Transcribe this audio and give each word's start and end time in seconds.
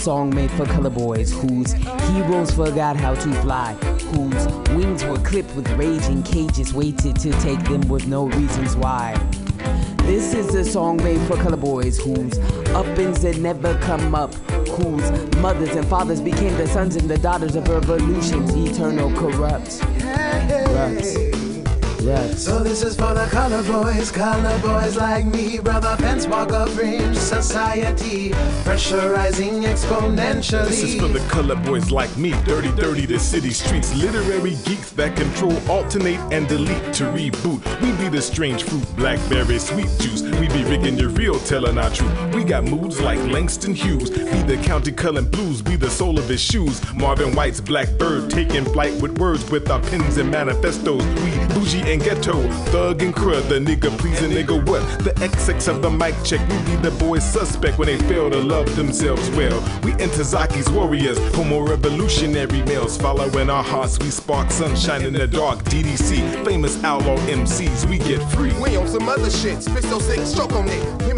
song 0.00 0.34
made 0.34 0.50
for 0.52 0.64
color 0.64 0.88
boys 0.88 1.30
whose 1.30 1.72
heroes 1.72 2.50
forgot 2.52 2.96
how 2.96 3.14
to 3.14 3.32
fly, 3.42 3.74
whose 4.14 4.46
wings 4.70 5.04
were 5.04 5.18
clipped 5.18 5.54
with 5.54 5.68
raging 5.72 6.22
cages, 6.22 6.72
waited 6.72 7.16
to 7.16 7.30
take 7.40 7.62
them 7.64 7.82
with 7.82 8.06
no 8.06 8.24
reasons 8.28 8.74
why. 8.76 9.14
This 10.04 10.32
is 10.32 10.54
a 10.54 10.64
song 10.64 10.96
made 11.04 11.20
for 11.28 11.36
color 11.36 11.58
boys 11.58 11.98
whose 11.98 12.38
uppings 12.74 13.20
that 13.20 13.36
never 13.36 13.78
come 13.80 14.14
up, 14.14 14.32
whose 14.70 15.36
mothers 15.36 15.76
and 15.76 15.86
fathers 15.86 16.22
became 16.22 16.56
the 16.56 16.66
sons 16.66 16.96
and 16.96 17.10
the 17.10 17.18
daughters 17.18 17.54
of 17.54 17.68
revolutions, 17.68 18.54
eternal 18.56 19.12
corrupt. 19.12 19.80
Corrupt. 20.00 21.19
Yes. 22.10 22.42
So 22.44 22.58
this 22.58 22.82
is 22.82 22.96
for 22.96 23.14
the 23.14 23.26
color 23.26 23.62
boys, 23.62 24.10
color 24.10 24.58
boys 24.58 24.96
like 24.96 25.26
me, 25.26 25.60
brother 25.60 25.94
Pence 25.96 26.26
Walker 26.26 26.66
Fringe 26.66 27.16
Society, 27.16 28.30
pressurizing 28.64 29.62
exponentially. 29.62 30.66
This 30.66 30.82
is 30.82 31.00
for 31.00 31.06
the 31.06 31.20
color 31.28 31.54
boys 31.54 31.92
like 31.92 32.14
me, 32.16 32.32
dirty, 32.44 32.72
dirty 32.72 33.06
the 33.06 33.20
city 33.20 33.50
streets, 33.50 33.94
literary 33.94 34.56
geeks 34.64 34.90
that 34.92 35.16
control, 35.16 35.56
alternate, 35.70 36.18
and 36.32 36.48
delete 36.48 36.92
to 36.94 37.04
reboot. 37.04 37.62
We 37.80 37.92
be 38.02 38.08
the 38.08 38.20
strange 38.20 38.64
fruit, 38.64 38.84
blackberry, 38.96 39.60
sweet 39.60 39.90
juice. 40.00 40.22
We 40.22 40.48
be 40.48 40.64
rigging 40.64 40.98
your 40.98 41.10
real, 41.10 41.38
telling 41.38 41.78
our 41.78 41.90
truth. 41.90 42.19
We 42.34 42.44
got 42.44 42.64
moods 42.64 43.00
like 43.00 43.18
Langston 43.18 43.74
Hughes, 43.74 44.10
be 44.10 44.42
the 44.42 44.56
Countee 44.62 44.96
Cullen 44.96 45.24
blues, 45.28 45.62
be 45.62 45.74
the 45.74 45.90
soul 45.90 46.18
of 46.18 46.28
his 46.28 46.40
shoes. 46.40 46.80
Marvin 46.94 47.34
White's 47.34 47.60
blackbird, 47.60 48.30
taking 48.30 48.64
flight 48.66 49.00
with 49.02 49.18
words 49.18 49.50
with 49.50 49.68
our 49.68 49.80
pens 49.80 50.16
and 50.16 50.30
manifestos. 50.30 51.02
We 51.04 51.54
bougie 51.54 51.82
and 51.92 52.02
ghetto, 52.02 52.40
thug 52.70 53.02
and 53.02 53.14
crud, 53.14 53.48
the 53.48 53.58
nigga 53.58 53.96
pleasing 53.98 54.30
nigga 54.30 54.64
what? 54.68 54.82
The 55.02 55.10
XX 55.14 55.68
of 55.68 55.82
the 55.82 55.90
mic 55.90 56.14
check, 56.24 56.40
we 56.48 56.56
be 56.70 56.76
the 56.76 56.92
boys 56.92 57.24
suspect 57.24 57.78
when 57.78 57.86
they 57.86 57.98
fail 57.98 58.30
to 58.30 58.38
love 58.38 58.74
themselves 58.76 59.28
well. 59.30 59.60
We 59.82 59.92
enter 59.94 60.22
Zaki's 60.22 60.70
warriors, 60.70 61.18
homo 61.34 61.60
revolutionary 61.60 62.62
males, 62.62 62.96
following 62.96 63.50
our 63.50 63.64
hearts, 63.64 63.98
we 63.98 64.10
spark 64.10 64.52
sunshine 64.52 65.02
in 65.02 65.14
the 65.14 65.26
dark. 65.26 65.64
DDC, 65.64 66.44
famous 66.44 66.82
outlaw 66.84 67.16
MCs, 67.26 67.88
we 67.88 67.98
get 67.98 68.22
free. 68.30 68.52
We 68.60 68.76
on 68.76 68.86
some 68.86 69.08
other 69.08 69.30
shit. 69.30 69.62
Spit 69.62 69.84
so 69.84 69.98
sick, 69.98 70.24
stroke 70.24 70.52
on 70.52 70.68
it. 70.68 71.10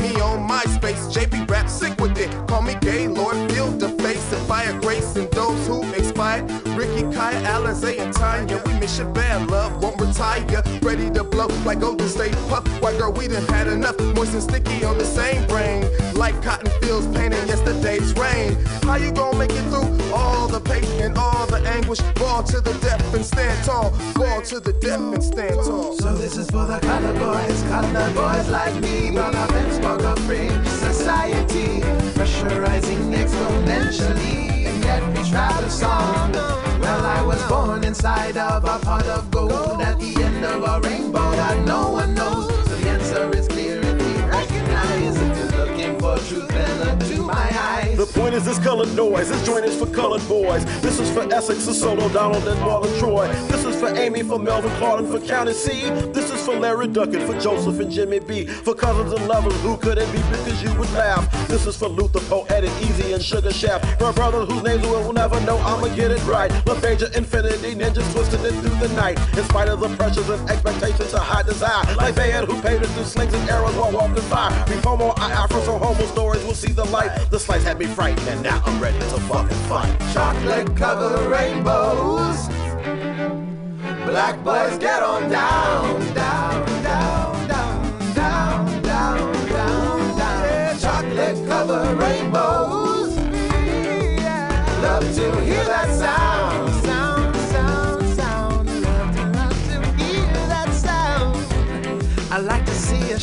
MySpace. 0.52 1.10
JB 1.14 1.48
rap 1.48 1.66
sick 1.66 1.98
with 1.98 2.18
it. 2.18 2.30
Call 2.46 2.60
me 2.60 2.74
gay, 2.82 3.08
Lord, 3.08 3.36
feel 3.50 3.70
the 3.70 3.88
face 4.02 4.32
and 4.34 4.46
fire 4.46 4.78
grace 4.80 5.16
and 5.16 5.31
those 5.42 5.66
who 5.66 5.82
expired. 5.94 6.50
Ricky, 6.78 7.02
Kaya, 7.14 7.40
Alizé, 7.54 7.98
and 7.98 8.14
Tanya. 8.14 8.62
We 8.66 8.72
miss 8.78 8.98
your 8.98 9.08
bad 9.08 9.50
love, 9.50 9.82
won't 9.82 10.00
retire. 10.00 10.62
Ready 10.82 11.10
to 11.10 11.24
blow 11.24 11.48
like 11.64 11.80
Golden 11.80 12.08
State 12.08 12.36
Puff. 12.48 12.64
White 12.82 12.98
girl, 12.98 13.12
we 13.12 13.28
done 13.28 13.46
had 13.48 13.66
enough. 13.66 13.98
Moist 14.14 14.34
and 14.34 14.42
sticky 14.42 14.84
on 14.84 14.98
the 14.98 15.04
same 15.04 15.46
brain. 15.48 15.82
Like 16.14 16.40
cotton 16.42 16.70
fields 16.80 17.06
painting 17.16 17.46
yesterday's 17.48 18.12
rain. 18.14 18.54
How 18.86 18.96
you 18.96 19.10
gonna 19.12 19.38
make 19.38 19.50
it 19.52 19.66
through 19.70 19.90
all 20.14 20.46
the 20.46 20.60
pain 20.60 20.84
and 21.00 21.16
all 21.18 21.46
the 21.46 21.60
anguish? 21.76 22.00
Fall 22.20 22.42
to 22.44 22.60
the 22.60 22.74
depth 22.86 23.14
and 23.14 23.24
stand 23.24 23.64
tall. 23.64 23.90
Fall 24.18 24.42
to 24.42 24.60
the 24.60 24.72
depth 24.74 25.14
and 25.16 25.24
stand 25.24 25.56
tall. 25.56 25.94
So 25.98 26.14
this 26.14 26.36
is 26.36 26.48
for 26.50 26.66
the 26.66 26.78
color 26.78 27.14
boys, 27.14 27.62
color 27.64 28.08
boys 28.14 28.48
like 28.48 28.74
me, 28.80 29.10
brother 29.10 29.46
Pence 29.52 29.78
Walker 29.84 30.16
Fringe 30.22 30.66
Society, 30.66 31.80
pressurizing 32.16 33.02
exponentially, 33.22 34.71
the 35.32 35.68
song. 35.68 36.32
Well, 36.80 37.06
I 37.06 37.22
was 37.22 37.42
born 37.48 37.84
inside 37.84 38.36
of 38.36 38.64
a 38.64 38.78
pot 38.84 39.06
of 39.06 39.30
gold 39.30 39.80
at 39.80 39.98
the 39.98 40.22
end 40.22 40.44
of 40.44 40.62
a 40.62 40.80
rainbow 40.88 41.30
that 41.32 41.64
no 41.66 41.90
one 41.92 42.14
knows. 42.14 42.48
So 42.68 42.76
the 42.76 42.88
answer 42.88 43.30
is 43.36 43.48
clear 43.48 43.80
recognize 44.32 45.16
looking 45.56 45.98
for 45.98 46.16
truth, 46.28 46.50
look 46.80 46.98
to 47.10 47.22
my 47.22 47.48
eyes. 47.58 47.96
The 47.96 48.06
point 48.06 48.34
is 48.34 48.44
this 48.44 48.58
colored 48.58 48.94
noise. 48.94 49.28
This 49.28 49.44
joint 49.44 49.64
is 49.64 49.76
for 49.78 49.86
colored 49.86 50.26
boys. 50.28 50.64
This 50.80 50.98
is 50.98 51.10
for 51.10 51.22
Essex, 51.32 51.66
for 51.66 51.74
Solo, 51.74 52.08
Donald, 52.08 52.46
and 52.48 52.58
Marlon 52.60 52.98
Troy. 52.98 53.28
This 53.48 53.64
is 53.64 53.78
for 53.78 53.88
Amy, 53.96 54.22
for 54.22 54.38
Melvin, 54.38 54.70
Claude, 54.78 55.00
and 55.00 55.08
for 55.08 55.20
County 55.20 55.52
C. 55.52 55.90
This 56.12 56.30
is 56.30 56.31
for 56.44 56.56
Larry 56.56 56.88
Duckett, 56.88 57.22
for 57.22 57.38
Joseph 57.40 57.80
and 57.80 57.90
Jimmy 57.90 58.20
B. 58.20 58.46
For 58.46 58.74
cousins 58.74 59.12
and 59.12 59.26
lovers 59.28 59.58
who 59.62 59.76
couldn't 59.76 60.10
be 60.12 60.18
because 60.18 60.62
you 60.62 60.70
would 60.78 60.90
laugh. 60.92 61.30
This 61.48 61.66
is 61.66 61.76
for 61.76 61.88
Luther, 61.88 62.20
Poetic, 62.20 62.70
Easy, 62.80 63.12
and 63.12 63.22
Sugar 63.22 63.52
Shaft. 63.52 63.98
For 63.98 64.12
brothers 64.12 64.48
whose 64.48 64.62
names 64.62 64.82
we'll 64.82 65.12
never 65.12 65.40
know, 65.42 65.58
I'ma 65.58 65.94
get 65.94 66.10
it 66.10 66.24
right. 66.24 66.50
LaBeija, 66.66 67.16
Infinity, 67.16 67.74
ninjas 67.74 68.10
twisting 68.12 68.44
it 68.44 68.52
through 68.60 68.86
the 68.86 68.94
night. 68.94 69.18
In 69.36 69.44
spite 69.44 69.68
of 69.68 69.80
the 69.80 69.88
pressures 69.96 70.28
and 70.28 70.48
expectations 70.48 71.10
to 71.10 71.18
high 71.18 71.42
desire. 71.42 71.84
Like 71.96 72.14
Bayard 72.14 72.48
who 72.48 72.60
paid 72.62 72.84
through 72.84 73.04
slings 73.04 73.34
and 73.34 73.48
arrows 73.50 73.74
while 73.74 73.92
walking 73.92 74.28
by. 74.28 74.50
Before 74.66 74.92
homo, 74.96 75.14
I 75.16 75.32
afro, 75.32 75.60
so 75.62 75.78
homo 75.78 76.04
stories 76.06 76.44
will 76.44 76.54
see 76.54 76.72
the 76.72 76.84
light. 76.84 77.10
The 77.30 77.38
slice 77.38 77.64
had 77.64 77.78
me 77.78 77.86
frightened, 77.86 78.28
and 78.28 78.42
now 78.42 78.62
I'm 78.66 78.80
ready 78.80 78.98
to 78.98 79.20
fucking 79.30 79.56
fight. 79.68 79.96
Chocolate 80.12 80.76
covered 80.76 81.30
rainbows. 81.30 82.48
Black 84.04 84.42
boys 84.44 84.76
get 84.78 85.02
on 85.02 85.30
down, 85.30 86.01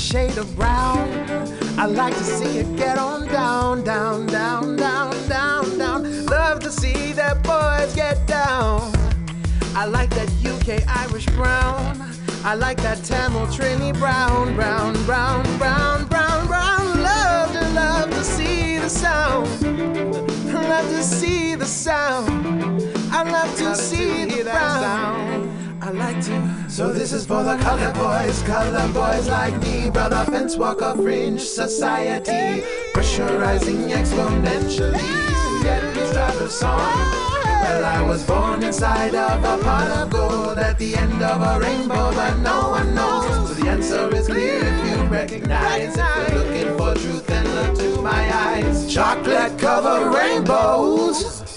shade 0.09 0.39
of 0.39 0.55
brown. 0.55 1.07
I 1.77 1.85
like 1.85 2.15
to 2.15 2.23
see 2.23 2.57
it 2.57 2.75
get 2.75 2.97
on 2.97 3.27
down, 3.27 3.83
down, 3.83 4.25
down, 4.25 4.75
down, 4.75 5.11
down, 5.29 5.77
down. 5.77 6.25
Love 6.25 6.59
to 6.61 6.71
see 6.71 7.13
that 7.13 7.43
boys 7.43 7.93
get 7.93 8.25
down. 8.25 8.91
I 9.75 9.85
like 9.85 10.09
that 10.11 10.29
UK 10.43 10.81
Irish 11.03 11.27
brown. 11.27 12.11
I 12.43 12.55
like 12.55 12.77
that 12.77 13.03
Tamil 13.03 13.45
Trini 13.53 13.93
brown, 13.99 14.55
brown, 14.55 14.93
brown, 15.05 15.43
brown, 15.59 16.07
brown, 16.07 16.47
brown. 16.47 17.03
Love 17.03 17.51
to 17.51 17.69
love 17.69 18.09
to 18.09 18.23
see 18.23 18.79
the 18.79 18.89
sound. 18.89 19.47
Love 20.51 20.89
to 20.89 21.03
see 21.03 21.53
the 21.53 21.67
sound. 21.67 22.81
I 23.11 23.21
love 23.29 23.55
to 23.57 23.75
see 23.75 24.25
the 24.25 24.43
brown. 24.45 25.28
I 25.89 25.91
like 25.91 26.23
to. 26.25 26.69
So 26.69 26.93
this 26.93 27.11
is 27.11 27.25
for 27.25 27.41
the 27.41 27.57
color 27.57 27.91
boys, 27.93 28.43
color 28.43 28.87
boys 28.93 29.27
like 29.27 29.59
me, 29.59 29.89
brother 29.89 30.23
Fence 30.31 30.55
Walker 30.55 30.93
Fringe 30.93 31.41
Society, 31.41 32.61
pressurizing 32.93 33.89
exponentially. 33.89 35.63
Yet 35.63 35.83
we 35.97 36.05
strive 36.05 36.41
a 36.41 36.47
song. 36.47 36.77
Well, 37.43 37.85
I 37.85 38.03
was 38.07 38.23
born 38.23 38.61
inside 38.61 39.15
of 39.15 39.43
a 39.43 39.63
pot 39.63 39.87
of 39.97 40.11
gold 40.11 40.59
at 40.59 40.77
the 40.77 40.95
end 40.95 41.23
of 41.23 41.41
a 41.41 41.59
rainbow, 41.59 42.11
but 42.11 42.37
no 42.37 42.69
one 42.69 42.93
knows. 42.93 43.47
So 43.47 43.55
the 43.55 43.69
answer 43.69 44.15
is 44.15 44.27
clear 44.27 44.59
if 44.61 44.85
you 44.85 45.03
recognize. 45.07 45.97
If 45.97 46.31
you're 46.31 46.43
looking 46.43 46.77
for 46.77 46.93
truth, 46.93 47.25
then 47.25 47.45
look 47.55 47.75
to 47.79 47.99
my 48.03 48.31
eyes. 48.31 48.93
Chocolate 48.93 49.57
covered 49.57 50.13
rainbows. 50.15 51.49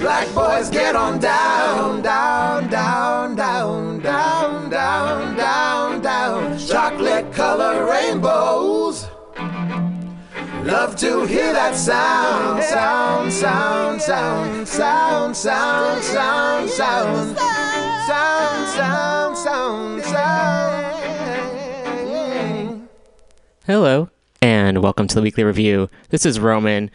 Black 0.00 0.32
boys 0.32 0.70
get 0.70 0.94
on 0.94 1.18
down, 1.18 2.02
down, 2.02 2.70
down, 2.70 3.34
down, 3.34 3.98
down, 3.98 4.70
down, 4.70 5.36
down, 5.36 6.00
down. 6.00 6.56
Chocolate 6.56 7.32
color 7.32 7.84
rainbows. 7.84 9.08
Love 10.62 10.94
to 10.96 11.24
hear 11.24 11.52
that 11.52 11.74
sound, 11.74 12.62
sound, 12.62 13.32
sound, 13.32 14.00
sound, 14.00 14.68
sound, 14.68 15.36
sound, 15.36 16.04
sound, 16.04 16.70
sound, 16.70 17.36
sound, 18.06 18.68
sound, 18.68 19.36
sound, 19.36 20.04
sound. 20.04 20.88
Hello, 23.66 24.10
and 24.40 24.80
welcome 24.80 25.08
to 25.08 25.16
the 25.16 25.22
weekly 25.22 25.42
review. 25.42 25.90
This 26.10 26.24
is 26.24 26.38
Roman. 26.38 26.92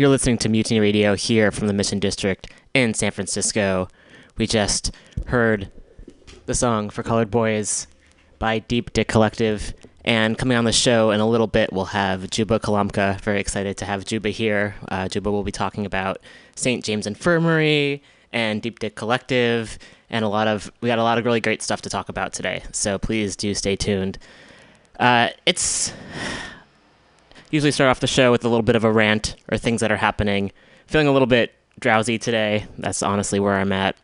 You're 0.00 0.08
listening 0.08 0.38
to 0.38 0.48
Mutiny 0.48 0.80
Radio 0.80 1.14
here 1.14 1.50
from 1.50 1.66
the 1.66 1.74
Mission 1.74 1.98
District 1.98 2.50
in 2.72 2.94
San 2.94 3.10
Francisco. 3.10 3.86
We 4.38 4.46
just 4.46 4.92
heard 5.26 5.70
the 6.46 6.54
song 6.54 6.88
for 6.88 7.02
Colored 7.02 7.30
Boys 7.30 7.86
by 8.38 8.60
Deep 8.60 8.94
Dick 8.94 9.08
Collective. 9.08 9.74
And 10.02 10.38
coming 10.38 10.56
on 10.56 10.64
the 10.64 10.72
show 10.72 11.10
in 11.10 11.20
a 11.20 11.28
little 11.28 11.46
bit, 11.46 11.70
we'll 11.70 11.84
have 11.84 12.30
Juba 12.30 12.58
Kalamka. 12.58 13.20
Very 13.20 13.40
excited 13.40 13.76
to 13.76 13.84
have 13.84 14.06
Juba 14.06 14.30
here. 14.30 14.74
Uh, 14.88 15.06
Juba 15.06 15.30
will 15.30 15.42
be 15.42 15.52
talking 15.52 15.84
about 15.84 16.16
St. 16.54 16.82
James 16.82 17.06
Infirmary 17.06 18.02
and 18.32 18.62
Deep 18.62 18.78
Dick 18.78 18.94
Collective, 18.94 19.78
and 20.08 20.24
a 20.24 20.28
lot 20.28 20.48
of 20.48 20.72
we 20.80 20.88
got 20.88 20.98
a 20.98 21.02
lot 21.02 21.18
of 21.18 21.26
really 21.26 21.42
great 21.42 21.60
stuff 21.60 21.82
to 21.82 21.90
talk 21.90 22.08
about 22.08 22.32
today. 22.32 22.62
So 22.72 22.98
please 22.98 23.36
do 23.36 23.52
stay 23.52 23.76
tuned. 23.76 24.16
Uh, 24.98 25.28
it's 25.44 25.92
usually 27.50 27.72
start 27.72 27.90
off 27.90 28.00
the 28.00 28.06
show 28.06 28.30
with 28.30 28.44
a 28.44 28.48
little 28.48 28.62
bit 28.62 28.76
of 28.76 28.84
a 28.84 28.92
rant 28.92 29.36
or 29.50 29.58
things 29.58 29.80
that 29.80 29.92
are 29.92 29.96
happening. 29.96 30.52
Feeling 30.86 31.08
a 31.08 31.12
little 31.12 31.26
bit 31.26 31.54
drowsy 31.78 32.18
today. 32.18 32.66
That's 32.78 33.02
honestly 33.02 33.40
where 33.40 33.54
I'm 33.54 33.72
at. 33.72 33.96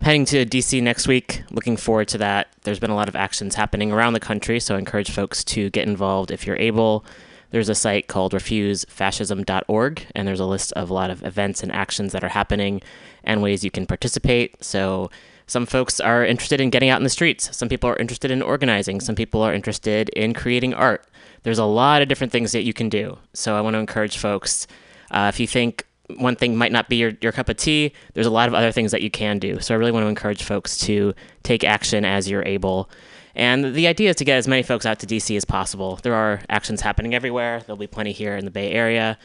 Heading 0.00 0.24
to 0.26 0.44
DC 0.44 0.82
next 0.82 1.06
week. 1.06 1.42
Looking 1.50 1.76
forward 1.76 2.08
to 2.08 2.18
that. 2.18 2.48
There's 2.62 2.80
been 2.80 2.90
a 2.90 2.96
lot 2.96 3.08
of 3.08 3.14
actions 3.14 3.54
happening 3.54 3.92
around 3.92 4.14
the 4.14 4.20
country, 4.20 4.58
so 4.58 4.74
I 4.74 4.78
encourage 4.78 5.10
folks 5.10 5.44
to 5.44 5.70
get 5.70 5.86
involved 5.86 6.30
if 6.30 6.46
you're 6.46 6.56
able. 6.56 7.04
There's 7.50 7.68
a 7.68 7.74
site 7.74 8.08
called 8.08 8.32
refusefascism.org, 8.32 10.06
and 10.14 10.26
there's 10.26 10.40
a 10.40 10.46
list 10.46 10.72
of 10.72 10.90
a 10.90 10.94
lot 10.94 11.10
of 11.10 11.22
events 11.22 11.62
and 11.62 11.70
actions 11.70 12.12
that 12.12 12.24
are 12.24 12.30
happening 12.30 12.80
and 13.22 13.42
ways 13.42 13.62
you 13.62 13.70
can 13.70 13.86
participate. 13.86 14.64
So, 14.64 15.10
some 15.46 15.66
folks 15.66 16.00
are 16.00 16.24
interested 16.24 16.60
in 16.60 16.70
getting 16.70 16.88
out 16.88 16.98
in 16.98 17.04
the 17.04 17.10
streets. 17.10 17.54
Some 17.54 17.68
people 17.68 17.90
are 17.90 17.96
interested 17.96 18.30
in 18.30 18.40
organizing. 18.40 19.00
Some 19.00 19.14
people 19.14 19.42
are 19.42 19.52
interested 19.52 20.08
in 20.10 20.32
creating 20.32 20.72
art. 20.72 21.04
There's 21.42 21.58
a 21.58 21.64
lot 21.64 22.02
of 22.02 22.08
different 22.08 22.32
things 22.32 22.52
that 22.52 22.62
you 22.62 22.72
can 22.72 22.88
do. 22.88 23.18
So, 23.32 23.56
I 23.56 23.60
want 23.60 23.74
to 23.74 23.78
encourage 23.78 24.16
folks 24.16 24.66
uh, 25.10 25.30
if 25.32 25.40
you 25.40 25.46
think 25.46 25.86
one 26.16 26.36
thing 26.36 26.56
might 26.56 26.72
not 26.72 26.88
be 26.88 26.96
your, 26.96 27.12
your 27.20 27.32
cup 27.32 27.48
of 27.48 27.56
tea, 27.56 27.92
there's 28.14 28.26
a 28.26 28.30
lot 28.30 28.48
of 28.48 28.54
other 28.54 28.72
things 28.72 28.90
that 28.92 29.02
you 29.02 29.10
can 29.10 29.38
do. 29.38 29.60
So, 29.60 29.74
I 29.74 29.78
really 29.78 29.92
want 29.92 30.04
to 30.04 30.08
encourage 30.08 30.42
folks 30.42 30.78
to 30.78 31.14
take 31.42 31.64
action 31.64 32.04
as 32.04 32.28
you're 32.28 32.44
able. 32.44 32.90
And 33.34 33.74
the 33.74 33.86
idea 33.86 34.10
is 34.10 34.16
to 34.16 34.24
get 34.24 34.36
as 34.36 34.46
many 34.46 34.62
folks 34.62 34.84
out 34.84 34.98
to 35.00 35.06
DC 35.06 35.36
as 35.36 35.44
possible. 35.44 35.98
There 36.02 36.14
are 36.14 36.42
actions 36.50 36.82
happening 36.82 37.14
everywhere. 37.14 37.60
There'll 37.60 37.78
be 37.78 37.86
plenty 37.86 38.12
here 38.12 38.36
in 38.36 38.44
the 38.44 38.50
Bay 38.50 38.72
Area. 38.72 39.18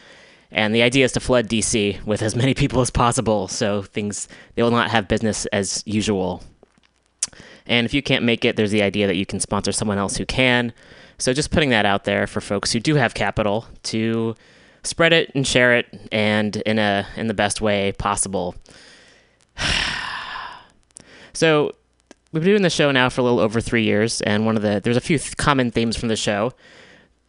And 0.52 0.74
the 0.74 0.82
idea 0.82 1.04
is 1.04 1.12
to 1.14 1.20
flood 1.20 1.48
DC 1.48 2.04
with 2.06 2.22
as 2.22 2.36
many 2.44 2.54
people 2.54 2.82
as 2.82 2.90
possible 2.90 3.48
so 3.48 3.82
things 3.82 4.28
they 4.56 4.64
will 4.64 4.72
not 4.72 4.92
have 4.92 5.08
business 5.08 5.46
as 5.48 5.84
usual. 5.86 6.44
And 7.66 7.86
if 7.86 7.94
you 7.94 8.02
can't 8.02 8.24
make 8.24 8.46
it, 8.46 8.56
there's 8.56 8.72
the 8.72 8.82
idea 8.82 9.08
that 9.08 9.18
you 9.18 9.26
can 9.26 9.42
sponsor 9.42 9.74
someone 9.74 9.98
else 9.98 10.16
who 10.16 10.26
can. 10.26 10.72
So 11.18 11.34
just 11.34 11.52
putting 11.52 11.70
that 11.72 11.86
out 11.86 12.04
there 12.04 12.28
for 12.28 12.42
folks 12.42 12.72
who 12.72 12.80
do 12.80 12.96
have 12.96 13.14
capital 13.14 13.66
to 13.84 14.36
spread 14.84 15.14
it 15.14 15.32
and 15.34 15.46
share 15.46 15.76
it 15.76 15.88
and 16.12 16.56
in 16.58 16.80
a 16.80 17.08
in 17.16 17.28
the 17.28 17.34
best 17.34 17.62
way 17.62 17.92
possible. 17.94 18.56
so 21.34 21.72
we've 22.32 22.44
been 22.44 22.52
doing 22.52 22.62
the 22.62 22.70
show 22.70 22.92
now 22.92 23.10
for 23.10 23.22
a 23.22 23.24
little 23.24 23.40
over 23.40 23.60
three 23.60 23.84
years, 23.84 24.22
and 24.22 24.46
one 24.46 24.56
of 24.56 24.62
the 24.62 24.80
there's 24.84 24.98
a 24.98 25.02
few 25.02 25.18
th- 25.18 25.38
common 25.38 25.72
themes 25.72 25.98
from 25.98 26.10
the 26.10 26.16
show. 26.16 26.54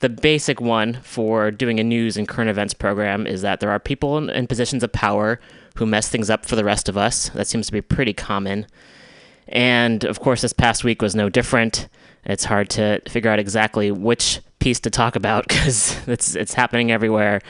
The 0.00 0.08
basic 0.08 0.61
one 0.61 1.00
for 1.02 1.50
doing 1.50 1.81
a 1.81 1.85
news 1.85 2.17
and 2.17 2.29
current 2.29 2.50
events 2.50 2.73
program 2.73 3.26
is 3.26 3.43
that 3.43 3.58
there 3.58 3.70
are 3.70 3.81
people 3.81 4.17
in, 4.17 4.31
in 4.31 4.46
positions 4.46 4.85
of 4.85 4.93
power 4.93 5.40
who 5.75 5.87
mess 5.87 6.08
things 6.08 6.31
up 6.31 6.46
for 6.46 6.55
the 6.55 6.64
rest 6.64 6.88
of 6.88 6.96
us. 6.96 7.31
That 7.31 7.49
seems 7.49 7.67
to 7.67 7.73
be 7.73 7.81
pretty 7.81 8.12
common. 8.12 8.67
And 9.49 10.05
of 10.05 10.20
course, 10.20 10.43
this 10.43 10.52
past 10.52 10.85
week 10.85 11.02
was 11.02 11.17
no 11.17 11.29
different. 11.29 11.88
It's 12.29 12.45
hard 12.45 12.71
to 12.71 13.01
figure 13.09 13.31
out 13.31 13.39
exactly 13.39 13.91
which 13.91 14.41
piece 14.59 14.81
to 14.81 14.91
talk 14.91 15.17
about 15.17 15.49
because 15.49 15.97
it's 16.07 16.35
it's 16.37 16.55
happening 16.55 16.93
everywhere. 16.93 17.41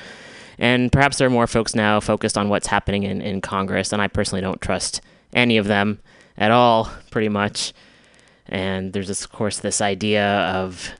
And 0.58 0.90
perhaps 0.90 1.18
there 1.18 1.26
are 1.26 1.30
more 1.30 1.46
folks 1.46 1.74
now 1.74 2.00
focused 2.00 2.36
on 2.36 2.48
what's 2.48 2.66
happening 2.66 3.04
in, 3.04 3.20
in 3.20 3.40
Congress, 3.40 3.92
and 3.92 4.02
I 4.02 4.08
personally 4.08 4.40
don't 4.40 4.60
trust 4.60 5.00
any 5.32 5.56
of 5.56 5.66
them 5.66 6.00
at 6.36 6.50
all, 6.50 6.90
pretty 7.10 7.28
much. 7.28 7.72
And 8.46 8.92
there's, 8.92 9.08
this, 9.08 9.24
of 9.24 9.30
course, 9.30 9.60
this 9.60 9.80
idea 9.80 10.26
of 10.26 10.90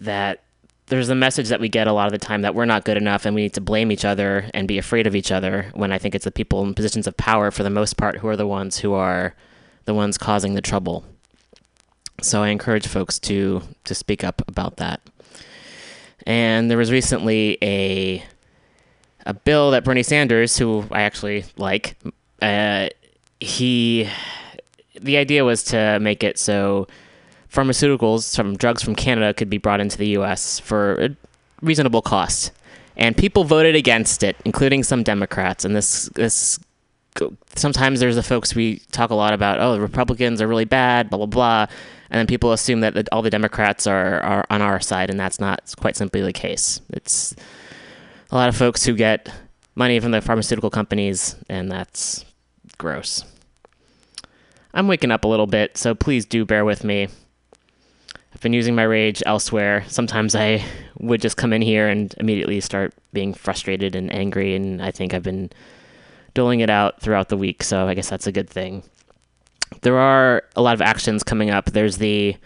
that 0.00 0.44
there's 0.86 1.10
a 1.10 1.14
message 1.14 1.48
that 1.48 1.60
we 1.60 1.68
get 1.68 1.86
a 1.86 1.92
lot 1.92 2.06
of 2.06 2.12
the 2.12 2.24
time 2.24 2.42
that 2.42 2.54
we're 2.54 2.64
not 2.64 2.84
good 2.84 2.96
enough 2.96 3.26
and 3.26 3.34
we 3.34 3.42
need 3.42 3.52
to 3.52 3.60
blame 3.60 3.92
each 3.92 4.04
other 4.04 4.50
and 4.54 4.66
be 4.66 4.78
afraid 4.78 5.06
of 5.06 5.14
each 5.14 5.30
other 5.30 5.70
when 5.74 5.92
I 5.92 5.98
think 5.98 6.14
it's 6.14 6.24
the 6.24 6.30
people 6.30 6.64
in 6.64 6.72
positions 6.72 7.06
of 7.06 7.16
power, 7.16 7.50
for 7.50 7.62
the 7.62 7.70
most 7.70 7.98
part, 7.98 8.18
who 8.18 8.28
are 8.28 8.36
the 8.36 8.46
ones 8.46 8.78
who 8.78 8.94
are 8.94 9.34
the 9.84 9.92
ones 9.92 10.16
causing 10.16 10.54
the 10.54 10.62
trouble. 10.62 11.04
So 12.20 12.42
I 12.42 12.48
encourage 12.48 12.86
folks 12.86 13.18
to 13.20 13.62
to 13.84 13.94
speak 13.94 14.24
up 14.24 14.42
about 14.48 14.76
that. 14.78 15.00
And 16.26 16.70
there 16.70 16.78
was 16.78 16.90
recently 16.90 17.58
a 17.62 18.24
a 19.24 19.34
bill 19.34 19.70
that 19.72 19.84
Bernie 19.84 20.02
Sanders, 20.02 20.56
who 20.56 20.84
I 20.90 21.02
actually 21.02 21.44
like, 21.56 21.96
uh, 22.42 22.88
he 23.40 24.08
the 25.00 25.16
idea 25.16 25.44
was 25.44 25.62
to 25.64 25.98
make 26.00 26.24
it 26.24 26.38
so 26.38 26.88
pharmaceuticals 27.52 28.34
from 28.34 28.56
drugs 28.56 28.82
from 28.82 28.94
Canada 28.94 29.32
could 29.32 29.48
be 29.48 29.58
brought 29.58 29.80
into 29.80 29.96
the 29.96 30.08
U.S. 30.08 30.58
for 30.58 30.94
a 31.00 31.16
reasonable 31.62 32.02
cost, 32.02 32.52
and 32.96 33.16
people 33.16 33.44
voted 33.44 33.76
against 33.76 34.22
it, 34.22 34.36
including 34.44 34.82
some 34.82 35.02
Democrats. 35.02 35.64
And 35.64 35.76
this 35.76 36.06
this 36.14 36.58
sometimes 37.54 38.00
there's 38.00 38.16
the 38.16 38.22
folks 38.22 38.54
we 38.54 38.80
talk 38.92 39.10
a 39.10 39.14
lot 39.14 39.32
about. 39.32 39.60
Oh, 39.60 39.74
the 39.74 39.80
Republicans 39.80 40.42
are 40.42 40.48
really 40.48 40.64
bad, 40.64 41.10
blah 41.10 41.18
blah 41.18 41.26
blah, 41.26 41.66
and 42.10 42.18
then 42.18 42.26
people 42.26 42.52
assume 42.52 42.80
that 42.80 43.08
all 43.12 43.22
the 43.22 43.30
Democrats 43.30 43.86
are 43.86 44.20
are 44.20 44.44
on 44.50 44.62
our 44.62 44.80
side, 44.80 45.10
and 45.10 45.18
that's 45.18 45.40
not 45.40 45.74
quite 45.78 45.96
simply 45.96 46.20
the 46.20 46.32
case. 46.32 46.80
It's 46.90 47.34
a 48.30 48.34
lot 48.34 48.48
of 48.48 48.56
folks 48.56 48.84
who 48.84 48.94
get 48.94 49.30
money 49.74 50.00
from 50.00 50.10
the 50.10 50.20
pharmaceutical 50.20 50.70
companies, 50.70 51.36
and 51.48 51.70
that's 51.70 52.24
gross. 52.78 53.24
I'm 54.74 54.88
waking 54.88 55.10
up 55.10 55.24
a 55.24 55.28
little 55.28 55.46
bit, 55.46 55.76
so 55.76 55.94
please 55.94 56.26
do 56.26 56.44
bear 56.44 56.64
with 56.64 56.84
me. 56.84 57.08
I've 58.34 58.40
been 58.42 58.52
using 58.52 58.74
my 58.74 58.82
rage 58.82 59.22
elsewhere. 59.24 59.84
Sometimes 59.88 60.34
I 60.34 60.62
would 60.98 61.20
just 61.20 61.36
come 61.36 61.52
in 61.52 61.62
here 61.62 61.88
and 61.88 62.14
immediately 62.18 62.60
start 62.60 62.92
being 63.12 63.32
frustrated 63.32 63.96
and 63.96 64.12
angry, 64.12 64.54
and 64.54 64.82
I 64.82 64.90
think 64.90 65.14
I've 65.14 65.22
been 65.22 65.50
doling 66.34 66.60
it 66.60 66.70
out 66.70 67.00
throughout 67.00 67.30
the 67.30 67.36
week, 67.36 67.62
so 67.62 67.88
I 67.88 67.94
guess 67.94 68.08
that's 68.10 68.26
a 68.26 68.32
good 68.32 68.50
thing. 68.50 68.82
There 69.82 69.98
are 69.98 70.44
a 70.56 70.62
lot 70.62 70.74
of 70.74 70.82
actions 70.82 71.22
coming 71.22 71.50
up. 71.50 71.66
There's 71.66 71.98
the. 71.98 72.36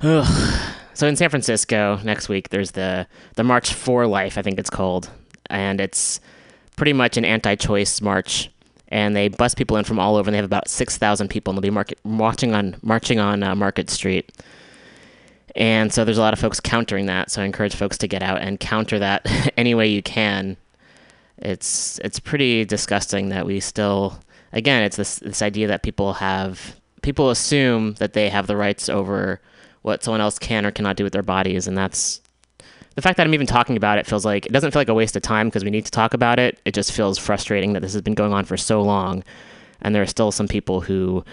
Ugh. 0.00 0.70
So 0.94 1.08
in 1.08 1.16
San 1.16 1.28
Francisco 1.28 1.98
next 2.04 2.28
week, 2.28 2.50
there's 2.50 2.72
the 2.72 3.06
the 3.34 3.44
March 3.44 3.74
for 3.74 4.06
Life, 4.06 4.38
I 4.38 4.42
think 4.42 4.58
it's 4.58 4.70
called, 4.70 5.10
and 5.50 5.80
it's 5.80 6.20
pretty 6.76 6.92
much 6.92 7.16
an 7.16 7.24
anti-choice 7.24 8.00
march 8.00 8.50
and 8.88 9.16
they 9.16 9.28
bus 9.28 9.54
people 9.54 9.76
in 9.76 9.84
from 9.84 9.98
all 9.98 10.16
over. 10.16 10.28
And 10.28 10.34
they 10.34 10.38
have 10.38 10.44
about 10.44 10.68
six 10.68 10.96
thousand 10.96 11.28
people, 11.28 11.50
and 11.50 11.58
they'll 11.58 11.68
be 11.68 11.70
market, 11.70 11.98
marching 12.04 12.54
on 12.54 12.76
marching 12.82 13.18
on 13.18 13.42
uh, 13.42 13.54
Market 13.54 13.90
Street. 13.90 14.30
And 15.56 15.92
so 15.92 16.04
there's 16.04 16.18
a 16.18 16.20
lot 16.20 16.32
of 16.32 16.38
folks 16.38 16.60
countering 16.60 17.06
that. 17.06 17.30
So 17.30 17.42
I 17.42 17.44
encourage 17.44 17.74
folks 17.74 17.98
to 17.98 18.08
get 18.08 18.22
out 18.22 18.40
and 18.40 18.58
counter 18.58 18.98
that 18.98 19.52
any 19.56 19.74
way 19.74 19.88
you 19.88 20.02
can. 20.02 20.56
It's 21.38 21.98
it's 22.04 22.20
pretty 22.20 22.64
disgusting 22.64 23.30
that 23.30 23.46
we 23.46 23.58
still 23.58 24.20
again 24.54 24.82
it's 24.82 24.96
this 24.96 25.16
this 25.16 25.42
idea 25.42 25.66
that 25.66 25.82
people 25.82 26.14
have 26.14 26.76
people 27.04 27.30
assume 27.30 27.92
that 27.94 28.14
they 28.14 28.28
have 28.30 28.46
the 28.48 28.56
rights 28.56 28.88
over 28.88 29.40
what 29.82 30.02
someone 30.02 30.22
else 30.22 30.38
can 30.38 30.64
or 30.64 30.70
cannot 30.70 30.96
do 30.96 31.04
with 31.04 31.12
their 31.12 31.22
bodies, 31.22 31.68
and 31.68 31.76
that's 31.76 32.20
the 32.94 33.02
fact 33.02 33.18
that 33.18 33.26
I'm 33.26 33.34
even 33.34 33.46
talking 33.46 33.76
about 33.76 33.98
it 33.98 34.06
feels 34.06 34.24
like 34.24 34.46
it 34.46 34.52
doesn't 34.52 34.70
feel 34.70 34.80
like 34.80 34.88
a 34.88 34.94
waste 34.94 35.14
of 35.14 35.22
time 35.22 35.48
because 35.48 35.62
we 35.62 35.70
need 35.70 35.84
to 35.84 35.90
talk 35.90 36.14
about 36.14 36.38
it. 36.38 36.58
It 36.64 36.72
just 36.72 36.90
feels 36.90 37.18
frustrating 37.18 37.74
that 37.74 37.80
this 37.80 37.92
has 37.92 38.02
been 38.02 38.14
going 38.14 38.32
on 38.32 38.46
for 38.46 38.56
so 38.56 38.80
long, 38.80 39.22
and 39.82 39.94
there 39.94 40.02
are 40.02 40.06
still 40.06 40.32
some 40.32 40.48
people 40.48 40.80
who 40.80 41.24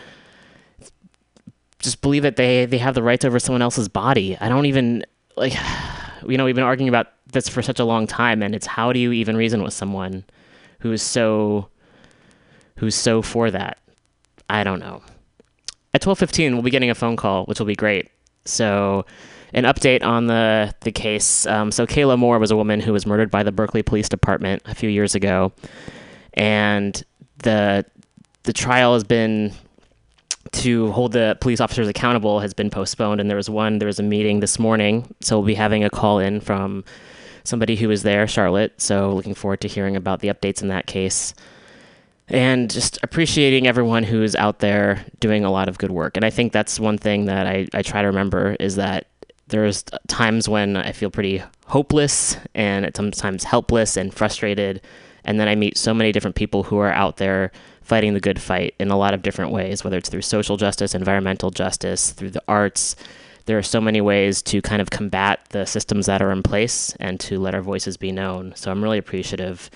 just 1.80 2.02
believe 2.02 2.24
that 2.24 2.36
they 2.36 2.66
they 2.66 2.78
have 2.78 2.94
the 2.94 3.02
rights 3.02 3.24
over 3.24 3.40
someone 3.40 3.62
else's 3.62 3.88
body. 3.88 4.38
I 4.40 4.50
don't 4.50 4.66
even 4.66 5.06
like, 5.38 5.54
you 6.28 6.38
know, 6.38 6.44
we've 6.46 6.56
been 6.56 6.66
arguing 6.66 6.90
about 6.90 7.08
this 7.32 7.48
for 7.48 7.62
such 7.62 7.80
a 7.80 7.86
long 7.86 8.06
time, 8.06 8.44
and 8.44 8.54
it's 8.54 8.68
how 8.68 8.92
do 8.92 9.00
you 9.00 9.14
even 9.14 9.38
reason 9.38 9.64
with 9.64 9.74
someone 9.74 10.26
who's 10.80 11.02
so 11.02 11.70
who's 12.82 12.96
so 12.96 13.22
for 13.22 13.52
that? 13.52 13.78
I 14.50 14.64
don't 14.64 14.80
know. 14.80 15.04
At 15.94 16.02
twelve 16.02 16.18
fifteen, 16.18 16.54
we'll 16.54 16.64
be 16.64 16.72
getting 16.72 16.90
a 16.90 16.96
phone 16.96 17.16
call, 17.16 17.46
which 17.46 17.60
will 17.60 17.68
be 17.68 17.76
great. 17.76 18.10
So 18.44 19.06
an 19.54 19.66
update 19.66 20.04
on 20.04 20.26
the 20.26 20.74
the 20.82 20.92
case. 20.92 21.46
Um, 21.46 21.72
so 21.72 21.86
Kayla 21.86 22.18
Moore 22.18 22.40
was 22.40 22.50
a 22.50 22.56
woman 22.56 22.80
who 22.80 22.92
was 22.92 23.06
murdered 23.06 23.30
by 23.30 23.44
the 23.44 23.52
Berkeley 23.52 23.84
Police 23.84 24.10
Department 24.10 24.64
a 24.66 24.74
few 24.74 24.90
years 24.90 25.14
ago, 25.14 25.54
and 26.34 27.04
the 27.44 27.86
the 28.44 28.54
trial 28.54 28.96
has 28.96 29.04
been 29.04 29.54
to 30.54 30.92
hold 30.92 31.12
the 31.12 31.38
police 31.40 31.62
officers 31.62 31.88
accountable 31.88 32.40
has 32.40 32.54
been 32.56 32.72
postponed. 32.72 33.22
And 33.22 33.30
there 33.30 33.38
was 33.38 33.50
one, 33.50 33.78
there 33.78 33.86
was 33.86 34.00
a 34.00 34.04
meeting 34.04 34.40
this 34.40 34.58
morning, 34.58 35.14
so 35.22 35.38
we'll 35.38 35.46
be 35.46 35.54
having 35.54 35.84
a 35.84 35.90
call 35.92 36.18
in 36.18 36.42
from 36.42 36.84
somebody 37.44 37.76
who 37.76 37.88
was 37.88 38.02
there, 38.02 38.28
Charlotte. 38.28 38.74
So 38.82 39.14
looking 39.14 39.36
forward 39.36 39.62
to 39.62 39.68
hearing 39.68 39.96
about 39.96 40.22
the 40.22 40.30
updates 40.30 40.64
in 40.64 40.70
that 40.70 40.88
case 40.88 41.36
and 42.32 42.72
just 42.72 42.98
appreciating 43.04 43.68
everyone 43.68 44.04
who's 44.04 44.36
out 44.36 44.60
there 44.60 45.06
doing 45.20 45.44
a 45.44 45.52
lot 45.52 45.68
of 45.68 45.78
good 45.78 45.92
work. 45.92 46.16
And 46.16 46.26
I 46.26 46.30
think 46.30 46.54
that's 46.54 46.80
one 46.80 46.98
thing 46.98 47.26
that 47.26 47.46
I, 47.46 47.68
I 47.74 47.82
try 47.82 48.02
to 48.02 48.08
remember 48.08 48.56
is 48.60 48.78
that 48.78 49.08
there's 49.48 49.84
times 50.08 50.48
when 50.48 50.78
I 50.78 50.94
feel 50.94 51.12
pretty 51.12 51.44
hopeless 51.68 52.38
and 52.56 52.90
sometimes 52.96 53.44
helpless 53.44 53.98
and 53.98 54.14
frustrated. 54.14 54.82
And 55.26 55.40
then 55.40 55.50
I 55.50 55.56
meet 55.56 55.78
so 55.78 55.94
many 55.94 56.14
different 56.14 56.38
people 56.38 56.64
who 56.64 56.78
are 56.78 56.92
out 56.92 57.18
there 57.18 57.52
fighting 57.82 58.14
the 58.14 58.22
good 58.22 58.40
fight 58.40 58.76
in 58.80 58.92
a 58.92 58.98
lot 58.98 59.14
of 59.14 59.22
different 59.22 59.52
ways, 59.52 59.84
whether 59.84 59.98
it's 59.98 60.08
through 60.08 60.22
social 60.22 60.56
justice, 60.56 60.96
environmental 60.96 61.52
justice, 61.52 62.12
through 62.12 62.30
the 62.30 62.44
arts. 62.48 62.96
There 63.46 63.58
are 63.58 63.64
so 63.64 63.82
many 63.82 64.00
ways 64.00 64.42
to 64.44 64.62
kind 64.62 64.82
of 64.82 64.90
combat 64.90 65.42
the 65.50 65.66
systems 65.66 66.06
that 66.06 66.22
are 66.22 66.32
in 66.32 66.44
place 66.44 66.96
and 67.02 67.20
to 67.22 67.40
let 67.40 67.54
our 67.54 67.62
voices 67.62 67.98
be 67.98 68.14
known. 68.14 68.54
So 68.56 68.72
I'm 68.72 68.82
really 68.82 69.00
appreciative. 69.00 69.70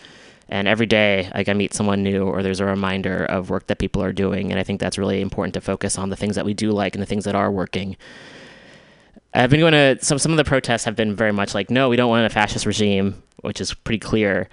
And 0.47 0.67
every 0.67 0.85
day, 0.85 1.29
like 1.33 1.49
I 1.49 1.53
meet 1.53 1.73
someone 1.73 2.03
new, 2.03 2.23
or 2.25 2.43
there's 2.43 2.59
a 2.59 2.65
reminder 2.65 3.25
of 3.25 3.49
work 3.49 3.67
that 3.67 3.79
people 3.79 4.03
are 4.03 4.13
doing, 4.13 4.51
and 4.51 4.59
I 4.59 4.63
think 4.63 4.79
that's 4.79 4.97
really 4.97 5.21
important 5.21 5.53
to 5.55 5.61
focus 5.61 5.97
on 5.97 6.09
the 6.09 6.15
things 6.15 6.35
that 6.35 6.45
we 6.45 6.53
do 6.53 6.71
like 6.71 6.95
and 6.95 7.01
the 7.01 7.07
things 7.07 7.25
that 7.25 7.35
are 7.35 7.51
working, 7.51 7.97
I've 9.33 9.49
been 9.49 9.59
going 9.59 9.73
to 9.73 10.03
some 10.03 10.17
some 10.17 10.31
of 10.31 10.37
the 10.37 10.45
protests 10.45 10.85
have 10.85 10.95
been 10.95 11.15
very 11.15 11.33
much 11.33 11.53
like 11.53 11.69
no, 11.69 11.89
we 11.89 11.97
don't 11.97 12.09
want 12.09 12.25
a 12.25 12.29
fascist 12.29 12.65
regime, 12.65 13.21
which 13.41 13.59
is 13.59 13.73
pretty 13.73 13.99
clear. 13.99 14.49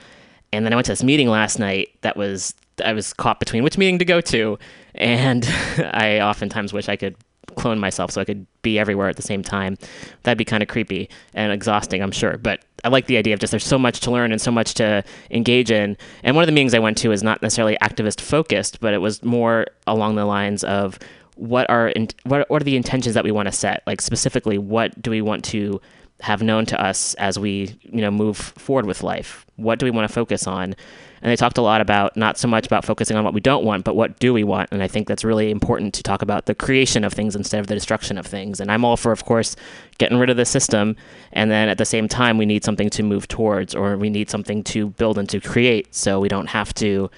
and 0.53 0.65
then 0.67 0.73
I 0.73 0.77
went 0.77 0.87
to 0.87 0.93
this 0.93 1.03
meeting 1.05 1.29
last 1.29 1.59
night 1.59 1.91
that 2.01 2.17
was 2.17 2.55
I 2.85 2.93
was 2.93 3.13
caught 3.13 3.39
between 3.39 3.63
which 3.63 3.79
meeting 3.79 3.99
to 3.99 4.05
go 4.05 4.21
to, 4.21 4.59
and 4.95 5.45
I 5.79 6.21
oftentimes 6.21 6.73
wish 6.73 6.89
I 6.89 6.97
could 6.97 7.17
clone 7.57 7.79
myself 7.79 8.11
so 8.11 8.21
I 8.21 8.25
could 8.25 8.47
be 8.63 8.79
everywhere 8.79 9.09
at 9.09 9.17
the 9.17 9.23
same 9.23 9.43
time. 9.43 9.77
That'd 10.23 10.39
be 10.39 10.45
kind 10.45 10.63
of 10.63 10.69
creepy 10.69 11.09
and 11.35 11.53
exhausting, 11.53 12.03
I'm 12.03 12.13
sure. 12.13 12.39
But 12.39 12.65
I 12.85 12.89
like 12.89 13.07
the 13.07 13.17
idea 13.17 13.35
of 13.35 13.41
just 13.41 13.51
there's 13.51 13.65
so 13.65 13.79
much 13.79 14.01
to 14.01 14.11
learn 14.11 14.33
and 14.33 14.41
so 14.41 14.51
much 14.51 14.75
to 14.75 15.05
engage 15.31 15.71
in. 15.71 15.97
And 16.23 16.37
one 16.37 16.43
of 16.43 16.47
the 16.47 16.53
meetings 16.53 16.75
I 16.75 16.79
went 16.79 16.99
to 16.99 17.13
is 17.13 17.23
not 17.23 17.43
necessarily 17.43 17.77
activist 17.81 18.21
focused, 18.21 18.81
but 18.81 18.95
it 18.95 18.99
was 18.99 19.23
more 19.23 19.67
along 19.87 20.17
the 20.17 20.25
lines 20.25 20.65
of 20.65 20.99
what 21.37 21.69
are 21.71 21.89
in, 21.89 22.09
what 22.25 22.49
what 22.51 22.63
are 22.63 22.65
the 22.65 22.77
intentions 22.77 23.15
that 23.15 23.25
we 23.25 23.31
want 23.31 23.47
to 23.47 23.53
set? 23.53 23.83
Like 23.87 24.01
specifically, 24.01 24.59
what 24.59 25.01
do 25.01 25.11
we 25.11 25.23
want 25.23 25.45
to 25.47 25.81
have 26.23 26.43
known 26.43 26.65
to 26.67 26.81
us 26.81 27.15
as 27.15 27.39
we 27.39 27.77
you 27.83 28.01
know 28.01 28.11
move 28.11 28.37
forward 28.37 28.87
with 28.87 29.03
life? 29.03 29.45
What 29.57 29.79
do 29.79 29.87
we 29.87 29.91
want 29.91 30.09
to 30.09 30.13
focus 30.13 30.47
on? 30.47 30.75
And 31.23 31.31
they 31.31 31.37
talked 31.37 31.57
a 31.57 31.63
lot 31.63 31.81
about 31.81 32.17
not 32.17 32.37
so 32.37 32.49
much 32.49 32.67
about 32.67 32.85
focusing 32.85 33.17
on 33.17 33.23
what 33.23 33.33
we 33.33 33.41
don't 33.41 33.65
want, 33.65 33.85
but 33.85 33.95
what 33.95 34.19
do 34.19 34.33
we 34.33 34.43
want. 34.43 34.71
And 34.73 34.83
I 34.83 34.89
think 34.89 35.07
that's 35.07 35.23
really 35.23 35.53
important 35.53 35.95
to 35.95 36.03
talk 36.03 36.21
about 36.21 36.47
the 36.47 36.55
creation 36.55 37.05
of 37.05 37.13
things 37.13 37.37
instead 37.37 37.61
of 37.61 37.69
the 37.69 37.75
destruction 37.75 38.19
of 38.19 38.27
things. 38.27 38.59
And 38.59 38.73
I'm 38.73 38.85
all 38.85 38.97
for, 38.97 39.13
of 39.13 39.25
course, 39.25 39.55
getting 39.99 40.19
rid 40.19 40.31
of 40.31 40.37
the 40.37 40.45
system. 40.45 40.97
And 41.33 41.49
then 41.49 41.69
at 41.69 41.79
the 41.79 41.85
same 41.85 42.09
time, 42.09 42.39
we 42.39 42.47
need 42.47 42.65
something 42.65 42.91
to 42.91 43.05
move 43.05 43.29
towards, 43.29 43.73
or 43.73 43.97
we 43.97 44.11
need 44.11 44.31
something 44.31 44.65
to 44.65 44.89
build 44.89 45.17
and 45.17 45.29
to 45.29 45.41
create, 45.41 45.95
so 45.95 46.19
we 46.19 46.29
don't 46.29 46.49
have 46.49 46.75
to. 46.75 47.09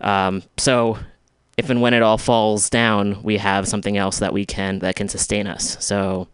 Um, 0.00 0.44
so 0.56 0.98
if 1.56 1.70
and 1.70 1.80
when 1.80 1.92
it 1.92 2.02
all 2.02 2.18
falls 2.18 2.70
down, 2.70 3.20
we 3.24 3.38
have 3.38 3.66
something 3.66 3.96
else 3.96 4.20
that 4.20 4.32
we 4.32 4.46
can 4.46 4.78
that 4.80 4.94
can 4.94 5.08
sustain 5.08 5.48
us. 5.48 5.76
So 5.84 6.28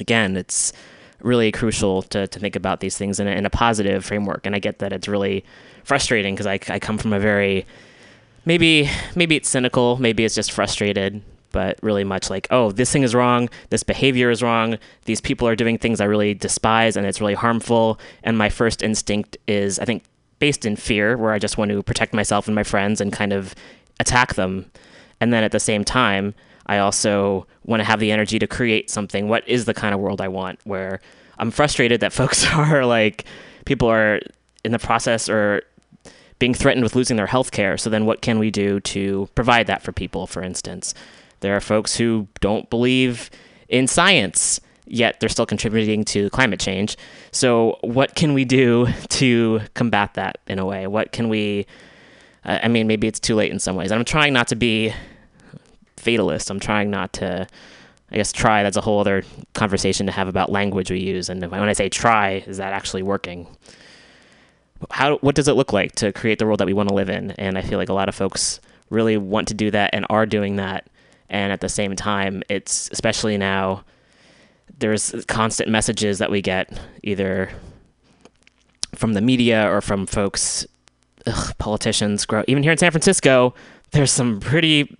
again, 0.00 0.36
it's 0.36 0.72
really 1.20 1.50
crucial 1.50 2.02
to, 2.02 2.26
to 2.26 2.38
think 2.38 2.56
about 2.56 2.80
these 2.80 2.96
things 2.96 3.18
in 3.18 3.26
a, 3.26 3.32
in 3.32 3.44
a 3.46 3.50
positive 3.50 4.04
framework. 4.04 4.46
And 4.46 4.54
I 4.54 4.58
get 4.58 4.78
that 4.78 4.92
it's 4.92 5.08
really 5.08 5.44
frustrating 5.84 6.34
because 6.34 6.46
I, 6.46 6.60
I 6.68 6.78
come 6.78 6.98
from 6.98 7.12
a 7.12 7.18
very 7.20 7.66
maybe 8.44 8.88
maybe 9.14 9.36
it's 9.36 9.48
cynical, 9.48 9.96
maybe 9.96 10.24
it's 10.24 10.34
just 10.34 10.52
frustrated, 10.52 11.22
but 11.50 11.78
really 11.82 12.04
much 12.04 12.30
like, 12.30 12.46
oh, 12.50 12.70
this 12.70 12.92
thing 12.92 13.02
is 13.02 13.14
wrong, 13.14 13.48
this 13.70 13.82
behavior 13.82 14.30
is 14.30 14.42
wrong, 14.42 14.78
these 15.04 15.20
people 15.20 15.48
are 15.48 15.56
doing 15.56 15.78
things 15.78 16.00
I 16.00 16.04
really 16.04 16.34
despise 16.34 16.96
and 16.96 17.06
it's 17.06 17.20
really 17.20 17.34
harmful. 17.34 17.98
And 18.22 18.38
my 18.38 18.48
first 18.48 18.82
instinct 18.82 19.36
is, 19.46 19.78
I 19.78 19.84
think, 19.84 20.04
based 20.38 20.64
in 20.64 20.76
fear, 20.76 21.16
where 21.16 21.32
I 21.32 21.38
just 21.38 21.58
want 21.58 21.70
to 21.72 21.82
protect 21.82 22.14
myself 22.14 22.46
and 22.46 22.54
my 22.54 22.62
friends 22.62 23.00
and 23.00 23.12
kind 23.12 23.32
of 23.32 23.54
attack 23.98 24.34
them. 24.34 24.70
And 25.20 25.32
then 25.32 25.42
at 25.42 25.52
the 25.52 25.60
same 25.60 25.84
time, 25.84 26.34
I 26.68 26.78
also 26.78 27.46
want 27.64 27.80
to 27.80 27.84
have 27.84 28.00
the 28.00 28.12
energy 28.12 28.38
to 28.38 28.46
create 28.46 28.90
something. 28.90 29.28
What 29.28 29.46
is 29.48 29.64
the 29.64 29.74
kind 29.74 29.94
of 29.94 30.00
world 30.00 30.20
I 30.20 30.28
want? 30.28 30.60
Where 30.64 31.00
I'm 31.38 31.50
frustrated 31.50 32.00
that 32.00 32.12
folks 32.20 32.46
are 32.54 32.84
like, 32.84 33.24
people 33.64 33.88
are 33.88 34.20
in 34.64 34.72
the 34.72 34.78
process 34.78 35.28
or 35.28 35.62
being 36.38 36.54
threatened 36.54 36.84
with 36.84 36.94
losing 36.94 37.16
their 37.16 37.26
health 37.26 37.50
care. 37.50 37.76
So 37.76 37.90
then 37.90 38.06
what 38.06 38.22
can 38.22 38.38
we 38.38 38.50
do 38.50 38.80
to 38.80 39.28
provide 39.34 39.66
that 39.66 39.82
for 39.82 39.92
people, 39.92 40.26
for 40.26 40.42
instance? 40.42 40.94
There 41.40 41.56
are 41.56 41.60
folks 41.60 41.96
who 41.96 42.28
don't 42.40 42.68
believe 42.70 43.30
in 43.68 43.86
science, 43.86 44.60
yet 44.86 45.20
they're 45.20 45.28
still 45.28 45.46
contributing 45.46 46.04
to 46.06 46.30
climate 46.30 46.60
change. 46.60 46.96
So 47.32 47.78
what 47.80 48.14
can 48.14 48.34
we 48.34 48.44
do 48.44 48.88
to 49.08 49.60
combat 49.74 50.14
that 50.14 50.38
in 50.46 50.58
a 50.58 50.66
way? 50.66 50.86
What 50.86 51.12
can 51.12 51.28
we 51.28 51.66
I 52.44 52.68
mean, 52.68 52.86
maybe 52.86 53.06
it's 53.06 53.20
too 53.20 53.34
late 53.34 53.52
in 53.52 53.58
some 53.58 53.76
ways. 53.76 53.92
I'm 53.92 54.04
trying 54.04 54.32
not 54.32 54.48
to 54.48 54.56
be 54.56 54.94
fatalist. 56.10 56.50
I'm 56.50 56.60
trying 56.60 56.90
not 56.90 57.12
to 57.14 57.46
I 58.10 58.16
guess 58.16 58.32
try 58.32 58.62
that's 58.62 58.76
a 58.76 58.80
whole 58.80 59.00
other 59.00 59.22
conversation 59.52 60.06
to 60.06 60.12
have 60.12 60.28
about 60.28 60.50
language 60.50 60.90
we 60.90 60.98
use 60.98 61.28
and 61.28 61.42
when 61.50 61.68
I 61.68 61.74
say 61.74 61.88
try 61.88 62.44
is 62.46 62.56
that 62.56 62.72
actually 62.72 63.02
working? 63.02 63.46
how 64.90 65.16
what 65.18 65.34
does 65.34 65.48
it 65.48 65.54
look 65.54 65.72
like 65.72 65.92
to 65.96 66.12
create 66.12 66.38
the 66.38 66.46
world 66.46 66.60
that 66.60 66.66
we 66.66 66.72
want 66.72 66.88
to 66.88 66.94
live 66.94 67.08
in? 67.08 67.32
And 67.32 67.58
I 67.58 67.62
feel 67.62 67.78
like 67.78 67.88
a 67.88 67.94
lot 67.94 68.08
of 68.08 68.14
folks 68.14 68.60
really 68.90 69.16
want 69.16 69.48
to 69.48 69.54
do 69.54 69.70
that 69.70 69.90
and 69.92 70.06
are 70.08 70.26
doing 70.26 70.56
that. 70.56 70.88
And 71.28 71.52
at 71.52 71.60
the 71.60 71.68
same 71.68 71.94
time, 71.96 72.42
it's 72.48 72.88
especially 72.92 73.36
now 73.36 73.84
there's 74.78 75.14
constant 75.26 75.68
messages 75.68 76.18
that 76.18 76.30
we 76.30 76.40
get 76.40 76.78
either 77.02 77.50
from 78.94 79.14
the 79.14 79.20
media 79.20 79.70
or 79.70 79.80
from 79.80 80.06
folks, 80.06 80.66
ugh, 81.26 81.54
politicians. 81.58 82.26
Even 82.46 82.62
here 82.62 82.72
in 82.72 82.78
San 82.78 82.90
Francisco, 82.90 83.54
there's 83.90 84.12
some 84.12 84.40
pretty. 84.40 84.96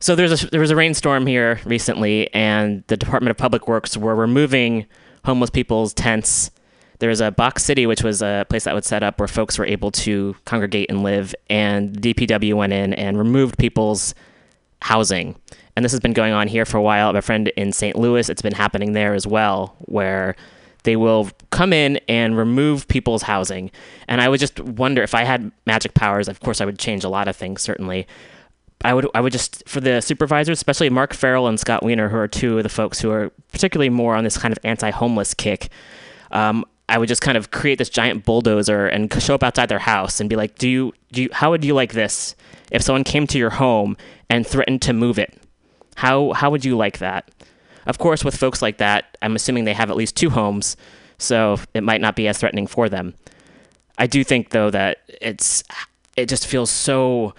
So 0.00 0.16
there's 0.16 0.44
a 0.44 0.46
there 0.50 0.60
was 0.60 0.70
a 0.70 0.76
rainstorm 0.76 1.26
here 1.26 1.60
recently, 1.64 2.32
and 2.34 2.82
the 2.86 2.96
Department 2.96 3.30
of 3.30 3.36
Public 3.36 3.68
Works 3.68 3.96
were 3.96 4.14
removing 4.14 4.86
homeless 5.24 5.50
people's 5.50 5.92
tents 5.92 6.50
there 7.00 7.08
was 7.08 7.20
a 7.20 7.30
Box 7.30 7.64
City, 7.64 7.86
which 7.86 8.02
was 8.04 8.22
a 8.22 8.46
place 8.48 8.64
that 8.64 8.74
was 8.74 8.86
set 8.86 9.02
up 9.02 9.18
where 9.18 9.26
folks 9.26 9.58
were 9.58 9.64
able 9.64 9.90
to 9.90 10.36
congregate 10.44 10.90
and 10.90 11.02
live, 11.02 11.34
and 11.48 11.98
DPW 12.00 12.54
went 12.54 12.74
in 12.74 12.94
and 12.94 13.18
removed 13.18 13.58
people's 13.58 14.14
housing. 14.82 15.34
And 15.74 15.84
this 15.84 15.92
has 15.92 16.00
been 16.00 16.12
going 16.12 16.34
on 16.34 16.46
here 16.46 16.66
for 16.66 16.76
a 16.76 16.82
while. 16.82 17.06
I 17.06 17.08
have 17.08 17.16
a 17.16 17.22
friend 17.22 17.48
in 17.56 17.72
St. 17.72 17.96
Louis. 17.96 18.28
It's 18.28 18.42
been 18.42 18.52
happening 18.52 18.92
there 18.92 19.14
as 19.14 19.26
well, 19.26 19.76
where 19.80 20.36
they 20.82 20.96
will 20.96 21.30
come 21.50 21.72
in 21.72 21.98
and 22.06 22.36
remove 22.36 22.86
people's 22.86 23.22
housing. 23.22 23.70
And 24.06 24.20
I 24.20 24.28
would 24.28 24.40
just 24.40 24.60
wonder 24.60 25.02
if 25.02 25.14
I 25.14 25.24
had 25.24 25.52
magic 25.64 25.94
powers. 25.94 26.28
Of 26.28 26.40
course, 26.40 26.60
I 26.60 26.66
would 26.66 26.78
change 26.78 27.02
a 27.02 27.08
lot 27.08 27.28
of 27.28 27.36
things, 27.36 27.62
certainly. 27.62 28.06
I 28.82 28.94
would 28.94 29.06
I 29.14 29.20
would 29.20 29.32
just 29.32 29.62
for 29.68 29.80
the 29.80 30.00
supervisors, 30.00 30.58
especially 30.58 30.88
Mark 30.88 31.12
Farrell 31.12 31.46
and 31.46 31.60
Scott 31.60 31.82
Wiener, 31.82 32.08
who 32.08 32.16
are 32.16 32.28
two 32.28 32.58
of 32.58 32.62
the 32.62 32.68
folks 32.68 33.00
who 33.00 33.10
are 33.10 33.30
particularly 33.52 33.90
more 33.90 34.14
on 34.14 34.24
this 34.24 34.38
kind 34.38 34.52
of 34.52 34.58
anti-homeless 34.64 35.34
kick. 35.34 35.68
Um, 36.30 36.64
I 36.88 36.98
would 36.98 37.08
just 37.08 37.22
kind 37.22 37.36
of 37.36 37.50
create 37.50 37.78
this 37.78 37.90
giant 37.90 38.24
bulldozer 38.24 38.86
and 38.86 39.12
show 39.22 39.34
up 39.34 39.42
outside 39.42 39.68
their 39.68 39.78
house 39.78 40.18
and 40.18 40.30
be 40.30 40.36
like, 40.36 40.56
"Do 40.58 40.68
you 40.68 40.92
do 41.12 41.22
you, 41.22 41.28
how 41.32 41.50
would 41.50 41.64
you 41.64 41.74
like 41.74 41.92
this 41.92 42.34
if 42.70 42.82
someone 42.82 43.04
came 43.04 43.26
to 43.28 43.38
your 43.38 43.50
home 43.50 43.96
and 44.28 44.46
threatened 44.46 44.82
to 44.82 44.92
move 44.92 45.18
it? 45.18 45.34
How 45.96 46.32
how 46.32 46.50
would 46.50 46.64
you 46.64 46.76
like 46.76 46.98
that?" 46.98 47.30
Of 47.86 47.98
course, 47.98 48.24
with 48.24 48.36
folks 48.36 48.62
like 48.62 48.78
that, 48.78 49.16
I'm 49.20 49.36
assuming 49.36 49.64
they 49.64 49.74
have 49.74 49.90
at 49.90 49.96
least 49.96 50.16
two 50.16 50.30
homes, 50.30 50.76
so 51.18 51.58
it 51.74 51.82
might 51.82 52.00
not 52.00 52.16
be 52.16 52.28
as 52.28 52.38
threatening 52.38 52.66
for 52.66 52.88
them. 52.88 53.14
I 53.98 54.06
do 54.06 54.24
think 54.24 54.50
though 54.50 54.70
that 54.70 54.98
it's 55.20 55.62
it 56.16 56.28
just 56.28 56.46
feels 56.46 56.70
so 56.70 57.34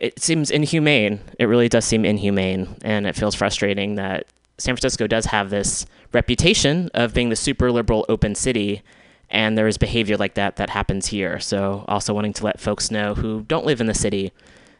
it 0.00 0.20
seems 0.20 0.50
inhumane. 0.50 1.20
It 1.38 1.46
really 1.46 1.68
does 1.68 1.84
seem 1.84 2.04
inhumane 2.04 2.76
and 2.82 3.06
it 3.06 3.16
feels 3.16 3.34
frustrating 3.34 3.96
that 3.96 4.26
San 4.58 4.74
Francisco 4.74 5.06
does 5.06 5.26
have 5.26 5.50
this 5.50 5.86
reputation 6.12 6.90
of 6.94 7.14
being 7.14 7.28
the 7.28 7.36
super 7.36 7.70
liberal 7.70 8.06
open 8.08 8.34
city 8.34 8.82
and 9.30 9.58
there 9.58 9.66
is 9.66 9.76
behavior 9.76 10.16
like 10.16 10.34
that 10.34 10.56
that 10.56 10.70
happens 10.70 11.08
here. 11.08 11.38
So 11.38 11.84
also 11.86 12.14
wanting 12.14 12.32
to 12.34 12.44
let 12.44 12.60
folks 12.60 12.90
know 12.90 13.14
who 13.14 13.42
don't 13.42 13.66
live 13.66 13.80
in 13.80 13.86
the 13.86 13.94
city 13.94 14.32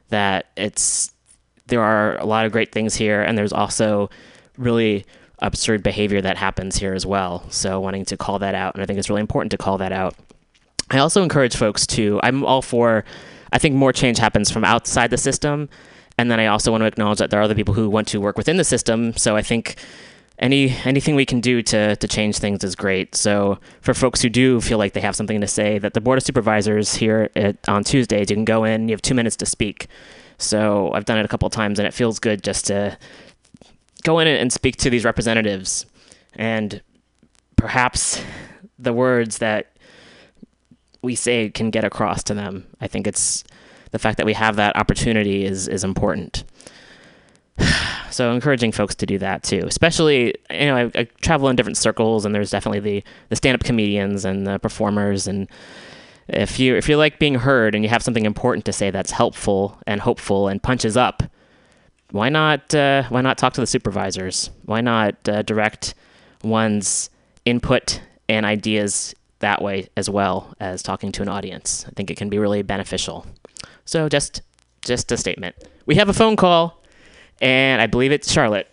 that 0.09 0.47
it's 0.57 1.13
there 1.67 1.83
are 1.83 2.17
a 2.17 2.25
lot 2.25 2.47
of 2.47 2.53
great 2.53 2.73
things 2.73 2.95
here 2.95 3.21
and 3.21 3.37
there's 3.37 3.53
also 3.53 4.09
really 4.57 5.05
absurd 5.41 5.83
behavior 5.83 6.21
that 6.21 6.37
happens 6.37 6.79
here 6.79 6.95
as 6.95 7.05
well. 7.05 7.45
So 7.51 7.79
wanting 7.81 8.05
to 8.07 8.17
call 8.17 8.39
that 8.39 8.55
out 8.55 8.75
and 8.75 8.83
I 8.83 8.87
think 8.87 8.99
it's 8.99 9.11
really 9.11 9.21
important 9.21 9.51
to 9.51 9.59
call 9.59 9.79
that 9.79 9.93
out. 9.93 10.15
I 10.91 10.99
also 10.99 11.23
encourage 11.23 11.57
folks 11.57 11.87
to 11.89 12.21
I'm 12.23 12.45
all 12.45 12.63
for 12.63 13.05
I 13.53 13.59
think 13.59 13.75
more 13.75 13.93
change 13.93 14.19
happens 14.19 14.51
from 14.51 14.65
outside 14.65 15.11
the 15.11 15.17
system 15.17 15.69
and 16.19 16.31
then 16.31 16.41
I 16.41 16.47
also 16.47 16.73
want 16.73 16.83
to 16.83 16.87
acknowledge 16.87 17.21
that 17.21 17.31
there 17.31 17.39
are 17.39 17.45
other 17.45 17.55
people 17.55 17.75
who 17.75 17.89
want 17.89 18.09
to 18.09 18.21
work 18.21 18.37
within 18.37 18.57
the 18.57 18.65
system. 18.65 19.17
So 19.17 19.37
I 19.37 19.43
think 19.43 19.77
any 20.41 20.71
anything 20.85 21.15
we 21.15 21.25
can 21.25 21.41
do 21.41 21.63
to 21.63 21.95
to 21.95 22.09
change 22.09 22.39
things 22.39 22.65
is 22.65 22.75
great. 22.75 23.15
So 23.15 23.59
for 23.81 23.95
folks 23.95 24.21
who 24.21 24.29
do 24.29 24.61
feel 24.61 24.79
like 24.79 24.93
they 24.93 25.01
have 25.01 25.15
something 25.15 25.41
to 25.41 25.47
say, 25.47 25.79
that 25.79 25.95
the 25.95 26.01
board 26.01 26.19
of 26.19 26.25
supervisors 26.25 26.97
here 26.97 27.31
at, 27.37 27.57
on 27.69 27.85
Tuesdays, 27.85 28.31
you 28.31 28.37
can 28.37 28.45
go 28.45 28.65
in. 28.65 28.89
You 28.89 28.93
have 28.93 29.03
two 29.03 29.15
minutes 29.15 29.37
to 29.37 29.47
speak. 29.47 29.87
So 30.39 30.93
I've 30.93 31.05
done 31.05 31.19
it 31.19 31.25
a 31.25 31.29
couple 31.29 31.49
times, 31.51 31.79
and 31.79 31.87
it 31.87 31.95
feels 31.95 32.19
good 32.19 32.43
just 32.43 32.67
to 32.67 32.99
go 34.03 34.19
in 34.19 34.27
and 34.27 34.53
speak 34.53 34.77
to 34.77 34.91
these 34.91 35.05
representatives, 35.05 35.87
and 36.35 36.83
perhaps 37.57 38.23
the 38.79 38.93
words 38.93 39.39
that 39.39 39.77
we 41.03 41.15
say 41.15 41.51
can 41.51 41.71
get 41.71 41.85
across 41.85 42.23
to 42.25 42.35
them. 42.35 42.67
I 42.81 42.89
think 42.89 43.07
it's 43.07 43.45
the 43.91 43.99
fact 43.99 44.19
that 44.19 44.27
we 44.27 44.35
have 44.35 44.57
that 44.57 44.77
opportunity 44.77 45.45
is 45.45 45.69
is 45.69 45.85
important. 45.85 46.45
so 48.11 48.33
encouraging 48.33 48.73
folks 48.73 48.95
to 48.97 49.07
do 49.07 49.19
that 49.19 49.43
too, 49.43 49.63
especially 49.67 50.35
you 50.51 50.67
know 50.67 50.77
I, 50.77 51.01
I 51.01 51.05
travel 51.21 51.49
in 51.49 51.57
different 51.57 51.77
circles, 51.77 52.25
and 52.25 52.35
there's 52.35 52.51
definitely 52.51 52.81
the 52.81 53.05
the 53.29 53.37
stand 53.37 53.55
up 53.55 53.65
comedians 53.65 54.25
and 54.25 54.47
the 54.47 54.59
performers 54.59 55.27
and 55.27 55.49
if 56.29 56.61
you 56.61 56.77
if 56.77 56.89
you 56.89 56.97
like 56.97 57.19
being 57.19 57.37
heard 57.37 57.75
and 57.75 57.83
you 57.83 57.91
have 57.91 58.03
something 58.03 58.27
important 58.27 58.65
to 58.67 58.73
say 58.73 58.91
that's 58.91 59.11
helpful 59.11 59.79
and 59.87 60.01
hopeful 60.01 60.49
and 60.49 60.63
punches 60.63 60.97
up, 60.97 61.23
why 62.11 62.29
not 62.29 62.75
uh, 62.75 63.05
why 63.09 63.23
not 63.23 63.39
talk 63.39 63.55
to 63.55 63.61
the 63.61 63.67
supervisors? 63.67 64.51
Why 64.67 64.81
not 64.81 65.29
uh, 65.29 65.43
direct 65.43 65.95
one's 66.43 67.11
input 67.45 68.03
and 68.29 68.45
ideas 68.45 69.15
that 69.41 69.63
way 69.63 69.89
as 69.97 70.09
well 70.11 70.55
as 70.61 70.83
talking 70.83 71.13
to 71.13 71.23
an 71.23 71.29
audience? 71.29 71.85
I 71.89 71.91
think 71.93 72.11
it 72.11 72.17
can 72.17 72.29
be 72.29 72.39
really 72.39 72.63
beneficial. 72.63 73.27
So 73.85 74.09
just 74.09 74.43
just 74.83 75.11
a 75.13 75.17
statement. 75.17 75.57
We 75.87 75.95
have 75.97 76.09
a 76.09 76.13
phone 76.13 76.37
call, 76.37 76.83
and 77.41 77.81
I 77.83 77.87
believe 77.87 78.13
it's 78.13 78.31
Charlotte. 78.31 78.69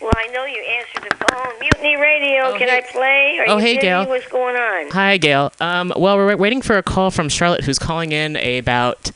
Well, 0.00 0.12
I 0.14 0.26
know 0.28 0.44
you 0.44 0.62
answered 0.62 1.10
the 1.10 1.16
phone. 1.26 1.58
Mutiny 1.58 1.96
Radio. 1.96 2.42
Oh, 2.44 2.58
Can 2.58 2.68
hey- 2.68 2.78
I 2.78 2.80
play? 2.92 3.38
Are 3.40 3.44
Oh, 3.48 3.56
you 3.56 3.62
hey, 3.64 3.74
busy? 3.74 3.86
Gail. 3.86 4.06
What's 4.08 4.26
going 4.28 4.56
on? 4.56 4.90
Hi, 4.90 5.16
Gail. 5.16 5.52
Um, 5.60 5.92
well, 5.96 6.16
we're 6.16 6.36
waiting 6.36 6.60
for 6.62 6.76
a 6.76 6.82
call 6.82 7.10
from 7.10 7.28
Charlotte, 7.28 7.64
who's 7.64 7.78
calling 7.78 8.12
in 8.12 8.36
about 8.36 9.10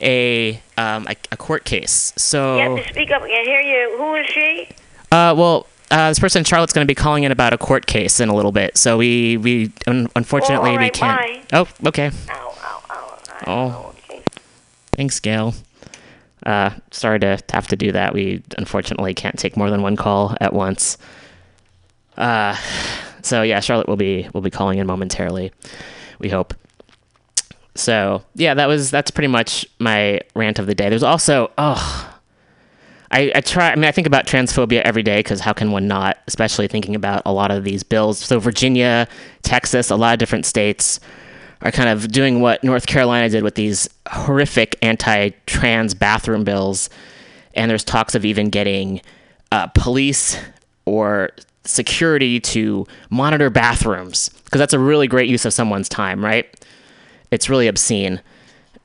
a 0.00 0.60
um, 0.78 1.06
a, 1.08 1.14
a 1.30 1.36
court 1.36 1.64
case. 1.64 2.12
You 2.16 2.20
So, 2.20 2.58
have 2.58 2.76
to 2.86 2.92
speak 2.92 3.10
up. 3.10 3.22
I 3.22 3.28
can't 3.28 3.46
hear 3.46 3.60
you. 3.60 3.94
Who 3.98 4.14
is 4.16 4.26
she? 4.26 4.68
uh, 5.12 5.34
well, 5.36 5.66
uh, 5.92 6.08
this 6.08 6.18
person 6.18 6.42
Charlotte's 6.42 6.72
going 6.72 6.86
to 6.86 6.90
be 6.90 6.94
calling 6.94 7.24
in 7.24 7.32
about 7.32 7.52
a 7.52 7.58
court 7.58 7.86
case 7.86 8.18
in 8.18 8.30
a 8.30 8.34
little 8.34 8.50
bit. 8.50 8.78
So 8.78 8.96
we 8.96 9.36
we 9.36 9.70
un- 9.86 10.08
unfortunately 10.16 10.70
Oh, 10.70 10.78
we 10.78 10.90
can't. 10.90 11.44
Oh, 11.52 11.68
okay. 11.86 12.10
Ow, 12.30 12.54
ow, 12.64 12.82
ow. 12.90 13.44
Oh. 13.46 13.94
Okay. 14.10 14.22
Thanks, 14.92 15.20
Gail. 15.20 15.54
Uh, 16.46 16.70
sorry 16.90 17.20
to 17.20 17.38
have 17.52 17.68
to 17.68 17.76
do 17.76 17.92
that. 17.92 18.14
We 18.14 18.42
unfortunately 18.56 19.12
can't 19.12 19.38
take 19.38 19.54
more 19.56 19.68
than 19.68 19.82
one 19.82 19.96
call 19.96 20.34
at 20.40 20.54
once. 20.54 20.96
Uh, 22.16 22.56
so 23.20 23.42
yeah, 23.42 23.60
Charlotte 23.60 23.86
will 23.86 23.96
be 23.96 24.28
will 24.32 24.40
be 24.40 24.50
calling 24.50 24.78
in 24.78 24.86
momentarily. 24.86 25.52
We 26.18 26.30
hope. 26.30 26.54
So 27.74 28.24
yeah, 28.34 28.54
that 28.54 28.66
was 28.66 28.90
that's 28.90 29.10
pretty 29.10 29.28
much 29.28 29.66
my 29.78 30.22
rant 30.34 30.58
of 30.58 30.66
the 30.66 30.74
day. 30.74 30.88
There's 30.88 31.02
also 31.02 31.50
oh. 31.58 32.11
I, 33.12 33.30
I 33.34 33.40
try. 33.40 33.70
I 33.70 33.76
mean, 33.76 33.84
I 33.84 33.92
think 33.92 34.06
about 34.06 34.26
transphobia 34.26 34.80
every 34.80 35.02
day 35.02 35.18
because 35.18 35.40
how 35.40 35.52
can 35.52 35.70
one 35.70 35.86
not? 35.86 36.18
Especially 36.26 36.66
thinking 36.66 36.94
about 36.94 37.22
a 37.26 37.32
lot 37.32 37.50
of 37.50 37.62
these 37.62 37.82
bills. 37.82 38.18
So 38.18 38.40
Virginia, 38.40 39.06
Texas, 39.42 39.90
a 39.90 39.96
lot 39.96 40.14
of 40.14 40.18
different 40.18 40.46
states 40.46 40.98
are 41.60 41.70
kind 41.70 41.88
of 41.88 42.08
doing 42.08 42.40
what 42.40 42.64
North 42.64 42.86
Carolina 42.86 43.28
did 43.28 43.44
with 43.44 43.54
these 43.54 43.88
horrific 44.08 44.76
anti-trans 44.82 45.94
bathroom 45.94 46.42
bills, 46.42 46.90
and 47.54 47.70
there's 47.70 47.84
talks 47.84 48.14
of 48.14 48.24
even 48.24 48.50
getting 48.50 49.00
uh, 49.52 49.68
police 49.68 50.38
or 50.86 51.30
security 51.64 52.40
to 52.40 52.84
monitor 53.10 53.48
bathrooms 53.48 54.30
because 54.44 54.58
that's 54.58 54.72
a 54.72 54.78
really 54.78 55.06
great 55.06 55.28
use 55.28 55.44
of 55.44 55.52
someone's 55.52 55.88
time, 55.88 56.24
right? 56.24 56.52
It's 57.30 57.48
really 57.48 57.68
obscene. 57.68 58.20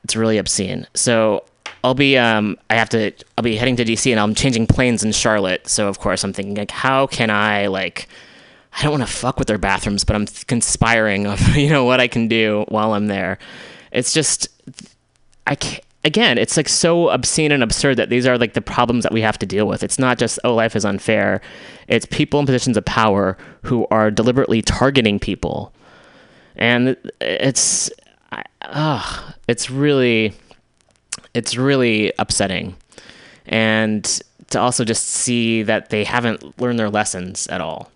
It's 0.04 0.16
really 0.16 0.38
obscene. 0.38 0.86
So 0.94 1.44
I'll 1.88 1.94
be 1.94 2.18
um 2.18 2.58
I 2.70 2.76
have 2.76 2.90
to 2.90 3.14
I'll 3.38 3.44
be 3.46 3.56
heading 3.56 3.78
to 3.78 3.86
DC 3.86 4.12
and 4.12 4.20
I'm 4.20 4.36
changing 4.36 4.68
planes 4.68 5.06
in 5.06 5.14
Charlotte. 5.14 5.70
So 5.70 5.88
of 5.88 6.00
course 6.00 6.26
I'm 6.26 6.34
thinking 6.34 6.56
like 6.56 6.70
how 6.70 7.08
can 7.08 7.30
I 7.30 7.68
like 7.68 8.10
I 8.74 8.84
don't 8.84 8.92
want 8.92 9.08
to 9.08 9.12
fuck 9.12 9.40
with 9.40 9.48
their 9.48 9.58
bathrooms, 9.58 10.04
but 10.04 10.18
I'm 10.18 10.26
conspiring 10.48 11.28
of 11.28 11.56
you 11.56 11.70
know 11.70 11.86
what 11.86 12.02
I 12.02 12.10
can 12.10 12.28
do 12.28 12.66
while 12.68 12.94
I'm 12.94 13.08
there. 13.08 13.38
It's 13.94 14.14
just 14.14 14.50
I 15.48 15.56
can't, 15.56 15.82
again, 16.04 16.38
it's 16.38 16.58
like 16.58 16.68
so 16.68 17.08
obscene 17.08 17.54
and 17.54 17.64
absurd 17.64 17.96
that 17.96 18.10
these 18.10 18.28
are 18.28 18.38
like 18.38 18.52
the 18.52 18.62
problems 18.62 19.04
that 19.04 19.14
we 19.14 19.22
have 19.22 19.40
to 19.40 19.46
deal 19.46 19.66
with. 19.66 19.82
It's 19.82 19.98
not 19.98 20.18
just 20.18 20.40
oh 20.44 20.54
life 20.54 20.76
is 20.76 20.84
unfair. 20.84 21.40
It's 21.88 22.06
people 22.06 22.42
in 22.42 22.46
positions 22.46 22.76
of 22.76 22.84
power 22.84 23.38
who 23.62 23.88
are 23.92 24.12
deliberately 24.12 24.62
targeting 24.62 25.20
people, 25.20 25.72
and 26.58 26.98
it's 27.22 27.90
ah, 28.64 29.34
it's 29.48 29.70
really 29.70 30.34
it's 31.38 31.56
really 31.56 32.12
upsetting, 32.18 32.76
and 33.46 34.04
to 34.50 34.60
also 34.60 34.84
just 34.84 35.06
see 35.06 35.64
that 35.64 35.90
they 35.90 36.04
haven't 36.04 36.60
learned 36.60 36.80
their 36.80 36.90
lessons 36.90 37.48
at 37.48 37.62
all 37.62 37.92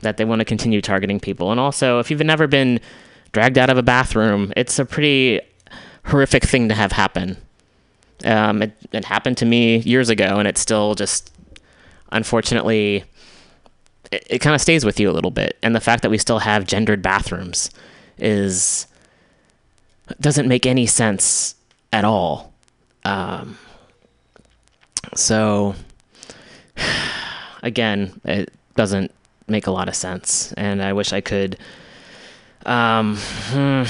that 0.00 0.16
they 0.16 0.24
want 0.24 0.40
to 0.40 0.44
continue 0.44 0.80
targeting 0.80 1.18
people. 1.18 1.50
And 1.50 1.58
also, 1.58 1.98
if 1.98 2.10
you've 2.10 2.20
never 2.20 2.46
been 2.46 2.78
dragged 3.32 3.58
out 3.58 3.70
of 3.70 3.78
a 3.78 3.82
bathroom, 3.82 4.52
it's 4.56 4.78
a 4.78 4.84
pretty 4.84 5.40
horrific 6.04 6.44
thing 6.44 6.68
to 6.68 6.74
have 6.74 6.92
happen. 6.92 7.36
Um, 8.24 8.62
it, 8.62 8.72
it 8.92 9.04
happened 9.06 9.38
to 9.38 9.46
me 9.46 9.78
years 9.78 10.10
ago, 10.10 10.38
and 10.38 10.46
it 10.46 10.58
still 10.58 10.94
just, 10.94 11.32
unfortunately, 12.12 13.04
it, 14.12 14.26
it 14.28 14.38
kind 14.38 14.54
of 14.54 14.60
stays 14.60 14.84
with 14.84 15.00
you 15.00 15.10
a 15.10 15.12
little 15.12 15.30
bit. 15.30 15.56
And 15.62 15.74
the 15.74 15.80
fact 15.80 16.02
that 16.02 16.10
we 16.10 16.18
still 16.18 16.40
have 16.40 16.66
gendered 16.66 17.02
bathrooms 17.02 17.70
is 18.18 18.86
doesn't 20.20 20.46
make 20.46 20.66
any 20.66 20.86
sense 20.86 21.54
at 21.92 22.04
all. 22.04 22.53
Um, 23.04 23.58
so, 25.14 25.74
again, 27.62 28.20
it 28.24 28.52
doesn't 28.76 29.12
make 29.46 29.66
a 29.66 29.70
lot 29.70 29.88
of 29.88 29.94
sense, 29.94 30.52
and 30.54 30.82
I 30.82 30.92
wish 30.92 31.12
I 31.12 31.20
could. 31.20 31.58
Um, 32.66 33.16
hmm. 33.50 33.82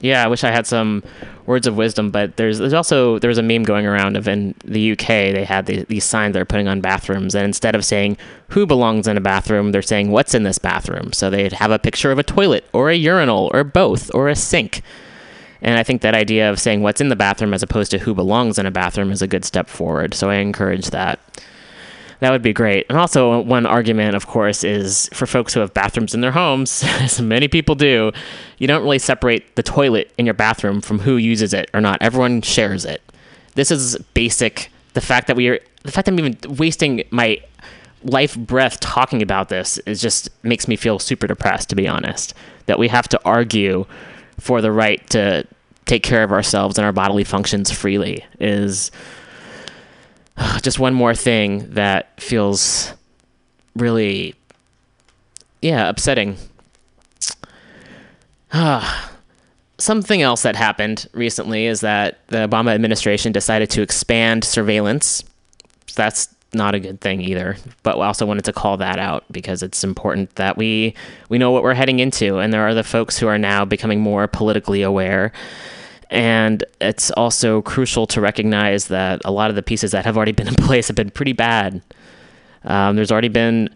yeah, 0.00 0.24
I 0.24 0.26
wish 0.26 0.42
I 0.42 0.50
had 0.50 0.66
some 0.66 1.04
words 1.46 1.66
of 1.68 1.76
wisdom, 1.76 2.10
but 2.10 2.36
there's 2.36 2.58
there's 2.58 2.72
also 2.72 3.18
there's 3.20 3.38
a 3.38 3.42
meme 3.42 3.62
going 3.62 3.86
around 3.86 4.16
of 4.16 4.26
in 4.26 4.54
the 4.64 4.92
UK 4.92 5.06
they 5.06 5.44
had 5.44 5.66
the, 5.66 5.84
these 5.84 6.04
signs 6.04 6.34
they're 6.34 6.44
putting 6.44 6.68
on 6.68 6.80
bathrooms, 6.80 7.34
and 7.34 7.44
instead 7.44 7.74
of 7.74 7.84
saying 7.84 8.16
who 8.48 8.66
belongs 8.66 9.06
in 9.06 9.16
a 9.16 9.20
bathroom, 9.20 9.70
they're 9.72 9.82
saying 9.82 10.10
what's 10.10 10.34
in 10.34 10.42
this 10.42 10.58
bathroom. 10.58 11.12
So 11.12 11.30
they'd 11.30 11.52
have 11.52 11.70
a 11.70 11.78
picture 11.78 12.10
of 12.10 12.18
a 12.18 12.24
toilet 12.24 12.64
or 12.72 12.90
a 12.90 12.96
urinal 12.96 13.50
or 13.54 13.62
both 13.62 14.12
or 14.14 14.28
a 14.28 14.36
sink. 14.36 14.82
And 15.62 15.78
I 15.78 15.82
think 15.82 16.02
that 16.02 16.14
idea 16.14 16.50
of 16.50 16.60
saying 16.60 16.82
what's 16.82 17.00
in 17.00 17.08
the 17.08 17.16
bathroom 17.16 17.54
as 17.54 17.62
opposed 17.62 17.90
to 17.92 17.98
who 17.98 18.14
belongs 18.14 18.58
in 18.58 18.66
a 18.66 18.70
bathroom 18.70 19.10
is 19.10 19.22
a 19.22 19.26
good 19.26 19.44
step 19.44 19.68
forward. 19.68 20.14
So 20.14 20.30
I 20.30 20.36
encourage 20.36 20.90
that. 20.90 21.18
That 22.20 22.30
would 22.30 22.42
be 22.42 22.52
great. 22.52 22.86
And 22.88 22.96
also, 22.96 23.40
one 23.40 23.66
argument, 23.66 24.16
of 24.16 24.26
course, 24.26 24.64
is 24.64 25.08
for 25.12 25.26
folks 25.26 25.52
who 25.52 25.60
have 25.60 25.74
bathrooms 25.74 26.14
in 26.14 26.22
their 26.22 26.32
homes, 26.32 26.82
as 26.86 27.20
many 27.20 27.46
people 27.48 27.74
do, 27.74 28.12
you 28.58 28.66
don't 28.66 28.82
really 28.82 28.98
separate 28.98 29.54
the 29.56 29.62
toilet 29.62 30.12
in 30.16 30.24
your 30.24 30.34
bathroom 30.34 30.80
from 30.80 31.00
who 31.00 31.16
uses 31.16 31.52
it 31.52 31.70
or 31.74 31.80
not. 31.80 31.98
Everyone 32.00 32.40
shares 32.40 32.84
it. 32.84 33.02
This 33.54 33.70
is 33.70 33.98
basic. 34.14 34.70
The 34.94 35.00
fact 35.00 35.26
that 35.26 35.36
we 35.36 35.48
are, 35.48 35.60
the 35.82 35.92
fact 35.92 36.06
that 36.06 36.12
I'm 36.12 36.18
even 36.18 36.56
wasting 36.56 37.02
my 37.10 37.40
life 38.02 38.36
breath 38.36 38.80
talking 38.80 39.20
about 39.20 39.48
this 39.48 39.78
is 39.78 40.00
just 40.00 40.28
makes 40.42 40.68
me 40.68 40.76
feel 40.76 40.98
super 40.98 41.26
depressed, 41.26 41.68
to 41.70 41.74
be 41.76 41.86
honest. 41.86 42.34
That 42.66 42.78
we 42.78 42.88
have 42.88 43.08
to 43.08 43.20
argue 43.24 43.86
for 44.38 44.60
the 44.60 44.72
right 44.72 45.08
to 45.10 45.46
take 45.86 46.02
care 46.02 46.22
of 46.22 46.32
ourselves 46.32 46.78
and 46.78 46.84
our 46.84 46.92
bodily 46.92 47.24
functions 47.24 47.70
freely 47.70 48.24
is 48.40 48.90
just 50.62 50.78
one 50.78 50.94
more 50.94 51.14
thing 51.14 51.70
that 51.70 52.20
feels 52.20 52.92
really 53.74 54.34
yeah 55.62 55.88
upsetting. 55.88 56.36
Something 59.78 60.22
else 60.22 60.42
that 60.42 60.56
happened 60.56 61.06
recently 61.12 61.66
is 61.66 61.80
that 61.82 62.26
the 62.28 62.48
obama 62.48 62.74
administration 62.74 63.30
decided 63.32 63.68
to 63.70 63.82
expand 63.82 64.42
surveillance. 64.42 65.22
That's 65.94 66.34
not 66.52 66.74
a 66.74 66.80
good 66.80 67.00
thing 67.00 67.20
either 67.20 67.56
but 67.82 67.96
also 67.96 68.24
wanted 68.24 68.44
to 68.44 68.52
call 68.52 68.76
that 68.76 68.98
out 68.98 69.24
because 69.30 69.62
it's 69.62 69.84
important 69.84 70.34
that 70.36 70.56
we 70.56 70.94
we 71.28 71.38
know 71.38 71.50
what 71.50 71.62
we're 71.62 71.74
heading 71.74 71.98
into 71.98 72.38
and 72.38 72.52
there 72.52 72.66
are 72.66 72.74
the 72.74 72.84
folks 72.84 73.18
who 73.18 73.26
are 73.26 73.38
now 73.38 73.64
becoming 73.64 74.00
more 74.00 74.26
politically 74.26 74.82
aware 74.82 75.32
and 76.10 76.64
it's 76.80 77.10
also 77.12 77.62
crucial 77.62 78.06
to 78.08 78.20
recognize 78.20 78.88
that 78.88 79.20
a 79.24 79.32
lot 79.32 79.50
of 79.50 79.56
the 79.56 79.62
pieces 79.62 79.90
that 79.90 80.04
have 80.04 80.16
already 80.16 80.32
been 80.32 80.48
in 80.48 80.54
place 80.54 80.88
have 80.88 80.96
been 80.96 81.10
pretty 81.10 81.32
bad. 81.32 81.82
Um, 82.64 82.96
there's 82.96 83.12
already 83.12 83.28
been 83.28 83.74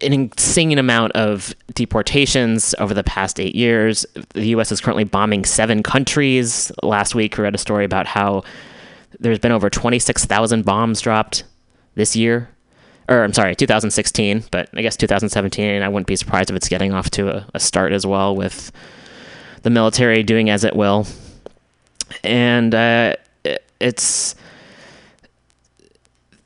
an 0.00 0.12
insane 0.12 0.78
amount 0.78 1.12
of 1.12 1.54
deportations 1.74 2.74
over 2.78 2.92
the 2.92 3.04
past 3.04 3.40
eight 3.40 3.54
years. 3.54 4.04
The 4.34 4.46
U.S. 4.48 4.72
is 4.72 4.80
currently 4.80 5.04
bombing 5.04 5.44
seven 5.44 5.82
countries. 5.82 6.70
Last 6.82 7.14
week, 7.14 7.38
we 7.38 7.44
read 7.44 7.54
a 7.54 7.58
story 7.58 7.84
about 7.84 8.06
how 8.06 8.42
there's 9.20 9.38
been 9.38 9.52
over 9.52 9.70
26,000 9.70 10.64
bombs 10.64 11.00
dropped 11.00 11.44
this 11.94 12.16
year. 12.16 12.48
Or, 13.08 13.22
I'm 13.22 13.34
sorry, 13.34 13.54
2016, 13.54 14.44
but 14.50 14.70
I 14.74 14.80
guess 14.80 14.96
2017, 14.96 15.82
I 15.82 15.88
wouldn't 15.88 16.06
be 16.06 16.16
surprised 16.16 16.48
if 16.48 16.56
it's 16.56 16.68
getting 16.68 16.94
off 16.94 17.10
to 17.10 17.28
a, 17.28 17.46
a 17.52 17.60
start 17.60 17.92
as 17.92 18.06
well 18.06 18.34
with 18.34 18.72
the 19.62 19.70
military 19.70 20.22
doing 20.22 20.48
as 20.48 20.64
it 20.64 20.74
will 20.74 21.06
and 22.22 22.74
uh, 22.74 23.14
it's 23.80 24.34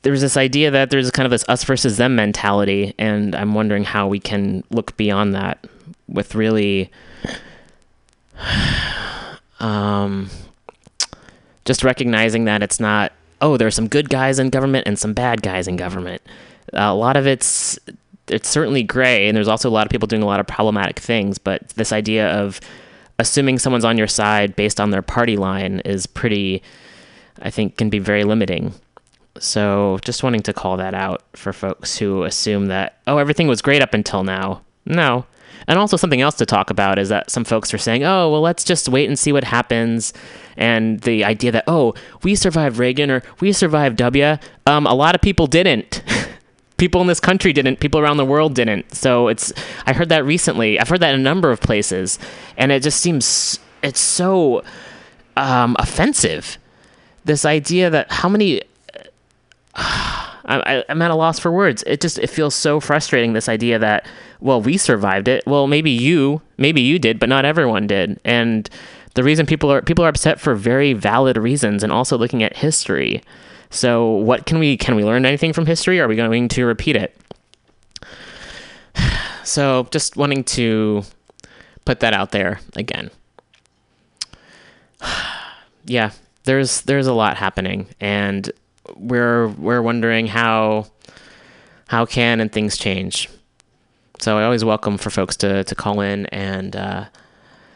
there's 0.01 0.21
this 0.21 0.37
idea 0.37 0.71
that 0.71 0.89
there's 0.89 1.11
kind 1.11 1.25
of 1.25 1.31
this 1.31 1.45
us 1.49 1.63
versus 1.63 1.97
them 1.97 2.15
mentality, 2.15 2.95
and 2.97 3.35
I'm 3.35 3.53
wondering 3.53 3.83
how 3.83 4.07
we 4.07 4.19
can 4.19 4.63
look 4.69 4.95
beyond 4.95 5.35
that 5.35 5.67
with 6.07 6.35
really, 6.35 6.89
um, 9.59 10.29
just 11.65 11.83
recognizing 11.83 12.45
that 12.45 12.63
it's 12.63 12.79
not 12.79 13.11
oh 13.41 13.57
there's 13.57 13.75
some 13.75 13.87
good 13.87 14.09
guys 14.09 14.39
in 14.39 14.49
government 14.49 14.87
and 14.87 14.97
some 14.97 15.13
bad 15.13 15.41
guys 15.41 15.67
in 15.67 15.75
government. 15.75 16.21
a 16.73 16.93
lot 16.93 17.17
of 17.17 17.25
it's 17.27 17.79
it's 18.29 18.49
certainly 18.49 18.83
gray, 18.83 19.27
and 19.27 19.35
there's 19.35 19.47
also 19.47 19.69
a 19.69 19.71
lot 19.71 19.85
of 19.85 19.91
people 19.91 20.07
doing 20.07 20.21
a 20.21 20.27
lot 20.27 20.39
of 20.39 20.47
problematic 20.47 20.99
things, 20.99 21.37
but 21.37 21.67
this 21.69 21.91
idea 21.91 22.29
of 22.31 22.59
assuming 23.17 23.59
someone's 23.59 23.85
on 23.85 23.97
your 23.97 24.07
side 24.07 24.55
based 24.55 24.79
on 24.79 24.91
their 24.91 25.01
party 25.01 25.35
line 25.35 25.81
is 25.81 26.05
pretty, 26.05 26.63
I 27.41 27.49
think, 27.49 27.77
can 27.77 27.89
be 27.89 27.99
very 27.99 28.23
limiting. 28.23 28.73
So 29.39 29.99
just 30.03 30.23
wanting 30.23 30.41
to 30.43 30.53
call 30.53 30.77
that 30.77 30.93
out 30.93 31.23
for 31.33 31.53
folks 31.53 31.97
who 31.97 32.23
assume 32.23 32.67
that, 32.67 32.97
oh, 33.07 33.17
everything 33.17 33.47
was 33.47 33.61
great 33.61 33.81
up 33.81 33.93
until 33.93 34.23
now. 34.23 34.61
No. 34.85 35.25
And 35.67 35.77
also, 35.79 35.97
something 35.97 36.21
else 36.21 36.35
to 36.35 36.45
talk 36.45 36.69
about 36.69 36.99
is 36.99 37.09
that 37.09 37.29
some 37.29 37.43
folks 37.43 37.73
are 37.73 37.77
saying, 37.77 38.03
oh, 38.03 38.31
well, 38.31 38.41
let's 38.41 38.63
just 38.63 38.89
wait 38.89 39.07
and 39.07 39.17
see 39.17 39.31
what 39.31 39.43
happens. 39.43 40.13
And 40.57 40.99
the 41.01 41.23
idea 41.23 41.51
that, 41.51 41.63
oh, 41.67 41.93
we 42.23 42.35
survived 42.35 42.77
Reagan 42.77 43.11
or 43.11 43.23
we 43.39 43.51
survived 43.51 43.97
W. 43.97 44.37
Um, 44.65 44.85
a 44.85 44.93
lot 44.93 45.15
of 45.15 45.21
people 45.21 45.47
didn't. 45.47 46.03
people 46.79 47.01
in 47.01 47.07
this 47.07 47.19
country 47.19 47.53
didn't. 47.53 47.79
People 47.79 47.99
around 47.99 48.17
the 48.17 48.25
world 48.25 48.55
didn't. 48.55 48.95
So 48.95 49.27
it's. 49.27 49.53
I 49.85 49.93
heard 49.93 50.09
that 50.09 50.25
recently. 50.25 50.79
I've 50.79 50.89
heard 50.89 51.01
that 51.01 51.13
in 51.13 51.19
a 51.19 51.23
number 51.23 51.51
of 51.51 51.61
places, 51.61 52.17
and 52.57 52.71
it 52.71 52.81
just 52.81 52.99
seems 52.99 53.59
it's 53.83 53.99
so 53.99 54.63
um, 55.37 55.75
offensive. 55.77 56.57
This 57.25 57.45
idea 57.45 57.91
that 57.91 58.11
how 58.11 58.29
many. 58.29 58.63
I, 60.49 60.83
I'm 60.89 61.01
at 61.01 61.11
a 61.11 61.15
loss 61.15 61.39
for 61.39 61.51
words. 61.51 61.83
It 61.85 62.01
just 62.01 62.17
it 62.19 62.29
feels 62.29 62.55
so 62.55 62.79
frustrating. 62.79 63.33
This 63.33 63.47
idea 63.47 63.79
that 63.79 64.05
well 64.39 64.61
we 64.61 64.77
survived 64.77 65.27
it. 65.27 65.45
Well 65.45 65.67
maybe 65.67 65.91
you 65.91 66.41
maybe 66.57 66.81
you 66.81 66.99
did, 66.99 67.19
but 67.19 67.29
not 67.29 67.45
everyone 67.45 67.87
did. 67.87 68.19
And 68.25 68.69
the 69.13 69.23
reason 69.23 69.45
people 69.45 69.71
are 69.71 69.81
people 69.81 70.03
are 70.03 70.09
upset 70.09 70.39
for 70.39 70.55
very 70.55 70.93
valid 70.93 71.37
reasons, 71.37 71.83
and 71.83 71.91
also 71.91 72.17
looking 72.17 72.43
at 72.43 72.57
history. 72.57 73.21
So 73.69 74.09
what 74.09 74.45
can 74.45 74.59
we 74.59 74.77
can 74.77 74.95
we 74.95 75.03
learn 75.03 75.25
anything 75.25 75.53
from 75.53 75.65
history? 75.65 75.99
Or 75.99 76.05
are 76.05 76.07
we 76.07 76.15
going 76.15 76.47
to 76.49 76.65
repeat 76.65 76.95
it? 76.95 77.15
So 79.45 79.87
just 79.89 80.15
wanting 80.15 80.43
to 80.43 81.01
put 81.83 82.01
that 82.01 82.13
out 82.13 82.29
there 82.29 82.59
again. 82.75 83.09
yeah, 85.85 86.11
there's 86.43 86.81
there's 86.81 87.07
a 87.07 87.13
lot 87.13 87.37
happening, 87.37 87.87
and 87.99 88.51
we're 88.95 89.47
we're 89.49 89.81
wondering 89.81 90.27
how 90.27 90.87
how 91.87 92.05
can 92.05 92.39
and 92.39 92.51
things 92.51 92.77
change. 92.77 93.29
So 94.19 94.37
I 94.37 94.43
always 94.43 94.65
welcome 94.65 94.97
for 94.97 95.09
folks 95.09 95.35
to 95.37 95.63
to 95.63 95.75
call 95.75 96.01
in 96.01 96.25
and 96.27 96.75
uh, 96.75 97.05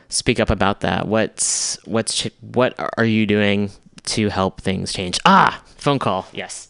speak 0.10 0.40
up 0.40 0.50
about 0.50 0.82
that. 0.82 1.08
What's 1.08 1.78
what's 1.86 2.24
what 2.42 2.76
are 2.98 3.06
you 3.06 3.26
doing 3.26 3.72
to 4.06 4.30
help 4.30 4.62
things 4.62 4.92
change? 4.94 5.20
Ah, 5.26 5.64
phone 5.78 6.00
call. 6.00 6.28
Yes. 6.34 6.70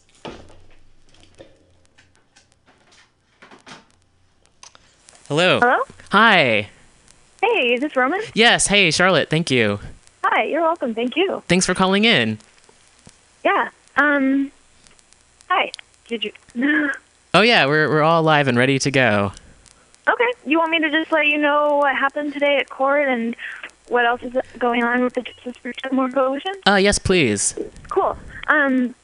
Hello. 5.28 5.58
Hello? 5.58 5.78
Hi. 6.12 6.68
Hey, 7.40 7.74
is 7.74 7.80
this 7.80 7.96
Roman? 7.96 8.20
Yes. 8.34 8.66
Hey, 8.66 8.90
Charlotte. 8.90 9.30
Thank 9.30 9.50
you. 9.50 9.80
Hi, 10.22 10.44
you're 10.44 10.62
welcome. 10.62 10.94
Thank 10.94 11.16
you. 11.16 11.42
Thanks 11.48 11.66
for 11.66 11.74
calling 11.74 12.04
in. 12.04 12.38
Yeah. 13.44 13.70
Um. 13.96 14.50
Hi. 15.48 15.70
Did 16.08 16.24
you? 16.24 16.32
Oh 17.36 17.40
yeah, 17.42 17.66
we're 17.66 17.88
we're 17.88 18.02
all 18.02 18.22
live 18.22 18.46
and 18.46 18.56
ready 18.56 18.78
to 18.78 18.92
go. 18.92 19.32
okay. 20.08 20.32
You 20.46 20.56
want 20.60 20.70
me 20.70 20.78
to 20.78 20.88
just 20.88 21.10
let 21.10 21.26
you 21.26 21.36
know 21.36 21.78
what 21.78 21.96
happened 21.96 22.32
today 22.32 22.58
at 22.58 22.70
court 22.70 23.08
and 23.08 23.34
what 23.88 24.06
else 24.06 24.22
is 24.22 24.34
going 24.56 24.84
on 24.84 25.02
with 25.02 25.14
the 25.14 25.22
Justice 25.22 25.56
for 25.56 25.72
Moore 25.92 26.08
Coalition? 26.10 26.52
Uh, 26.64 26.76
yes, 26.76 26.96
please. 27.00 27.58
Cool. 27.88 28.16
Um. 28.46 28.94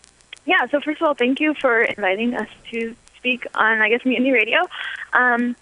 Yeah. 0.47 0.65
So 0.71 0.81
first 0.81 1.01
of 1.01 1.09
all, 1.09 1.15
thank 1.15 1.41
you 1.41 1.55
for 1.55 1.83
inviting 1.83 2.35
us 2.35 2.49
to 2.71 2.95
speak 3.17 3.49
on, 3.57 3.81
I 3.81 3.89
guess, 3.89 4.05
Mutiny 4.05 4.31
Radio. 4.31 4.61
Um. 5.13 5.57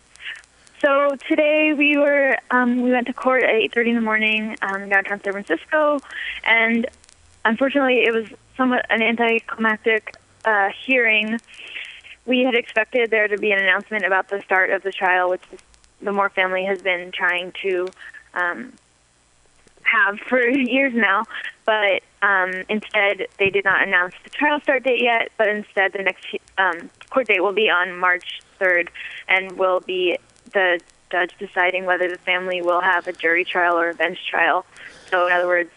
So 0.82 1.16
today 1.26 1.72
we 1.72 1.96
were 1.96 2.36
um, 2.50 2.82
we 2.82 2.90
went 2.92 3.06
to 3.06 3.14
court 3.14 3.44
at 3.44 3.50
8:30 3.72 3.86
in 3.88 3.94
the 3.94 4.00
morning 4.02 4.56
um, 4.60 4.90
downtown 4.90 5.22
San 5.22 5.32
Francisco, 5.32 6.00
and 6.44 6.86
unfortunately 7.46 8.00
it 8.04 8.12
was 8.12 8.26
somewhat 8.58 8.84
an 8.90 9.00
anticlimactic 9.00 10.14
uh, 10.44 10.68
hearing. 10.84 11.40
We 12.26 12.40
had 12.40 12.54
expected 12.54 13.10
there 13.10 13.28
to 13.28 13.38
be 13.38 13.52
an 13.52 13.58
announcement 13.58 14.04
about 14.04 14.28
the 14.28 14.42
start 14.42 14.68
of 14.70 14.82
the 14.82 14.92
trial, 14.92 15.30
which 15.30 15.42
the 16.02 16.12
Moore 16.12 16.28
family 16.28 16.64
has 16.66 16.82
been 16.82 17.10
trying 17.10 17.52
to 17.62 17.88
um, 18.34 18.74
have 19.82 20.18
for 20.20 20.46
years 20.50 20.92
now. 20.94 21.24
But 21.64 22.02
um, 22.20 22.50
instead, 22.68 23.28
they 23.38 23.48
did 23.48 23.64
not 23.64 23.86
announce 23.86 24.14
the 24.24 24.30
trial 24.30 24.60
start 24.60 24.84
date 24.84 25.02
yet. 25.02 25.30
But 25.38 25.48
instead, 25.48 25.92
the 25.94 26.02
next 26.02 26.26
um, 26.58 26.90
court 27.08 27.28
date 27.28 27.42
will 27.42 27.54
be 27.54 27.70
on 27.70 27.96
March 27.96 28.40
3rd, 28.60 28.88
and 29.28 29.52
will 29.52 29.80
be 29.80 30.18
the 30.52 30.80
judge 31.10 31.32
deciding 31.38 31.86
whether 31.86 32.08
the 32.08 32.18
family 32.18 32.60
will 32.60 32.80
have 32.80 33.06
a 33.06 33.12
jury 33.12 33.44
trial 33.44 33.78
or 33.78 33.90
a 33.90 33.94
bench 33.94 34.18
trial. 34.28 34.66
So, 35.10 35.26
in 35.26 35.32
other 35.32 35.46
words, 35.46 35.70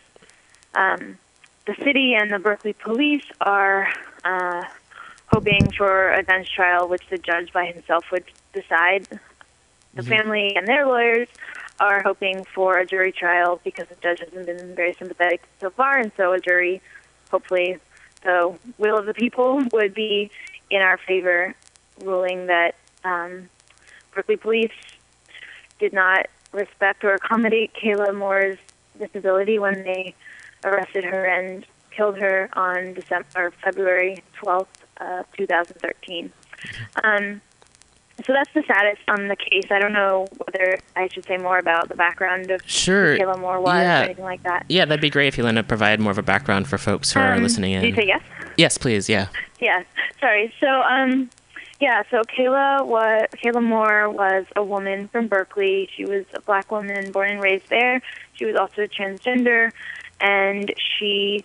um, 0.73 1.17
the 1.65 1.75
city 1.83 2.15
and 2.15 2.31
the 2.31 2.39
Berkeley 2.39 2.73
police 2.73 3.25
are 3.39 3.87
uh, 4.23 4.63
hoping 5.27 5.71
for 5.71 6.13
a 6.13 6.23
bench 6.23 6.51
trial, 6.53 6.87
which 6.87 7.03
the 7.09 7.17
judge 7.17 7.53
by 7.53 7.65
himself 7.65 8.05
would 8.11 8.25
decide. 8.53 9.07
The 9.93 10.03
family 10.03 10.55
and 10.55 10.65
their 10.65 10.85
lawyers 10.85 11.27
are 11.81 12.01
hoping 12.01 12.45
for 12.45 12.77
a 12.77 12.85
jury 12.85 13.11
trial 13.11 13.59
because 13.63 13.87
the 13.89 13.95
judge 13.95 14.19
hasn't 14.19 14.45
been 14.45 14.73
very 14.73 14.93
sympathetic 14.93 15.41
so 15.59 15.69
far, 15.69 15.97
and 15.97 16.11
so 16.15 16.31
a 16.31 16.39
jury, 16.39 16.81
hopefully, 17.29 17.77
the 18.23 18.57
will 18.77 18.97
of 18.97 19.05
the 19.05 19.13
people 19.13 19.61
would 19.73 19.93
be 19.93 20.31
in 20.69 20.81
our 20.81 20.97
favor, 20.97 21.53
ruling 22.01 22.47
that 22.47 22.75
um, 23.03 23.49
Berkeley 24.13 24.37
police 24.37 24.71
did 25.79 25.91
not 25.91 26.27
respect 26.53 27.03
or 27.03 27.13
accommodate 27.13 27.73
Kayla 27.73 28.15
Moore's 28.15 28.59
disability 28.97 29.59
when 29.59 29.83
they 29.83 30.13
arrested 30.63 31.03
her 31.03 31.25
and 31.25 31.65
killed 31.95 32.17
her 32.17 32.49
on 32.53 32.93
December 32.93 33.27
or 33.35 33.51
February 33.63 34.23
12th, 34.41 34.67
uh, 34.99 35.23
2013. 35.37 36.31
Um, 37.03 37.41
so 38.25 38.33
that's 38.33 38.49
the 38.53 38.61
status 38.63 38.99
on 39.07 39.27
the 39.29 39.35
case. 39.35 39.65
I 39.71 39.79
don't 39.79 39.93
know 39.93 40.27
whether 40.45 40.77
I 40.95 41.07
should 41.07 41.25
say 41.25 41.37
more 41.37 41.57
about 41.57 41.89
the 41.89 41.95
background 41.95 42.51
of 42.51 42.61
Sure. 42.65 43.13
who 43.15 43.19
Kayla 43.19 43.39
Moore 43.39 43.59
was 43.59 43.73
Yeah. 43.81 44.01
or 44.01 44.03
anything 44.05 44.25
like 44.25 44.43
that. 44.43 44.65
Yeah, 44.69 44.85
that'd 44.85 45.01
be 45.01 45.09
great 45.09 45.27
if 45.27 45.37
you 45.37 45.43
want 45.43 45.57
to 45.57 45.63
provide 45.63 45.99
more 45.99 46.11
of 46.11 46.17
a 46.17 46.23
background 46.23 46.67
for 46.67 46.77
folks 46.77 47.11
who 47.13 47.19
are 47.19 47.33
Um, 47.33 47.43
listening 47.43 47.71
in. 47.73 47.81
Did 47.81 47.89
you 47.89 47.95
say 47.95 48.07
yes? 48.07 48.21
Yes, 48.57 48.77
please. 48.77 49.09
Yeah. 49.09 49.27
Yeah. 49.59 49.83
Sorry. 50.19 50.53
So, 50.59 50.67
um, 50.83 51.29
yeah. 51.79 52.03
So 52.11 52.21
Kayla 52.23 52.85
was 52.85 53.27
Kayla 53.43 53.63
Moore 53.63 54.09
was 54.09 54.45
a 54.55 54.63
woman 54.63 55.07
from 55.07 55.27
Berkeley. 55.27 55.89
She 55.95 56.05
was 56.05 56.25
a 56.35 56.41
black 56.41 56.69
woman 56.71 57.11
born 57.11 57.29
and 57.31 57.41
raised 57.41 57.69
there. 57.69 58.01
She 58.33 58.45
was 58.45 58.55
also 58.55 58.83
transgender, 58.85 59.71
and 60.21 60.73
she 60.77 61.43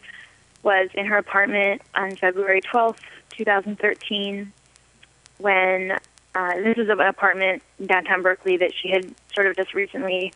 was 0.62 0.90
in 0.94 1.06
her 1.06 1.16
apartment 1.16 1.82
on 1.94 2.14
February 2.16 2.60
twelfth, 2.60 3.02
two 3.30 3.44
thousand 3.44 3.78
thirteen, 3.78 4.52
when 5.38 5.92
uh, 6.34 6.54
this 6.56 6.76
was 6.76 6.88
an 6.88 7.00
apartment 7.00 7.62
downtown 7.84 8.22
Berkeley 8.22 8.58
that 8.58 8.72
she 8.74 8.90
had 8.90 9.12
sort 9.34 9.46
of 9.46 9.56
just 9.56 9.74
recently 9.74 10.32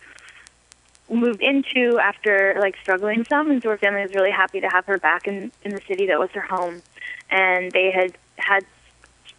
moved 1.11 1.43
into 1.43 1.99
after 1.99 2.57
like 2.61 2.77
struggling 2.81 3.25
some 3.25 3.51
and 3.51 3.63
so 3.63 3.71
her 3.71 3.77
family 3.77 4.03
was 4.03 4.15
really 4.15 4.31
happy 4.31 4.61
to 4.61 4.69
have 4.69 4.87
her 4.87 4.97
back 4.97 5.27
in 5.27 5.51
in 5.65 5.73
the 5.73 5.81
city 5.87 6.07
that 6.07 6.19
was 6.19 6.31
her 6.31 6.41
home. 6.41 6.83
And 7.31 7.71
they 7.73 7.91
had 7.91 8.17
had 8.37 8.65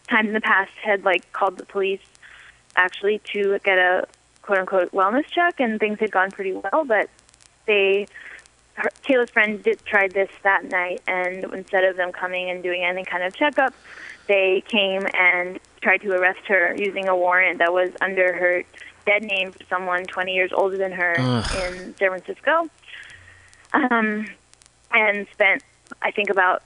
time 0.08 0.28
in 0.28 0.34
the 0.34 0.42
past 0.42 0.72
had 0.84 1.04
like 1.04 1.32
called 1.32 1.58
the 1.58 1.66
police 1.66 2.02
actually 2.76 3.20
to 3.34 3.58
get 3.64 3.78
a 3.78 4.06
quote 4.42 4.60
unquote 4.60 4.92
wellness 4.92 5.26
check 5.26 5.60
and 5.60 5.80
things 5.80 6.00
had 6.00 6.12
gone 6.12 6.32
pretty 6.32 6.54
well 6.54 6.84
but 6.86 7.10
they 7.66 8.06
her, 8.76 8.90
Kayla's 9.04 9.30
friend 9.30 9.62
did 9.62 9.84
tried 9.86 10.12
this 10.12 10.30
that 10.44 10.66
night 10.66 11.02
and 11.08 11.44
instead 11.54 11.84
of 11.84 11.98
them 11.98 12.12
coming 12.12 12.50
and 12.50 12.64
doing 12.64 12.84
any 12.84 13.04
kind 13.04 13.24
of 13.24 13.34
checkup 13.34 13.74
they 14.28 14.64
came 14.68 15.08
and 15.14 15.60
tried 15.82 16.02
to 16.02 16.12
arrest 16.12 16.46
her 16.48 16.76
using 16.78 17.08
a 17.08 17.16
warrant 17.16 17.60
that 17.60 17.74
was 17.74 17.92
under 18.02 18.34
her 18.34 18.64
dead 19.06 19.24
name 19.24 19.52
for 19.52 19.64
someone 19.70 20.06
20 20.06 20.34
years 20.34 20.52
older 20.54 20.78
than 20.78 20.92
her 20.92 21.16
Ugh. 21.18 21.46
in 21.56 21.96
San 21.98 22.10
Francisco 22.10 22.70
um, 23.74 24.28
and 24.92 25.28
spent 25.32 25.64
I 26.02 26.12
think 26.12 26.30
about 26.30 26.64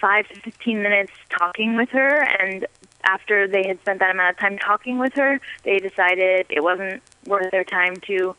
five 0.00 0.28
to 0.28 0.40
fifteen 0.40 0.82
minutes 0.82 1.12
talking 1.30 1.76
with 1.76 1.88
her 1.90 2.22
and 2.22 2.66
after 3.04 3.46
they 3.46 3.66
had 3.66 3.80
spent 3.80 4.00
that 4.00 4.10
amount 4.10 4.30
of 4.30 4.38
time 4.38 4.58
talking 4.58 4.98
with 4.98 5.14
her 5.14 5.40
they 5.62 5.78
decided 5.78 6.46
it 6.50 6.62
wasn't 6.62 7.02
worth 7.26 7.50
their 7.50 7.64
time 7.64 7.96
to 7.96 8.34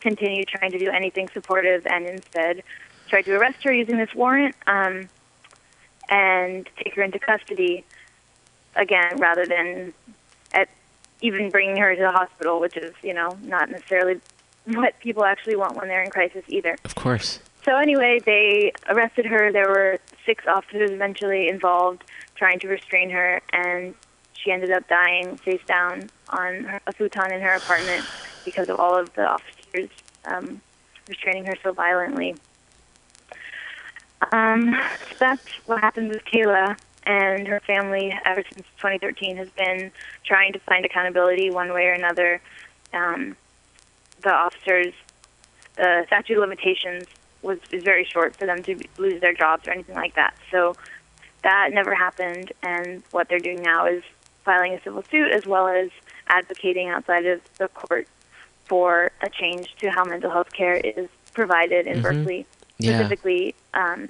continue 0.00 0.44
trying 0.44 0.70
to 0.72 0.78
do 0.78 0.90
anything 0.90 1.28
supportive 1.32 1.86
and 1.86 2.06
instead 2.06 2.62
tried 3.08 3.22
to 3.22 3.34
arrest 3.34 3.62
her 3.64 3.72
using 3.72 3.96
this 3.96 4.14
warrant 4.14 4.54
um, 4.66 5.08
and 6.08 6.68
take 6.76 6.94
her 6.94 7.02
into 7.02 7.18
custody 7.18 7.84
again 8.76 9.16
rather 9.18 9.44
than 9.46 9.92
at 10.52 10.68
even 11.20 11.50
bringing 11.50 11.76
her 11.76 11.94
to 11.94 12.00
the 12.00 12.10
hospital 12.12 12.60
which 12.60 12.76
is 12.76 12.92
you 13.02 13.12
know 13.14 13.36
not 13.42 13.70
necessarily 13.70 14.20
what 14.66 14.98
people 15.00 15.24
actually 15.24 15.56
want 15.56 15.74
when 15.76 15.88
they're 15.88 16.02
in 16.02 16.10
crisis 16.10 16.44
either 16.48 16.76
Of 16.84 16.94
course. 16.94 17.40
so 17.64 17.76
anyway, 17.76 18.20
they 18.24 18.72
arrested 18.88 19.24
her. 19.26 19.50
There 19.50 19.68
were 19.68 19.98
six 20.26 20.44
officers 20.46 20.90
eventually 20.90 21.48
involved 21.48 22.04
trying 22.34 22.58
to 22.60 22.68
restrain 22.68 23.08
her, 23.10 23.40
and 23.52 23.94
she 24.34 24.50
ended 24.52 24.70
up 24.70 24.86
dying 24.88 25.38
face 25.38 25.62
down 25.66 26.10
on 26.28 26.64
her, 26.64 26.80
a 26.86 26.92
futon 26.92 27.32
in 27.32 27.40
her 27.40 27.54
apartment 27.54 28.04
because 28.44 28.68
of 28.68 28.78
all 28.78 28.94
of 28.94 29.12
the 29.14 29.26
officers 29.26 29.57
um, 30.24 30.60
restraining 31.08 31.44
her 31.46 31.56
so 31.62 31.72
violently. 31.72 32.36
Um, 34.32 34.78
so 35.10 35.16
that's 35.18 35.46
what 35.66 35.80
happened 35.80 36.08
with 36.08 36.24
Kayla 36.24 36.76
and 37.04 37.46
her 37.46 37.60
family 37.60 38.16
ever 38.24 38.42
since 38.52 38.66
2013 38.76 39.36
has 39.36 39.48
been 39.50 39.90
trying 40.24 40.52
to 40.52 40.58
find 40.60 40.84
accountability 40.84 41.50
one 41.50 41.72
way 41.72 41.86
or 41.86 41.92
another. 41.92 42.40
Um, 42.92 43.36
the 44.22 44.32
officers, 44.32 44.92
the 45.76 46.04
statute 46.06 46.34
of 46.34 46.40
limitations 46.40 47.06
was 47.42 47.58
is 47.70 47.84
very 47.84 48.04
short 48.04 48.36
for 48.36 48.46
them 48.46 48.62
to 48.64 48.78
lose 48.98 49.20
their 49.20 49.32
jobs 49.32 49.66
or 49.66 49.70
anything 49.70 49.94
like 49.94 50.14
that. 50.16 50.34
So 50.50 50.74
that 51.44 51.70
never 51.72 51.94
happened, 51.94 52.52
and 52.62 53.02
what 53.12 53.28
they're 53.28 53.38
doing 53.38 53.62
now 53.62 53.86
is 53.86 54.02
filing 54.44 54.74
a 54.74 54.82
civil 54.82 55.02
suit 55.04 55.30
as 55.30 55.46
well 55.46 55.68
as 55.68 55.90
advocating 56.26 56.88
outside 56.88 57.26
of 57.26 57.40
the 57.58 57.68
court 57.68 58.08
for 58.68 59.10
a 59.22 59.30
change 59.30 59.74
to 59.80 59.90
how 59.90 60.04
mental 60.04 60.30
health 60.30 60.52
care 60.52 60.74
is 60.74 61.08
provided 61.32 61.86
in 61.86 61.98
Mhm. 61.98 62.02
Berkeley. 62.02 62.46
Yeah. 62.78 62.92
Specifically, 62.92 63.54
um, 63.74 64.08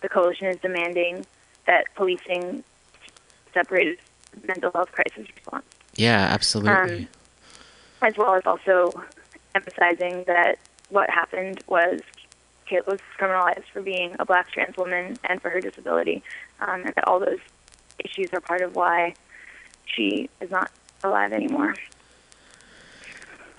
the 0.00 0.08
coalition 0.08 0.46
is 0.48 0.58
demanding 0.60 1.24
that 1.66 1.84
policing 1.94 2.64
separated 3.52 3.98
mental 4.46 4.70
health 4.72 4.92
crisis 4.92 5.26
response, 5.36 5.64
Yeah, 5.94 6.28
absolutely. 6.30 6.72
Um, 6.72 7.08
as 8.02 8.16
well 8.16 8.34
as 8.34 8.46
also 8.46 9.04
emphasizing 9.54 10.24
that 10.24 10.58
what 10.90 11.10
happened 11.10 11.62
was 11.66 12.00
Kayla 12.68 12.86
was 12.86 13.00
criminalized 13.18 13.64
for 13.72 13.82
being 13.82 14.14
a 14.18 14.24
black 14.24 14.50
trans 14.50 14.76
woman 14.76 15.18
and 15.24 15.42
for 15.42 15.50
her 15.50 15.60
disability, 15.60 16.22
um, 16.60 16.82
and 16.84 16.94
that 16.94 17.08
all 17.08 17.18
those 17.18 17.40
issues 18.04 18.32
are 18.32 18.40
part 18.40 18.60
of 18.60 18.76
why 18.76 19.14
she 19.86 20.28
is 20.40 20.50
not 20.50 20.70
alive 21.02 21.32
anymore. 21.32 21.74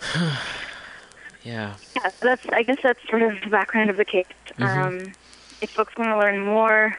yeah. 1.43 1.75
Yeah, 1.95 2.09
that's 2.21 2.45
I 2.51 2.63
guess 2.63 2.77
that's 2.83 2.99
sort 3.09 3.21
of 3.21 3.39
the 3.41 3.49
background 3.49 3.89
of 3.89 3.97
the 3.97 4.05
case. 4.05 4.25
Mhm. 4.57 4.65
Um, 4.67 5.13
if 5.61 5.71
folks 5.71 5.95
want 5.97 6.09
to 6.09 6.17
learn 6.17 6.43
more, 6.45 6.95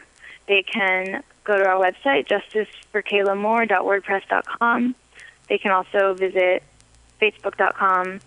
they 0.46 0.62
can 0.62 1.22
go 1.44 1.56
to 1.56 1.66
our 1.66 1.80
website, 1.80 2.28
justiceforkaylamore.wordpress.com. 2.28 4.94
They 5.48 5.58
can 5.58 5.70
also 5.72 6.14
visit 6.14 6.62
facebook.com 7.20 8.20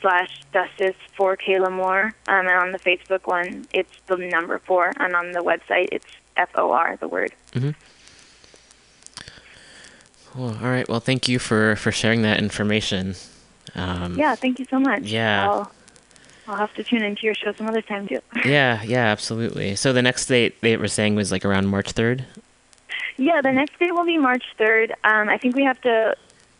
slash 0.00 0.42
justice 0.52 0.96
for 1.16 1.36
Kayla 1.36 1.70
Moore. 1.72 2.14
Um, 2.28 2.46
and 2.46 2.50
on 2.50 2.72
the 2.72 2.78
Facebook 2.78 3.26
one, 3.26 3.66
it's 3.72 3.92
the 4.08 4.16
number 4.16 4.58
four. 4.58 4.92
And 4.98 5.14
on 5.14 5.32
the 5.32 5.40
website, 5.40 5.88
it's 5.92 6.06
F-O-R, 6.36 6.96
the 7.00 7.08
word. 7.08 7.32
Cool. 10.32 10.48
All 10.48 10.54
right. 10.70 10.88
Well, 10.88 11.00
thank 11.00 11.28
you 11.28 11.38
for 11.38 11.76
for 11.76 11.92
sharing 11.92 12.22
that 12.22 12.38
information. 12.38 13.14
Um, 13.76 14.18
Yeah, 14.18 14.34
thank 14.34 14.58
you 14.58 14.64
so 14.64 14.78
much. 14.80 15.02
Yeah. 15.02 15.48
I'll, 15.48 15.72
I'll 16.48 16.56
have 16.56 16.74
to 16.74 16.82
tune 16.84 17.02
into 17.02 17.22
your 17.26 17.34
show 17.34 17.52
some 17.52 17.66
other 17.68 17.82
time, 17.82 18.08
too. 18.08 18.20
Yeah. 18.44 18.82
Yeah. 18.82 19.06
Absolutely. 19.06 19.76
So 19.76 19.92
the 19.92 20.02
next 20.02 20.26
date 20.26 20.60
they 20.60 20.76
were 20.76 20.88
saying 20.88 21.14
was 21.14 21.30
like 21.30 21.44
around 21.44 21.66
March 21.66 21.92
third. 21.92 22.24
Yeah, 23.18 23.40
the 23.40 23.52
next 23.52 23.78
date 23.78 23.92
will 23.92 24.04
be 24.04 24.18
March 24.18 24.44
3rd. 24.58 24.90
Um, 25.04 25.28
I 25.30 25.38
think 25.38 25.56
we 25.56 25.64
have 25.64 25.80
to 25.82 26.14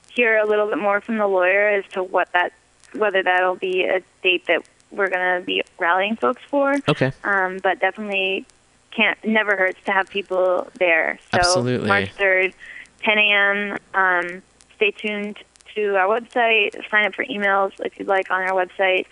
hear 0.09 0.39
a 0.39 0.47
little 0.47 0.67
bit 0.69 0.79
more 0.79 1.01
from 1.03 1.19
the 1.19 1.27
lawyer 1.27 1.69
as 1.69 1.85
to 1.93 2.03
what 2.03 2.33
that, 2.33 2.53
whether 2.95 3.23
that'll 3.23 3.57
be 3.57 3.83
a 3.85 4.01
date 4.23 4.47
that 4.47 4.63
we're 4.91 5.11
going 5.11 5.41
to 5.41 5.45
be 5.45 5.63
rallying 5.79 6.17
folks 6.17 6.41
for. 6.49 6.75
Okay. 6.89 7.13
Um, 7.25 7.59
but 7.63 7.81
definitely 7.81 8.47
can't, 8.91 9.23
never 9.23 9.55
hurts 9.57 9.79
to 9.85 9.93
have 9.93 10.09
people 10.09 10.69
there. 10.79 11.19
So 11.33 11.39
Absolutely. 11.41 11.89
March 11.89 12.15
3rd, 12.17 12.55
10 13.03 13.19
a.m. 13.19 13.77
Um, 13.93 14.43
stay 14.77 14.93
tuned 14.93 15.37
to 15.77 15.97
our 15.97 16.21
website. 16.21 16.73
Sign 16.91 17.07
up 17.07 17.15
for 17.15 17.25
emails 17.27 17.73
if 17.85 17.99
you'd 17.99 18.09
like 18.09 18.31
on 18.31 18.43
our 18.43 18.53
website 18.67 19.07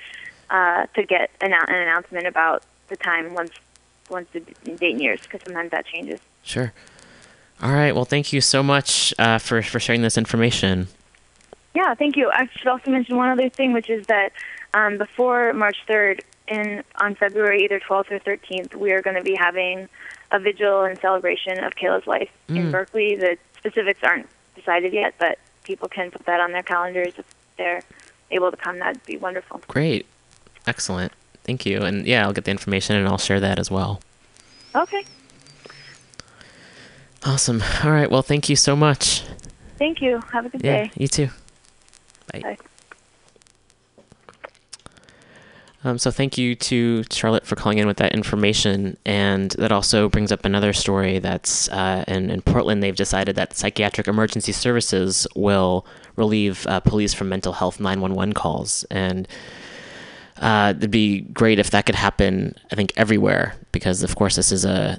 uh, 0.50 0.86
to 0.94 1.04
get 1.04 1.30
an, 1.40 1.52
an 1.52 1.74
announcement 1.74 2.26
about 2.26 2.64
the 2.88 2.96
time 2.96 3.34
once 3.34 3.52
once 4.10 4.28
the 4.32 4.40
date 4.40 4.92
and 4.92 5.00
years, 5.00 5.20
because 5.22 5.40
sometimes 5.44 5.70
that 5.70 5.86
changes. 5.86 6.20
Sure. 6.42 6.72
All 7.62 7.72
right. 7.72 7.94
Well, 7.94 8.04
thank 8.04 8.32
you 8.32 8.40
so 8.40 8.62
much 8.62 9.14
uh, 9.18 9.38
for 9.38 9.62
for 9.62 9.78
sharing 9.78 10.02
this 10.02 10.18
information. 10.18 10.88
Yeah, 11.74 11.94
thank 11.94 12.16
you. 12.16 12.30
I 12.30 12.48
should 12.56 12.68
also 12.68 12.90
mention 12.90 13.16
one 13.16 13.28
other 13.30 13.48
thing, 13.48 13.72
which 13.72 13.90
is 13.90 14.06
that 14.06 14.32
um, 14.74 14.96
before 14.98 15.52
March 15.54 15.78
3rd, 15.88 16.20
in 16.48 16.84
on 16.96 17.14
February 17.14 17.64
either 17.64 17.80
12th 17.80 18.10
or 18.12 18.18
13th, 18.20 18.74
we 18.74 18.92
are 18.92 19.02
going 19.02 19.16
to 19.16 19.22
be 19.22 19.34
having 19.34 19.88
a 20.30 20.38
vigil 20.38 20.82
and 20.82 20.98
celebration 21.00 21.62
of 21.64 21.74
Kayla's 21.74 22.06
life 22.06 22.30
in 22.48 22.56
Mm. 22.68 22.72
Berkeley. 22.72 23.16
The 23.16 23.38
specifics 23.56 24.00
aren't 24.02 24.28
decided 24.54 24.92
yet, 24.92 25.14
but 25.18 25.38
people 25.64 25.88
can 25.88 26.10
put 26.10 26.24
that 26.26 26.40
on 26.40 26.52
their 26.52 26.62
calendars 26.62 27.12
if 27.18 27.24
they're 27.58 27.82
able 28.30 28.50
to 28.50 28.56
come. 28.56 28.78
That'd 28.78 29.04
be 29.06 29.16
wonderful. 29.16 29.60
Great. 29.68 30.06
Excellent. 30.66 31.12
Thank 31.44 31.66
you. 31.66 31.82
And 31.82 32.06
yeah, 32.06 32.24
I'll 32.24 32.32
get 32.32 32.44
the 32.44 32.50
information 32.50 32.96
and 32.96 33.06
I'll 33.08 33.18
share 33.18 33.40
that 33.40 33.58
as 33.58 33.70
well. 33.70 34.00
Okay, 34.74 35.04
Awesome. 37.26 37.62
All 37.82 37.90
right. 37.90 38.10
Well, 38.10 38.22
thank 38.22 38.48
you 38.50 38.56
so 38.56 38.76
much. 38.76 39.22
thank 39.78 40.00
you. 40.02 40.20
Have 40.32 40.46
a 40.46 40.48
good 40.50 40.62
Yeah. 40.62 40.84
day. 40.84 40.90
You 40.96 41.08
too. 41.08 41.28
Bye. 42.32 42.40
Bye. 42.40 42.58
Um, 45.84 45.98
so 45.98 46.10
thank 46.10 46.38
you 46.38 46.54
to 46.54 47.04
Charlotte 47.10 47.44
for 47.44 47.56
calling 47.56 47.76
in 47.76 47.86
with 47.86 47.98
that 47.98 48.14
information, 48.14 48.96
and 49.04 49.50
that 49.52 49.70
also 49.70 50.08
brings 50.08 50.32
up 50.32 50.46
another 50.46 50.72
story 50.72 51.18
that's 51.18 51.68
uh, 51.68 52.04
in, 52.08 52.30
in 52.30 52.40
Portland. 52.40 52.82
They've 52.82 52.96
decided 52.96 53.36
that 53.36 53.54
psychiatric 53.54 54.08
emergency 54.08 54.52
services 54.52 55.26
will 55.36 55.84
relieve 56.16 56.66
uh, 56.66 56.80
police 56.80 57.12
from 57.12 57.28
mental 57.28 57.52
health 57.52 57.80
911 57.80 58.32
calls, 58.32 58.84
and 58.90 59.28
uh, 60.38 60.72
it'd 60.74 60.90
be 60.90 61.20
great 61.20 61.58
if 61.58 61.70
that 61.72 61.84
could 61.84 61.96
happen. 61.96 62.54
I 62.72 62.76
think 62.76 62.94
everywhere, 62.96 63.54
because 63.70 64.02
of 64.02 64.16
course 64.16 64.36
this 64.36 64.50
is 64.50 64.64
a 64.64 64.98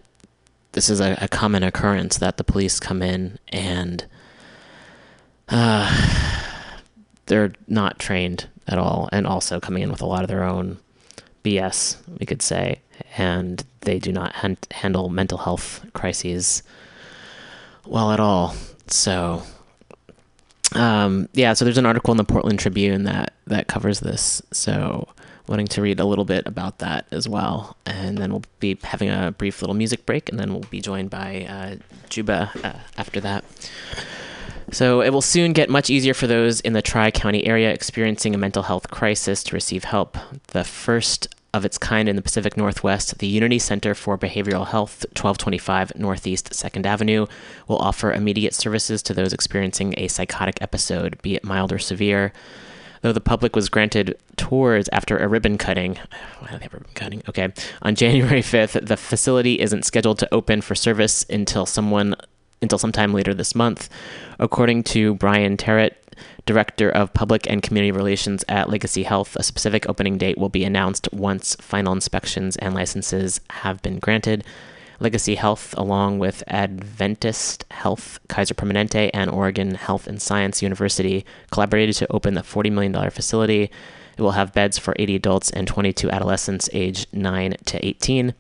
this 0.74 0.88
is 0.90 1.00
a, 1.00 1.18
a 1.20 1.28
common 1.28 1.64
occurrence 1.64 2.20
that 2.20 2.38
the 2.38 2.44
police 2.44 2.80
come 2.80 3.02
in 3.02 3.40
and 3.48 4.06
uh, 5.50 6.42
they're 7.26 7.54
not 7.68 7.98
trained 7.98 8.50
at 8.68 8.78
all, 8.78 9.10
and 9.12 9.28
also 9.28 9.60
coming 9.60 9.84
in 9.84 9.92
with 9.92 10.02
a 10.02 10.06
lot 10.06 10.24
of 10.24 10.28
their 10.28 10.44
own 10.44 10.78
BS, 11.44 11.98
we 12.20 12.26
could 12.26 12.42
say, 12.42 12.82
and 13.18 13.64
they 13.82 14.00
do 14.00 14.12
not 14.12 14.34
han- 14.34 14.58
handle 14.72 15.10
mental 15.10 15.38
health 15.38 15.86
crises 15.94 16.64
well 17.86 18.12
at 18.12 18.20
all. 18.20 18.56
So, 18.88 19.44
um, 20.74 21.30
yeah, 21.34 21.54
so 21.54 21.66
there's 21.66 21.78
an 21.78 21.86
article 21.86 22.12
in 22.12 22.18
the 22.18 22.24
Portland 22.24 22.60
Tribune 22.60 23.04
that 23.04 23.34
that 23.48 23.68
covers 23.68 24.00
this. 24.00 24.42
So, 24.52 25.08
wanting 25.48 25.68
to 25.68 25.82
read 25.82 26.00
a 26.00 26.06
little 26.06 26.26
bit 26.26 26.48
about 26.48 26.80
that 26.80 27.06
as 27.12 27.30
well, 27.30 27.78
and 27.86 28.18
then 28.18 28.32
we'll 28.32 28.44
be 28.60 28.78
having 28.84 29.10
a 29.10 29.32
brief 29.38 29.62
little 29.62 29.76
music 29.76 30.06
break, 30.06 30.30
and 30.30 30.40
then 30.40 30.52
we'll 30.52 30.64
be 30.72 30.82
joined 30.82 31.12
by 31.12 31.46
uh, 31.48 31.76
Juba 32.10 32.52
uh, 32.64 32.80
after 32.98 33.20
that. 33.22 33.44
So 34.72 35.02
it 35.02 35.12
will 35.12 35.22
soon 35.22 35.54
get 35.54 35.70
much 35.70 35.90
easier 35.90 36.14
for 36.14 36.28
those 36.28 36.60
in 36.62 36.74
the 36.74 36.82
Tri 36.82 37.12
County 37.12 37.46
area 37.46 37.72
experiencing 37.72 38.34
a 38.34 38.38
mental 38.38 38.64
health 38.64 38.90
crisis 38.90 39.44
to 39.44 39.56
receive 39.56 39.84
help. 39.84 40.18
The 40.48 40.64
first 40.64 41.28
of 41.56 41.64
its 41.64 41.78
kind 41.78 42.10
in 42.10 42.18
the 42.18 42.22
Pacific 42.22 42.58
Northwest, 42.58 43.18
the 43.20 43.28
Unity 43.28 43.60
Center 43.60 43.96
for 43.96 44.18
Behavioral 44.18 44.68
Health, 44.68 45.06
1225 45.12 45.94
Northeast 45.96 46.50
2nd 46.50 46.86
Avenue, 46.86 47.28
will 47.70 47.78
offer 47.78 48.12
immediate 48.12 48.54
services 48.54 49.02
to 49.04 49.14
those 49.14 49.32
experiencing 49.32 49.94
a 49.96 50.10
psychotic 50.10 50.62
episode, 50.62 51.22
be 51.22 51.36
it 51.36 51.46
mild 51.46 51.72
or 51.72 51.80
severe. 51.80 52.34
Though 53.02 53.14
the 53.14 53.22
public 53.22 53.56
was 53.56 53.70
granted 53.70 54.18
tours 54.36 54.90
after 54.92 55.18
a 55.18 55.30
ribbon 55.30 55.58
cutting, 55.58 55.96
why 56.40 56.52
do 56.52 56.58
they 56.58 56.64
have 56.64 56.74
ribbon 56.74 56.92
cutting? 56.94 57.24
Okay, 57.30 57.54
on 57.82 57.96
January 58.04 58.42
5th, 58.42 58.86
the 58.86 58.98
facility 58.98 59.62
isn't 59.62 59.86
scheduled 59.86 60.20
to 60.20 60.34
open 60.34 60.60
for 60.60 60.76
service 60.76 61.26
until 61.30 61.66
someone 61.66 62.16
until 62.66 62.80
sometime 62.80 63.14
later 63.14 63.34
this 63.34 63.56
month. 63.56 63.90
According 64.40 64.84
to 64.84 65.16
Brian 65.16 65.56
Terrett, 65.56 65.94
Director 66.46 66.90
of 66.90 67.14
Public 67.14 67.50
and 67.50 67.64
Community 67.64 67.92
Relations 67.92 68.44
at 68.48 68.70
Legacy 68.70 69.04
Health, 69.04 69.36
a 69.36 69.44
specific 69.44 69.88
opening 69.88 70.18
date 70.18 70.38
will 70.38 70.50
be 70.50 70.64
announced 70.64 71.08
once 71.12 71.56
final 71.56 71.94
inspections 71.94 72.56
and 72.58 72.74
licenses 72.74 73.42
have 73.50 73.82
been 73.82 74.00
granted. 74.00 74.44
Legacy 75.00 75.36
Health, 75.36 75.74
along 75.78 76.20
with 76.20 76.44
Adventist 76.48 77.66
Health, 77.72 78.20
Kaiser 78.30 78.54
Permanente, 78.54 79.10
and 79.14 79.30
Oregon 79.30 79.76
Health 79.76 80.08
and 80.08 80.22
Science 80.22 80.62
University, 80.62 81.26
collaborated 81.52 81.96
to 81.96 82.12
open 82.12 82.34
the 82.34 82.42
$40 82.42 82.72
million 82.72 83.10
facility. 83.10 83.70
It 84.18 84.22
will 84.22 84.32
have 84.32 84.54
beds 84.54 84.78
for 84.78 84.96
80 84.98 85.16
adults 85.16 85.50
and 85.52 85.68
22 85.68 86.10
adolescents 86.10 86.70
aged 86.72 87.14
9 87.14 87.56
to 87.66 87.86
18. 87.86 88.34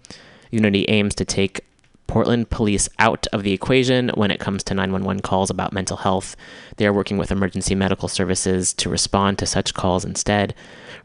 Unity 0.51 0.85
aims 0.87 1.15
to 1.15 1.25
take 1.25 1.61
Portland 2.07 2.49
police 2.49 2.87
out 2.99 3.27
of 3.33 3.43
the 3.43 3.53
equation 3.53 4.09
when 4.15 4.31
it 4.31 4.39
comes 4.39 4.63
to 4.63 4.73
911 4.73 5.21
calls 5.21 5.49
about 5.49 5.73
mental 5.73 5.97
health. 5.97 6.35
They 6.77 6.85
are 6.85 6.93
working 6.93 7.17
with 7.17 7.31
emergency 7.31 7.75
medical 7.75 8.07
services 8.07 8.73
to 8.75 8.89
respond 8.89 9.37
to 9.39 9.45
such 9.45 9.73
calls 9.73 10.05
instead. 10.05 10.53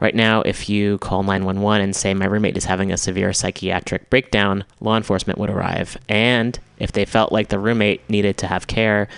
Right 0.00 0.14
now, 0.14 0.42
if 0.42 0.68
you 0.68 0.98
call 0.98 1.22
911 1.22 1.82
and 1.82 1.96
say, 1.96 2.14
My 2.14 2.26
roommate 2.26 2.56
is 2.56 2.64
having 2.64 2.90
a 2.90 2.96
severe 2.96 3.32
psychiatric 3.32 4.08
breakdown, 4.10 4.64
law 4.80 4.96
enforcement 4.96 5.38
would 5.38 5.50
arrive. 5.50 5.98
And 6.08 6.58
if 6.78 6.92
they 6.92 7.04
felt 7.04 7.32
like 7.32 7.48
the 7.48 7.58
roommate 7.58 8.08
needed 8.08 8.38
to 8.38 8.46
have 8.46 8.66
care, 8.66 9.08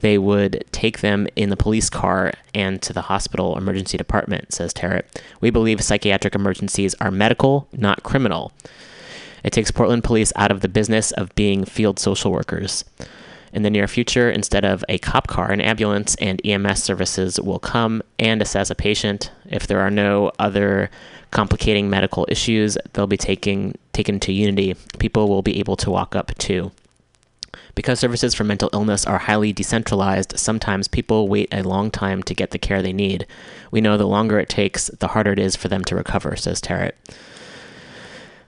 they 0.00 0.18
would 0.18 0.64
take 0.72 1.00
them 1.00 1.26
in 1.36 1.48
the 1.48 1.56
police 1.56 1.88
car 1.88 2.32
and 2.54 2.82
to 2.82 2.92
the 2.92 3.02
hospital 3.02 3.56
emergency 3.56 3.96
department, 3.96 4.52
says 4.52 4.74
Terrett. 4.74 5.04
We 5.40 5.50
believe 5.50 5.80
psychiatric 5.80 6.34
emergencies 6.34 6.94
are 7.00 7.10
medical, 7.10 7.66
not 7.72 8.02
criminal. 8.02 8.52
It 9.46 9.52
takes 9.52 9.70
Portland 9.70 10.02
police 10.02 10.32
out 10.34 10.50
of 10.50 10.60
the 10.60 10.68
business 10.68 11.12
of 11.12 11.32
being 11.36 11.64
field 11.64 12.00
social 12.00 12.32
workers. 12.32 12.84
In 13.52 13.62
the 13.62 13.70
near 13.70 13.86
future, 13.86 14.28
instead 14.28 14.64
of 14.64 14.84
a 14.88 14.98
cop 14.98 15.28
car, 15.28 15.52
an 15.52 15.60
ambulance 15.60 16.16
and 16.16 16.44
EMS 16.44 16.82
services 16.82 17.40
will 17.40 17.60
come 17.60 18.02
and 18.18 18.42
assess 18.42 18.70
a 18.70 18.74
patient. 18.74 19.30
If 19.48 19.68
there 19.68 19.78
are 19.80 19.90
no 19.90 20.32
other 20.40 20.90
complicating 21.30 21.88
medical 21.88 22.26
issues, 22.28 22.76
they'll 22.92 23.06
be 23.06 23.16
taking 23.16 23.78
taken 23.92 24.18
to 24.20 24.32
Unity. 24.32 24.74
People 24.98 25.28
will 25.28 25.42
be 25.42 25.60
able 25.60 25.76
to 25.76 25.92
walk 25.92 26.16
up 26.16 26.36
too. 26.38 26.72
Because 27.76 28.00
services 28.00 28.34
for 28.34 28.42
mental 28.42 28.70
illness 28.72 29.06
are 29.06 29.18
highly 29.18 29.52
decentralized, 29.52 30.36
sometimes 30.36 30.88
people 30.88 31.28
wait 31.28 31.48
a 31.52 31.62
long 31.62 31.92
time 31.92 32.20
to 32.24 32.34
get 32.34 32.50
the 32.50 32.58
care 32.58 32.82
they 32.82 32.92
need. 32.92 33.26
We 33.70 33.80
know 33.80 33.96
the 33.96 34.08
longer 34.08 34.40
it 34.40 34.48
takes, 34.48 34.88
the 34.88 35.08
harder 35.08 35.32
it 35.32 35.38
is 35.38 35.54
for 35.54 35.68
them 35.68 35.84
to 35.84 35.94
recover, 35.94 36.34
says 36.34 36.60
Tarrant. 36.60 36.96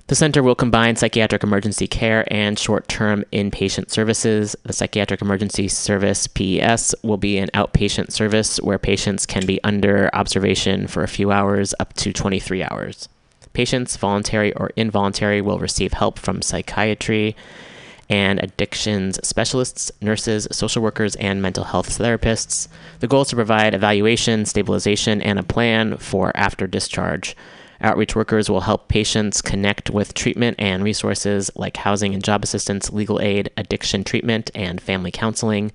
The 0.09 0.15
center 0.15 0.43
will 0.43 0.55
combine 0.55 0.97
psychiatric 0.97 1.43
emergency 1.43 1.87
care 1.87 2.25
and 2.33 2.59
short 2.59 2.89
term 2.89 3.27
inpatient 3.31 3.91
services. 3.91 4.57
The 4.63 4.73
Psychiatric 4.73 5.21
Emergency 5.21 5.69
Service, 5.69 6.27
PES, 6.27 6.95
will 7.03 7.19
be 7.19 7.37
an 7.37 7.51
outpatient 7.53 8.11
service 8.11 8.57
where 8.63 8.79
patients 8.79 9.27
can 9.27 9.45
be 9.45 9.63
under 9.63 10.09
observation 10.15 10.87
for 10.87 11.03
a 11.03 11.09
few 11.09 11.31
hours 11.31 11.75
up 11.79 11.93
to 11.95 12.15
23 12.15 12.63
hours. 12.65 13.11
Patients, 13.53 13.99
voluntary 13.99 14.55
or 14.55 14.71
involuntary, 14.77 15.43
will 15.43 15.59
receive 15.59 15.93
help 15.93 16.19
from 16.19 16.41
psychiatry 16.41 17.37
and 18.09 18.43
addictions 18.43 19.21
specialists, 19.23 19.93
nurses, 20.01 20.49
social 20.51 20.83
workers, 20.83 21.17
and 21.17 21.43
mental 21.43 21.65
health 21.65 21.99
therapists. 21.99 22.67
The 23.01 23.09
goal 23.09 23.23
is 23.23 23.29
to 23.29 23.37
provide 23.37 23.75
evaluation, 23.75 24.47
stabilization, 24.47 25.21
and 25.21 25.39
a 25.39 25.43
plan 25.43 25.99
for 25.99 26.35
after 26.35 26.67
discharge. 26.67 27.37
Outreach 27.81 28.17
workers 28.17 28.51
will 28.51 28.63
help 28.63 28.89
patients 28.89 29.41
connect 29.41 29.89
with 29.91 30.15
treatment 30.15 30.57
and 30.59 30.83
resources 30.83 31.51
like 31.55 31.77
housing 31.77 32.13
and 32.13 32.25
job 32.25 32.43
assistance, 32.43 32.93
legal 32.93 33.21
aid, 33.21 33.51
addiction 33.57 34.03
treatment, 34.03 34.51
and 34.55 34.81
family 34.81 35.13
counseling. 35.13 35.71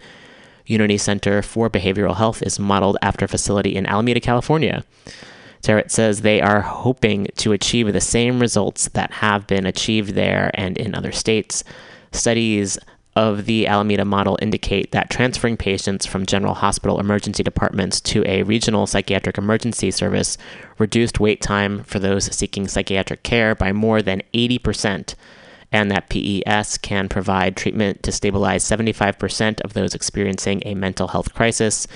Unity 0.65 0.97
Center 0.97 1.41
for 1.41 1.69
Behavioral 1.69 2.17
Health 2.17 2.41
is 2.41 2.59
modeled 2.59 2.97
after 3.01 3.25
a 3.25 3.29
facility 3.29 3.75
in 3.75 3.85
Alameda, 3.85 4.19
California. 4.19 4.83
Tarrant 5.61 5.91
says 5.91 6.21
they 6.21 6.41
are 6.41 6.59
hoping 6.59 7.27
to 7.37 7.53
achieve 7.53 7.91
the 7.91 8.01
same 8.01 8.41
results 8.41 8.89
that 8.89 9.11
have 9.11 9.47
been 9.47 9.65
achieved 9.65 10.13
there 10.13 10.51
and 10.55 10.77
in 10.77 10.93
other 10.93 11.13
states. 11.13 11.63
Studies 12.11 12.77
of 13.15 13.45
the 13.45 13.67
Alameda 13.67 14.05
model 14.05 14.39
indicate 14.41 14.91
that 14.91 15.09
transferring 15.09 15.57
patients 15.57 16.05
from 16.05 16.25
general 16.25 16.55
hospital 16.55 16.99
emergency 16.99 17.43
departments 17.43 18.01
to 18.01 18.23
a 18.27 18.43
regional 18.43 18.87
psychiatric 18.87 19.37
emergency 19.37 19.91
service 19.91 20.37
reduced 20.79 21.19
wait 21.19 21.41
time 21.41 21.83
for 21.83 21.99
those 21.99 22.35
seeking 22.35 22.67
psychiatric 22.67 23.21
care 23.21 23.53
by 23.53 23.71
more 23.71 24.01
than 24.01 24.23
80%, 24.33 25.13
and 25.71 25.91
that 25.91 26.09
PES 26.09 26.77
can 26.79 27.07
provide 27.07 27.55
treatment 27.55 28.01
to 28.03 28.11
stabilize 28.11 28.63
75% 28.63 29.61
of 29.61 29.73
those 29.73 29.93
experiencing 29.93 30.63
a 30.65 30.73
mental 30.73 31.09
health 31.09 31.33
crisis, 31.33 31.87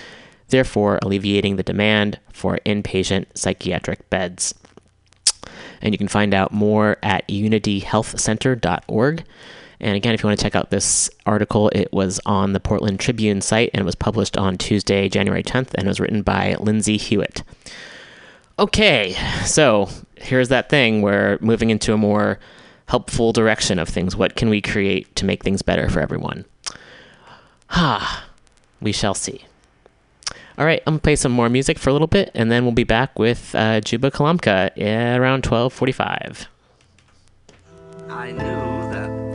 therefore 0.49 0.99
alleviating 1.01 1.55
the 1.55 1.63
demand 1.63 2.19
for 2.31 2.59
inpatient 2.65 3.25
psychiatric 3.33 4.07
beds. 4.09 4.53
And 5.81 5.93
you 5.93 5.97
can 5.97 6.07
find 6.07 6.33
out 6.33 6.51
more 6.51 6.97
at 7.01 7.27
unityhealthcenter.org. 7.27 9.23
And 9.79 9.95
again, 9.95 10.13
if 10.13 10.23
you 10.23 10.27
want 10.27 10.39
to 10.39 10.43
check 10.43 10.55
out 10.55 10.71
this 10.71 11.09
article, 11.25 11.69
it 11.69 11.91
was 11.93 12.19
on 12.25 12.53
the 12.53 12.59
Portland 12.59 12.99
Tribune 12.99 13.41
site 13.41 13.69
and 13.73 13.81
it 13.81 13.85
was 13.85 13.95
published 13.95 14.37
on 14.37 14.57
Tuesday, 14.57 15.07
January 15.07 15.43
10th, 15.43 15.73
and 15.75 15.85
it 15.85 15.87
was 15.87 15.99
written 15.99 16.23
by 16.23 16.55
Lindsay 16.59 16.97
Hewitt. 16.97 17.43
Okay, 18.59 19.15
so 19.45 19.87
here's 20.15 20.49
that 20.49 20.69
thing 20.69 21.03
where 21.03 21.37
moving 21.41 21.69
into 21.69 21.93
a 21.93 21.97
more 21.97 22.39
helpful 22.87 23.31
direction 23.31 23.77
of 23.77 23.87
things. 23.87 24.15
What 24.15 24.35
can 24.35 24.49
we 24.49 24.61
create 24.61 25.15
to 25.17 25.25
make 25.25 25.43
things 25.43 25.61
better 25.61 25.89
for 25.89 25.99
everyone? 25.99 26.45
Ah, 27.69 28.25
we 28.81 28.91
shall 28.91 29.13
see. 29.13 29.45
All 30.57 30.65
right, 30.65 30.81
I'm 30.87 30.95
gonna 30.95 31.01
play 31.01 31.15
some 31.15 31.31
more 31.31 31.49
music 31.49 31.77
for 31.77 31.91
a 31.91 31.93
little 31.93 32.07
bit, 32.07 32.31
and 32.33 32.51
then 32.51 32.63
we'll 32.63 32.71
be 32.71 32.83
back 32.83 33.19
with 33.19 33.53
uh, 33.53 33.79
Juba 33.79 34.09
Kalamka 34.09 34.71
around 35.19 35.43
12:45. 35.43 36.47
I 38.09 38.31
knew 38.31 38.39
that 38.39 39.26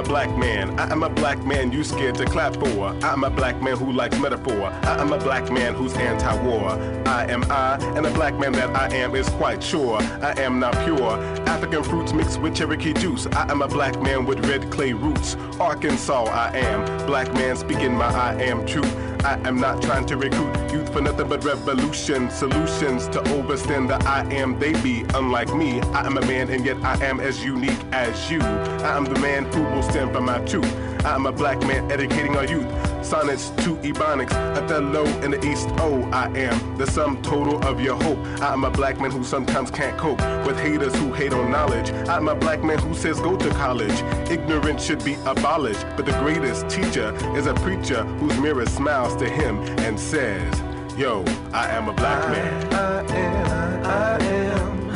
a 0.00 0.02
black 0.02 0.34
man. 0.36 0.78
I 0.80 0.90
am 0.90 1.02
a 1.02 1.10
black 1.10 1.44
man 1.44 1.72
you 1.72 1.84
scared 1.84 2.14
to 2.16 2.24
clap 2.24 2.54
for. 2.54 2.88
I 3.04 3.12
am 3.12 3.22
a 3.22 3.30
black 3.30 3.60
man 3.60 3.76
who 3.76 3.92
likes 3.92 4.18
metaphor. 4.18 4.68
I 4.82 4.98
am 4.98 5.12
a 5.12 5.18
black 5.18 5.52
man 5.52 5.74
who's 5.74 5.94
anti-war. 5.94 6.70
I 7.06 7.26
am 7.26 7.44
I, 7.50 7.74
and 7.96 8.04
the 8.04 8.10
black 8.10 8.38
man 8.38 8.52
that 8.52 8.74
I 8.74 8.94
am 8.94 9.14
is 9.14 9.28
quite 9.28 9.62
sure. 9.62 10.00
I 10.00 10.32
am 10.40 10.58
not 10.58 10.72
pure. 10.84 11.12
African 11.46 11.82
fruits 11.82 12.14
mixed 12.14 12.40
with 12.40 12.56
Cherokee 12.56 12.94
juice. 12.94 13.26
I 13.26 13.50
am 13.50 13.60
a 13.60 13.68
black 13.68 14.00
man 14.00 14.24
with 14.24 14.46
red 14.46 14.70
clay 14.70 14.94
roots. 14.94 15.36
Arkansas, 15.60 16.24
I 16.24 16.56
am. 16.56 17.06
Black 17.06 17.32
man 17.34 17.56
speaking 17.56 17.92
my 17.94 18.06
I 18.06 18.40
am 18.42 18.64
truth. 18.64 19.09
I 19.24 19.38
am 19.46 19.60
not 19.60 19.82
trying 19.82 20.06
to 20.06 20.16
recruit 20.16 20.72
youth 20.72 20.92
for 20.92 21.00
nothing 21.00 21.28
but 21.28 21.44
revolution. 21.44 22.30
Solutions 22.30 23.06
to 23.08 23.20
overstand 23.34 23.90
the 23.90 23.96
I 24.08 24.22
am 24.32 24.58
they 24.58 24.72
be. 24.82 25.04
Unlike 25.14 25.54
me, 25.54 25.80
I 25.92 26.06
am 26.06 26.16
a 26.16 26.22
man 26.22 26.50
and 26.50 26.64
yet 26.64 26.82
I 26.82 27.04
am 27.04 27.20
as 27.20 27.44
unique 27.44 27.78
as 27.92 28.30
you. 28.30 28.40
I 28.40 28.96
am 28.96 29.04
the 29.04 29.18
man 29.20 29.44
who 29.52 29.62
will 29.62 29.82
stand 29.82 30.12
for 30.12 30.20
my 30.20 30.38
truth. 30.40 30.74
I 31.04 31.14
am 31.14 31.26
a 31.26 31.32
black 31.32 31.60
man 31.60 31.90
educating 31.90 32.36
our 32.36 32.46
youth. 32.46 32.89
Sonnets 33.02 33.50
to 33.64 33.76
Ebonics, 33.76 34.32
Othello 34.56 35.04
in 35.22 35.30
the 35.32 35.44
East. 35.46 35.68
Oh, 35.78 36.02
I 36.12 36.26
am 36.38 36.76
the 36.76 36.86
sum 36.86 37.20
total 37.22 37.62
of 37.64 37.80
your 37.80 37.96
hope. 37.96 38.18
I 38.40 38.52
am 38.52 38.64
a 38.64 38.70
black 38.70 39.00
man 39.00 39.10
who 39.10 39.24
sometimes 39.24 39.70
can't 39.70 39.96
cope 39.98 40.20
with 40.46 40.58
haters 40.58 40.94
who 40.96 41.12
hate 41.12 41.32
on 41.32 41.50
knowledge. 41.50 41.90
I 42.08 42.16
am 42.16 42.28
a 42.28 42.34
black 42.34 42.62
man 42.62 42.78
who 42.78 42.94
says 42.94 43.18
go 43.20 43.36
to 43.36 43.50
college. 43.50 44.02
Ignorance 44.30 44.84
should 44.84 45.04
be 45.04 45.14
abolished, 45.26 45.84
but 45.96 46.06
the 46.06 46.12
greatest 46.20 46.68
teacher 46.68 47.14
is 47.36 47.46
a 47.46 47.54
preacher 47.54 48.04
whose 48.20 48.38
mirror 48.38 48.66
smiles 48.66 49.16
to 49.16 49.28
him 49.28 49.58
and 49.80 49.98
says, 49.98 50.62
Yo, 50.96 51.24
I 51.52 51.68
am 51.70 51.88
a 51.88 51.92
black 51.92 52.28
man. 52.28 52.74
I 52.74 53.00
am, 53.16 53.86
I 53.86 54.24
am, 54.24 54.90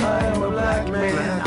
I 0.00 0.24
am 0.26 0.42
a 0.42 0.50
black 0.50 0.88
man. 0.88 1.39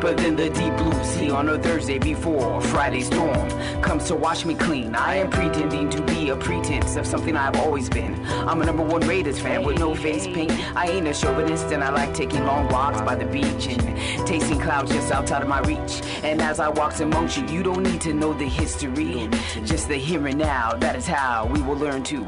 Deeper 0.00 0.14
than 0.14 0.36
the 0.36 0.48
deep 0.50 0.76
blue 0.76 1.04
sea 1.04 1.17
on 1.30 1.48
a 1.48 1.58
Thursday 1.58 1.98
before 1.98 2.60
Friday's 2.60 3.06
storm 3.06 3.48
comes 3.82 4.04
to 4.04 4.14
wash 4.14 4.44
me 4.44 4.54
clean. 4.54 4.94
I 4.94 5.16
am 5.16 5.30
pretending 5.30 5.90
to 5.90 6.02
be 6.02 6.30
a 6.30 6.36
pretense 6.36 6.96
of 6.96 7.06
something 7.06 7.36
I've 7.36 7.56
always 7.56 7.88
been. 7.88 8.14
I'm 8.26 8.60
a 8.62 8.66
number 8.66 8.82
one 8.82 9.00
Raiders 9.02 9.38
fan 9.38 9.64
with 9.64 9.78
no 9.78 9.94
face 9.94 10.26
paint. 10.26 10.52
I 10.76 10.88
ain't 10.88 11.06
a 11.06 11.14
chauvinist 11.14 11.66
and 11.66 11.82
I 11.82 11.90
like 11.90 12.14
taking 12.14 12.44
long 12.44 12.68
walks 12.68 13.00
by 13.00 13.14
the 13.14 13.26
beach 13.26 13.66
and 13.68 14.26
tasting 14.26 14.60
clouds 14.60 14.90
just 14.90 15.12
outside 15.12 15.42
of 15.42 15.48
my 15.48 15.60
reach. 15.60 16.02
And 16.22 16.40
as 16.40 16.60
I 16.60 16.68
walk 16.68 16.98
amongst 17.00 17.36
you, 17.36 17.46
you 17.48 17.62
don't 17.62 17.82
need 17.82 18.00
to 18.02 18.14
know 18.14 18.32
the 18.32 18.48
history, 18.48 19.28
just 19.64 19.88
the 19.88 19.96
here 19.96 20.26
and 20.26 20.38
now. 20.38 20.72
That 20.74 20.96
is 20.96 21.06
how 21.06 21.46
we 21.46 21.60
will 21.62 21.76
learn 21.76 22.02
to 22.04 22.26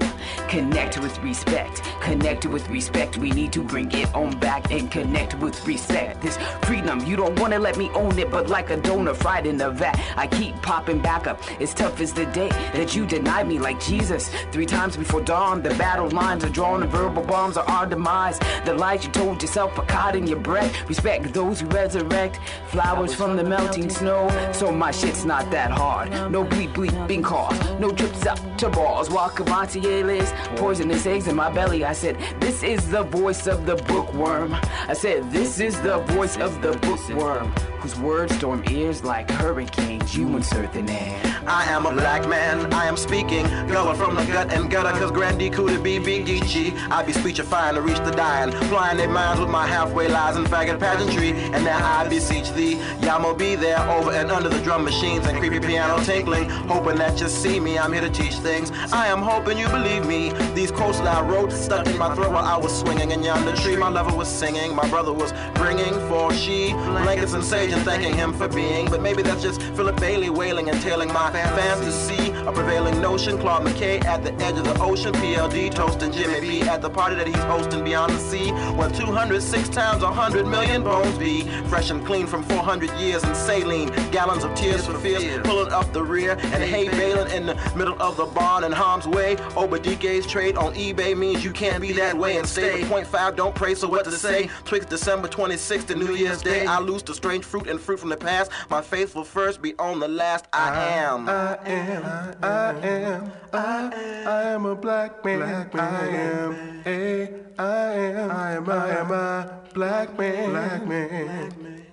connect 0.48 0.98
with 0.98 1.18
respect. 1.20 1.82
Connect 2.00 2.46
with 2.46 2.68
respect. 2.68 3.18
We 3.18 3.30
need 3.30 3.52
to 3.52 3.62
bring 3.62 3.90
it 3.92 4.14
on 4.14 4.38
back 4.38 4.70
and 4.70 4.90
connect 4.90 5.34
with 5.38 5.66
respect. 5.66 6.20
This 6.20 6.36
freedom, 6.62 7.04
you 7.06 7.16
don't 7.16 7.38
wanna 7.38 7.58
let 7.58 7.76
me 7.76 7.90
own 7.90 8.18
it, 8.18 8.30
but 8.30 8.48
like 8.48 8.70
a 8.70 8.76
donor 8.90 9.14
fried 9.14 9.46
in 9.46 9.56
the 9.56 9.70
vat, 9.70 9.96
I 10.16 10.26
keep 10.26 10.60
popping 10.62 11.00
back 11.00 11.28
up. 11.28 11.38
As 11.60 11.72
tough 11.72 12.00
as 12.00 12.12
the 12.12 12.26
day 12.26 12.48
that 12.74 12.96
you 12.96 13.06
denied 13.06 13.46
me, 13.46 13.60
like 13.60 13.78
Jesus. 13.80 14.30
Three 14.50 14.66
times 14.66 14.96
before 14.96 15.20
dawn, 15.20 15.62
the 15.62 15.72
battle 15.84 16.10
lines 16.10 16.42
are 16.44 16.48
drawn, 16.48 16.80
the 16.80 16.88
verbal 16.88 17.22
bombs 17.22 17.56
are 17.56 17.68
our 17.70 17.86
demise. 17.86 18.40
The 18.64 18.74
lies 18.74 19.04
you 19.04 19.12
told 19.12 19.40
yourself 19.42 19.78
are 19.78 19.86
caught 19.86 20.16
in 20.16 20.26
your 20.26 20.40
breath. 20.40 20.72
Respect 20.88 21.32
those 21.32 21.60
who 21.60 21.68
resurrect 21.68 22.40
flowers 22.66 23.14
from 23.14 23.36
the 23.36 23.44
melting 23.44 23.90
snow. 23.90 24.28
So 24.52 24.72
my 24.72 24.90
shit's 24.90 25.24
not 25.24 25.48
that 25.52 25.70
hard. 25.70 26.10
No 26.32 26.44
bleep 26.44 26.74
bleeping 26.74 27.22
calls, 27.22 27.56
no 27.78 27.92
trips 27.92 28.26
up 28.26 28.40
to 28.58 28.68
balls. 28.70 29.08
Walkamontiers, 29.08 30.28
poisonous 30.56 31.06
eggs 31.06 31.28
in 31.28 31.36
my 31.36 31.50
belly. 31.52 31.84
I 31.84 31.92
said, 31.92 32.16
This 32.40 32.64
is 32.64 32.90
the 32.90 33.04
voice 33.04 33.46
of 33.46 33.66
the 33.66 33.76
bookworm. 33.76 34.56
I 34.88 34.94
said, 34.94 35.30
This 35.30 35.60
is 35.60 35.80
the 35.80 35.98
voice 36.16 36.36
of 36.38 36.60
the 36.60 36.72
bookworm, 36.86 37.52
whose 37.80 37.96
words 38.00 38.34
storm 38.34 38.64
ears 38.68 38.79
like 38.80 39.30
hurricanes. 39.30 40.16
You 40.16 40.26
insert 40.36 40.72
the 40.72 40.80
name. 40.80 41.20
I 41.46 41.64
am 41.64 41.84
a 41.84 41.92
black 41.92 42.26
man, 42.26 42.72
I 42.72 42.86
am 42.86 42.96
speaking. 42.96 43.44
Gullah 43.68 43.94
from 43.94 44.14
the 44.14 44.24
gut 44.24 44.50
and 44.52 44.70
gutter, 44.70 44.98
cause 44.98 45.10
Grandy 45.10 45.50
Cootie 45.50 45.76
be 45.76 45.98
Big 45.98 46.24
Geechee. 46.24 46.74
I 46.90 47.02
be 47.02 47.12
speechifying 47.12 47.74
to 47.74 47.82
reach 47.82 47.98
the 47.98 48.10
dying, 48.10 48.52
flying 48.68 48.96
their 48.96 49.08
minds 49.08 49.38
with 49.38 49.50
my 49.50 49.66
halfway 49.66 50.08
lies 50.08 50.36
and 50.36 50.46
faggot 50.46 50.80
pageantry. 50.80 51.32
And 51.32 51.62
now 51.62 51.78
I 52.00 52.08
beseech 52.08 52.52
thee, 52.52 52.76
Yamo 53.00 53.36
be 53.36 53.54
there 53.54 53.78
over 53.90 54.12
and 54.12 54.30
under 54.30 54.48
the 54.48 54.60
drum 54.60 54.82
machines 54.82 55.26
and 55.26 55.36
creepy 55.38 55.60
piano 55.60 56.02
tinkling. 56.02 56.48
Hoping 56.48 56.96
that 56.96 57.20
you 57.20 57.28
see 57.28 57.60
me, 57.60 57.78
I'm 57.78 57.92
here 57.92 58.02
to 58.02 58.10
teach 58.10 58.36
things. 58.36 58.70
I 58.92 59.08
am 59.08 59.20
hoping 59.20 59.58
you 59.58 59.68
believe 59.68 60.06
me. 60.06 60.32
These 60.54 60.70
quotes 60.70 60.98
that 61.00 61.18
I 61.18 61.20
wrote 61.20 61.52
stuck 61.52 61.86
in 61.86 61.98
my 61.98 62.14
throat 62.14 62.32
while 62.32 62.46
I 62.46 62.56
was 62.56 62.76
swinging 62.80 63.10
in 63.10 63.22
yonder 63.22 63.54
tree. 63.56 63.76
My 63.76 63.90
lover 63.90 64.16
was 64.16 64.28
singing, 64.28 64.74
my 64.74 64.88
brother 64.88 65.12
was 65.12 65.34
bringing 65.54 65.92
for 66.08 66.32
she 66.32 66.72
blankets 66.72 67.34
and 67.34 67.44
sage 67.44 67.72
and 67.72 67.82
thanking 67.82 68.14
him 68.14 68.32
for 68.32 68.48
being. 68.48 68.69
But 68.70 69.02
maybe 69.02 69.22
that's 69.22 69.42
just 69.42 69.60
Philip 69.62 69.98
Bailey 69.98 70.30
wailing 70.30 70.68
and 70.70 70.80
tailing 70.80 71.08
my 71.08 71.30
fantasy. 71.32 72.30
A 72.46 72.52
prevailing 72.52 73.00
notion. 73.00 73.38
Claude 73.38 73.66
McKay 73.66 74.04
at 74.04 74.22
the 74.22 74.32
edge 74.44 74.58
of 74.58 74.64
the 74.64 74.80
ocean. 74.80 75.12
PLD 75.12 75.74
toasting 75.74 76.12
Jimmy 76.12 76.40
B 76.40 76.62
at 76.62 76.80
the 76.80 76.88
party 76.90 77.16
that 77.16 77.26
he's 77.26 77.36
hosting 77.36 77.82
beyond 77.84 78.12
the 78.12 78.18
sea. 78.18 78.50
Where 78.76 78.88
206 78.90 79.68
times 79.70 80.02
100 80.02 80.46
million 80.46 80.82
bones 80.84 81.18
be. 81.18 81.42
Fresh 81.68 81.90
and 81.90 82.04
clean 82.06 82.26
from 82.26 82.42
400 82.44 82.90
years 82.98 83.24
in 83.24 83.34
saline. 83.34 83.88
Gallons 84.10 84.44
of 84.44 84.54
tears 84.54 84.86
for 84.86 84.98
fears. 84.98 85.24
Pulling 85.44 85.72
up 85.72 85.92
the 85.92 86.02
rear 86.02 86.32
and 86.32 86.62
hay 86.62 86.88
baling 86.88 87.30
in 87.32 87.46
the 87.46 87.54
middle 87.76 88.00
of 88.00 88.16
the 88.16 88.26
barn 88.26 88.64
in 88.64 88.72
harm's 88.72 89.06
way. 89.06 89.36
Obadike's 89.56 90.26
trade 90.26 90.56
on 90.56 90.74
eBay 90.74 91.16
means 91.16 91.44
you 91.44 91.50
can't 91.50 91.80
be 91.80 91.92
that 91.92 92.16
way 92.16 92.36
and 92.36 92.46
stay. 92.48 92.84
Point 92.84 93.06
five, 93.06 93.36
don't 93.36 93.54
pray, 93.54 93.74
so 93.74 93.88
what 93.88 94.04
to 94.04 94.12
say? 94.12 94.48
Twixt 94.64 94.88
December 94.88 95.28
26th 95.28 95.86
to 95.88 95.94
New 95.94 96.14
Year's 96.14 96.42
Day. 96.42 96.66
I 96.66 96.78
lose 96.78 97.02
the 97.02 97.14
strange 97.14 97.44
fruit 97.44 97.66
and 97.66 97.80
fruit 97.80 97.98
from 97.98 98.08
the 98.08 98.16
past. 98.16 98.50
My 98.68 98.82
faithful 98.82 99.24
first 99.24 99.62
be 99.62 99.74
on 99.78 100.00
the 100.00 100.08
last. 100.08 100.46
I 100.52 100.88
am. 100.88 101.28
I 101.28 101.56
am, 101.64 102.04
I 102.42 102.72
am, 102.86 103.32
I, 103.52 104.24
I 104.26 104.42
am 104.50 104.66
a 104.66 104.74
black 104.74 105.24
man. 105.24 105.38
Black 105.38 105.74
man. 105.74 105.82
I 105.84 106.08
am 106.08 106.82
a, 106.86 107.28
I 107.58 107.92
am, 107.92 108.30
I 108.30 108.52
am, 108.52 108.70
I 108.70 108.90
am 108.90 109.10
a 109.10 109.58
black 109.74 110.18
man. 110.18 110.50
Black 110.50 110.86
man. 110.86 111.86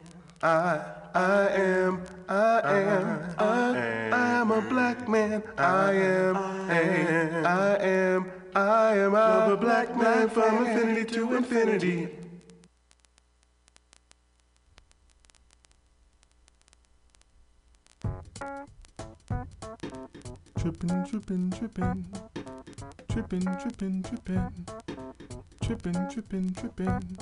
I, 0.44 0.82
I 1.16 1.48
am, 1.50 2.02
I 2.30 2.60
am, 2.64 3.36
I, 3.38 4.10
I 4.12 4.28
am 4.42 4.52
a 4.52 4.62
black 4.62 5.08
man. 5.08 5.44
I 5.58 5.94
am 5.94 6.36
a, 6.36 7.48
I 7.48 7.78
am, 7.78 8.32
I 8.56 8.98
am 8.98 9.16
a 9.16 9.58
black 9.58 9.96
man 9.96 10.30
from 10.30 10.66
infinity 10.68 11.16
to 11.16 11.36
infinity. 11.36 12.10
Trippin', 20.58 21.06
trippin', 21.06 21.52
trippin'. 21.52 22.06
Trippin', 23.10 23.58
trippin', 23.60 24.04
trippin'. 24.04 24.66
Trippin', 25.62 26.10
trippin', 26.10 26.54
trippin'. 26.54 27.18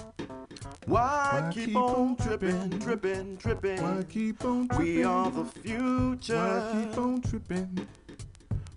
Why 0.86 1.52
keep 1.54 1.76
on 1.76 2.16
tripping, 2.18 2.80
tripping, 2.80 3.38
tripping? 3.38 3.82
Why 3.82 4.04
keep 4.08 4.46
on 4.46 4.68
tripping? 4.68 4.86
We 4.86 5.04
are 5.04 5.32
the 5.32 5.46
future. 5.46 6.36
Why 6.36 6.86
keep 6.86 6.98
on 6.98 7.22
tripping? 7.22 7.88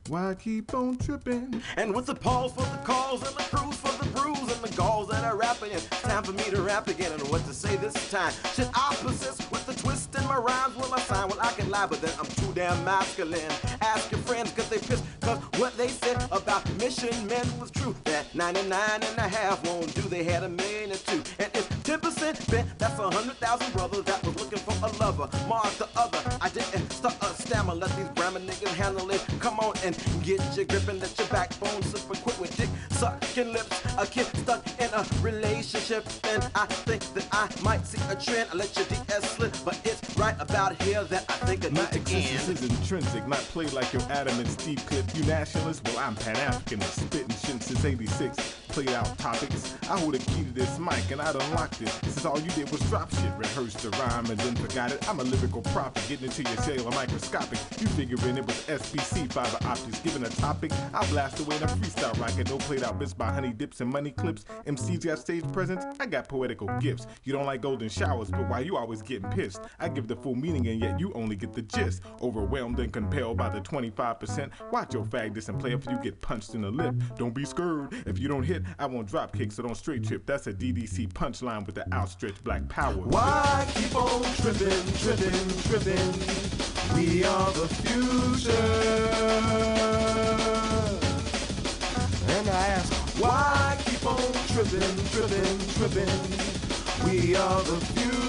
Why 0.09 0.34
keep 0.34 0.74
on 0.74 0.97
tripping? 0.97 1.62
And 1.76 1.95
with 1.95 2.07
the 2.07 2.14
pause 2.14 2.53
for 2.53 2.62
the 2.62 2.82
calls 2.82 3.22
and 3.26 3.36
the 3.36 3.43
cruise 3.45 3.76
for 3.76 3.93
the 4.03 4.11
brews 4.11 4.39
and 4.39 4.62
the 4.62 4.74
galls 4.74 5.09
that 5.09 5.22
are 5.24 5.36
rapping, 5.36 5.72
it's 5.72 5.86
time 6.03 6.24
for 6.24 6.32
me 6.32 6.45
to 6.45 6.62
rap 6.62 6.89
again. 6.89 7.12
And 7.12 7.22
what 7.28 7.45
to 7.47 7.53
say 7.53 7.76
this 7.76 8.11
time? 8.11 8.32
Should 8.55 8.70
I 8.74 8.97
in 10.16 10.24
my 10.26 10.36
rhymes? 10.36 10.76
Will 10.76 10.92
I 10.92 11.00
sign? 11.00 11.28
Well, 11.28 11.38
I 11.40 11.52
can 11.52 11.70
lie, 11.70 11.86
but 11.86 12.00
then 12.00 12.12
I'm 12.18 12.26
too 12.26 12.52
damn 12.54 12.84
masculine. 12.84 13.40
Ask 13.80 14.11
your 14.11 14.20
friends, 14.20 14.52
cause 14.52 14.68
they 14.68 14.78
pissed, 14.78 15.04
cause 15.20 15.38
what 15.59 15.76
they 15.76 15.88
said 15.88 16.16
about 16.30 16.68
mission 16.78 17.26
men 17.26 17.46
was 17.61 17.70
true. 17.70 17.94
That 18.04 18.34
99 18.34 18.78
and 19.02 19.18
a 19.18 19.28
half 19.28 19.64
won't 19.66 19.94
do, 19.94 20.02
they 20.02 20.24
had 20.24 20.42
a 20.44 20.48
million 20.48 20.90
and 20.90 21.06
two. 21.06 21.22
And 21.38 21.50
if 21.54 21.78
10% 21.89 22.51
bent, 22.51 22.78
that's 22.78 22.99
a 22.99 23.11
hundred 23.11 23.34
thousand 23.36 23.72
brothers 23.72 24.05
that 24.05 24.22
was 24.22 24.39
looking 24.39 24.59
for 24.59 24.76
a 24.86 24.93
lover. 24.99 25.26
Mark 25.49 25.70
the 25.78 25.89
other, 25.97 26.18
I 26.39 26.51
didn't 26.51 26.93
start 26.93 27.16
a 27.22 27.32
stammer, 27.41 27.74
let 27.74 27.89
these 27.97 28.11
grammar 28.11 28.41
niggas 28.41 28.74
handle 28.74 29.11
it. 29.11 29.24
Come 29.41 29.59
on 29.61 29.74
and 29.82 29.97
get 30.22 30.39
your 30.55 30.66
grip 30.66 30.86
and 30.86 31.01
let 31.01 31.18
your 31.18 31.28
backbone 31.28 31.82
super 31.82 32.14
quick 32.16 32.39
with 32.39 32.55
dick 32.59 32.68
sucking 32.91 33.55
lips. 33.55 33.82
A 33.97 34.07
kid 34.07 34.26
stuck 34.36 34.66
in 34.78 34.91
a 34.93 35.03
relationship, 35.22 36.05
and 36.24 36.47
I 36.55 36.66
think 36.66 37.03
that 37.14 37.26
I 37.32 37.49
might 37.62 37.86
see 37.86 38.03
a 38.11 38.16
trend. 38.16 38.51
I 38.53 38.57
let 38.57 38.76
your 38.76 38.84
DS 38.84 39.30
slip, 39.30 39.55
but 39.64 39.80
it's 39.82 40.18
right 40.18 40.36
about 40.41 40.80
here 40.82 41.05
that 41.05 41.24
I 41.30 41.47
think 41.47 41.72
need 41.72 41.93
to 41.93 41.99
existence 42.18 42.62
is 42.62 42.68
intrinsic, 42.68 43.26
not 43.26 43.39
played 43.55 43.72
like 43.72 43.95
your 43.95 44.03
Adam 44.11 44.39
and 44.39 44.49
Steve 44.49 44.84
clip. 44.84 45.07
You 45.16 45.24
nationalist? 45.24 45.82
Well, 45.89 45.99
I'm 46.01 46.16
Pan 46.16 46.36
African, 46.36 46.82
spitting 46.82 47.30
shit 47.30 47.62
since 47.62 47.84
86. 47.84 48.36
Played 48.68 48.91
out 48.91 49.16
topics. 49.18 49.74
I 49.84 49.99
hold 49.99 50.14
a 50.14 50.18
key 50.18 50.45
to 50.45 50.53
this 50.53 50.78
mic, 50.78 51.11
and 51.11 51.20
I 51.22 51.30
unlocked 51.30 51.78
it. 51.83 51.89
Since 51.89 52.24
all 52.24 52.41
you 52.41 52.51
did 52.51 52.70
was 52.70 52.81
drop 52.89 53.11
shit, 53.14 53.33
rehearsed 53.37 53.79
the 53.79 53.91
rhyme, 53.91 54.26
and 54.26 54.39
then 54.41 54.57
forgot 54.57 54.93
it. 54.93 55.09
I'm 55.09 55.20
a 55.20 55.24
lyrical 55.24 55.62
prophet, 55.62 56.03
getting 56.09 56.26
into 56.26 56.43
your 56.43 56.57
cellular 56.59 56.91
microscopic. 56.93 57.59
You 57.81 57.87
figuring 57.89 58.37
it 58.37 58.47
was 58.47 58.57
SPC 58.66 59.33
fiber 59.33 59.59
optics. 59.66 60.01
Given 60.01 60.24
a 60.24 60.29
topic, 60.29 60.72
I'll 60.95 61.07
blast 61.09 61.41
away 61.41 61.57
in 61.57 61.62
a 61.62 61.66
freestyle 61.66 62.18
rocket. 62.20 62.49
No 62.49 62.59
played 62.59 62.83
out 62.83 62.99
bits 62.99 63.12
by 63.12 63.33
honey 63.33 63.53
dips 63.53 63.81
and 63.81 63.91
money 63.91 64.11
clips. 64.11 64.45
MCs 64.66 65.05
got 65.05 65.18
stage 65.18 65.51
presence, 65.53 65.85
I 66.01 66.07
got 66.07 66.29
poetical 66.29 66.68
gifts. 66.81 67.07
You 67.24 67.33
don't 67.33 67.47
like 67.47 67.62
golden 67.62 67.89
showers, 67.89 68.31
but 68.31 68.49
why 68.49 68.61
you 68.61 68.76
always 68.76 69.03
getting 69.03 69.31
pissed? 69.31 69.61
I 69.79 69.89
give 69.89 70.09
the 70.09 70.16
full 70.16 70.35
meaning, 70.35 70.66
and 70.68 70.81
yet 70.81 70.99
you 70.99 71.12
only 71.14 71.37
get 71.37 71.53
the 71.53 71.62
gist. 71.62 72.03
Overwhelmed 72.22 72.79
and 72.81 72.93
compelled 72.93 73.37
by 73.37 73.49
the 73.49 73.61
25%. 73.61 74.51
Watch 74.72 74.95
your 74.95 75.05
fag 75.05 75.35
this 75.35 75.49
and 75.49 75.59
play 75.59 75.72
if 75.72 75.87
you 75.87 75.99
get 76.03 76.20
punched 76.20 76.55
in 76.55 76.62
the 76.62 76.70
lip. 76.70 76.95
Don't 77.16 77.35
be 77.35 77.45
scared. 77.45 77.93
If 78.07 78.18
you 78.18 78.29
don't 78.29 78.43
hit, 78.43 78.62
I 78.79 78.87
won't 78.87 79.09
drop 79.09 79.37
kick, 79.37 79.53
so 79.53 79.62
don't 79.62 79.76
straight 79.76 80.05
trip. 80.05 80.26
That's 80.26 80.47
a 80.47 80.53
DDC 80.53 81.12
punchline 81.12 81.64
with 81.68 81.74
the 81.74 81.94
outstretched 81.94 82.42
black 82.44 82.66
power. 82.70 82.94
Why 82.94 83.66
keep 83.74 83.94
on 83.94 84.22
tripping, 84.36 84.84
tripping, 85.02 85.48
tripping? 85.68 86.12
We 86.96 87.24
are 87.24 87.52
the 87.52 87.68
future. 87.68 88.50
And 92.26 92.48
I 92.48 92.68
ask, 92.68 92.90
why 93.22 93.76
keep 93.84 94.06
on 94.06 94.32
tripping, 94.48 94.96
tripping, 95.12 95.58
tripping? 95.76 96.08
We 97.04 97.36
are 97.36 97.62
the 97.62 97.76
future. 97.92 98.28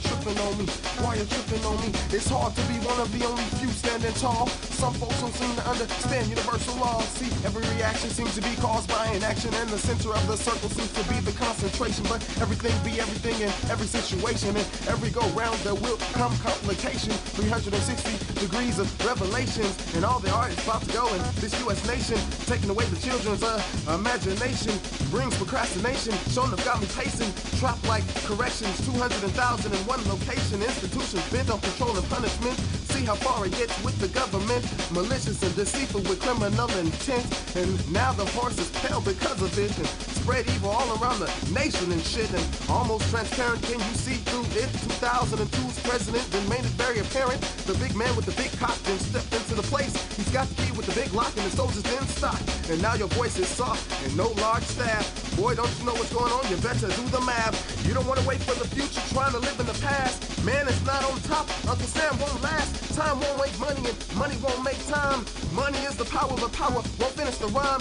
You 0.00 0.08
tripping 0.08 0.38
on 0.40 0.56
me? 0.56 0.64
Why 1.04 1.14
you 1.16 1.24
tripping 1.28 1.64
on 1.64 1.76
me? 1.84 1.92
It's 2.08 2.28
hard 2.28 2.56
to 2.56 2.62
be 2.72 2.80
one 2.88 2.98
of 3.00 3.12
the 3.12 3.26
only 3.26 3.44
few 3.60 3.68
standing 3.68 4.12
tall. 4.14 4.46
Some 4.80 4.94
folks 4.94 5.20
don't 5.20 5.34
seem 5.34 5.52
to 5.56 5.64
understand 5.68 6.26
universal 6.28 6.76
laws. 6.80 7.04
See, 7.20 7.28
every 7.44 7.60
reaction 7.76 8.08
seems 8.08 8.34
to 8.36 8.40
be 8.40 8.54
caused 8.56 8.88
by 8.88 9.06
an 9.12 9.22
action, 9.22 9.52
and 9.60 9.68
the 9.68 9.78
center 9.78 10.14
of 10.14 10.26
the 10.26 10.36
circle 10.36 10.70
seems 10.70 10.92
to 10.96 11.04
be 11.12 11.20
the 11.20 11.32
concentration. 11.36 12.04
But 12.08 12.24
everything 12.40 12.72
be 12.80 13.00
everything 13.00 13.36
in 13.44 13.52
every 13.68 13.86
situation, 13.86 14.56
and 14.56 14.64
every 14.88 15.10
go 15.10 15.20
round 15.36 15.58
there 15.68 15.76
will 15.76 15.98
come 16.16 16.32
complication. 16.40 17.12
360 17.36 18.40
degrees 18.40 18.78
of 18.78 18.88
revelations, 19.04 19.76
and 19.94 20.04
all 20.04 20.20
the 20.20 20.32
art 20.32 20.52
is 20.52 20.60
about 20.64 20.80
to 20.82 20.92
go 20.96 21.12
in 21.12 21.20
this 21.44 21.52
U.S. 21.68 21.84
nation, 21.86 22.16
taking 22.48 22.70
away 22.70 22.84
the 22.88 23.00
children's 23.04 23.42
uh, 23.42 23.60
imagination, 23.92 24.72
brings 25.12 25.36
procrastination. 25.36 26.16
Shown 26.32 26.52
up 26.54 26.64
got 26.64 26.80
me 26.80 26.88
pacing, 26.96 27.28
trapped 27.60 27.84
like 27.84 28.04
corrections, 28.24 28.80
200,000 28.88 29.28
in 29.72 29.89
one 29.90 30.06
location. 30.06 30.62
Institutions 30.62 31.24
bent 31.32 31.50
on 31.50 31.58
control 31.58 31.90
and 31.96 32.06
punishment. 32.08 32.54
See 32.94 33.04
how 33.04 33.16
far 33.16 33.44
it 33.44 33.50
gets 33.58 33.74
with 33.82 33.98
the 33.98 34.06
government, 34.14 34.62
malicious 34.92 35.42
and 35.42 35.54
deceitful 35.56 36.02
with 36.06 36.22
criminal 36.22 36.70
intent. 36.78 37.26
And 37.56 37.74
now 37.90 38.12
the 38.12 38.26
horse 38.38 38.58
is 38.58 38.70
pale 38.86 39.00
because 39.00 39.42
of 39.42 39.50
it, 39.58 39.74
and 39.82 39.88
spread 40.22 40.46
evil 40.46 40.70
all 40.70 40.88
around 41.02 41.18
the 41.18 41.30
nation 41.50 41.90
and 41.90 42.02
shit. 42.02 42.30
And 42.30 42.46
almost 42.70 43.10
transparent, 43.10 43.62
can 43.66 43.82
you 43.82 43.94
see 43.98 44.18
through 44.30 44.46
it? 44.62 44.70
2002's 45.02 45.78
president 45.82 46.24
then 46.30 46.46
made 46.48 46.62
it 46.62 46.76
very 46.78 47.00
apparent. 47.00 47.40
The 47.66 47.74
big 47.82 47.96
man 47.96 48.14
with 48.14 48.26
the 48.30 48.36
big 48.38 48.52
cock 48.62 48.78
then 48.86 48.98
stepped 48.98 49.34
into 49.34 49.54
the 49.58 49.66
place. 49.66 49.90
He's 50.14 50.30
got 50.30 50.46
the 50.46 50.54
key 50.62 50.72
with 50.78 50.86
the 50.86 50.94
big 50.94 51.10
lock, 51.12 51.34
and 51.34 51.44
the 51.46 51.54
soldiers 51.56 51.82
then 51.82 52.06
stock. 52.06 52.38
And 52.70 52.80
now 52.80 52.94
your 52.94 53.10
voice 53.18 53.36
is 53.38 53.48
soft 53.48 53.82
and 54.04 54.16
no 54.16 54.30
large 54.38 54.62
staff. 54.62 55.02
Boy, 55.36 55.54
don't 55.54 55.72
you 55.78 55.86
know 55.86 55.94
what's 55.98 56.14
going 56.14 56.30
on? 56.30 56.46
You 56.46 56.56
better 56.62 56.86
do 56.86 57.04
the 57.10 57.22
math. 57.22 57.58
You 57.86 57.94
don't 57.94 58.06
want 58.06 58.20
to 58.20 58.26
wait 58.28 58.38
for 58.46 58.54
the 58.54 58.68
future, 58.68 59.02
trying 59.10 59.32
to 59.32 59.40
live 59.40 59.58
in 59.58 59.66
the 59.66 59.79
past. 59.80 60.44
Man 60.44 60.68
is 60.68 60.84
not 60.86 61.04
on 61.04 61.18
top. 61.20 61.48
Uncle 61.68 61.86
Sam 61.86 62.18
won't 62.18 62.42
last. 62.42 62.94
Time 62.94 63.20
won't 63.20 63.38
make 63.38 63.58
money, 63.58 63.88
and 63.88 64.16
money 64.16 64.36
won't 64.42 64.62
make 64.64 64.78
time. 64.88 65.24
Money 65.52 65.78
is 65.78 65.96
the 65.96 66.04
power, 66.04 66.34
but 66.36 66.52
power 66.52 66.82
won't 66.98 67.14
finish 67.14 67.36
the 67.38 67.48
rhyme. 67.48 67.80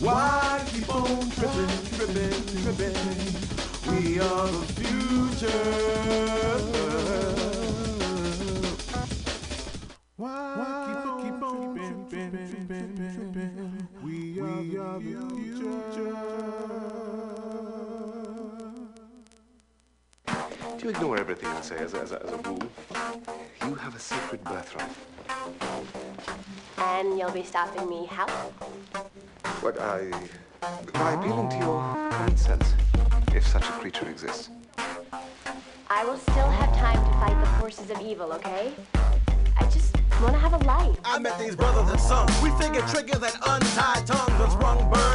Why 0.00 0.64
keep 0.72 0.88
on 0.94 1.30
tripping, 1.30 1.68
tripping, 1.96 2.44
tripping? 2.62 2.96
We 3.90 4.18
are 4.18 4.46
the 4.46 4.64
future. 4.78 5.90
Why 10.16 10.86
keep 10.86 11.06
on? 11.06 11.09
We 14.02 14.40
are 14.40 14.98
the 15.00 15.16
future. 15.34 16.14
Do 20.78 20.84
you 20.84 20.90
ignore 20.90 21.18
everything 21.18 21.48
I 21.48 21.60
say 21.60 21.78
as 21.78 21.94
a, 21.94 22.00
as 22.00 22.12
a, 22.12 22.22
as 22.22 22.30
a 22.30 22.36
rule? 22.36 22.62
You 23.66 23.74
have 23.74 23.96
a 23.96 23.98
sacred 23.98 24.44
birthright. 24.44 24.90
And 26.78 27.18
you'll 27.18 27.32
be 27.32 27.42
stopping 27.42 27.88
me 27.88 28.06
how? 28.06 28.28
What 29.60 29.80
I. 29.80 30.10
by 30.92 31.12
appealing 31.14 31.48
to 31.48 31.56
your 31.56 31.80
common 32.10 32.36
sense, 32.36 32.74
if 33.34 33.44
such 33.46 33.64
a 33.64 33.72
creature 33.72 34.08
exists. 34.08 34.50
I 35.88 36.04
will 36.04 36.16
still 36.16 36.48
have 36.48 36.72
time 36.76 37.04
to 37.04 37.12
fight 37.18 37.40
the 37.40 37.50
forces 37.60 37.90
of 37.90 38.00
evil, 38.00 38.32
okay? 38.34 38.72
I 39.58 39.64
just 39.64 39.99
want 40.22 40.34
to 40.34 40.38
have 40.38 40.52
a 40.52 40.64
life. 40.64 40.98
I 41.04 41.18
met 41.18 41.38
these 41.38 41.56
brothers 41.56 41.90
and 41.90 42.00
sons. 42.00 42.30
We 42.42 42.50
figured 42.52 42.86
triggers 42.88 43.22
and 43.22 43.34
untied 43.46 44.06
tongues. 44.06 44.40
A 44.40 44.50
sprung 44.50 44.90
bird 44.90 45.09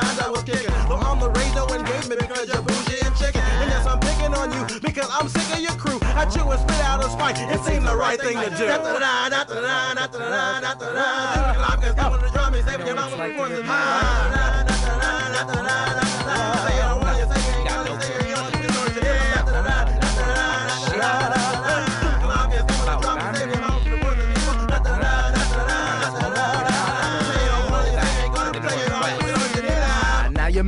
lines 0.00 0.18
I 0.18 0.28
was 0.30 0.42
kicking. 0.42 0.72
So 0.88 0.96
on 0.96 1.18
the 1.20 1.30
radio 1.30 1.62
engagement 1.72 2.20
because 2.20 2.48
you're 2.48 2.62
bougie 2.62 3.00
and 3.04 3.14
chicken. 3.16 3.42
And 3.60 3.70
yes, 3.70 3.86
I'm 3.86 4.00
picking 4.00 4.32
on 4.34 4.48
you 4.52 4.62
because 4.80 5.08
I'm 5.10 5.28
sick 5.28 5.48
of 5.56 5.60
your 5.60 5.76
crew. 5.76 5.98
I 6.02 6.24
chew 6.26 6.44
and 6.50 6.60
spit 6.60 6.80
out 6.84 7.04
a 7.04 7.08
spike. 7.10 7.36
It 7.38 7.60
seemed 7.64 7.86
the 7.86 7.96
right 7.96 8.20
thing 8.20 8.36
to 8.38 8.50
do. 8.50 8.66
Now 8.66 8.82
you're 15.94 15.99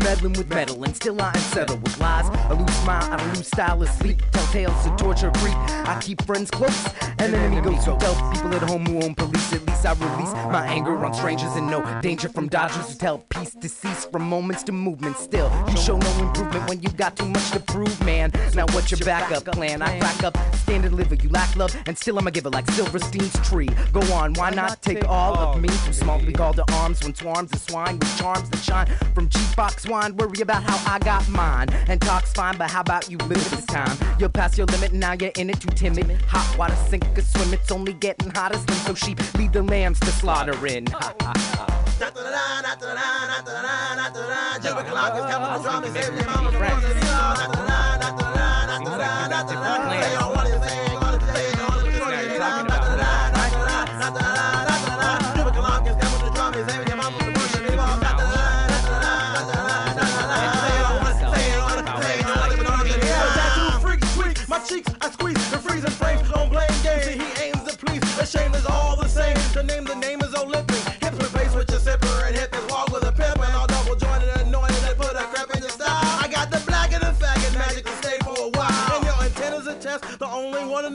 meddling 0.03 0.33
with 0.35 0.49
metal 0.49 0.83
and 0.85 0.95
still 0.95 1.21
I 1.21 1.29
ain't 1.29 1.39
settled 1.39 1.83
with 1.83 1.99
lies. 2.01 2.29
A 2.51 2.55
loose 2.55 2.77
smile, 2.83 3.09
I 3.11 3.25
lose 3.29 3.47
style 3.47 3.83
of 3.83 3.89
sleep. 3.89 4.21
Tell 4.33 4.47
tales 4.47 4.85
to 4.85 4.95
torture 4.97 5.31
creep. 5.37 5.57
I 5.89 5.99
keep 6.01 6.23
friends 6.25 6.51
close 6.51 6.89
and 7.19 7.35
enemy 7.35 7.61
goes 7.61 7.85
who 7.85 7.97
tell 7.99 8.33
people 8.33 8.55
at 8.55 8.63
home 8.63 8.85
who 8.87 9.03
own 9.03 9.15
police. 9.15 9.53
At 9.53 9.67
least 9.67 9.87
I 9.87 9.93
release 9.93 10.33
my 10.53 10.67
anger 10.67 10.97
on 11.05 11.15
strangers 11.15 11.55
and 11.57 11.71
no 11.71 11.83
danger 12.01 12.29
from 12.29 12.49
dodgers 12.49 12.93
who 12.93 12.99
tell 12.99 13.19
peace 13.19 13.55
to 13.61 13.69
cease 13.69 14.05
from 14.07 14.23
moments 14.23 14.63
to 14.65 14.73
movement. 14.73 15.17
Still, 15.17 15.51
you 15.69 15.77
show 15.77 15.97
no 15.97 16.11
improvement 16.21 16.69
when 16.69 16.83
you 16.83 16.91
got 16.91 17.17
too 17.17 17.27
much 17.27 17.51
to 17.53 17.61
prove, 17.61 18.05
man. 18.05 18.33
Now 18.55 18.67
what's 18.73 18.91
your 18.91 19.01
backup 19.01 19.45
plan? 19.47 19.83
I 19.83 19.99
crack 19.99 20.25
up, 20.25 20.37
stand 20.57 20.85
and 20.85 20.97
deliver. 20.97 21.15
You 21.15 21.29
lack 21.29 21.55
love 21.57 21.77
and 21.87 21.97
still 21.97 22.19
I'ma 22.19 22.31
give 22.31 22.47
it 22.47 22.51
like 22.51 22.67
Silverstein's 22.73 23.39
tree. 23.49 23.69
Go 23.93 24.01
on, 24.13 24.35
why 24.35 24.51
not 24.51 24.83
take 24.83 25.07
all 25.09 25.37
of 25.37 25.61
me? 25.61 25.69
Too 25.87 25.93
small 25.93 26.19
to 26.19 26.27
be 26.27 26.33
called 26.33 26.57
to 26.57 26.65
arms 26.75 27.03
when 27.03 27.15
swarms 27.15 27.53
of 27.53 27.61
swine 27.61 27.99
with 27.99 28.19
charms 28.19 28.49
that 28.51 28.63
shine 28.63 28.87
from 29.15 29.29
cheap 29.29 29.57
box 29.57 29.87
wine. 29.93 30.17
Worry 30.17 30.41
about 30.41 30.63
how 30.65 30.93
I 30.93 30.99
got 30.99 31.29
mine. 31.29 31.69
And 31.87 32.01
talk's 32.01 32.33
fine, 32.33 32.57
but 32.57 32.71
how 32.71 32.81
about 32.81 33.11
you 33.11 33.19
live 33.19 33.49
this 33.51 33.67
time? 33.67 33.97
You're 34.19 34.31
past 34.31 34.57
your 34.57 34.67
limit, 34.67 34.93
now 34.93 35.13
you're 35.13 35.37
in 35.37 35.51
it 35.51 35.61
too 35.61 35.69
timid. 35.69 36.11
Hot 36.23 36.59
water 36.59 36.77
sink 36.89 37.05
or 37.17 37.21
swim, 37.21 37.53
it's 37.53 37.71
only 37.71 37.93
getting 37.93 38.31
hotter. 38.31 38.59
Slim 38.59 38.79
so 38.79 38.95
sheep 38.95 39.19
lead 39.37 39.53
the 39.53 39.63
lambs 39.63 40.01
to 40.01 40.07
slaughter 40.07 40.67
in. 40.67 40.87
Ha, 40.87 41.15
ha, 41.21 41.33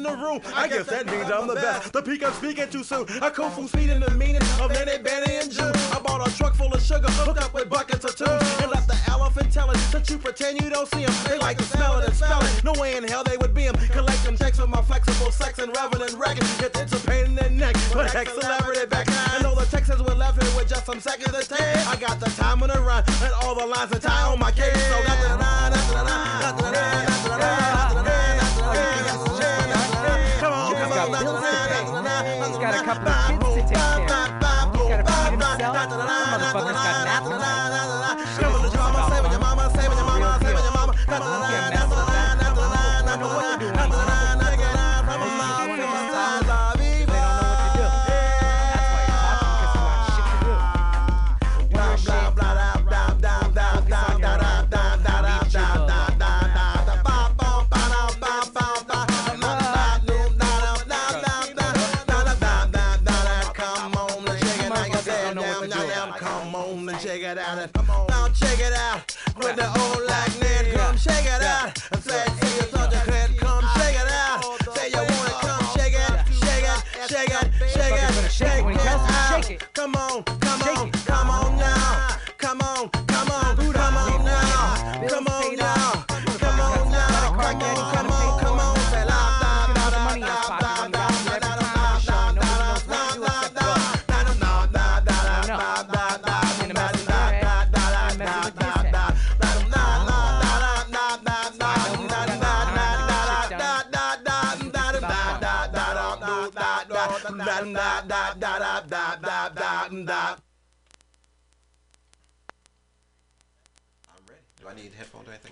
the 0.07 0.17
room. 0.17 0.41
I 0.55 0.67
guess 0.67 0.87
that 0.87 1.05
means 1.07 1.29
I'm 1.29 1.47
the 1.47 1.55
best. 1.55 1.93
The 1.93 2.01
peak 2.01 2.23
I'm 2.23 2.33
speaking 2.33 2.69
too 2.69 2.83
soon. 2.83 3.05
I 3.21 3.29
kung 3.29 3.51
fu 3.51 3.67
speed 3.67 3.89
in 3.89 3.99
the 3.99 4.11
meaning 4.11 4.41
of 4.61 4.71
Lenny, 4.71 4.97
Benny, 4.97 5.35
and 5.35 5.51
June. 5.51 5.75
I 5.91 5.99
bought 5.99 6.25
a 6.25 6.35
truck 6.37 6.55
full 6.55 6.73
of 6.73 6.81
sugar, 6.81 7.07
hook 7.11 7.41
up 7.41 7.53
with 7.53 7.69
buckets 7.69 8.05
of 8.05 8.15
tunes, 8.15 8.43
and 8.61 8.71
let 8.71 8.87
the 8.87 8.97
elephant 9.09 9.51
tell 9.51 9.69
it 9.71 9.77
that 9.91 10.09
you 10.09 10.17
pretend 10.17 10.61
you 10.61 10.69
don't 10.69 10.87
see 10.93 11.05
them. 11.05 11.13
They 11.27 11.37
like 11.37 11.57
to 11.57 11.63
smell 11.63 11.99
it 11.99 12.05
and 12.05 12.15
spell 12.15 12.41
it. 12.41 12.63
No 12.63 12.73
way 12.79 12.95
in 12.97 13.03
hell 13.03 13.23
they 13.23 13.37
would 13.37 13.53
be 13.53 13.65
them. 13.65 13.75
Collect 13.89 14.23
them 14.23 14.37
checks 14.37 14.59
with 14.59 14.69
my 14.69 14.81
flexible 14.81 15.31
sex 15.31 15.59
and 15.59 15.75
revenant 15.75 16.13
record. 16.13 16.47
It, 16.63 16.75
it's 16.77 16.93
a 16.93 17.07
pain 17.07 17.25
in 17.25 17.35
the 17.35 17.49
neck, 17.49 17.75
but 17.93 18.09
heck, 18.11 18.29
celebrity 18.29 18.85
back. 18.85 19.07
I 19.09 19.41
know 19.41 19.55
the 19.55 19.65
Texans 19.65 20.01
were 20.01 20.15
left 20.15 20.41
here 20.41 20.51
with 20.55 20.69
just 20.69 20.85
some 20.85 20.99
seconds 20.99 21.37
to 21.37 21.43
take. 21.55 21.87
I 21.87 21.95
got 21.97 22.19
the 22.19 22.29
time 22.31 22.63
on 22.63 22.69
the 22.69 22.79
run 22.79 23.03
and 23.23 23.33
all 23.41 23.55
the 23.55 23.65
lines 23.65 23.91
to 23.91 23.99
tie 23.99 24.31
on 24.31 24.39
my 24.39 24.51
case. 24.51 24.73
So 24.73 25.03
that's 25.03 25.27
the 25.27 25.37
that's 25.37 26.56
the 26.56 26.56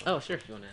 Oh, 0.05 0.19
sure. 0.19 0.35
If 0.35 0.47
you 0.47 0.53
wanna. 0.53 0.67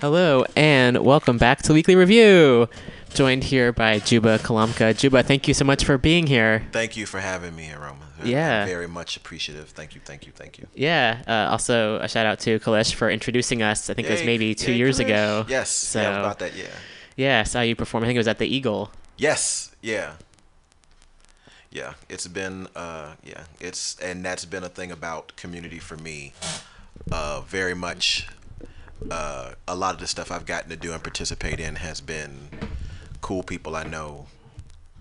Hello, 0.00 0.44
and 0.56 0.98
welcome 1.04 1.38
back 1.38 1.62
to 1.62 1.72
Weekly 1.72 1.94
Review. 1.94 2.68
joined 3.14 3.44
here 3.44 3.72
by 3.72 4.00
Juba 4.00 4.38
Kalamka. 4.40 4.96
Juba, 4.98 5.22
thank 5.22 5.46
you 5.46 5.54
so 5.54 5.64
much 5.64 5.84
for 5.84 5.96
being 5.96 6.26
here. 6.26 6.66
Thank 6.72 6.96
you 6.96 7.06
for 7.06 7.20
having 7.20 7.54
me, 7.54 7.72
Aroma. 7.72 8.06
Yeah. 8.24 8.62
I'm 8.62 8.68
very 8.68 8.88
much 8.88 9.16
appreciative. 9.16 9.68
Thank 9.68 9.94
you, 9.94 10.00
thank 10.04 10.26
you, 10.26 10.32
thank 10.32 10.58
you. 10.58 10.66
Yeah. 10.74 11.22
Uh, 11.28 11.52
also, 11.52 12.00
a 12.00 12.08
shout 12.08 12.26
out 12.26 12.40
to 12.40 12.58
Kalish 12.58 12.94
for 12.94 13.08
introducing 13.08 13.62
us. 13.62 13.88
I 13.88 13.94
think 13.94 14.08
it 14.08 14.12
was 14.12 14.24
maybe 14.24 14.56
two 14.56 14.72
yay, 14.72 14.78
years 14.78 14.98
Kalish. 14.98 15.04
ago. 15.04 15.46
Yes, 15.48 15.70
So, 15.70 16.02
yeah, 16.02 16.18
about 16.18 16.40
that, 16.40 16.56
yeah. 16.56 16.66
Yeah, 17.16 17.44
saw 17.44 17.60
you 17.60 17.76
perform. 17.76 18.02
I 18.02 18.08
think 18.08 18.16
it 18.16 18.20
was 18.20 18.28
at 18.28 18.38
the 18.38 18.46
Eagle. 18.46 18.90
Yes, 19.16 19.70
yeah. 19.80 20.14
Yeah, 21.70 21.94
it's 22.08 22.26
been 22.26 22.68
uh 22.76 23.14
yeah, 23.24 23.44
it's 23.60 23.96
and 24.00 24.24
that's 24.24 24.44
been 24.44 24.62
a 24.62 24.68
thing 24.68 24.92
about 24.92 25.34
community 25.36 25.78
for 25.80 25.96
me. 25.96 26.32
Uh 27.12 27.40
very 27.42 27.74
much 27.74 28.26
uh 29.10 29.52
a 29.68 29.74
lot 29.74 29.94
of 29.94 30.00
the 30.00 30.06
stuff 30.06 30.30
I've 30.30 30.46
gotten 30.46 30.70
to 30.70 30.76
do 30.76 30.92
and 30.92 31.02
participate 31.02 31.60
in 31.60 31.76
has 31.76 32.00
been 32.00 32.48
cool 33.20 33.42
people 33.42 33.76
I 33.76 33.84
know 33.84 34.26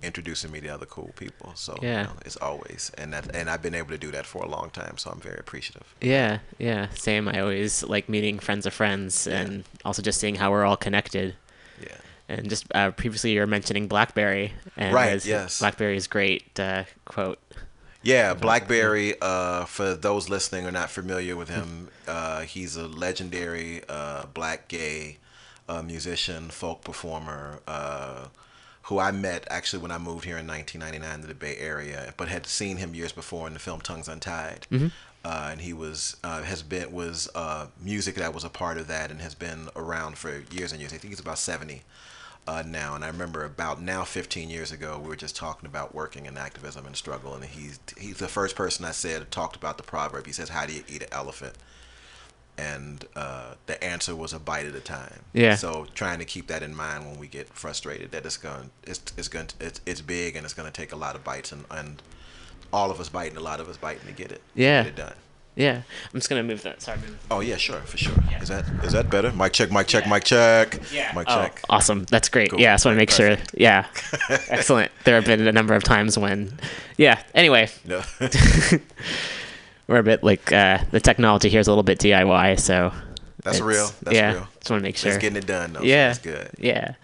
introducing 0.02 0.52
me 0.52 0.60
to 0.60 0.68
other 0.68 0.86
cool 0.86 1.12
people. 1.16 1.54
So 1.56 1.78
you 1.82 1.88
Yeah. 1.88 2.04
know, 2.04 2.12
it's 2.26 2.36
always 2.38 2.92
and 2.98 3.14
that 3.14 3.34
and 3.36 3.50
I've 3.50 3.62
been 3.62 3.76
able 3.76 3.90
to 3.92 3.98
do 3.98 4.12
that 4.12 4.26
for 4.26 4.44
a 4.44 4.50
long 4.50 4.70
time, 4.70 4.98
so 4.98 5.10
I'm 5.12 5.20
very 5.22 5.40
appreciative. 5.40 5.96
Yeah, 6.02 6.40
yeah, 6.58 6.90
same. 6.94 7.28
I 7.30 7.40
always 7.40 7.84
like 7.84 8.10
meeting 8.10 8.38
friends 8.40 8.66
of 8.66 8.74
friends, 8.74 9.28
and 9.28 9.64
also 9.86 10.02
just 10.02 10.20
seeing 10.20 10.36
how 10.36 10.52
we're 10.52 10.66
all 10.66 10.76
connected. 10.78 11.36
Yeah. 11.82 11.96
And 12.28 12.50
just 12.50 12.66
uh, 12.76 12.92
previously, 12.92 13.32
you 13.32 13.40
were 13.40 13.48
mentioning 13.48 13.88
Blackberri, 13.88 14.54
and 14.76 14.94
Right, 14.94 15.24
yes. 15.26 15.60
Blackberri's 15.60 16.08
great 16.08 16.60
uh, 16.60 16.84
quote. 17.06 17.40
Yeah, 18.04 18.34
Blackberri. 18.34 19.16
Uh, 19.22 19.66
for 19.66 19.96
those 19.96 20.30
listening 20.30 20.66
or 20.68 20.72
not 20.72 20.90
familiar 20.92 21.36
with 21.36 21.50
him, 21.50 21.90
uh, 22.08 22.42
he's 22.42 22.76
a 22.76 22.88
legendary 22.88 23.82
uh, 23.90 24.26
black 24.34 24.68
gay 24.68 25.18
uh, 25.70 25.82
musician, 25.82 26.50
folk 26.50 26.84
performer, 26.84 27.62
uh, 27.68 28.28
who 28.84 29.00
I 29.00 29.12
met 29.12 29.48
actually 29.50 29.82
when 29.82 29.92
I 29.92 29.98
moved 29.98 30.26
here 30.26 30.38
in 30.38 30.46
1999 30.46 31.22
to 31.22 31.28
the 31.28 31.34
Bay 31.34 31.56
Area, 31.58 32.14
but 32.18 32.28
had 32.28 32.46
seen 32.46 32.78
him 32.78 32.94
years 32.94 33.14
before 33.14 33.48
in 33.48 33.54
the 33.54 33.60
film 33.60 33.80
Tongues 33.82 34.08
Untied. 34.10 34.68
Mhm. 34.70 34.92
Uh, 35.26 35.48
and 35.52 35.62
he 35.62 35.72
was 35.72 36.18
uh, 36.26 36.42
has 36.42 36.62
been 36.62 36.92
was 36.92 37.30
uh, 37.34 37.68
music 37.82 38.16
that 38.16 38.34
was 38.34 38.44
a 38.44 38.50
part 38.50 38.78
of 38.78 38.88
that 38.88 39.10
and 39.10 39.22
has 39.22 39.34
been 39.34 39.70
around 39.74 40.18
for 40.18 40.44
years 40.52 40.74
and 40.74 40.82
years. 40.82 40.92
I 40.92 40.98
think 40.98 41.14
he's 41.14 41.22
about 41.22 41.40
70 41.40 41.82
uh, 42.48 42.64
now. 42.66 42.96
And 42.96 43.04
I 43.04 43.08
remember 43.08 43.44
about 43.46 43.82
now 43.82 44.04
15 44.04 44.50
years 44.50 44.72
ago, 44.72 45.00
we 45.02 45.08
were 45.10 45.16
just 45.16 45.36
talking 45.36 45.66
about 45.68 45.94
working 45.96 46.26
in 46.26 46.38
activism 46.38 46.86
and 46.86 46.96
struggle. 46.96 47.34
And 47.36 47.44
he's 47.46 47.80
he's 47.98 48.18
the 48.18 48.28
first 48.28 48.56
person 48.56 48.86
I 48.86 48.92
said 48.92 49.30
talked 49.32 49.56
about 49.56 49.78
the 49.78 49.84
proverb. 49.84 50.26
He 50.26 50.34
says, 50.34 50.50
"How 50.50 50.66
do 50.66 50.74
you 50.74 50.84
eat 50.88 51.02
an 51.04 51.10
elephant?" 51.12 51.56
And 52.56 53.04
uh, 53.16 53.56
the 53.66 53.84
answer 53.84 54.16
was 54.16 54.32
a 54.32 54.40
bite 54.40 54.68
at 54.68 54.76
a 54.76 54.80
time. 54.80 55.22
Yeah. 55.34 55.56
So 55.56 55.88
trying 55.96 56.20
to 56.20 56.26
keep 56.26 56.48
that 56.48 56.62
in 56.62 56.76
mind 56.76 57.06
when 57.08 57.18
we 57.18 57.28
get 57.28 57.50
frustrated 57.50 58.12
that 58.12 58.26
it's 58.26 58.38
going 58.38 58.70
it's 58.84 59.02
it's 59.18 59.28
going 59.28 59.48
to, 59.48 59.56
it's 59.66 59.82
it's 59.88 60.02
big 60.02 60.36
and 60.36 60.46
it's 60.46 60.54
going 60.54 60.72
to 60.72 60.82
take 60.82 60.92
a 60.92 60.96
lot 60.96 61.16
of 61.16 61.24
bites 61.24 61.52
and 61.52 61.66
and 61.72 62.02
all 62.72 62.92
of 62.92 63.00
us 63.00 63.10
biting, 63.10 63.38
a 63.38 63.42
lot 63.42 63.60
of 63.60 63.70
us 63.70 63.78
biting 63.78 64.06
to 64.08 64.14
get 64.14 64.32
it 64.32 64.42
Yeah. 64.56 64.84
get 64.84 64.90
it 64.94 64.96
done. 64.96 65.14
Yeah, 65.56 65.82
I'm 66.12 66.20
just 66.20 66.30
gonna 66.30 66.42
move 66.44 66.64
that. 66.64 66.82
Sorry. 66.82 66.98
Move. 66.98 67.18
Oh 67.30 67.40
yeah, 67.40 67.58
sure, 67.58 67.80
for 67.82 67.98
sure. 67.98 68.16
Is 68.42 68.48
that 68.50 68.66
is 68.84 68.94
that 68.94 69.10
better? 69.12 69.32
Mic 69.32 69.54
check, 69.54 69.72
mic 69.72 69.86
check, 69.88 70.08
mic 70.08 70.24
check. 70.24 70.80
Yeah. 70.92 71.12
Mic 71.16 71.26
Oh, 71.30 71.44
check. 71.44 71.62
awesome. 71.70 72.06
That's 72.06 72.28
great. 72.30 72.50
Cool. 72.50 72.60
Yeah, 72.60 72.72
I 72.72 72.76
just 72.76 72.86
want 72.86 72.96
to 72.96 73.00
make 73.00 73.10
Perfect. 73.12 73.52
sure. 73.52 73.60
Yeah. 73.62 73.86
Excellent. 74.50 74.92
There 75.04 75.14
have 75.16 75.26
been 75.26 75.46
a 75.48 75.52
number 75.52 75.76
of 75.76 75.84
times 75.84 76.18
when, 76.18 76.58
yeah. 76.98 77.22
Anyway, 77.36 77.70
No. 77.86 78.02
we're 79.88 79.98
a 80.00 80.04
bit 80.04 80.24
like 80.24 80.52
uh, 80.52 80.80
the 80.92 81.00
technology 81.00 81.50
here 81.50 81.60
is 81.60 81.68
a 81.68 81.72
little 81.72 81.84
bit 81.84 82.00
DIY, 82.00 82.60
so 82.60 82.92
That's 83.44 83.60
real. 83.60 83.92
That's 84.02 84.16
yeah, 84.16 84.34
real. 84.34 84.48
Just 84.60 84.72
want 84.72 84.82
to 84.82 84.84
make 84.84 84.96
It's 84.96 85.04
sure 85.04 85.18
getting 85.20 85.38
it 85.38 85.46
done, 85.46 85.74
though, 85.74 85.80
so 85.82 85.86
Yeah, 85.86 86.08
that's 86.08 86.20
good. 86.20 86.50
Yeah. 86.58 86.96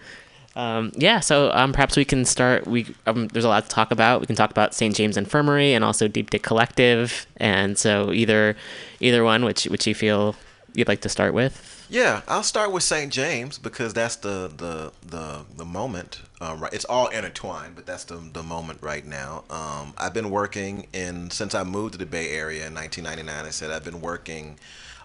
Um, 0.60 0.92
yeah, 0.94 1.20
so 1.20 1.50
um, 1.52 1.72
perhaps 1.72 1.96
we 1.96 2.04
can 2.04 2.26
start. 2.26 2.66
We 2.66 2.94
um, 3.06 3.28
there's 3.28 3.46
a 3.46 3.48
lot 3.48 3.62
to 3.62 3.70
talk 3.70 3.90
about. 3.90 4.20
We 4.20 4.26
can 4.26 4.36
talk 4.36 4.50
about 4.50 4.74
St. 4.74 4.94
James 4.94 5.16
Infirmary 5.16 5.72
and 5.72 5.82
also 5.82 6.06
Deep 6.06 6.28
Dick 6.28 6.42
Collective, 6.42 7.26
and 7.38 7.78
so 7.78 8.12
either 8.12 8.56
either 9.00 9.24
one, 9.24 9.46
which 9.46 9.64
which 9.64 9.86
you 9.86 9.94
feel 9.94 10.36
you'd 10.74 10.86
like 10.86 11.00
to 11.00 11.08
start 11.08 11.32
with. 11.32 11.86
Yeah, 11.88 12.20
I'll 12.28 12.42
start 12.42 12.72
with 12.72 12.82
St. 12.82 13.10
James 13.10 13.56
because 13.56 13.94
that's 13.94 14.16
the 14.16 14.52
the 14.54 14.92
the 15.08 15.46
the 15.56 15.64
moment. 15.64 16.20
Uh, 16.42 16.56
right, 16.60 16.72
it's 16.74 16.84
all 16.84 17.06
intertwined, 17.06 17.74
but 17.74 17.86
that's 17.86 18.04
the 18.04 18.16
the 18.16 18.42
moment 18.42 18.80
right 18.82 19.06
now. 19.06 19.44
Um, 19.48 19.94
I've 19.96 20.12
been 20.12 20.28
working 20.28 20.88
in 20.92 21.30
since 21.30 21.54
I 21.54 21.64
moved 21.64 21.92
to 21.92 21.98
the 21.98 22.04
Bay 22.04 22.32
Area 22.32 22.66
in 22.66 22.74
1999. 22.74 23.46
I 23.46 23.50
said 23.50 23.70
I've 23.70 23.84
been 23.84 24.02
working 24.02 24.58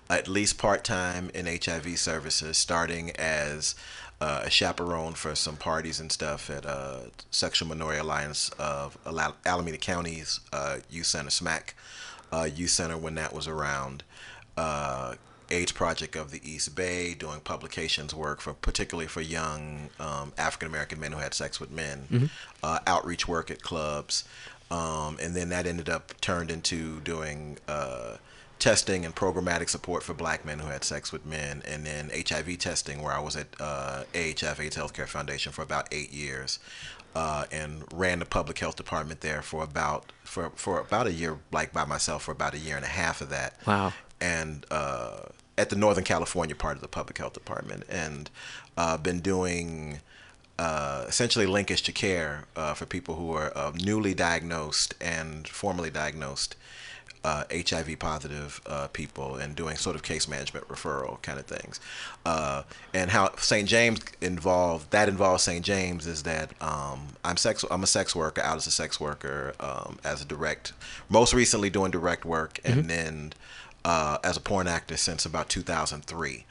at 0.09 0.27
least 0.27 0.57
part 0.57 0.83
time 0.83 1.31
in 1.33 1.45
HIV 1.45 1.97
services, 1.97 2.57
starting 2.57 3.11
as 3.11 3.75
uh, 4.21 4.41
a 4.45 4.49
chaperone 4.49 5.13
for 5.13 5.35
some 5.35 5.57
parties 5.57 5.99
and 5.99 6.11
stuff 6.11 6.49
at 6.49 6.65
uh, 6.65 6.99
Sexual 7.31 7.67
Minority 7.69 7.99
Alliance 7.99 8.49
of 8.57 8.97
Ala- 9.05 9.35
Alameda 9.45 9.77
County's 9.77 10.39
uh, 10.53 10.77
Youth 10.89 11.07
Center, 11.07 11.29
SMAC 11.29 11.73
uh, 12.31 12.47
Youth 12.53 12.71
Center, 12.71 12.97
when 12.97 13.15
that 13.15 13.33
was 13.33 13.47
around. 13.47 14.03
Uh, 14.57 15.15
AIDS 15.51 15.71
Project 15.71 16.15
of 16.15 16.31
the 16.31 16.41
East 16.49 16.75
Bay, 16.75 17.13
doing 17.13 17.39
publications 17.39 18.15
work 18.15 18.41
for 18.41 18.53
particularly 18.53 19.05
for 19.07 19.21
young 19.21 19.89
um, 19.99 20.33
African 20.39 20.67
American 20.67 20.99
men 20.99 21.11
who 21.11 21.19
had 21.19 21.35
sex 21.35 21.59
with 21.59 21.69
men, 21.69 22.07
Mhm. 22.11 22.29
uh, 22.63 22.79
outreach 22.87 23.27
work 23.27 23.51
at 23.51 23.61
clubs, 23.61 24.23
um, 24.71 25.19
and 25.21 25.35
then 25.35 25.49
that 25.49 25.67
ended 25.67 25.87
up 25.87 26.19
turned 26.19 26.49
into 26.49 26.99
doing 27.01 27.59
uh, 27.67 28.15
testing 28.59 29.05
and 29.05 29.15
programmatic 29.15 29.69
support 29.69 30.03
for 30.03 30.13
black 30.13 30.45
men 30.45 30.59
who 30.59 30.67
had 30.67 30.83
sex 30.83 31.11
with 31.11 31.25
men, 31.25 31.61
and 31.67 31.85
then 31.85 32.09
HIV 32.27 32.57
testing, 32.59 33.01
where 33.01 33.13
I 33.13 33.19
was 33.19 33.35
at 33.35 33.47
uh, 33.59 34.03
AHF 34.13 34.59
AIDS 34.59 34.75
Healthcare 34.75 35.07
Foundation 35.07 35.51
for 35.51 35.61
about 35.61 35.87
eight 35.91 36.11
years. 36.13 36.59
Uh, 37.15 37.45
and 37.49 37.83
ran 37.93 38.19
the 38.19 38.25
public 38.25 38.59
health 38.59 38.75
department 38.75 39.21
there 39.21 39.41
for 39.41 39.63
about 39.63 40.11
for, 40.25 40.49
for 40.55 40.81
about 40.81 41.07
a 41.07 41.13
year, 41.13 41.39
like 41.49 41.71
by 41.71 41.85
myself 41.85 42.23
for 42.23 42.33
about 42.33 42.53
a 42.53 42.57
year 42.57 42.75
and 42.75 42.83
a 42.83 42.89
half 42.89 43.21
of 43.21 43.29
that 43.29 43.55
Wow. 43.65 43.93
and 44.19 44.65
uh, 44.69 45.19
at 45.57 45.69
the 45.69 45.77
Northern 45.77 46.03
California 46.03 46.55
part 46.55 46.75
of 46.75 46.81
the 46.81 46.89
public 46.89 47.17
health 47.17 47.31
department, 47.31 47.83
and 47.87 48.29
uh, 48.75 48.97
been 48.97 49.21
doing 49.21 49.99
uh, 50.59 51.05
essentially 51.07 51.45
linkage 51.45 51.83
to 51.83 51.93
care 51.93 52.47
uh, 52.57 52.73
for 52.73 52.85
people 52.85 53.15
who 53.15 53.31
are 53.31 53.57
uh, 53.57 53.71
newly 53.81 54.13
diagnosed 54.13 54.93
and 54.99 55.47
formerly 55.47 55.89
diagnosed 55.89 56.57
uh, 57.25 57.43
HIV 57.51 57.97
positive 57.99 58.61
uh, 58.67 58.87
people, 58.99 59.35
and 59.41 59.55
doing 59.55 59.75
sort 59.77 59.95
of 59.95 60.03
case 60.03 60.27
management 60.27 60.67
referral 60.67 61.21
kind 61.21 61.39
of 61.39 61.45
things. 61.45 61.79
Uh, 62.25 62.61
and 62.93 63.09
how 63.11 63.35
St. 63.37 63.67
James 63.67 63.99
involved 64.21 64.91
that 64.91 65.09
involves 65.09 65.43
St. 65.43 65.63
James 65.65 66.05
is 66.07 66.23
that 66.23 66.47
um, 66.61 66.99
I'm 67.23 67.37
sex 67.37 67.65
I'm 67.71 67.83
a 67.83 67.87
sex 67.87 68.15
worker 68.15 68.41
out 68.41 68.57
as 68.57 68.67
a 68.67 68.71
sex 68.71 68.99
worker 68.99 69.53
um, 69.59 69.97
as 70.03 70.21
a 70.21 70.25
direct 70.25 70.73
most 71.09 71.33
recently 71.33 71.69
doing 71.69 71.91
direct 71.91 72.25
work 72.25 72.59
and 72.63 72.83
Mhm. 72.83 72.87
then 72.87 73.33
uh, 73.83 74.17
as 74.23 74.35
a 74.37 74.41
porn 74.41 74.67
actor 74.67 74.97
since 74.97 75.25
about 75.25 75.47
2003. 75.49 76.45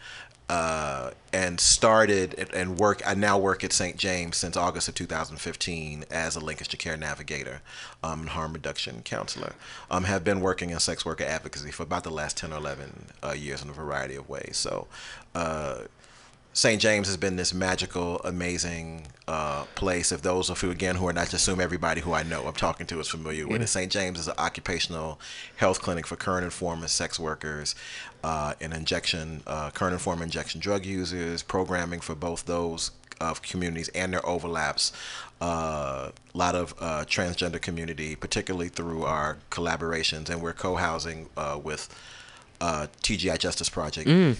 Uh, 0.48 1.10
and 1.32 1.58
started 1.58 2.34
and- 2.34 2.78
work. 2.78 3.02
I 3.06 3.14
now 3.14 3.38
work 3.38 3.64
at 3.64 3.72
St. 3.72 3.96
James 3.96 4.36
since 4.36 4.56
August 4.58 4.88
of 4.88 4.94
2015 4.94 6.04
as 6.10 6.36
a 6.36 6.40
to 6.68 6.76
care 6.76 6.96
navigator 6.98 7.62
um, 8.02 8.20
and 8.20 8.28
harm 8.28 8.52
reduction 8.52 9.00
counselor. 9.02 9.54
Um, 9.90 10.04
have 10.04 10.22
been 10.22 10.40
working 10.40 10.70
in 10.70 10.78
sex 10.80 11.04
worker 11.04 11.24
advocacy 11.24 11.70
for 11.70 11.82
about 11.82 12.04
the 12.04 12.10
last 12.10 12.36
10 12.36 12.52
or 12.52 12.58
11 12.58 13.06
uh, 13.22 13.32
years 13.32 13.62
in 13.62 13.70
a 13.70 13.72
variety 13.72 14.16
of 14.16 14.28
ways. 14.28 14.56
So, 14.58 14.86
uh, 15.34 15.84
St. 16.56 16.80
James 16.80 17.08
has 17.08 17.16
been 17.16 17.34
this 17.34 17.52
magical, 17.52 18.20
amazing 18.20 19.08
uh, 19.26 19.64
place. 19.74 20.12
If 20.12 20.22
those 20.22 20.50
of 20.50 20.62
you, 20.62 20.70
again, 20.70 20.94
who 20.94 21.08
are 21.08 21.12
not 21.12 21.26
to 21.28 21.36
assume 21.36 21.60
everybody 21.60 22.00
who 22.00 22.12
I 22.12 22.22
know 22.22 22.46
I'm 22.46 22.54
talking 22.54 22.86
to 22.86 23.00
is 23.00 23.08
familiar 23.08 23.48
with 23.48 23.60
it, 23.60 23.66
St. 23.66 23.90
James 23.90 24.20
is 24.20 24.28
an 24.28 24.34
occupational 24.38 25.18
health 25.56 25.82
clinic 25.82 26.06
for 26.06 26.14
current 26.14 26.44
and 26.44 26.52
former 26.52 26.86
sex 26.86 27.18
workers, 27.18 27.74
uh, 28.22 28.54
an 28.60 28.72
injection, 28.72 29.42
uh, 29.48 29.70
current 29.70 29.94
and 29.94 30.00
former 30.00 30.22
injection 30.22 30.60
drug 30.60 30.86
users, 30.86 31.42
programming 31.42 31.98
for 31.98 32.14
both 32.14 32.46
those 32.46 32.92
of 33.20 33.42
communities 33.42 33.88
and 33.88 34.12
their 34.12 34.24
overlaps. 34.24 34.92
A 35.40 35.44
uh, 35.44 36.10
lot 36.34 36.54
of 36.54 36.72
uh, 36.78 37.04
transgender 37.04 37.60
community, 37.60 38.14
particularly 38.14 38.68
through 38.68 39.02
our 39.02 39.38
collaborations, 39.50 40.30
and 40.30 40.40
we're 40.40 40.52
co-housing 40.52 41.28
uh, 41.36 41.58
with 41.60 41.92
uh, 42.60 42.86
TGI 43.02 43.40
Justice 43.40 43.68
Project. 43.68 44.08
Mm. 44.08 44.36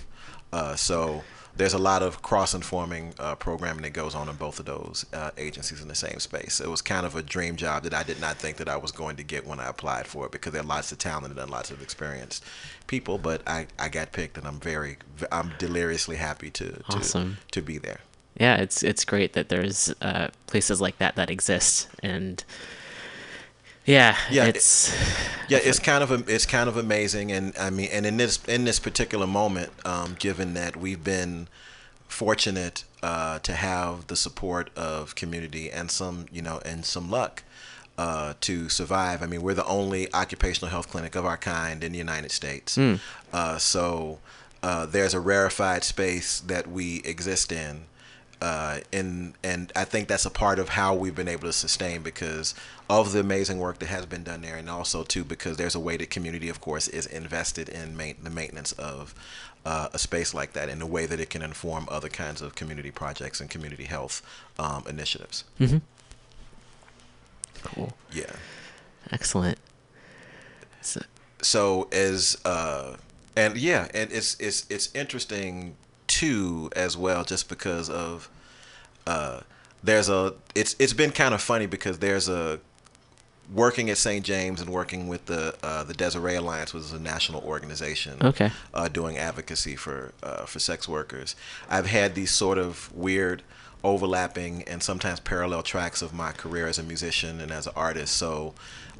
Uh, 0.52 0.76
so 0.76 1.24
there's 1.56 1.74
a 1.74 1.78
lot 1.78 2.02
of 2.02 2.20
cross-informing 2.22 3.14
uh, 3.18 3.34
programming 3.36 3.82
that 3.82 3.92
goes 3.92 4.14
on 4.14 4.28
in 4.28 4.36
both 4.36 4.58
of 4.58 4.66
those 4.66 5.06
uh, 5.12 5.30
agencies 5.38 5.80
in 5.80 5.88
the 5.88 5.94
same 5.94 6.18
space. 6.18 6.60
It 6.60 6.68
was 6.68 6.82
kind 6.82 7.06
of 7.06 7.14
a 7.14 7.22
dream 7.22 7.56
job 7.56 7.84
that 7.84 7.94
I 7.94 8.02
did 8.02 8.20
not 8.20 8.36
think 8.38 8.56
that 8.56 8.68
I 8.68 8.76
was 8.76 8.90
going 8.92 9.16
to 9.16 9.22
get 9.22 9.46
when 9.46 9.60
I 9.60 9.68
applied 9.68 10.06
for 10.06 10.26
it 10.26 10.32
because 10.32 10.52
there 10.52 10.62
are 10.62 10.66
lots 10.66 10.90
of 10.90 10.98
talented 10.98 11.38
and 11.38 11.50
lots 11.50 11.70
of 11.70 11.80
experienced 11.80 12.44
people. 12.86 13.18
But 13.18 13.42
I, 13.46 13.68
I 13.78 13.88
got 13.88 14.12
picked, 14.12 14.36
and 14.36 14.46
I'm 14.46 14.58
very 14.58 14.96
I'm 15.30 15.52
deliriously 15.58 16.16
happy 16.16 16.50
to 16.50 16.72
to, 16.72 16.96
Awesome. 16.96 17.38
to 17.52 17.62
be 17.62 17.78
there. 17.78 18.00
Yeah, 18.38 18.56
it's 18.56 18.82
it's 18.82 19.04
great 19.04 19.34
that 19.34 19.48
there's 19.48 19.94
uh, 20.02 20.28
places 20.46 20.80
like 20.80 20.98
that 20.98 21.14
that 21.14 21.30
exist, 21.30 21.88
and 22.02 22.42
yeah, 23.84 24.16
Yeah, 24.30 24.44
it- 24.46 24.56
it's 24.56 24.92
yeah 25.48 25.58
it's 25.62 25.78
kind 25.78 26.02
of 26.02 26.10
a, 26.10 26.22
it's 26.34 26.46
kind 26.46 26.68
of 26.70 26.76
amazing 26.78 27.30
and 27.30 27.52
i 27.60 27.68
mean 27.68 27.88
and 27.92 28.06
in 28.06 28.16
this 28.16 28.42
in 28.46 28.64
this 28.64 28.78
particular 28.80 29.26
moment 29.26 29.70
um, 29.84 30.16
given 30.18 30.54
that 30.54 30.74
we've 30.76 31.04
been 31.04 31.48
fortunate 32.08 32.84
uh, 33.02 33.38
to 33.40 33.52
have 33.52 34.06
the 34.06 34.16
support 34.16 34.70
of 34.76 35.14
community 35.14 35.70
and 35.70 35.90
some, 35.90 36.26
you 36.32 36.40
know, 36.40 36.60
and 36.64 36.84
some 36.84 37.10
luck 37.10 37.42
uh, 37.98 38.34
to 38.40 38.68
survive. 38.68 39.22
I 39.22 39.26
mean, 39.26 39.42
we're 39.42 39.54
the 39.54 39.66
only 39.66 40.12
occupational 40.14 40.70
health 40.70 40.88
clinic 40.90 41.14
of 41.16 41.24
our 41.26 41.36
kind 41.36 41.82
in 41.84 41.92
the 41.92 41.98
United 41.98 42.30
States. 42.30 42.76
Mm. 42.78 43.00
Uh, 43.32 43.58
so 43.58 44.20
uh, 44.62 44.86
there's 44.86 45.12
a 45.12 45.20
rarefied 45.20 45.84
space 45.84 46.40
that 46.40 46.68
we 46.68 47.02
exist 47.04 47.52
in. 47.52 47.84
Uh, 48.40 48.80
in 48.92 49.34
and 49.42 49.72
I 49.74 49.84
think 49.84 50.08
that's 50.08 50.26
a 50.26 50.30
part 50.30 50.58
of 50.58 50.70
how 50.70 50.94
we've 50.94 51.14
been 51.14 51.28
able 51.28 51.44
to 51.44 51.52
sustain 51.52 52.02
because 52.02 52.54
of 52.90 53.12
the 53.12 53.20
amazing 53.20 53.58
work 53.58 53.78
that 53.78 53.86
has 53.86 54.06
been 54.06 54.22
done 54.22 54.42
there, 54.42 54.56
and 54.56 54.68
also 54.68 55.02
too 55.02 55.24
because 55.24 55.56
there's 55.56 55.74
a 55.74 55.80
way 55.80 55.96
that 55.96 56.10
community, 56.10 56.48
of 56.48 56.60
course, 56.60 56.88
is 56.88 57.06
invested 57.06 57.68
in 57.68 57.96
ma- 57.96 58.12
the 58.22 58.30
maintenance 58.30 58.72
of 58.72 59.14
uh, 59.64 59.88
a 59.92 59.98
space 59.98 60.34
like 60.34 60.52
that 60.52 60.68
in 60.68 60.82
a 60.82 60.86
way 60.86 61.06
that 61.06 61.20
it 61.20 61.30
can 61.30 61.42
inform 61.42 61.86
other 61.90 62.08
kinds 62.08 62.42
of 62.42 62.54
community 62.54 62.90
projects 62.90 63.40
and 63.40 63.48
community 63.48 63.84
health 63.84 64.20
um, 64.58 64.84
initiatives. 64.88 65.44
Mm-hmm. 65.58 65.78
Cool. 67.62 67.94
Yeah. 68.12 68.32
Excellent. 69.10 69.58
So, 70.82 71.00
so 71.40 71.88
as 71.92 72.36
uh 72.44 72.96
and 73.36 73.56
yeah 73.56 73.88
and 73.94 74.10
it's 74.12 74.38
it's 74.40 74.66
it's 74.70 74.94
interesting 74.94 75.76
too 76.06 76.70
as 76.76 76.96
well 76.96 77.24
just 77.24 77.48
because 77.48 77.88
of 77.90 78.28
uh 79.06 79.40
there's 79.82 80.08
a 80.08 80.34
it's 80.54 80.74
it's 80.78 80.92
been 80.92 81.10
kind 81.10 81.34
of 81.34 81.40
funny 81.42 81.66
because 81.66 81.98
there's 81.98 82.28
a 82.28 82.58
working 83.52 83.90
at 83.90 83.98
St. 83.98 84.24
James 84.24 84.60
and 84.62 84.70
working 84.70 85.06
with 85.08 85.26
the 85.26 85.54
uh, 85.62 85.84
the 85.84 85.92
Desiree 85.92 86.34
Alliance, 86.36 86.72
which 86.72 86.84
is 86.84 86.92
a 86.94 86.98
national 86.98 87.42
organization, 87.42 88.16
Okay. 88.22 88.50
uh, 88.72 88.88
doing 88.88 89.18
advocacy 89.18 89.76
for 89.76 90.12
uh, 90.22 90.46
for 90.46 90.58
sex 90.58 90.88
workers. 90.88 91.36
I've 91.68 91.84
had 91.86 92.14
these 92.14 92.30
sort 92.30 92.56
of 92.56 92.90
weird 92.94 93.42
overlapping 93.82 94.62
and 94.62 94.82
sometimes 94.82 95.20
parallel 95.20 95.62
tracks 95.62 96.00
of 96.00 96.14
my 96.14 96.32
career 96.32 96.66
as 96.66 96.78
a 96.78 96.82
musician 96.82 97.38
and 97.38 97.52
as 97.52 97.66
an 97.66 97.74
artist. 97.76 98.16
So 98.16 98.54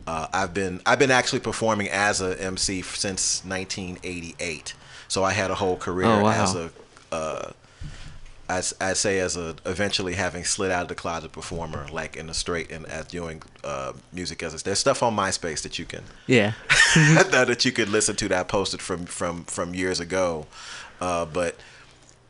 uh, 0.06 0.26
I've 0.34 0.52
been 0.52 0.82
I've 0.84 0.98
been 0.98 1.10
actually 1.10 1.40
performing 1.40 1.88
as 1.88 2.20
a 2.20 2.38
MC 2.38 2.82
since 2.82 3.42
1988. 3.46 4.74
So 5.08 5.24
I 5.24 5.32
had 5.32 5.50
a 5.50 5.54
whole 5.54 5.76
career 5.76 6.06
Oh, 6.08 6.24
wow. 6.24 6.42
as 6.42 6.54
a 6.54 6.70
uh, 7.14 7.52
I'd, 8.48 8.64
I'd 8.80 8.96
say 8.96 9.20
as 9.20 9.36
a 9.36 9.56
eventually 9.64 10.14
having 10.14 10.44
slid 10.44 10.70
out 10.70 10.82
of 10.82 10.88
the 10.88 10.94
closet 10.94 11.32
performer, 11.32 11.86
like 11.90 12.16
in 12.16 12.26
the 12.26 12.34
straight 12.34 12.70
and 12.70 12.84
as 12.86 13.06
doing 13.06 13.42
uh, 13.62 13.92
music 14.12 14.42
as 14.42 14.54
a, 14.54 14.62
there's 14.62 14.78
stuff 14.78 15.02
on 15.02 15.16
MySpace 15.16 15.62
that 15.62 15.78
you 15.78 15.86
can 15.86 16.02
Yeah. 16.26 16.52
that 16.94 17.30
that 17.30 17.64
you 17.64 17.72
could 17.72 17.88
listen 17.88 18.16
to 18.16 18.28
that 18.28 18.40
I 18.40 18.42
posted 18.42 18.80
from 18.82 19.06
from 19.06 19.44
from 19.44 19.74
years 19.74 20.00
ago, 20.00 20.46
uh, 21.00 21.24
but 21.24 21.56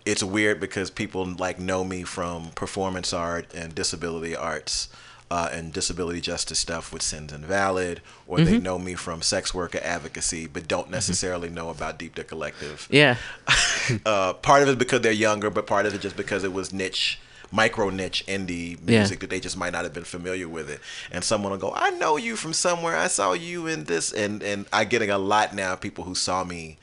it's 0.07 0.23
weird 0.23 0.61
because 0.61 0.91
people 0.91 1.25
like 1.39 1.59
know 1.59 1.83
me 1.83 2.03
from 2.05 2.51
performance 2.55 3.13
art 3.13 3.53
and 3.55 3.75
disability 3.75 4.37
arts. 4.37 4.89
Uh, 5.35 5.49
and 5.53 5.73
disability 5.73 6.21
justice 6.21 6.61
stuff 6.61 6.93
with 6.93 7.03
Sins 7.03 7.33
Invalid, 7.33 8.01
or 8.29 8.39
they 8.41 8.55
Mhm. 8.59 8.63
know 8.63 8.79
me 8.79 8.95
from 8.95 9.21
sex 9.21 9.53
worker 9.53 9.81
advocacy, 9.83 10.47
but 10.47 10.69
don't 10.69 10.91
necessarily 10.91 11.49
know 11.49 11.71
about 11.71 11.99
Deep 11.99 12.15
Dick 12.15 12.29
Collective 12.29 12.87
yeah. 12.89 13.17
uh, 14.07 14.35
part 14.35 14.63
of 14.63 14.69
it 14.69 14.79
because 14.79 15.01
they're 15.01 15.11
younger, 15.29 15.51
but 15.51 15.67
part 15.67 15.87
of 15.87 15.95
it 15.95 16.01
just 16.01 16.17
because 16.17 16.45
it 16.45 16.53
was 16.53 16.73
niche, 16.73 17.19
micro 17.51 17.91
niche 17.91 18.23
indie 18.29 18.79
Yeah. 18.87 18.99
music 19.01 19.19
that 19.21 19.31
they 19.31 19.41
just 19.41 19.57
might 19.57 19.73
not 19.73 19.83
have 19.83 19.93
been 19.93 20.05
familiar 20.05 20.49
with 20.49 20.71
it. 20.71 20.81
And 21.11 21.25
someone 21.25 21.51
will 21.51 21.59
go, 21.59 21.73
"I 21.75 21.91
know 21.91 22.17
you 22.17 22.37
from 22.37 22.53
somewhere. 22.53 22.97
I 22.97 23.09
saw 23.09 23.33
you 23.33 23.67
in 23.67 23.85
this," 23.85 24.13
and 24.13 24.41
and 24.41 24.67
I 24.73 24.85
getting 24.85 25.11
a 25.11 25.19
lot 25.19 25.53
now. 25.53 25.75
People 25.75 26.05
who 26.05 26.15
saw 26.15 26.45
me 26.45 26.79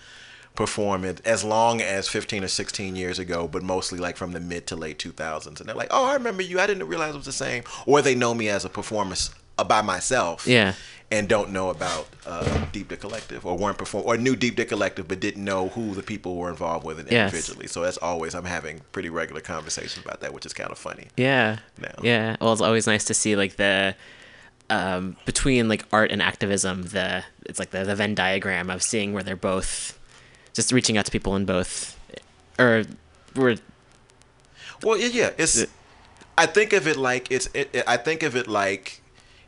perform 0.56 1.06
it 1.06 1.22
as 1.26 1.44
long 1.44 1.82
as 1.82 2.08
15 2.08 2.44
or 2.44 2.48
16 2.48 2.96
years 2.96 3.20
ago, 3.20 3.48
but 3.48 3.64
mostly 3.64 4.00
like 4.00 4.18
from 4.18 4.34
the 4.34 4.40
mid 4.40 4.68
to 4.68 4.76
late 4.76 4.98
2000s, 5.00 5.48
and 5.48 5.58
they're 5.70 5.76
like, 5.76 5.88
"Oh, 5.92 6.06
I 6.06 6.14
remember 6.14 6.44
you. 6.44 6.60
I 6.60 6.68
didn't 6.68 6.88
realize 6.88 7.14
it 7.14 7.18
was 7.18 7.26
the 7.26 7.32
same." 7.32 7.64
Or 7.86 8.02
they 8.02 8.16
know 8.16 8.34
me 8.34 8.50
as 8.50 8.66
a 8.66 8.70
performer 8.70 9.16
uh, 9.58 9.64
by 9.64 9.82
myself 9.82 10.46
Yeah. 10.48 10.74
and 11.10 11.28
don't 11.28 11.52
know 11.52 11.70
about 11.70 12.08
uh, 12.26 12.66
Deep 12.72 12.88
Dick 12.90 13.02
Collective 13.02 13.46
or 13.46 13.58
weren't 13.58 13.78
perform 13.78 14.04
or 14.06 14.18
knew 14.18 14.36
Deep 14.36 14.56
Dick 14.56 14.70
Collective 14.70 15.08
but 15.08 15.20
didn't 15.20 15.44
know 15.44 15.70
who 15.70 15.94
the 15.94 16.04
people 16.04 16.36
were 16.36 16.50
involved 16.50 16.86
with 16.86 17.00
it 17.00 17.12
Yes. 17.12 17.34
individually. 17.34 17.68
So 17.68 17.82
that's 17.82 17.98
always 17.98 18.34
I'm 18.36 18.46
having 18.46 18.82
pretty 18.92 19.10
regular 19.10 19.42
conversations 19.42 20.04
about 20.04 20.20
that, 20.22 20.34
which 20.34 20.46
is 20.46 20.54
kind 20.54 20.72
of 20.72 20.78
funny. 20.78 21.08
Yeah. 21.18 21.60
now. 21.78 21.96
Yeah. 22.04 22.36
Well, 22.42 22.54
it's 22.54 22.62
always 22.62 22.88
nice 22.88 23.04
to 23.06 23.14
see 23.14 23.36
like 23.36 23.56
the 23.58 23.96
um, 24.70 25.18
between 25.26 25.68
like 25.68 25.86
art 25.92 26.12
and 26.12 26.22
activism. 26.22 26.84
The 26.84 27.24
it's 27.46 27.60
like 27.60 27.72
the, 27.72 27.84
the 27.84 27.96
Venn 27.96 28.16
diagram 28.16 28.70
of 28.70 28.82
seeing 28.82 29.14
where 29.14 29.24
they're 29.24 29.36
both 29.36 29.98
just 30.54 30.72
reaching 30.72 30.98
out 30.98 31.06
to 31.06 31.12
people 31.12 31.36
in 31.36 31.46
both, 31.46 31.98
or 32.60 32.84
we're 33.36 33.58
Well, 34.84 34.98
yeah, 34.98 35.08
yeah. 35.08 35.30
It's 35.38 35.66
I 36.38 36.46
think 36.46 36.74
of 36.74 36.88
it 36.88 36.98
like 36.98 37.32
it's. 37.32 37.48
It, 37.54 37.70
it- 37.74 37.84
I 37.88 37.98
think 37.98 38.24
of 38.24 38.36
it 38.36 38.48
like 38.48 39.02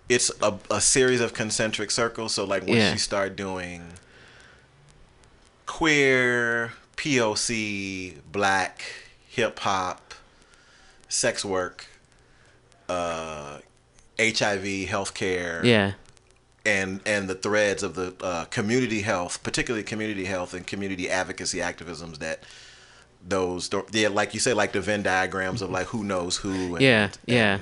it's 0.09 0.29
a, 0.41 0.53
a 0.69 0.79
series 0.81 1.21
of 1.21 1.33
concentric 1.33 1.89
circles. 1.91 2.33
So 2.35 2.43
like 2.43 2.63
once 2.63 2.75
Yeah. 2.77 2.91
you 2.91 2.97
start 2.99 3.35
doing 3.35 3.93
queer, 5.65 6.73
POC, 6.97 8.15
black, 8.31 8.83
hip 9.27 9.59
hop, 9.59 10.13
sex 11.09 11.43
work, 11.45 11.87
uh, 12.89 13.59
HIV, 14.19 14.63
healthcare, 14.87 15.63
Yeah. 15.63 15.93
And 16.65 17.01
and 17.05 17.29
the 17.29 17.35
threads 17.35 17.83
of 17.83 17.95
the 17.95 18.13
uh, 18.21 18.45
community 18.45 19.01
health, 19.01 19.43
particularly 19.43 19.83
community 19.83 20.25
health 20.25 20.53
and 20.53 20.65
community 20.65 21.09
advocacy 21.09 21.59
activisms 21.59 22.19
that 22.19 22.43
those 23.27 23.69
yeah, 23.91 24.09
like 24.09 24.33
you 24.33 24.39
say, 24.39 24.53
like 24.53 24.71
the 24.71 24.81
Venn 24.81 25.03
diagrams 25.03 25.61
of 25.61 25.69
like 25.69 25.87
who 25.87 26.03
knows 26.03 26.37
who. 26.37 26.75
And, 26.75 26.81
yeah 26.81 27.09
yeah 27.25 27.59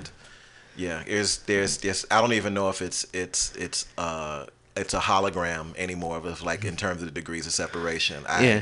yeah. 0.75 1.03
There's 1.05 1.37
there's 1.39 1.77
there's 1.77 2.05
I 2.11 2.21
don't 2.21 2.33
even 2.33 2.53
know 2.53 2.69
if 2.69 2.81
it's 2.81 3.05
it's 3.13 3.55
it's 3.55 3.85
uh 3.97 4.45
it's 4.75 4.93
a 4.93 4.99
hologram 4.99 5.75
anymore, 5.77 6.21
it's 6.25 6.43
like 6.43 6.63
in 6.63 6.75
terms 6.75 7.01
of 7.01 7.07
the 7.07 7.13
degrees 7.13 7.45
of 7.45 7.53
separation. 7.53 8.23
I, 8.27 8.45
Yeah. 8.45 8.61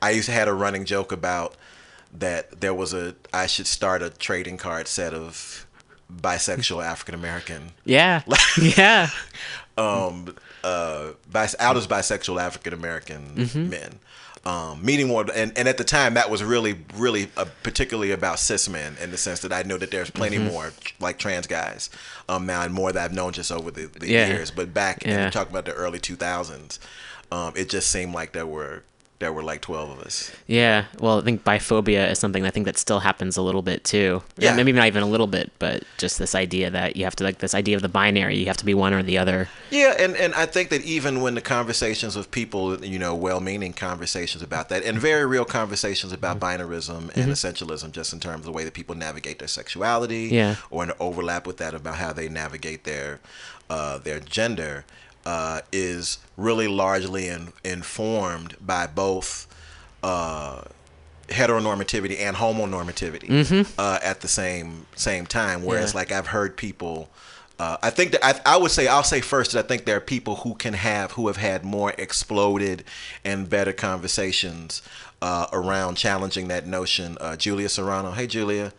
I 0.00 0.10
used 0.10 0.26
to 0.26 0.32
had 0.32 0.46
a 0.46 0.52
running 0.52 0.84
joke 0.84 1.10
about 1.10 1.56
that 2.16 2.60
there 2.60 2.74
was 2.74 2.94
a 2.94 3.14
I 3.32 3.46
should 3.46 3.66
start 3.66 4.02
a 4.02 4.10
trading 4.10 4.56
card 4.56 4.88
set 4.88 5.12
of 5.12 5.66
bisexual 6.10 6.82
African 6.82 7.14
American 7.14 7.72
yeah 7.84 8.22
yeah 8.76 9.10
um 9.78 10.34
uh 10.64 11.12
bis- 11.32 11.54
out 11.60 11.76
as 11.76 11.86
bisexual 11.86 12.40
African 12.40 12.72
American 12.74 13.32
Mhm. 13.36 13.68
men. 13.70 13.98
Um, 14.46 14.82
meeting 14.84 15.08
more 15.08 15.26
and, 15.34 15.52
and 15.58 15.68
at 15.68 15.78
the 15.78 15.84
time 15.84 16.14
that 16.14 16.30
was 16.30 16.42
really 16.44 16.78
really 16.96 17.28
uh, 17.36 17.44
particularly 17.62 18.12
about 18.12 18.38
cis 18.38 18.68
men 18.68 18.96
in 19.02 19.10
the 19.10 19.18
sense 19.18 19.40
that 19.40 19.52
I 19.52 19.62
know 19.62 19.76
that 19.78 19.90
there's 19.90 20.10
plenty 20.10 20.38
Mhm. 20.38 20.50
more 20.52 20.72
like 21.00 21.18
trans 21.18 21.46
guys 21.46 21.90
um 22.28 22.46
now 22.46 22.62
and 22.62 22.72
more 22.72 22.92
that 22.92 23.02
I've 23.04 23.12
known 23.12 23.32
just 23.32 23.50
over 23.52 23.70
the, 23.70 23.86
the 23.86 24.08
Yeah. 24.08 24.28
years 24.28 24.50
but 24.50 24.72
back 24.72 24.98
and 25.02 25.12
Yeah. 25.12 25.22
you're 25.22 25.30
talking 25.30 25.52
about 25.52 25.64
the 25.66 25.74
early 25.74 25.98
2000s 25.98 26.78
um 27.32 27.52
it 27.56 27.68
just 27.68 27.90
seemed 27.90 28.14
like 28.14 28.32
there 28.32 28.46
were 28.46 28.84
there 29.20 29.32
were 29.32 29.42
like 29.42 29.60
12 29.60 29.90
of 29.90 30.00
us 30.00 30.30
yeah. 30.46 30.84
Well, 31.00 31.18
I 31.18 31.22
think 31.22 31.44
biphobia 31.44 32.10
is 32.10 32.18
something 32.18 32.46
I 32.46 32.50
think 32.50 32.64
that 32.66 32.78
still 32.78 33.00
happens 33.00 33.36
a 33.36 33.42
little 33.42 33.60
bit 33.62 33.84
too. 33.84 34.22
Yeah. 34.38 34.54
Maybe 34.54 34.72
not 34.72 34.86
even 34.86 35.02
a 35.02 35.06
little 35.06 35.26
bit, 35.26 35.52
but 35.58 35.82
just 35.98 36.18
this 36.18 36.34
idea 36.34 36.70
that 36.70 36.96
you 36.96 37.04
have 37.04 37.16
to 37.16 37.24
like 37.24 37.38
this 37.38 37.54
idea 37.54 37.76
of 37.76 37.82
the 37.82 37.88
binary. 37.88 38.36
You 38.38 38.46
have 38.46 38.56
to 38.58 38.64
be 38.64 38.72
one 38.74 38.94
or 38.94 39.02
the 39.02 39.18
other. 39.18 39.48
Yeah, 39.70 39.94
and, 39.98 40.16
and 40.16 40.32
I 40.34 40.46
think 40.46 40.70
that 40.70 40.82
even 40.84 41.20
when 41.20 41.34
the 41.34 41.42
conversations 41.42 42.16
with 42.16 42.30
people, 42.30 42.82
you 42.84 42.98
know, 42.98 43.14
well 43.14 43.40
meaning 43.40 43.72
conversations 43.74 44.42
about 44.42 44.70
that, 44.70 44.84
and 44.84 44.98
very 44.98 45.26
real 45.26 45.44
conversations 45.44 46.12
about 46.12 46.40
binarism 46.40 47.14
and 47.14 47.26
Mhm. 47.30 47.32
essentialism, 47.32 47.92
just 47.92 48.12
in 48.14 48.20
terms 48.20 48.40
of 48.40 48.44
the 48.46 48.52
way 48.52 48.64
that 48.64 48.72
people 48.72 48.94
navigate 48.94 49.38
their 49.38 49.48
sexuality, 49.48 50.28
Yeah. 50.32 50.56
or 50.70 50.82
an 50.84 50.92
overlap 50.98 51.46
with 51.46 51.58
that 51.58 51.74
about 51.74 51.96
how 51.96 52.12
they 52.14 52.28
navigate 52.28 52.84
their 52.84 53.20
uh, 53.70 53.98
their 53.98 54.18
gender, 54.18 54.86
uh, 55.32 55.60
is 55.72 56.18
really 56.36 56.68
largely 56.68 57.24
in, 57.34 57.52
informed 57.64 58.50
by 58.60 58.84
both 58.86 59.46
uh, 60.02 60.62
heteronormativity 61.28 62.18
and 62.20 62.36
homonormativity 62.36 63.28
Mhm. 63.28 63.66
uh, 63.78 63.98
at 64.02 64.20
the 64.20 64.28
same 64.28 64.86
same 64.96 65.26
time. 65.26 65.62
Whereas, 65.62 65.92
Yeah. 65.92 65.98
like 66.00 66.12
I've 66.12 66.28
heard 66.28 66.56
people, 66.56 67.08
uh, 67.58 67.76
I 67.82 67.90
think 67.90 68.12
that 68.12 68.24
I, 68.24 68.40
I 68.54 68.56
would 68.56 68.70
say 68.70 68.86
I'll 68.86 69.02
say 69.14 69.20
first 69.20 69.52
that 69.52 69.64
I 69.64 69.68
think 69.68 69.84
there 69.84 69.96
are 69.96 70.00
people 70.16 70.36
who 70.36 70.54
can 70.54 70.74
have 70.74 71.12
who 71.16 71.26
have 71.26 71.36
had 71.50 71.64
more 71.64 71.92
exploded 71.98 72.84
and 73.24 73.48
better 73.50 73.72
conversations 73.72 74.82
uh, 75.20 75.46
around 75.52 75.96
challenging 75.96 76.48
that 76.48 76.66
notion. 76.66 77.18
Uh, 77.20 77.36
Julia 77.36 77.68
Serano, 77.68 78.12
hey 78.12 78.26
Julia, 78.26 78.72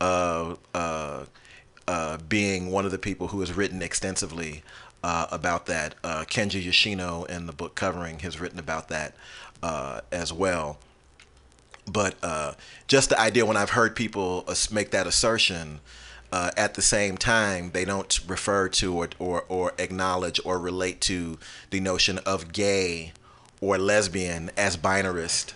uh, 0.00 0.54
uh, 0.74 1.24
uh, 1.88 2.18
being 2.28 2.70
one 2.70 2.84
of 2.84 2.90
the 2.92 2.98
people 2.98 3.28
who 3.28 3.40
has 3.40 3.52
written 3.52 3.80
extensively 3.82 4.62
uh, 5.06 5.28
about 5.30 5.66
that. 5.66 5.94
Uh, 6.02 6.24
Kenji 6.24 6.64
Yoshino 6.64 7.22
in 7.24 7.46
the 7.46 7.52
book 7.52 7.76
covering 7.76 8.18
has 8.18 8.40
written 8.40 8.58
about 8.58 8.88
that 8.88 9.14
uh, 9.62 10.00
as 10.10 10.32
well 10.32 10.78
but 11.88 12.16
uh, 12.22 12.54
just 12.88 13.10
the 13.10 13.20
idea 13.20 13.46
when 13.46 13.56
I've 13.56 13.70
heard 13.70 13.94
people 13.94 14.44
make 14.72 14.90
that 14.90 15.06
assertion, 15.06 15.78
uh, 16.32 16.50
at 16.56 16.74
the 16.74 16.82
same 16.82 17.16
time 17.16 17.70
they 17.70 17.84
don't 17.84 18.18
refer 18.26 18.68
to 18.68 18.92
or, 18.92 19.08
or 19.20 19.44
or 19.48 19.72
acknowledge 19.78 20.40
or 20.44 20.58
relate 20.58 21.00
to 21.02 21.38
the 21.70 21.78
notion 21.78 22.18
of 22.26 22.52
gay 22.52 23.12
or 23.60 23.78
lesbian 23.78 24.50
as 24.56 24.76
binarist 24.76 25.52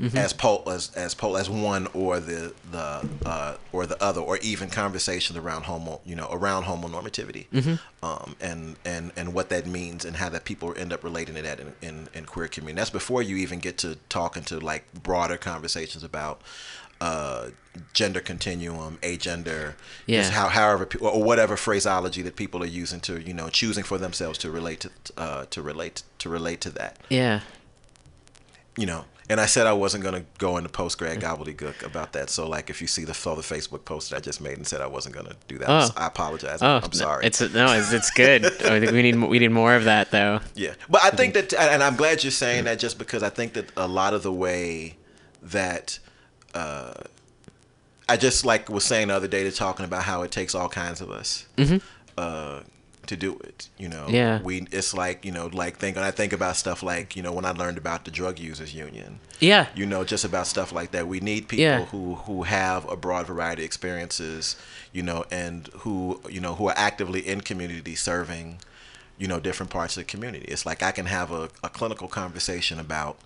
Mhm. 0.00 0.14
as 0.16 0.32
pol 0.32 0.62
as 0.68 0.90
as 0.94 1.14
pol 1.14 1.36
as 1.36 1.50
one 1.50 1.88
or 1.92 2.20
the 2.20 2.52
the 2.70 3.08
uh, 3.26 3.56
or 3.72 3.84
the 3.86 4.00
other, 4.02 4.20
or 4.20 4.36
even 4.38 4.70
conversations 4.70 5.36
around 5.36 5.64
homo 5.64 6.00
you 6.04 6.14
know 6.14 6.28
around 6.30 6.64
homonormativity, 6.64 7.46
Mhm. 7.52 7.78
um, 8.02 8.36
and 8.40 8.76
and 8.84 9.10
and 9.16 9.34
what 9.34 9.48
that 9.48 9.66
means 9.66 10.04
and 10.04 10.16
how 10.16 10.28
that 10.28 10.44
people 10.44 10.72
end 10.76 10.92
up 10.92 11.02
relating 11.02 11.34
to 11.34 11.42
that 11.42 11.58
in, 11.60 11.72
in, 11.82 12.08
in 12.14 12.24
queer 12.26 12.46
community. 12.48 12.78
That's 12.78 12.90
before 12.90 13.22
you 13.22 13.36
even 13.36 13.58
get 13.58 13.76
to 13.78 13.96
talking 14.08 14.44
to 14.44 14.60
like 14.60 14.84
broader 15.02 15.36
conversations 15.36 16.04
about 16.04 16.40
uh, 17.00 17.48
gender 17.92 18.20
continuum, 18.20 18.98
agender, 19.02 19.74
Yeah. 20.06 20.20
just 20.22 20.32
how 20.32 20.48
however 20.48 20.88
or 21.00 21.22
whatever 21.22 21.56
phraseology 21.56 22.22
that 22.22 22.34
people 22.36 22.62
are 22.62 22.66
using 22.82 23.00
to 23.00 23.20
you 23.20 23.34
know 23.34 23.48
choosing 23.50 23.84
for 23.84 23.98
themselves 23.98 24.38
to 24.38 24.50
relate 24.50 24.80
to 24.80 24.90
uh, 25.16 25.44
to 25.50 25.62
relate 25.62 26.02
to 26.18 26.28
relate 26.28 26.60
to 26.62 26.70
that 26.70 26.96
Yeah. 27.08 27.40
you 28.76 28.86
know. 28.86 29.04
And 29.30 29.40
I 29.40 29.46
said 29.46 29.66
I 29.66 29.74
wasn't 29.74 30.04
gonna 30.04 30.24
go 30.38 30.56
into 30.56 30.70
post 30.70 30.96
grad 30.98 31.20
gobbledygook 31.20 31.82
about 31.84 32.14
that. 32.14 32.30
So 32.30 32.48
like, 32.48 32.70
if 32.70 32.80
you 32.80 32.86
see 32.86 33.04
the 33.04 33.12
saw 33.12 33.34
the 33.34 33.42
Facebook 33.42 33.84
post 33.84 34.08
that 34.10 34.16
I 34.16 34.20
just 34.20 34.40
made 34.40 34.56
and 34.56 34.66
said 34.66 34.80
I 34.80 34.86
wasn't 34.86 35.14
gonna 35.16 35.34
do 35.48 35.58
that, 35.58 35.68
Oh. 35.68 35.90
I 35.96 36.06
apologize. 36.06 36.62
Oh, 36.62 36.80
I'm 36.82 36.92
sorry. 36.92 37.26
It's 37.26 37.40
no, 37.40 37.72
it's, 37.72 37.92
it's 37.92 38.10
good. 38.10 38.46
I 38.46 38.80
think 38.80 38.92
we 38.92 39.02
need 39.02 39.16
we 39.16 39.38
need 39.38 39.50
more 39.52 39.74
of 39.74 39.84
that 39.84 40.10
though. 40.10 40.40
Yeah, 40.54 40.72
but 40.88 41.04
I 41.04 41.10
think 41.10 41.34
that, 41.34 41.52
and 41.54 41.82
I'm 41.82 41.96
glad 41.96 42.24
you're 42.24 42.30
saying 42.30 42.64
that, 42.64 42.78
just 42.78 42.98
because 42.98 43.22
I 43.22 43.28
think 43.28 43.52
that 43.52 43.70
a 43.76 43.86
lot 43.86 44.14
of 44.14 44.22
the 44.22 44.32
way 44.32 44.96
that 45.42 45.98
uh, 46.54 46.94
I 48.08 48.16
just 48.16 48.44
like 48.46 48.70
was 48.70 48.84
saying 48.84 49.08
the 49.08 49.14
other 49.14 49.28
day, 49.28 49.44
to 49.44 49.52
talking 49.52 49.84
about 49.84 50.04
how 50.04 50.22
it 50.22 50.30
takes 50.30 50.54
all 50.54 50.68
kinds 50.70 51.00
of 51.02 51.10
us 51.10 51.46
Mhm. 51.58 51.82
uh, 52.16 52.60
to 53.08 53.16
do 53.16 53.38
it. 53.44 53.68
You 53.76 53.88
know, 53.88 54.06
Yeah. 54.08 54.40
we 54.42 54.66
it's 54.70 54.94
like 54.94 55.24
you 55.24 55.32
know, 55.32 55.46
like 55.52 55.76
think 55.78 55.96
I 55.96 56.10
think 56.10 56.32
about 56.32 56.56
stuff 56.56 56.82
like 56.82 57.16
you 57.16 57.22
know 57.22 57.32
when 57.32 57.44
I 57.44 57.50
learned 57.50 57.78
about 57.78 58.04
the 58.04 58.10
drug 58.10 58.38
users 58.38 58.72
union. 58.74 59.20
Yeah. 59.40 59.66
you 59.74 59.86
know, 59.86 60.04
just 60.04 60.24
about 60.24 60.46
stuff 60.46 60.72
like 60.72 60.90
that. 60.92 61.06
We 61.08 61.20
need 61.20 61.48
people 61.48 61.62
Yeah. 61.64 61.84
who 61.86 62.14
who 62.26 62.44
have 62.44 62.88
a 62.88 62.96
broad 62.96 63.26
variety 63.26 63.62
of 63.62 63.66
experiences, 63.66 64.56
you 64.92 65.02
know, 65.02 65.24
and 65.30 65.68
who 65.80 66.20
you 66.28 66.40
know 66.40 66.54
who 66.54 66.68
are 66.68 66.74
actively 66.78 67.20
in 67.26 67.40
community 67.42 67.94
serving, 67.94 68.58
you 69.18 69.26
know, 69.28 69.40
different 69.40 69.70
parts 69.70 69.96
of 69.96 70.02
the 70.02 70.10
community. 70.10 70.44
It's 70.46 70.64
like 70.64 70.82
I 70.82 70.92
can 70.92 71.06
have 71.06 71.30
a, 71.32 71.48
a 71.62 71.68
clinical 71.68 72.08
conversation 72.08 72.78
about, 72.78 73.18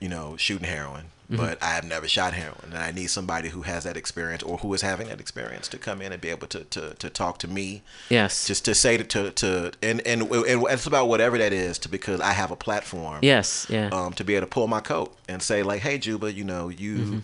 you 0.00 0.08
know, 0.08 0.36
shooting 0.36 0.68
heroin, 0.68 1.06
Mhm. 1.30 1.36
but 1.38 1.62
I 1.62 1.70
have 1.74 1.84
never 1.84 2.06
shot 2.06 2.34
heroin, 2.34 2.70
and 2.72 2.78
I 2.78 2.90
need 2.92 3.08
somebody 3.08 3.48
who 3.48 3.62
has 3.62 3.82
that 3.84 3.96
experience 3.96 4.42
or 4.44 4.58
who 4.58 4.72
is 4.74 4.82
having 4.82 5.08
that 5.08 5.20
experience 5.20 5.66
to 5.68 5.78
come 5.78 6.00
in 6.00 6.12
and 6.12 6.20
be 6.20 6.28
able 6.28 6.46
to 6.48 6.64
to, 6.64 6.94
to 6.94 7.10
talk 7.10 7.38
to 7.38 7.48
me. 7.48 7.82
Yes. 8.10 8.46
Just 8.46 8.64
to 8.66 8.74
say 8.74 8.96
to 8.96 9.04
to, 9.04 9.30
to 9.32 9.72
and, 9.82 10.00
and 10.06 10.22
and 10.30 10.64
it's 10.70 10.86
about 10.86 11.08
whatever 11.08 11.36
that 11.38 11.52
is, 11.52 11.78
to 11.80 11.88
because 11.88 12.20
I 12.20 12.32
have 12.32 12.50
a 12.50 12.56
platform. 12.56 13.18
Yes, 13.22 13.66
yeah. 13.68 13.88
Um, 13.88 14.12
to 14.14 14.24
be 14.24 14.34
able 14.36 14.46
to 14.46 14.50
pull 14.50 14.68
my 14.68 14.80
coat 14.80 15.16
and 15.28 15.42
say 15.42 15.62
like, 15.62 15.82
hey 15.82 15.98
Juba, 15.98 16.32
you 16.32 16.44
know, 16.44 16.68
you 16.68 16.96
Mhm. 16.96 17.22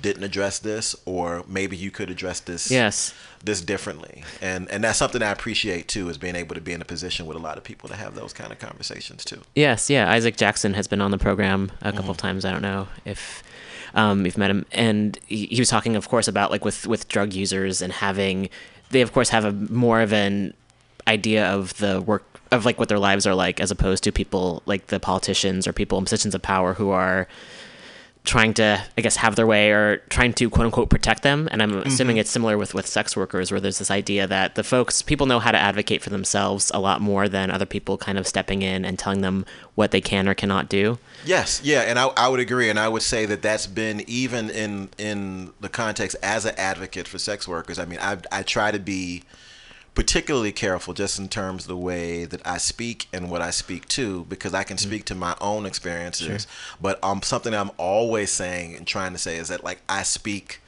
Didn't 0.00 0.24
address 0.24 0.58
this, 0.58 0.94
or 1.04 1.44
maybe 1.48 1.76
you 1.76 1.90
could 1.90 2.10
address 2.10 2.40
this. 2.40 2.70
Yes. 2.70 3.14
This 3.44 3.60
differently, 3.60 4.24
and 4.42 4.68
and 4.70 4.82
that's 4.82 4.98
something 4.98 5.22
I 5.22 5.30
appreciate 5.30 5.86
too, 5.86 6.08
is 6.08 6.18
being 6.18 6.34
able 6.34 6.54
to 6.56 6.60
be 6.60 6.72
in 6.72 6.82
a 6.82 6.84
position 6.84 7.26
with 7.26 7.36
a 7.36 7.40
lot 7.40 7.58
of 7.58 7.62
people 7.64 7.88
to 7.90 7.94
have 7.94 8.14
those 8.16 8.32
kind 8.32 8.50
of 8.50 8.58
conversations 8.58 9.24
too. 9.24 9.42
Yes, 9.54 9.88
yeah. 9.88 10.10
Isaac 10.10 10.36
Jackson 10.36 10.74
has 10.74 10.88
been 10.88 11.00
on 11.00 11.12
the 11.12 11.18
program 11.18 11.70
a 11.80 11.92
couple 11.92 12.00
Mm-hmm. 12.00 12.10
of 12.10 12.16
times. 12.16 12.44
I 12.44 12.50
don't 12.50 12.62
know 12.62 12.88
if 13.04 13.44
um, 13.94 14.24
you've 14.24 14.38
met 14.38 14.50
him, 14.50 14.66
and 14.72 15.16
he, 15.26 15.46
he 15.46 15.60
was 15.60 15.68
talking, 15.68 15.94
of 15.94 16.08
course, 16.08 16.26
about 16.26 16.50
like 16.50 16.64
with 16.64 16.88
with 16.88 17.06
drug 17.08 17.34
users 17.34 17.80
and 17.82 17.92
having 17.92 18.48
they, 18.90 19.00
of 19.00 19.12
course, 19.12 19.28
have 19.28 19.44
a 19.44 19.52
more 19.52 20.00
of 20.00 20.12
an 20.12 20.52
idea 21.06 21.46
of 21.46 21.76
the 21.78 22.00
work 22.00 22.24
of 22.50 22.64
like 22.64 22.78
what 22.80 22.88
their 22.88 22.98
lives 22.98 23.26
are 23.28 23.34
like, 23.34 23.60
as 23.60 23.70
opposed 23.70 24.02
to 24.04 24.10
people 24.12 24.62
like 24.66 24.88
the 24.88 24.98
politicians 24.98 25.68
or 25.68 25.72
people 25.72 25.98
in 25.98 26.04
positions 26.04 26.34
of 26.34 26.42
power 26.42 26.74
who 26.74 26.90
are 26.90 27.28
trying 28.26 28.52
to 28.52 28.82
i 28.98 29.00
guess 29.00 29.16
have 29.16 29.36
their 29.36 29.46
way 29.46 29.70
or 29.70 29.98
trying 30.10 30.32
to 30.32 30.50
quote 30.50 30.66
unquote 30.66 30.90
protect 30.90 31.22
them 31.22 31.48
and 31.52 31.62
i'm 31.62 31.78
assuming 31.78 32.16
Mhm. 32.16 32.20
it's 32.20 32.30
similar 32.30 32.58
with 32.58 32.74
with 32.74 32.86
sex 32.86 33.16
workers 33.16 33.50
where 33.52 33.60
there's 33.60 33.78
this 33.78 33.90
idea 33.90 34.26
that 34.26 34.56
the 34.56 34.64
folks 34.64 35.00
people 35.00 35.26
know 35.26 35.38
how 35.38 35.52
to 35.52 35.58
advocate 35.58 36.02
for 36.02 36.10
themselves 36.10 36.70
a 36.74 36.80
lot 36.80 37.00
more 37.00 37.28
than 37.28 37.50
other 37.50 37.64
people 37.66 37.96
kind 37.96 38.18
of 38.18 38.26
stepping 38.26 38.62
in 38.62 38.84
and 38.84 38.98
telling 38.98 39.20
them 39.22 39.46
what 39.76 39.92
they 39.92 40.00
can 40.00 40.28
or 40.28 40.34
cannot 40.34 40.68
do 40.68 40.98
Yes, 41.24 41.60
yeah, 41.64 41.80
and 41.80 41.98
I, 41.98 42.06
I 42.16 42.28
would 42.28 42.38
agree, 42.38 42.70
and 42.70 42.78
I 42.78 42.88
would 42.88 43.02
say 43.02 43.26
that 43.26 43.42
that's 43.42 43.66
been 43.66 44.04
even 44.06 44.48
in 44.50 44.90
in 44.96 45.50
the 45.60 45.68
context 45.68 46.14
as 46.22 46.44
an 46.44 46.54
advocate 46.56 47.08
for 47.08 47.18
sex 47.18 47.48
workers. 47.48 47.80
I 47.80 47.84
mean, 47.84 47.98
I 48.00 48.18
I 48.30 48.42
try 48.44 48.70
to 48.70 48.78
be 48.78 49.22
particularly 49.96 50.52
careful 50.52 50.94
just 50.94 51.18
in 51.18 51.26
terms 51.26 51.64
of 51.64 51.68
the 51.68 51.76
way 51.76 52.26
that 52.26 52.46
I 52.46 52.58
speak 52.58 53.08
and 53.14 53.30
what 53.30 53.40
I 53.42 53.50
speak 53.50 53.88
to, 53.88 54.24
because 54.28 54.54
I 54.54 54.62
can 54.62 54.76
speak 54.78 55.06
to 55.06 55.14
my 55.16 55.34
own 55.40 55.64
experiences. 55.66 56.46
But 56.80 57.02
um, 57.02 57.22
something 57.22 57.54
I'm 57.54 57.70
always 57.78 58.30
saying 58.30 58.76
and 58.76 58.86
trying 58.86 59.12
to 59.12 59.18
say 59.18 59.38
is 59.38 59.48
that 59.48 59.64
like 59.64 59.80
I 59.88 60.02
speak 60.04 60.60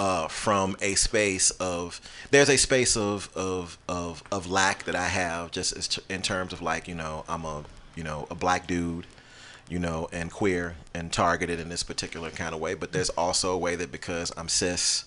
uh, 0.00 0.28
from 0.28 0.76
a 0.80 0.94
space 0.96 1.50
of 1.52 2.00
there's 2.32 2.48
a 2.48 2.56
space 2.56 2.96
of 2.96 3.30
of 3.36 3.78
of 3.88 4.24
of 4.32 4.50
lack 4.50 4.84
that 4.84 4.96
I 4.96 5.06
have 5.06 5.52
just 5.52 5.76
as 5.76 5.88
t- 5.88 6.02
in 6.08 6.22
terms 6.22 6.52
of 6.52 6.60
like 6.60 6.88
you 6.88 6.94
know 6.94 7.24
I'm 7.28 7.44
a 7.44 7.64
you 7.94 8.02
know 8.02 8.26
a 8.30 8.34
black 8.34 8.66
dude 8.66 9.06
you 9.68 9.78
know 9.78 10.08
and 10.10 10.32
queer 10.32 10.74
and 10.94 11.12
targeted 11.12 11.60
in 11.60 11.68
this 11.68 11.82
particular 11.82 12.30
kind 12.30 12.54
of 12.54 12.60
way 12.62 12.72
but 12.72 12.92
there's 12.92 13.10
also 13.10 13.52
a 13.52 13.58
way 13.58 13.76
that 13.76 13.92
because 13.92 14.32
I'm 14.38 14.48
cis 14.48 15.04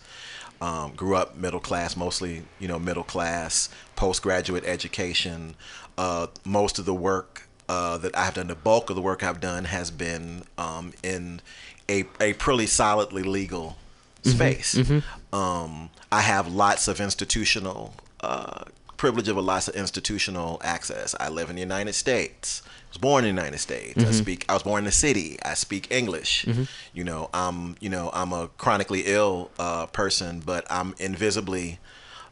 um, 0.62 0.94
grew 0.96 1.16
up 1.16 1.36
middle 1.36 1.60
class 1.60 1.96
mostly 1.98 2.44
you 2.60 2.68
know 2.68 2.80
middle 2.80 3.04
class 3.04 3.70
postgraduate 3.96 4.64
education. 4.66 5.56
Uh, 5.98 6.28
most 6.46 6.80
of 6.80 6.86
the 6.86 6.94
work 6.94 7.48
uh, 7.70 7.98
that 8.00 8.18
I've 8.18 8.34
done 8.34 8.48
the 8.48 8.56
bulk 8.56 8.90
of 8.90 8.96
the 8.96 9.02
work 9.02 9.24
I've 9.24 9.40
done 9.40 9.66
has 9.66 9.92
been 9.92 10.44
um, 10.58 10.94
in 11.04 11.42
a, 11.90 12.06
a 12.20 12.34
pretty 12.34 12.66
solidly 12.68 13.24
legal 13.24 13.78
Mhm, 14.24 14.32
space. 14.36 14.76
Mhm. 14.76 15.04
um, 15.34 15.90
I 16.12 16.22
have 16.22 16.48
lots 16.48 16.88
of 16.88 17.02
institutional 17.02 17.94
uh, 18.22 18.64
privilege 19.04 19.28
of 19.28 19.36
a 19.36 19.42
lots 19.42 19.68
of 19.68 19.76
institutional 19.76 20.62
access. 20.64 21.14
I 21.20 21.28
live 21.28 21.50
in 21.50 21.58
the 21.58 21.62
United 21.62 21.92
States. 21.92 22.62
I 22.66 22.70
was 22.92 22.98
born 22.98 23.26
in 23.26 23.36
the 23.36 23.42
United 23.42 23.60
States. 23.60 23.98
I 24.02 24.08
Mhm. 24.08 24.14
speak. 24.14 24.46
I 24.48 24.54
was 24.54 24.64
born 24.64 24.80
in 24.80 24.86
the 24.86 24.94
city. 24.94 25.38
I 25.44 25.56
speak 25.56 25.92
English. 25.92 26.46
Mhm. 26.48 26.68
You 26.94 27.04
know, 27.04 27.30
I'm. 27.34 27.76
You 27.82 27.90
know, 27.90 28.06
I'm 28.14 28.32
a 28.32 28.48
chronically 28.64 29.02
ill 29.18 29.52
uh, 29.60 29.88
person, 29.88 30.42
but 30.52 30.64
I'm 30.78 30.96
invisibly 31.00 31.80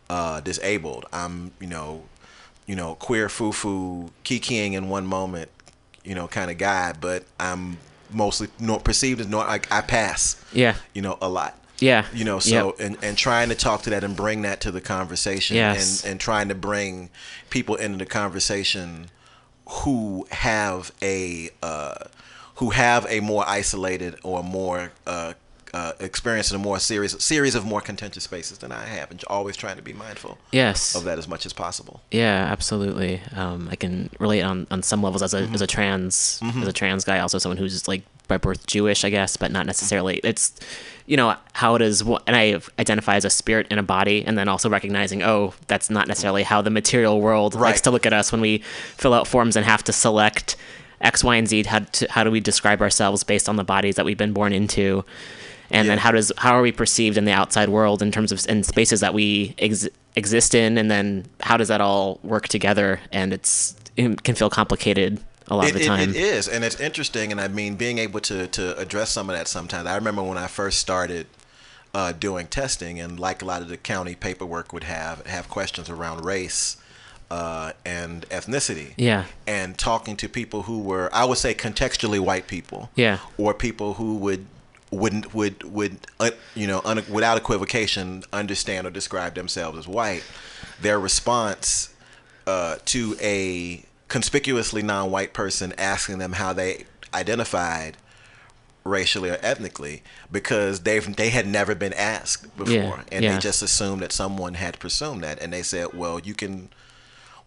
uh, 0.10 0.40
disabled. 0.40 1.04
I'm. 1.12 1.52
You 1.60 1.68
know, 1.76 2.04
you 2.68 2.76
know, 2.78 2.96
queer 2.96 3.28
foo 3.28 3.52
foo 3.52 4.12
kikiing 4.24 4.72
in 4.72 4.88
one 4.88 5.06
moment. 5.06 5.50
You 6.06 6.16
know, 6.16 6.28
kind 6.30 6.50
of 6.50 6.58
guy, 6.58 6.94
but 6.94 7.26
I'm 7.38 7.80
mostly 8.10 8.48
not 8.60 8.86
perceived 8.86 9.20
as 9.20 9.28
not 9.28 9.48
like 9.50 9.70
I 9.70 9.82
pass. 9.82 10.38
Yeah. 10.54 10.76
You 10.94 11.02
know, 11.02 11.18
a 11.22 11.28
lot. 11.28 11.54
Yeah. 11.82 12.06
You 12.14 12.24
know, 12.26 12.40
so 12.40 12.68
Yep. 12.68 12.80
and, 12.80 12.98
and 13.04 13.18
trying 13.18 13.50
to 13.50 13.56
talk 13.56 13.82
to 13.84 13.90
that 13.90 14.04
and 14.04 14.16
bring 14.16 14.44
that 14.44 14.62
to 14.62 14.72
the 14.72 14.82
conversation 14.82 15.56
Yes. 15.58 16.04
and, 16.04 16.12
and 16.12 16.20
trying 16.20 16.48
to 16.50 16.56
bring 16.56 17.10
people 17.50 17.76
into 17.76 17.98
the 17.98 18.06
conversation 18.06 19.10
who 19.68 20.28
have 20.32 20.92
a 21.02 21.50
uh, 21.64 21.96
who 22.56 22.72
have 22.72 23.06
a 23.10 23.20
more 23.22 23.44
isolated 23.48 24.16
or 24.24 24.44
more 24.44 24.92
uh, 25.08 25.34
uh, 25.74 25.94
experience 26.02 26.52
in 26.52 26.56
a 26.56 26.60
more 26.60 26.80
series 26.80 27.24
series 27.24 27.56
of 27.56 27.66
more 27.66 27.80
contentious 27.80 28.26
spaces 28.26 28.58
than 28.58 28.72
I 28.74 28.84
have, 28.86 29.10
and 29.10 29.24
always 29.28 29.56
trying 29.56 29.78
to 29.78 29.82
be 29.82 29.94
mindful 29.94 30.38
Yes. 30.52 30.96
of 30.96 31.06
that 31.06 31.18
as 31.18 31.28
much 31.30 31.46
as 31.46 31.54
possible. 31.54 32.02
Yeah, 32.12 32.46
absolutely. 32.52 33.22
Um, 33.36 33.70
I 33.72 33.76
can 33.78 34.10
relate 34.20 34.42
on, 34.42 34.68
on 34.70 34.84
some 34.84 35.02
levels 35.02 35.24
as 35.24 35.34
a 35.34 35.44
as 35.54 35.62
a 35.62 35.68
trans 35.68 36.40
Mhm. 36.44 36.62
as 36.64 36.68
a 36.68 36.74
trans 36.74 37.06
guy, 37.06 37.20
also 37.20 37.38
someone 37.38 37.58
who's 37.58 37.88
like 37.88 38.04
by 38.32 38.38
birth 38.38 38.66
Jewish, 38.66 39.04
I 39.04 39.10
guess, 39.10 39.38
but 39.38 39.52
not 39.52 39.66
necessarily. 39.66 40.20
It's 40.24 40.54
you 41.06 41.18
know 41.18 41.36
how 41.54 41.76
it 41.76 41.82
is, 41.82 42.02
and 42.02 42.36
I 42.36 42.62
identify 42.80 43.16
as 43.18 43.26
a 43.26 43.30
spirit 43.30 43.68
in 43.70 43.78
a 43.78 43.84
body, 43.84 44.24
and 44.26 44.38
then 44.38 44.48
also 44.48 44.70
recognizing, 44.70 45.22
oh, 45.22 45.54
that's 45.68 45.90
not 45.90 46.08
necessarily 46.08 46.44
how 46.44 46.62
the 46.62 46.70
material 46.70 47.20
world 47.22 47.54
likes 47.56 47.82
to 47.82 47.92
look 47.92 48.06
at 48.06 48.14
us 48.14 48.32
when 48.32 48.42
we 48.42 48.60
fill 48.98 49.14
out 49.14 49.28
forms 49.28 49.56
and 49.56 49.66
have 49.66 49.84
to 49.84 49.94
select 49.94 50.56
X, 51.02 51.24
Y, 51.24 51.36
and 51.36 51.48
Z. 51.48 51.64
How 51.64 51.80
to, 51.80 52.12
how 52.12 52.24
do 52.24 52.32
we 52.32 52.40
describe 52.40 52.82
ourselves 52.82 53.24
based 53.24 53.50
on 53.50 53.58
the 53.58 53.64
bodies 53.64 53.96
that 53.96 54.06
we've 54.06 54.18
been 54.18 54.34
born 54.34 54.54
into? 54.54 55.04
and 55.74 55.88
then 55.88 55.98
how 55.98 56.12
does 56.12 56.32
how 56.38 56.54
are 56.54 56.62
we 56.62 56.72
perceived 56.72 57.18
in 57.18 57.24
the 57.24 57.32
outside 57.32 57.70
world 57.70 58.02
in 58.02 58.12
terms 58.12 58.34
of 58.34 58.46
in 58.50 58.62
spaces 58.62 59.00
that 59.00 59.14
we 59.14 59.56
ex- 59.58 59.88
exist 60.18 60.54
in 60.54 60.78
and 60.78 60.92
then 60.92 61.26
how 61.40 61.56
does 61.56 61.70
that 61.70 61.80
all 61.80 62.20
work 62.24 62.50
together 62.50 63.00
and 63.14 63.32
it's 63.32 63.74
it 63.96 64.24
can 64.24 64.36
feel 64.36 64.50
complicated 64.50 65.22
a 65.52 65.56
lot 65.56 65.66
It, 65.68 65.76
of 65.76 65.82
the 65.82 65.94
it- 66.04 66.10
it 66.10 66.16
is, 66.16 66.48
and 66.48 66.64
it's 66.64 66.80
interesting. 66.80 67.32
And 67.32 67.40
I 67.40 67.48
mean, 67.48 67.76
being 67.76 67.98
able 68.00 68.22
to 68.22 68.48
to 68.48 68.64
address 68.78 69.10
some 69.12 69.30
of 69.30 69.36
that 69.38 69.48
sometimes. 69.48 69.86
I 69.88 69.96
remember 69.96 70.24
when 70.24 70.38
I 70.38 70.48
first 70.48 70.80
started 70.80 71.28
uh, 71.94 72.12
doing 72.14 72.48
testing, 72.48 73.00
and 73.00 73.20
like 73.20 73.42
a 73.42 73.46
lot 73.46 73.62
of 73.62 73.68
the 73.68 73.78
county 73.78 74.16
paperwork 74.16 74.72
would 74.74 74.86
have 74.86 75.26
have 75.28 75.46
questions 75.50 75.90
around 75.90 76.24
race 76.26 76.78
uh, 77.30 77.74
and 77.86 78.28
ethnicity. 78.30 78.94
Yeah. 78.98 79.26
And 79.46 79.78
talking 79.78 80.16
to 80.18 80.28
people 80.30 80.64
who 80.64 80.80
were, 80.80 81.10
I 81.14 81.24
would 81.26 81.38
say, 81.38 81.54
contextually 81.54 82.20
white 82.20 82.48
people. 82.48 82.90
Yeah. 82.96 83.18
Or 83.38 83.54
people 83.54 83.96
who 83.96 84.16
would 84.26 84.46
wouldn't 84.90 85.34
would 85.34 85.64
would 85.64 85.96
uh, 86.20 86.32
you 86.56 86.68
know 86.68 86.82
un, 86.86 87.04
without 87.10 87.38
equivocation 87.38 88.24
understand 88.34 88.88
or 88.88 88.90
describe 88.92 89.36
themselves 89.36 89.78
as 89.78 89.88
white. 89.88 90.24
Their 90.82 91.00
response 91.00 91.94
uh, 92.48 92.78
to 92.86 93.16
a 93.22 93.84
conspicuously 94.12 94.82
non-white 94.82 95.32
person 95.32 95.74
asking 95.78 96.18
them 96.18 96.34
how 96.34 96.52
they 96.52 96.84
identified 97.14 97.96
racially 98.84 99.30
or 99.30 99.38
ethnically 99.42 100.04
because 100.30 100.82
they've 100.82 101.16
they 101.16 101.30
had 101.30 101.48
never 101.48 101.74
been 101.74 101.94
asked 101.94 102.56
before. 102.58 102.74
Yeah, 102.74 103.04
and 103.10 103.24
yeah. 103.24 103.34
they 103.36 103.40
just 103.40 103.62
assumed 103.62 104.02
that 104.02 104.12
someone 104.12 104.56
had 104.56 104.78
presumed 104.80 105.24
that. 105.24 105.42
And 105.42 105.54
they 105.54 105.64
said 105.64 105.94
well 105.94 106.20
you 106.20 106.34
can 106.34 106.68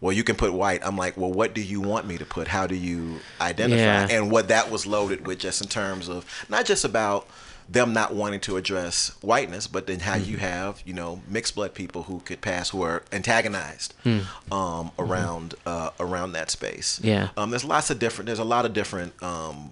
well 0.01 0.11
you 0.11 0.23
can 0.23 0.35
put 0.35 0.53
white. 0.53 0.81
I'm 0.83 0.97
like 0.97 1.15
well 1.15 1.31
what 1.31 1.53
do 1.53 1.61
you 1.61 1.81
want 1.81 2.07
me 2.07 2.17
to 2.17 2.25
put? 2.25 2.47
How 2.47 2.65
do 2.65 2.73
you 2.73 3.19
identify? 3.39 3.81
Yeah. 3.81 4.07
and 4.09 4.31
what 4.31 4.47
that 4.47 4.71
was 4.71 4.87
loaded 4.87 5.27
with 5.27 5.37
just 5.37 5.61
in 5.61 5.67
terms 5.67 6.09
of 6.09 6.25
not 6.49 6.65
just 6.65 6.83
about 6.83 7.27
them 7.67 7.93
not 7.93 8.13
wanting 8.13 8.39
to 8.39 8.57
address 8.57 9.11
whiteness 9.21 9.65
but 9.67 9.87
then 9.87 9.99
how 10.01 10.15
Mm-hmm. 10.15 10.31
you 10.31 10.37
have 10.37 10.81
you 10.85 10.93
know 10.93 11.21
mixed 11.27 11.55
blood 11.55 11.73
people 11.73 12.03
who 12.03 12.19
could 12.19 12.39
pass 12.41 12.69
who 12.69 12.81
are 12.83 13.03
antagonized 13.11 13.93
Hmm. 14.03 14.19
um, 14.51 14.91
around 14.99 15.55
uh, 15.65 15.89
around 15.99 16.33
that 16.33 16.51
space 16.51 16.99
Yeah. 17.03 17.29
um, 17.37 17.49
there's 17.49 17.65
lots 17.65 17.89
of 17.89 17.97
different 17.99 18.27
there's 18.27 18.39
a 18.39 18.43
lot 18.43 18.65
of 18.65 18.73
different 18.73 19.13
um, 19.23 19.71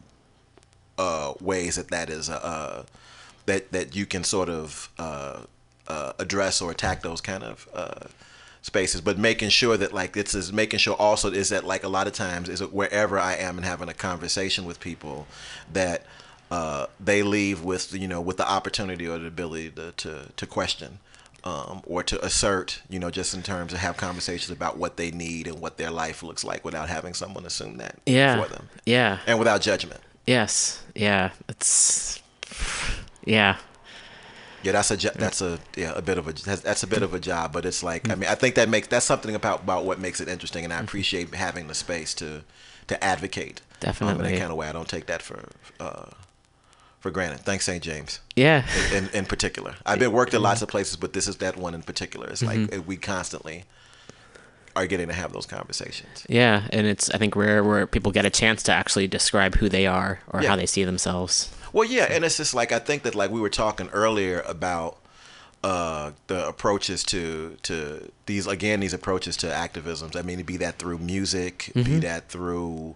uh, 0.98 1.34
ways 1.40 1.76
that 1.76 1.90
that 1.90 2.10
is 2.10 2.30
uh, 2.30 2.84
that 3.46 3.72
that 3.72 3.96
you 3.96 4.06
can 4.06 4.24
sort 4.24 4.50
of 4.50 4.90
uh, 5.00 5.42
uh, 5.88 6.14
address 6.20 6.62
or 6.62 6.72
attack 6.72 7.02
those 7.02 7.20
kind 7.22 7.44
of 7.44 7.68
uh, 7.74 8.06
spaces, 8.62 9.02
but 9.02 9.18
making 9.18 9.50
sure 9.50 9.76
that 9.76 9.94
like 9.94 10.16
it's 10.16 10.34
is 10.34 10.54
making 10.54 10.80
sure 10.80 10.96
also 10.96 11.32
is 11.32 11.50
that 11.50 11.66
like 11.66 11.84
a 11.84 11.90
lot 11.90 12.08
of 12.08 12.14
times 12.14 12.48
is 12.48 12.62
wherever 12.64 13.20
I 13.20 13.36
am 13.36 13.58
and 13.58 13.66
having 13.66 13.90
a 13.90 13.94
conversation 13.94 14.66
with 14.66 14.80
people 14.80 15.28
that 15.72 16.06
uh, 16.54 16.86
they 17.00 17.24
leave 17.24 17.64
with 17.64 17.94
you 18.04 18.08
know 18.08 18.22
with 18.28 18.38
the 18.38 18.48
opportunity 18.58 19.06
or 19.08 19.18
the 19.20 19.28
ability 19.28 19.70
to 19.72 19.92
to, 20.04 20.12
to 20.40 20.46
question. 20.46 21.00
Um, 21.46 21.82
or 21.86 22.04
to 22.04 22.24
assert, 22.24 22.82
you 22.90 23.00
know, 23.00 23.10
just 23.12 23.34
in 23.34 23.44
terms 23.44 23.74
of 23.74 23.80
have 23.80 23.98
conversations 23.98 24.50
about 24.50 24.78
what 24.78 24.96
they 24.96 25.12
need 25.12 25.46
and 25.46 25.60
what 25.60 25.76
their 25.76 25.92
life 25.92 26.24
looks 26.24 26.46
like 26.46 26.64
without 26.64 26.88
having 26.88 27.14
someone 27.14 27.46
assume 27.46 27.76
that 27.84 27.96
Yeah. 28.06 28.42
for 28.42 28.48
them. 28.50 28.70
Yeah. 28.86 29.18
And 29.28 29.38
without 29.40 29.60
judgment. 29.60 30.00
Yes. 30.26 30.82
Yeah. 30.96 31.32
It's. 31.50 32.22
Yeah. 33.26 33.58
Yeah, 34.64 34.72
that's 34.72 34.92
a 34.92 34.96
that's 34.96 35.42
a 35.42 35.60
yeah 35.76 35.92
a 35.98 36.02
bit 36.02 36.18
of 36.18 36.30
a 36.30 36.32
that's, 36.32 36.62
that's 36.62 36.84
a 36.84 36.88
bit 36.88 37.04
of 37.04 37.14
a 37.14 37.20
job, 37.20 37.52
but 37.52 37.66
it's 37.66 37.84
like 37.84 38.10
I 38.10 38.16
mean 38.16 38.30
I 38.30 38.36
think 38.36 38.56
that 38.56 38.70
makes 38.70 38.88
that's 38.88 39.06
something 39.06 39.36
about 39.36 39.64
about 39.64 39.84
what 39.84 40.00
makes 40.00 40.22
it 40.22 40.30
interesting, 40.30 40.64
and 40.64 40.72
I 40.72 40.80
appreciate 40.80 41.36
having 41.36 41.68
the 41.68 41.76
space 41.76 42.14
to 42.16 42.44
to 42.88 43.04
advocate 43.04 43.60
um, 43.60 43.68
in 43.74 43.80
Definitely. 43.88 44.32
that 44.32 44.40
kind 44.40 44.52
of 44.52 44.58
way. 44.58 44.70
I 44.70 44.72
don't 44.72 44.88
take 44.88 45.08
that 45.08 45.22
for 45.22 45.50
uh, 45.82 46.06
for 47.04 47.12
granted. 47.12 47.42
Thanks, 47.42 47.66
St. 47.66 47.84
James. 47.84 48.22
Yeah. 48.36 48.66
In, 48.94 49.04
in 49.04 49.10
in 49.14 49.26
particular, 49.26 49.76
I've 49.86 50.00
been 50.00 50.14
worked 50.14 50.34
in 50.34 50.42
lots 50.42 50.62
of 50.62 50.70
places, 50.70 50.96
but 50.96 51.12
this 51.12 51.28
is 51.28 51.36
that 51.38 51.58
one 51.58 51.76
in 51.76 51.84
particular. 51.84 52.28
It's 52.30 52.42
like 52.42 52.58
Mhm. 52.58 52.80
uh, 52.80 52.82
we 52.82 52.96
constantly 52.96 53.66
are 54.76 54.88
getting 54.88 55.08
to 55.10 55.14
have 55.14 55.34
those 55.34 55.46
conversations. 55.46 56.26
Yeah, 56.30 56.64
and 56.72 56.88
it's 56.88 57.10
I 57.12 57.18
think 57.18 57.36
rare 57.36 57.62
where 57.64 57.86
people 57.86 58.12
get 58.14 58.26
a 58.26 58.30
chance 58.30 58.64
to 58.64 58.72
actually 58.72 59.08
describe 59.08 59.56
who 59.56 59.68
they 59.70 59.86
are 59.86 60.22
or 60.32 60.42
Yeah. 60.42 60.50
how 60.50 60.56
they 60.56 60.66
see 60.66 60.86
themselves. 60.86 61.50
Well, 61.74 61.88
yeah, 61.88 62.06
and 62.10 62.24
it's 62.24 62.38
just 62.38 62.54
like 62.54 62.72
I 62.72 62.80
think 62.80 63.04
that 63.04 63.16
like 63.16 63.30
we 63.32 63.42
were 63.42 63.50
talking 63.50 63.90
earlier 63.90 64.40
about 64.48 64.98
uh, 65.62 66.12
the 66.28 66.48
approaches 66.48 67.04
to 67.06 67.58
to 67.64 68.10
these 68.28 68.48
again 68.48 68.80
these 68.80 68.94
approaches 68.94 69.36
to 69.38 69.48
activisms. 69.48 70.16
I 70.16 70.22
mean, 70.22 70.42
be 70.44 70.58
that 70.58 70.80
through 70.80 71.00
music, 71.00 71.72
be 71.76 71.84
Mhm. 71.84 72.02
that 72.02 72.30
through 72.30 72.96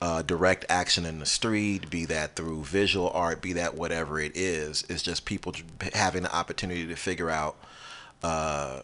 uh, 0.00 0.22
direct 0.22 0.64
action 0.68 1.06
in 1.06 1.18
the 1.18 1.26
street, 1.26 1.88
be 1.90 2.04
that 2.06 2.36
through 2.36 2.64
visual 2.64 3.10
art, 3.10 3.40
be 3.40 3.52
that 3.54 3.74
whatever 3.74 4.20
it 4.20 4.36
is. 4.36 4.84
It's 4.88 5.02
just 5.02 5.24
people 5.24 5.54
having 5.94 6.22
the 6.24 6.34
opportunity 6.34 6.86
to 6.86 6.96
figure 6.96 7.30
out 7.30 7.56
uh, 8.22 8.80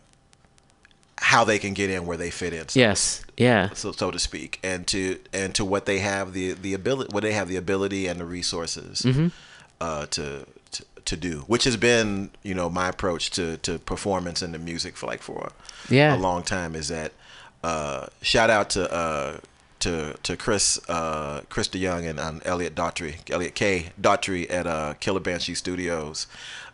how 1.18 1.44
they 1.44 1.58
can 1.58 1.72
get 1.74 1.90
in 1.90 2.06
where 2.06 2.16
they 2.16 2.30
fit 2.30 2.52
in. 2.52 2.68
so- 2.68 2.80
Yes. 2.80 3.22
Yeah. 3.36 3.70
so 3.74 3.92
so 3.92 4.10
to 4.10 4.18
speak, 4.18 4.58
and 4.62 4.86
to 4.88 5.18
and 5.32 5.54
to 5.54 5.64
what 5.64 5.86
they 5.86 5.98
have 6.00 6.32
the 6.32 6.52
the 6.52 6.74
ability, 6.74 7.12
what 7.12 7.22
they 7.22 7.32
have 7.32 7.48
the 7.48 7.56
ability 7.56 8.06
and 8.06 8.18
the 8.20 8.24
resources 8.24 9.02
Mhm. 9.02 9.30
uh, 9.80 10.06
to, 10.06 10.46
to 10.72 10.84
to 11.04 11.16
do, 11.16 11.44
which 11.46 11.64
has 11.64 11.76
been 11.76 12.30
you 12.42 12.54
know 12.54 12.68
my 12.68 12.88
approach 12.88 13.30
to 13.32 13.56
to 13.58 13.78
performance 13.78 14.42
and 14.42 14.52
the 14.54 14.58
music 14.58 14.96
for 14.96 15.06
like 15.06 15.22
for 15.22 15.52
Yeah. 15.88 16.14
a 16.14 16.18
long 16.18 16.42
time 16.42 16.74
is 16.74 16.88
that 16.88 17.12
uh, 17.62 18.06
shout 18.22 18.50
out 18.50 18.70
to 18.70 18.92
uh, 18.92 19.38
to 19.82 20.14
to 20.22 20.36
Chris 20.36 20.80
uh, 20.88 21.42
Chris 21.48 21.68
DeYoung 21.68 22.08
and 22.08 22.18
um, 22.18 22.40
Elliot 22.44 22.74
Daughtry 22.74 23.30
Elliot 23.30 23.54
K 23.54 23.92
Daughtry 24.00 24.50
at 24.50 24.66
uh, 24.66 24.94
Killer 24.94 25.20
Banshee 25.20 25.54
Studios. 25.54 26.26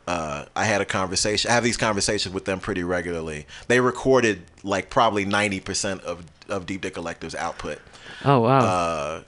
Uh, 0.07 0.47
I 0.57 0.65
had 0.65 0.81
a 0.81 0.87
conversation. 0.87 1.51
I 1.51 1.55
have 1.55 1.65
these 1.65 1.77
conversations 1.77 2.35
with 2.35 2.47
them 2.47 2.61
pretty 2.61 2.83
regularly. 2.83 3.47
They 3.67 3.81
recorded 3.81 4.43
like 4.63 4.91
probably 4.91 5.25
ninety 5.25 5.61
percent 5.61 6.03
of 6.03 6.25
of 6.49 6.67
Deep 6.67 6.83
Dick 6.83 6.95
Collective's 6.95 7.35
output. 7.35 7.79
Oh 8.25 8.41
wow. 8.41 8.59
Uh, 8.59 9.23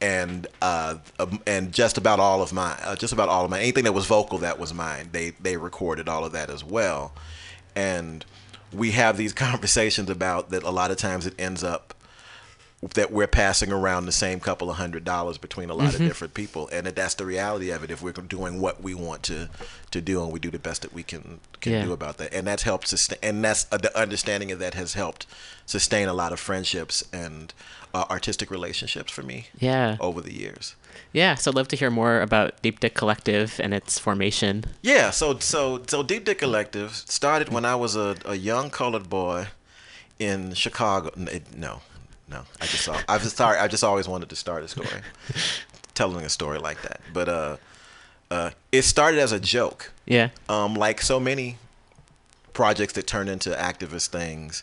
and 0.00 0.46
uh, 0.62 0.96
um, 1.18 1.40
and 1.46 1.72
just 1.72 1.98
about 1.98 2.20
all 2.20 2.42
of 2.42 2.52
my 2.52 2.76
uh, 2.84 2.94
just 2.94 3.12
about 3.12 3.28
all 3.28 3.44
of 3.44 3.50
my 3.50 3.58
anything 3.58 3.84
that 3.84 3.92
was 3.92 4.06
vocal 4.06 4.38
that 4.38 4.58
was 4.58 4.72
mine. 4.72 5.08
They 5.12 5.30
they 5.40 5.56
recorded 5.56 6.08
all 6.08 6.24
of 6.24 6.32
that 6.32 6.50
as 6.50 6.62
well, 6.62 7.12
and 7.74 8.24
we 8.72 8.92
have 8.92 9.16
these 9.16 9.32
conversations 9.48 10.10
about 10.10 10.50
that. 10.50 10.62
A 10.62 10.70
lot 10.70 10.90
of 10.90 10.98
times 10.98 11.26
it 11.26 11.34
ends 11.38 11.64
up 11.64 11.87
that 12.94 13.10
we're 13.10 13.26
passing 13.26 13.72
around 13.72 14.06
the 14.06 14.12
same 14.12 14.38
couple 14.38 14.70
of 14.70 14.76
hundred 14.76 15.04
dollars 15.04 15.36
between 15.36 15.68
a 15.68 15.74
lot 15.74 15.88
Mhm. 15.90 15.94
of 15.94 16.00
different 16.00 16.32
people, 16.34 16.68
and 16.72 16.86
that 16.86 16.94
that's 16.94 17.14
the 17.14 17.26
reality 17.26 17.70
of 17.70 17.82
it. 17.82 17.90
If 17.90 18.00
we're 18.02 18.12
doing 18.12 18.60
what 18.60 18.80
we 18.82 18.94
want 18.94 19.24
to 19.24 19.48
to 19.90 20.00
do, 20.00 20.22
and 20.22 20.30
we 20.32 20.38
do 20.38 20.50
the 20.50 20.60
best 20.60 20.82
that 20.82 20.92
we 20.92 21.02
can 21.02 21.40
can 21.60 21.72
Yeah. 21.72 21.84
do 21.86 21.92
about 21.92 22.18
that, 22.18 22.32
and 22.32 22.46
that's 22.46 22.62
helped 22.62 22.86
sustain, 22.86 23.18
and 23.22 23.44
that's 23.44 23.66
uh, 23.72 23.78
the 23.78 23.96
understanding 23.98 24.52
of 24.52 24.60
that 24.60 24.74
has 24.74 24.94
helped 24.94 25.26
sustain 25.66 26.08
a 26.08 26.12
lot 26.14 26.32
of 26.32 26.38
friendships 26.38 27.02
and 27.12 27.52
uh, 27.94 28.04
artistic 28.10 28.48
relationships 28.50 29.10
for 29.10 29.22
me. 29.22 29.48
Yeah. 29.58 29.96
over 29.98 30.20
the 30.20 30.32
years. 30.32 30.76
Yeah, 31.12 31.34
so 31.36 31.50
I'd 31.50 31.54
love 31.56 31.68
to 31.68 31.76
hear 31.76 31.90
more 31.90 32.20
about 32.20 32.60
Deep 32.62 32.80
Dick 32.80 32.94
Collective 32.94 33.58
and 33.58 33.72
its 33.74 33.98
formation. 33.98 34.64
Yeah, 34.82 35.10
so 35.10 35.38
so 35.40 35.82
so 35.88 36.02
Deep 36.04 36.24
Dick 36.26 36.38
Collective 36.38 36.94
started 37.08 37.48
when 37.48 37.64
I 37.64 37.74
was 37.74 37.96
a, 37.96 38.14
a 38.24 38.36
young 38.36 38.70
colored 38.70 39.08
boy 39.08 39.48
in 40.18 40.52
Chicago. 40.54 41.10
No, 41.56 41.80
no, 42.30 42.44
I 42.60 42.66
just 42.66 42.84
saw. 42.84 43.00
I 43.08 43.18
just 43.18 43.36
sorry. 43.36 43.58
I 43.58 43.68
just 43.68 43.84
always 43.84 44.08
wanted 44.08 44.28
to 44.30 44.36
start 44.36 44.62
a 44.62 44.68
story, 44.68 44.88
telling 45.94 46.24
a 46.24 46.28
story 46.28 46.58
like 46.58 46.82
that. 46.82 47.00
But 47.12 47.28
uh, 47.28 47.56
uh, 48.30 48.50
it 48.72 48.82
started 48.82 49.20
as 49.20 49.32
a 49.32 49.40
joke. 49.40 49.92
Yeah. 50.06 50.30
Um, 50.48 50.74
like 50.74 51.00
so 51.00 51.18
many 51.18 51.56
projects 52.52 52.92
that 52.94 53.06
turn 53.06 53.28
into 53.28 53.50
activist 53.50 54.08
things 54.08 54.62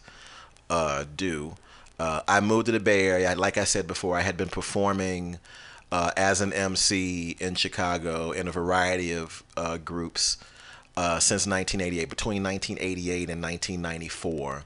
uh, 0.69 1.05
do. 1.15 1.55
Uh, 1.97 2.21
I 2.27 2.39
moved 2.41 2.65
to 2.67 2.71
the 2.71 2.79
Bay 2.79 3.07
Area. 3.07 3.33
Like 3.35 3.57
I 3.57 3.63
said 3.63 3.87
before, 3.87 4.17
I 4.17 4.21
had 4.21 4.37
been 4.37 4.49
performing 4.49 5.39
uh, 5.91 6.11
as 6.17 6.41
an 6.41 6.51
MC 6.51 7.37
in 7.39 7.55
Chicago 7.55 8.31
in 8.31 8.47
a 8.47 8.51
variety 8.51 9.13
of 9.13 9.43
uh, 9.55 9.77
groups 9.77 10.37
uh, 10.97 11.19
since 11.19 11.47
1988, 11.47 12.09
between 12.09 12.43
1988 12.43 13.29
and 13.29 13.41
1994. 13.41 14.63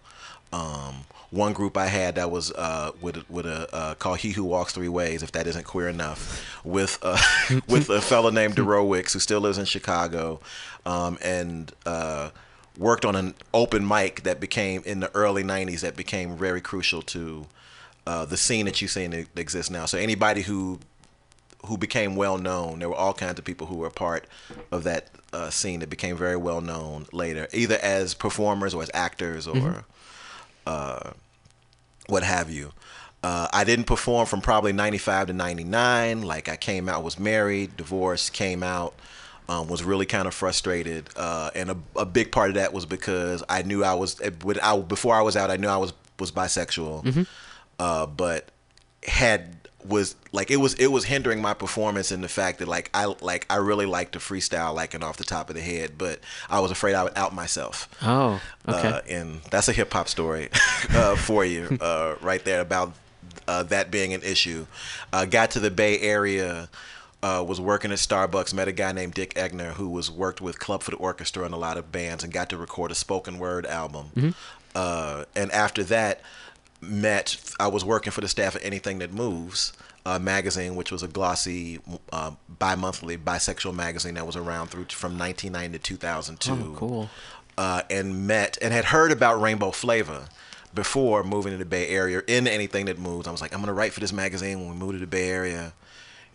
Um, 0.52 1.06
one 1.32 1.54
group 1.54 1.78
I 1.78 1.88
had 1.88 2.16
that 2.16 2.32
was 2.32 2.52
uh, 2.52 2.92
with 3.02 3.30
with 3.30 3.46
a 3.46 3.74
uh, 3.74 3.96
called 3.96 4.20
He 4.20 4.32
Who 4.32 4.44
Walks 4.44 4.74
Three 4.74 4.90
Ways, 4.90 5.22
if 5.24 5.32
that 5.34 5.46
isn't 5.48 5.66
queer 5.66 5.88
enough, 5.88 6.44
with 6.64 6.98
uh, 7.02 7.20
with 7.68 7.90
a 7.90 8.02
fellow 8.02 8.30
named 8.30 8.56
DeRoe 8.58 8.88
Wicks 8.88 9.14
who 9.14 9.20
still 9.20 9.40
lives 9.42 9.58
in 9.58 9.66
Chicago, 9.66 10.40
um, 10.86 11.18
and 11.22 11.72
uh, 11.86 12.32
worked 12.78 13.06
on 13.06 13.16
an 13.16 13.36
open 13.54 13.88
mic 13.88 14.24
that 14.24 14.40
became 14.40 14.82
in 14.86 15.00
the 15.02 15.14
early 15.16 15.44
'90s 15.44 15.82
that 15.82 15.96
became 15.96 16.36
very 16.36 16.62
crucial 16.62 17.02
to 17.04 17.46
uh, 18.08 18.26
the 18.26 18.38
scene 18.38 18.66
that 18.66 18.82
you 18.82 18.88
see 18.88 19.06
that 19.08 19.28
exists 19.38 19.70
now. 19.72 19.86
So 19.86 19.98
anybody 19.98 20.42
who 20.42 20.80
who 21.66 21.78
became 21.78 22.16
well 22.16 22.38
known. 22.38 22.80
There 22.80 22.88
were 22.88 22.96
all 22.96 23.14
kinds 23.14 23.38
of 23.38 23.44
people 23.44 23.68
who 23.68 23.76
were 23.76 23.88
a 23.88 23.92
part 23.92 24.26
of 24.72 24.86
that 24.86 25.10
uh, 25.34 25.50
scene 25.50 25.82
that 25.82 25.90
became 25.90 26.16
very 26.16 26.38
well 26.38 26.62
known 26.62 27.06
later, 27.12 27.50
either 27.54 27.78
as 27.84 28.14
performers 28.14 28.74
or 28.74 28.82
as 28.82 28.90
actors 28.94 29.46
or 29.46 29.56
Mhm. 29.56 29.84
Uh, 30.70 31.12
what 32.08 32.24
have 32.24 32.50
you. 32.50 32.72
Uh, 33.24 33.48
I 33.52 33.64
didn't 33.64 33.86
perform 33.86 34.26
from 34.28 34.40
probably 34.42 34.72
95 34.72 35.28
to 35.28 35.34
99. 35.34 36.22
Like 36.22 36.48
I 36.48 36.56
came 36.56 36.88
out, 36.88 37.04
was 37.04 37.20
married, 37.20 37.76
divorced, 37.76 38.32
came 38.34 38.64
out, 38.64 38.94
um, 39.50 39.68
was 39.68 39.84
really 39.84 40.06
kind 40.06 40.28
of 40.28 40.34
frustrated. 40.34 41.10
Uh, 41.18 41.50
and 41.56 41.72
a, 41.72 41.78
a 41.98 42.06
big 42.06 42.32
part 42.32 42.50
of 42.50 42.56
that 42.56 42.72
was 42.72 42.86
because 42.86 43.44
I 43.50 43.64
knew 43.64 43.84
I 43.84 43.96
was, 43.96 44.22
eh, 44.22 44.30
I, 44.62 44.80
before 44.80 45.16
I 45.16 45.22
was 45.22 45.36
out, 45.36 45.52
I 45.52 45.58
knew 45.58 45.68
I 45.68 45.78
was, 45.78 45.92
was 46.20 46.32
bisexual. 46.32 47.04
Mhm. 47.04 47.28
Uh, 47.78 48.06
but 48.06 48.50
had 49.06 49.58
was 49.88 50.16
like 50.32 50.52
it 50.52 50.58
was 50.58 50.74
it 50.76 50.88
was 50.88 51.06
hindering 51.06 51.42
my 51.42 51.54
performance 51.54 52.12
in 52.12 52.22
the 52.22 52.28
fact 52.28 52.60
that 52.60 52.68
like 52.68 52.90
I 52.94 53.06
like 53.22 53.46
I 53.50 53.56
really 53.56 53.86
like 53.86 54.12
to 54.12 54.20
freestyle 54.20 54.76
like 54.76 54.94
and 54.94 55.04
off 55.04 55.18
the 55.18 55.24
top 55.24 55.50
of 55.50 55.56
the 55.56 55.62
head, 55.62 55.94
but 55.98 56.20
I 56.50 56.60
was 56.60 56.70
afraid 56.72 56.96
I 56.96 57.04
would 57.04 57.18
out 57.18 57.34
myself. 57.34 57.88
Oh, 58.02 58.42
okay. 58.68 58.88
Uh, 58.90 59.02
and 59.10 59.42
that's 59.52 59.70
a 59.70 59.74
hip 59.74 59.94
hop 59.94 60.08
story 60.10 60.50
uh, 60.90 61.16
for 61.16 61.46
you 61.46 61.78
uh, 61.80 62.16
right 62.22 62.44
there 62.44 62.60
about 62.62 62.94
uh, 63.48 63.64
that 63.64 63.90
being 63.90 64.14
an 64.14 64.22
issue. 64.22 64.66
Uh, 65.14 65.26
got 65.26 65.52
to 65.52 65.60
the 65.60 65.72
Bay 65.72 66.00
Area. 66.00 66.70
Uh, 67.22 67.44
was 67.46 67.60
working 67.60 67.92
at 67.92 67.98
Starbucks, 67.98 68.54
met 68.54 68.70
a 68.70 68.72
guy 68.72 68.94
named 68.94 69.14
Dick 69.14 69.34
Egner 69.34 69.72
who 69.74 69.90
was 69.90 70.10
worked 70.10 70.40
with 70.40 70.58
Club 70.58 70.84
Foot 70.84 70.96
Orchestra 70.98 71.44
and 71.44 71.54
a 71.54 71.58
lot 71.58 71.76
of 71.76 71.92
bands 71.92 72.24
and 72.24 72.32
got 72.32 72.48
to 72.48 72.56
record 72.56 72.92
a 72.92 72.96
spoken 72.96 73.38
word 73.40 73.66
album. 73.66 74.12
Mhm. 74.16 74.34
Uh, 74.74 75.26
and 75.36 75.52
after 75.52 75.84
that, 75.84 76.22
met. 76.82 77.38
I 77.60 77.68
was 77.68 77.84
working 77.86 78.12
for 78.12 78.22
the 78.22 78.28
staff 78.28 78.56
at 78.56 78.64
Anything 78.64 79.00
That 79.00 79.12
Moves. 79.14 79.74
Uh, 80.06 80.18
magazine, 80.18 80.76
which 80.76 80.92
was 80.92 81.04
a 81.04 81.08
glossy, 81.08 81.78
uh, 82.12 82.32
bi-monthly 82.58 83.18
bisexual 83.18 83.76
magazine 83.76 84.16
that 84.16 84.26
was 84.26 84.36
around 84.38 84.68
through 84.70 84.86
from 84.86 85.20
1990 85.20 85.78
to 85.78 85.84
2002 85.84 86.52
Oh, 86.52 86.76
cool. 86.80 87.10
uh, 87.58 87.82
and 87.92 88.26
met 88.26 88.58
and 88.62 88.74
had 88.74 88.86
heard 88.86 89.12
about 89.12 89.40
Rainbow 89.42 89.70
Flavor 89.72 90.30
before 90.74 91.24
moving 91.24 91.52
to 91.52 91.58
the 91.58 91.66
Bay 91.66 91.90
Area. 91.90 92.24
In 92.28 92.48
anything 92.48 92.86
that 92.86 92.98
moves, 92.98 93.28
I 93.28 93.32
was 93.32 93.42
like, 93.42 93.54
I'm 93.54 93.60
gonna 93.60 93.74
write 93.74 93.92
for 93.94 94.00
this 94.00 94.14
magazine 94.14 94.62
when 94.62 94.70
we 94.70 94.76
move 94.76 94.94
to 94.94 95.00
the 95.00 95.06
Bay 95.06 95.30
Area, 95.30 95.74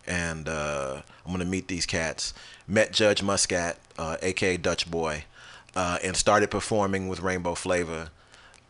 and 0.07 0.47
uh, 0.49 1.01
I'm 1.25 1.33
gonna 1.33 1.45
meet 1.47 1.67
these 1.67 1.87
cats. 1.87 2.35
Met 2.69 2.93
Judge 2.93 3.23
Muscat, 3.23 3.79
uh, 3.99 4.19
aka 4.23 4.57
Dutch 4.59 4.89
Boy, 4.89 5.25
uh, 5.75 5.99
and 6.05 6.15
started 6.17 6.51
performing 6.51 7.09
with 7.09 7.21
Rainbow 7.21 7.55
Flavor. 7.55 8.11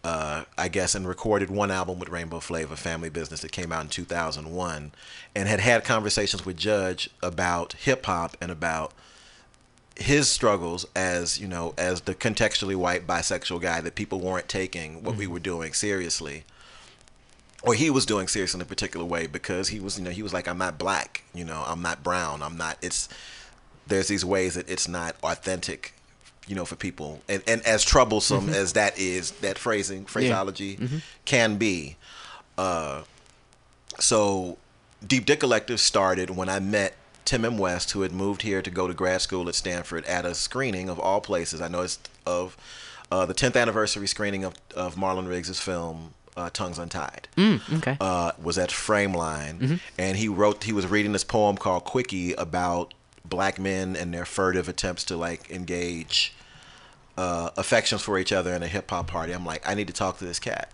Uh, 0.05 0.45
I 0.59 0.69
guess, 0.69 0.95
and 0.95 1.09
recorded 1.09 1.49
one 1.51 1.71
album 1.71 1.99
with 1.99 2.11
Rainbow 2.11 2.39
Flavor, 2.39 2.77
Family 2.77 3.09
Business, 3.09 3.41
that 3.41 3.53
came 3.53 3.73
out 3.73 3.85
in 3.85 3.89
2001, 3.89 4.93
and 5.35 5.49
had 5.49 5.61
had 5.61 5.83
conversations 5.83 6.45
with 6.45 6.59
Judge 6.59 7.09
about 7.23 7.73
hip 7.73 8.05
hop 8.05 8.37
and 8.39 8.51
about 8.51 8.93
his 9.97 10.29
struggles 10.29 10.85
as 10.97 11.39
you 11.41 11.47
know 11.47 11.73
as 11.79 12.03
the 12.03 12.15
contextually 12.15 12.75
white 12.75 13.07
bisexual 13.07 13.61
guy 13.61 13.81
that 13.81 13.95
people 13.95 14.21
weren't 14.21 14.49
taking 14.49 15.03
what 15.05 15.17
we 15.17 15.27
were 15.27 15.39
doing 15.39 15.73
seriously 15.73 16.45
or 17.63 17.75
he 17.75 17.91
was 17.91 18.05
doing 18.05 18.27
seriously 18.27 18.59
in 18.59 18.63
a 18.63 18.67
particular 18.67 19.07
way 19.07 19.27
because 19.27 19.69
he 19.69 19.79
was 19.79 19.99
you 19.99 20.05
know 20.05 20.11
he 20.11 20.23
was 20.23 20.33
like 20.35 20.49
i'm 20.49 20.59
not 20.59 20.79
black 20.79 21.23
you 21.33 21.45
know 21.45 21.63
i'm 21.67 21.81
not 21.81 22.03
brown 22.03 22.43
i'm 22.43 22.57
not 22.57 22.77
it's 22.83 23.09
there's 23.87 24.09
these 24.09 24.25
ways 24.25 24.55
that 24.55 24.69
it's 24.69 24.89
not 24.89 25.15
authentic 25.23 25.94
you 26.47 26.55
know 26.55 26.65
for 26.65 26.77
people 26.77 27.23
and 27.29 27.43
and 27.47 27.63
as 27.63 27.85
troublesome 27.85 28.49
Mhm. 28.49 28.55
as 28.55 28.73
that 28.75 28.99
is 28.99 29.31
that 29.41 29.59
phrasing 29.59 30.05
phraseology 30.07 30.77
Mhm. 30.77 31.01
can 31.25 31.57
be 31.57 31.97
uh 32.59 33.03
so 33.99 34.59
Deep 35.07 35.27
Dick 35.27 35.41
Collective 35.41 35.81
started 35.81 36.31
when 36.31 36.49
I 36.49 36.61
met 36.61 36.95
Tim 37.25 37.45
M. 37.45 37.59
West, 37.59 37.93
who 37.93 38.03
had 38.03 38.13
moved 38.13 38.43
here 38.43 38.61
to 38.63 38.71
go 38.71 38.87
to 38.89 38.95
grad 38.95 39.21
school 39.23 39.49
at 39.49 39.55
Stanford 39.55 40.05
at 40.07 40.25
a 40.27 40.35
screening 40.35 40.89
of 40.89 40.99
all 40.99 41.21
places. 41.21 41.61
I 41.61 41.69
know 41.69 41.83
it's 41.83 41.99
of 42.27 42.57
uh, 43.11 43.25
the 43.27 43.35
10th 43.35 43.57
anniversary 43.57 44.07
screening 44.07 44.45
of, 44.45 44.55
of 44.75 44.97
Marlon 44.97 45.29
Riggs' 45.29 45.59
film 45.61 46.15
uh, 46.37 46.51
Tongues 46.53 46.79
Untied. 46.79 47.29
Mm, 47.37 47.79
okay. 47.79 47.97
Uh, 48.01 48.33
was 48.43 48.59
at 48.59 48.71
Frameline, 48.71 49.59
Mhm. 49.61 49.81
and 49.99 50.17
he 50.19 50.27
wrote. 50.29 50.65
He 50.65 50.73
was 50.73 50.87
reading 50.87 51.13
this 51.13 51.23
poem 51.25 51.57
called 51.57 51.85
Quickie 51.85 52.33
about 52.33 52.93
black 53.25 53.59
men 53.59 53.97
and 53.97 54.13
their 54.13 54.25
furtive 54.25 54.69
attempts 54.69 55.05
to 55.05 55.17
like 55.17 55.51
engage 55.51 56.35
uh, 57.17 57.51
affections 57.57 58.03
for 58.03 58.19
each 58.19 58.33
other 58.33 58.53
in 58.55 58.63
a 58.63 58.69
hip 58.69 58.91
hop 58.91 59.07
party. 59.07 59.33
I'm 59.33 59.47
like, 59.47 59.67
I 59.69 59.75
need 59.75 59.87
to 59.87 59.93
talk 59.93 60.19
to 60.19 60.25
this 60.25 60.39
cat, 60.39 60.71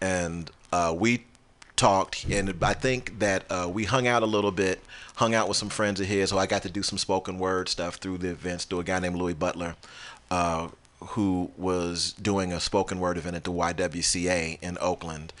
and 0.00 0.50
uh, 0.72 0.94
we 0.96 1.24
talked, 1.76 2.26
and 2.28 2.52
I 2.62 2.74
think 2.74 3.20
that 3.20 3.44
uh, 3.50 3.70
we 3.72 3.84
hung 3.84 4.06
out 4.06 4.22
a 4.22 4.26
little 4.26 4.50
bit, 4.50 4.82
hung 5.16 5.34
out 5.34 5.48
with 5.48 5.56
some 5.56 5.70
friends 5.70 6.00
of 6.00 6.06
his, 6.06 6.30
so 6.30 6.38
I 6.38 6.46
got 6.46 6.62
to 6.62 6.70
do 6.70 6.82
some 6.82 6.98
spoken 6.98 7.38
word 7.38 7.68
stuff 7.68 7.94
through 7.96 8.18
the 8.18 8.30
events. 8.30 8.64
Through 8.64 8.80
a 8.80 8.84
guy 8.84 8.98
named 8.98 9.16
Louis 9.16 9.34
Butler, 9.34 9.76
uh, 10.30 10.68
who 11.00 11.50
was 11.56 12.12
doing 12.14 12.52
a 12.52 12.60
spoken 12.60 12.98
word 12.98 13.16
event 13.16 13.36
at 13.36 13.44
the 13.44 13.52
YWCA 13.52 14.58
in 14.60 14.76
Oakland. 14.80 15.32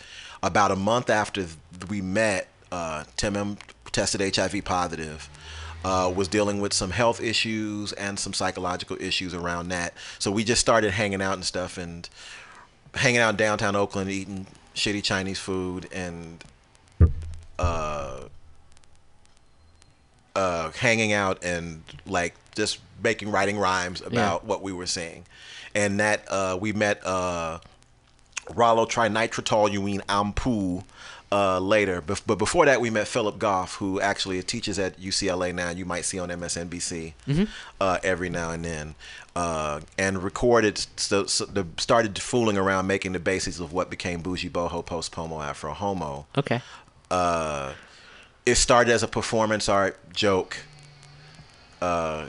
About 0.42 0.70
a 0.70 0.76
month 0.76 1.10
after 1.10 1.46
we 1.90 2.00
met, 2.00 2.48
uh, 2.70 3.04
Tim'm 3.16 3.58
tested 3.90 4.36
HIV 4.36 4.64
positive. 4.64 5.28
Uh, 5.84 6.12
was 6.14 6.26
dealing 6.26 6.60
with 6.60 6.72
some 6.72 6.90
health 6.90 7.20
issues 7.20 7.92
and 7.92 8.18
some 8.18 8.32
psychological 8.32 8.96
issues 9.00 9.32
around 9.32 9.68
that. 9.68 9.94
So 10.18 10.30
we 10.30 10.42
just 10.42 10.60
started 10.60 10.90
hanging 10.90 11.22
out 11.22 11.34
and 11.34 11.44
stuff 11.44 11.78
and 11.78 12.08
hanging 12.94 13.20
out 13.20 13.30
in 13.30 13.36
downtown 13.36 13.76
Oakland, 13.76 14.10
eating 14.10 14.46
shitty 14.74 15.02
Chinese 15.04 15.38
food 15.38 15.88
and 15.92 16.42
uh, 17.58 18.22
uh, 20.34 20.70
hanging 20.72 21.12
out 21.12 21.42
and 21.44 21.82
like 22.06 22.34
just 22.54 22.78
making 23.02 23.30
writing 23.30 23.58
rhymes 23.58 24.00
about 24.00 24.44
what 24.44 24.62
we 24.62 24.72
were 24.72 24.86
seeing. 24.86 25.24
And 25.74 26.00
that 26.00 26.24
uh, 26.30 26.58
we 26.60 26.72
met 26.72 27.04
uh, 27.06 27.58
Rollo 28.54 28.86
trinitrotoluene 28.86 30.00
ampoule 30.08 30.84
uh, 31.30 31.58
later. 31.58 32.00
Bef- 32.00 32.22
but 32.26 32.36
before 32.38 32.64
that, 32.66 32.80
we 32.80 32.90
met 32.90 33.06
Phillip 33.08 33.38
Goff, 33.38 33.74
who 33.76 34.00
actually 34.00 34.42
teaches 34.42 34.78
at 34.78 34.98
UCLA 35.00 35.54
now. 35.54 35.70
You 35.70 35.84
might 35.84 36.04
see 36.04 36.18
on 36.18 36.30
MSNBC 36.30 37.14
Mhm. 37.28 37.48
uh, 37.80 37.98
every 38.02 38.30
now 38.30 38.50
and 38.50 38.64
then, 38.64 38.94
uh, 39.36 39.80
and 39.98 40.22
recorded. 40.22 40.86
So, 40.96 41.26
so 41.26 41.44
the, 41.44 41.66
started 41.76 42.18
fooling 42.20 42.56
around 42.56 42.86
making 42.86 43.12
the 43.12 43.18
basis 43.20 43.60
of 43.60 43.72
what 43.72 43.90
became 43.90 44.20
Bougie 44.22 44.48
Boho 44.50 44.84
Post 44.84 45.12
Pomo 45.12 45.40
Afro 45.42 45.74
Homo. 45.74 46.26
Okay. 46.36 46.62
Uh, 47.10 47.72
it 48.46 48.54
started 48.56 48.92
as 48.92 49.02
a 49.02 49.08
performance 49.08 49.68
art 49.68 49.98
joke 50.14 50.56
uh, 51.82 52.26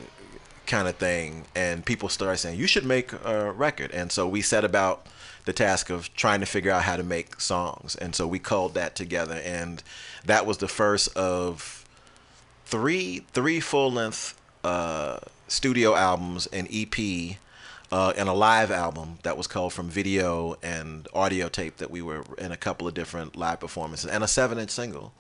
kind 0.68 0.88
of 0.88 0.96
thing, 0.98 1.46
and 1.56 1.86
people 1.86 2.10
started 2.10 2.38
saying 2.38 2.60
you 2.60 2.68
should 2.68 2.86
make 2.86 3.12
a 3.26 3.52
record, 3.52 3.92
and 3.92 4.12
so 4.12 4.28
we 4.28 4.42
set 4.42 4.64
about 4.64 5.06
the 5.50 5.54
task 5.54 5.90
of 5.90 6.14
trying 6.14 6.42
to 6.42 6.46
figure 6.46 6.72
out 6.72 6.84
how 6.84 6.96
to 6.96 7.02
make 7.02 7.42
songs, 7.42 7.96
and 7.96 8.14
so 8.14 8.28
we 8.28 8.38
culled 8.38 8.76
that 8.76 8.96
together, 8.96 9.42
and 9.44 9.82
that 10.24 10.46
was 10.46 10.60
the 10.60 10.68
first 10.68 11.08
of 11.18 11.84
three 12.66 13.26
three 13.34 13.60
full 13.60 13.92
length 13.92 14.40
uh, 14.64 15.18
studio 15.48 15.96
albums, 15.96 16.46
an 16.48 16.68
EP. 16.72 17.38
Uh, 17.92 18.14
and 18.16 18.30
a 18.30 18.34
live 18.34 18.70
album 18.70 19.18
that 19.24 19.36
was 19.36 19.48
called 19.48 19.74
from 19.74 19.90
video 19.90 20.56
and 20.62 21.08
audio 21.12 21.50
tape 21.50 21.78
that 21.78 21.90
we 21.90 22.04
were 22.04 22.24
in 22.38 22.52
a 22.52 22.56
couple 22.56 22.88
of 22.88 22.94
different 22.94 23.36
live 23.36 23.60
performances 23.60 24.08
and 24.08 24.24
a 24.24 24.28
seven 24.28 24.60
inch 24.60 24.70
single 24.70 25.12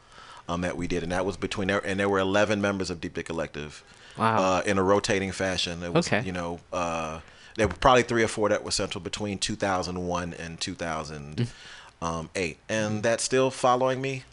um, 0.47 0.61
that 0.61 0.77
we 0.77 0.85
did, 0.85 1.01
and 1.01 1.11
that 1.11 1.25
was 1.25 1.35
between 1.35 1.67
there, 1.69 1.83
and 1.83 1.99
there 1.99 2.07
were 2.07 2.19
eleven 2.19 2.61
members 2.61 2.91
of 2.91 3.01
Deep 3.01 3.15
Dick 3.15 3.25
Collective. 3.25 3.83
Wow. 4.19 4.37
Uh, 4.37 4.61
in 4.67 4.77
a 4.77 4.83
rotating 4.83 5.31
fashion. 5.31 5.81
It 5.81 5.93
was, 5.93 6.05
Okay. 6.05 6.21
You 6.23 6.33
know, 6.33 6.59
uh, 6.71 7.21
there 7.59 7.67
were 7.67 7.73
probably 7.75 8.03
three 8.03 8.23
or 8.23 8.27
four 8.27 8.49
that 8.49 8.63
were 8.63 8.71
central 8.71 9.01
between 9.03 9.37
2001 9.37 10.33
and 10.33 10.59
2008, 10.59 12.57
and 12.69 13.03
that's 13.03 13.23
still 13.23 13.51
following 13.51 14.01
me. 14.01 14.23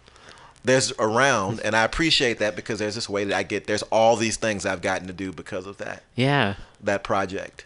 There's 0.65 0.93
around, 0.99 1.61
and 1.65 1.77
I 1.77 1.85
appreciate 1.85 2.39
that 2.41 2.57
because 2.57 2.81
there's 2.81 2.97
this 2.97 3.09
way 3.09 3.25
that 3.25 3.37
I 3.37 3.43
get. 3.45 3.67
There's 3.67 3.83
all 3.85 4.17
these 4.17 4.37
things 4.37 4.67
I've 4.67 4.83
gotten 4.83 5.07
to 5.07 5.13
do 5.13 5.33
because 5.33 5.65
of 5.67 5.77
that 5.79 6.03
Yeah. 6.17 6.55
that 6.83 7.05
project 7.05 7.65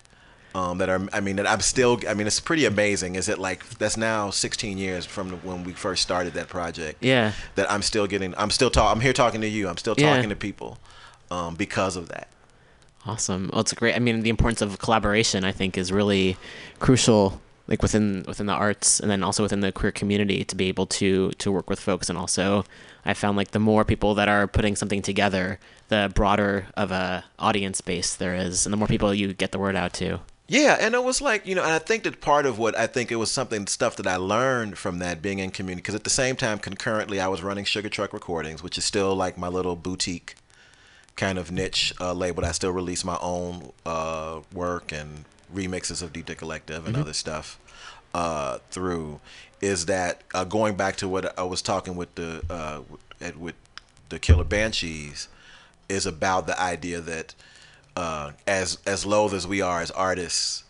um, 0.54 0.78
that 0.78 0.88
are 0.90 1.00
I 1.12 1.20
mean 1.20 1.36
that 1.36 1.46
I'm 1.46 1.60
still 1.60 1.98
I 2.08 2.12
mean 2.12 2.26
it's 2.26 2.40
pretty 2.40 2.66
amazing 2.66 3.14
is 3.14 3.28
it 3.28 3.38
like 3.38 3.66
that's 3.78 3.96
now 3.96 4.28
16 4.30 4.76
years 4.78 5.06
from 5.06 5.30
when 5.44 5.64
we 5.64 5.72
first 5.72 6.02
started 6.02 6.34
that 6.34 6.48
project 6.48 7.02
Yeah. 7.02 7.32
that 7.54 7.70
I'm 7.70 7.80
still 7.82 8.06
getting 8.06 8.34
I'm 8.36 8.50
still 8.50 8.68
talking, 8.70 8.90
I'm 8.96 9.00
here 9.00 9.12
talking 9.14 9.40
to 9.42 9.48
you 9.48 9.68
I'm 9.68 9.76
still 9.78 9.94
Yeah. 9.96 10.12
talking 10.14 10.28
to 10.28 10.36
people 10.36 10.78
um, 11.30 11.54
because 11.54 11.96
of 11.96 12.08
that 12.08 12.28
Awesome. 13.06 13.48
Well, 13.52 13.62
it's 13.62 13.72
great. 13.72 13.96
I 13.96 13.98
mean, 13.98 14.20
the 14.20 14.30
importance 14.30 14.60
of 14.60 14.78
collaboration, 14.78 15.44
I 15.44 15.52
think, 15.52 15.78
is 15.78 15.90
really 15.90 16.36
crucial, 16.80 17.40
like 17.66 17.82
within 17.82 18.24
within 18.28 18.46
the 18.46 18.52
arts, 18.52 19.00
and 19.00 19.10
then 19.10 19.22
also 19.22 19.42
within 19.42 19.60
the 19.60 19.72
queer 19.72 19.92
community, 19.92 20.44
to 20.44 20.54
be 20.54 20.68
able 20.68 20.86
to 20.86 21.30
to 21.32 21.50
work 21.50 21.70
with 21.70 21.80
folks. 21.80 22.10
And 22.10 22.18
also, 22.18 22.64
I 23.04 23.14
found 23.14 23.38
like 23.38 23.52
the 23.52 23.58
more 23.58 23.84
people 23.84 24.14
that 24.16 24.28
are 24.28 24.46
putting 24.46 24.76
something 24.76 25.00
together, 25.00 25.58
the 25.88 26.12
broader 26.14 26.66
of 26.76 26.92
a 26.92 27.24
audience 27.38 27.80
base 27.80 28.14
there 28.14 28.34
is, 28.34 28.66
and 28.66 28.72
the 28.72 28.76
more 28.76 28.88
people 28.88 29.14
you 29.14 29.32
get 29.32 29.52
the 29.52 29.58
word 29.58 29.76
out 29.76 29.94
to. 29.94 30.20
Yeah, 30.46 30.76
and 30.80 30.94
it 30.94 31.04
was 31.04 31.22
like 31.22 31.46
you 31.46 31.54
know, 31.54 31.62
and 31.62 31.72
I 31.72 31.78
think 31.78 32.02
that 32.02 32.20
part 32.20 32.44
of 32.44 32.58
what 32.58 32.76
I 32.76 32.86
think 32.86 33.10
it 33.10 33.16
was 33.16 33.30
something 33.30 33.66
stuff 33.66 33.96
that 33.96 34.06
I 34.06 34.16
learned 34.16 34.76
from 34.76 34.98
that 34.98 35.22
being 35.22 35.38
in 35.38 35.52
community 35.52 35.80
because 35.80 35.94
at 35.94 36.04
the 36.04 36.10
same 36.10 36.36
time, 36.36 36.58
concurrently, 36.58 37.18
I 37.18 37.28
was 37.28 37.42
running 37.42 37.64
Sugar 37.64 37.88
Truck 37.88 38.12
Recordings, 38.12 38.62
which 38.62 38.76
is 38.76 38.84
still 38.84 39.14
like 39.14 39.38
my 39.38 39.48
little 39.48 39.76
boutique 39.76 40.34
kind 41.16 41.38
of 41.38 41.50
niche 41.50 41.92
uh, 42.00 42.12
label. 42.12 42.44
I 42.44 42.52
still 42.52 42.70
release 42.72 43.04
my 43.04 43.18
own 43.20 43.72
uh, 43.84 44.40
work 44.52 44.92
and 44.92 45.24
remixes 45.54 46.02
of 46.02 46.12
Deep 46.12 46.26
Dick 46.26 46.38
Collective 46.38 46.86
and 46.86 46.96
Mhm. 46.96 47.00
other 47.00 47.12
stuff 47.12 47.58
uh, 48.14 48.58
through. 48.70 49.20
Is 49.60 49.86
that 49.86 50.22
uh, 50.34 50.44
going 50.44 50.74
back 50.76 50.96
to 50.96 51.08
what 51.08 51.38
I 51.38 51.42
was 51.42 51.60
talking 51.62 51.94
with 51.96 52.14
the 52.14 52.42
uh, 52.48 52.80
with, 53.20 53.36
with 53.36 53.54
the 54.08 54.18
Killer 54.18 54.44
Banshees? 54.44 55.28
Is 55.88 56.06
about 56.06 56.46
the 56.46 56.58
idea 56.60 57.00
that 57.00 57.34
uh, 57.96 58.30
as 58.46 58.78
as 58.86 59.04
loath 59.04 59.32
as 59.34 59.46
we 59.46 59.60
are 59.60 59.80
as 59.82 59.90
artists 59.90 60.62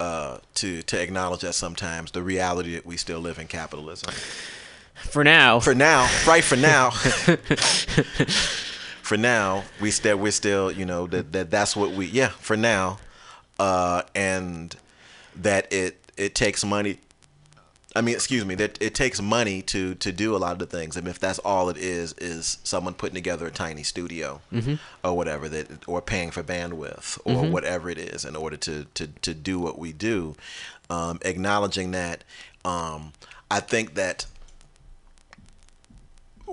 uh, 0.00 0.38
to 0.54 0.82
to 0.82 1.00
acknowledge 1.00 1.40
that 1.42 1.54
sometimes 1.54 2.10
the 2.10 2.22
reality 2.22 2.74
that 2.74 2.84
we 2.84 2.96
still 2.96 3.20
live 3.20 3.38
in 3.38 3.46
capitalism. 3.46 4.12
For 4.94 5.22
now. 5.24 5.60
For 5.60 5.74
now, 5.74 6.10
right? 6.26 6.42
For 6.44 6.56
now. 6.56 6.90
for 9.10 9.16
now, 9.16 9.64
we 9.80 9.90
still 9.90 10.16
we're 10.16 10.30
still 10.30 10.70
you 10.70 10.84
know 10.84 11.08
that 11.08 11.32
that 11.32 11.50
that's 11.50 11.74
what 11.74 11.90
we 11.90 12.06
yeah 12.06 12.28
for 12.28 12.56
now, 12.56 13.00
uh, 13.58 14.02
and 14.14 14.76
that 15.34 15.66
it 15.72 15.98
it 16.16 16.36
takes 16.36 16.64
money. 16.64 16.98
I 17.96 18.02
mean, 18.02 18.14
excuse 18.14 18.44
me, 18.44 18.54
that 18.54 18.80
it 18.80 18.94
takes 18.94 19.20
money 19.20 19.62
to 19.62 19.96
to 19.96 20.12
do 20.12 20.36
a 20.36 20.38
lot 20.38 20.52
of 20.52 20.60
the 20.60 20.66
things. 20.78 20.96
I 20.96 21.00
mean, 21.00 21.08
if 21.10 21.18
that's 21.18 21.40
all 21.40 21.68
it 21.70 21.76
is, 21.76 22.12
is 22.18 22.58
someone 22.62 22.94
putting 22.94 23.16
together 23.16 23.46
a 23.48 23.50
tiny 23.50 23.82
studio 23.82 24.40
Mhm. 24.52 24.78
or 25.02 25.16
whatever 25.16 25.48
that, 25.48 25.66
or 25.88 26.00
paying 26.00 26.30
for 26.30 26.44
bandwidth 26.44 27.18
or 27.24 27.42
Mhm. 27.42 27.50
whatever 27.50 27.90
it 27.90 27.98
is 27.98 28.24
in 28.24 28.36
order 28.36 28.56
to 28.58 28.86
to 28.94 29.08
to 29.22 29.34
do 29.34 29.58
what 29.58 29.76
we 29.76 29.92
do. 29.92 30.36
Um, 30.88 31.18
acknowledging 31.22 31.90
that, 31.90 32.22
um, 32.64 33.12
I 33.50 33.58
think 33.58 33.94
that 33.96 34.26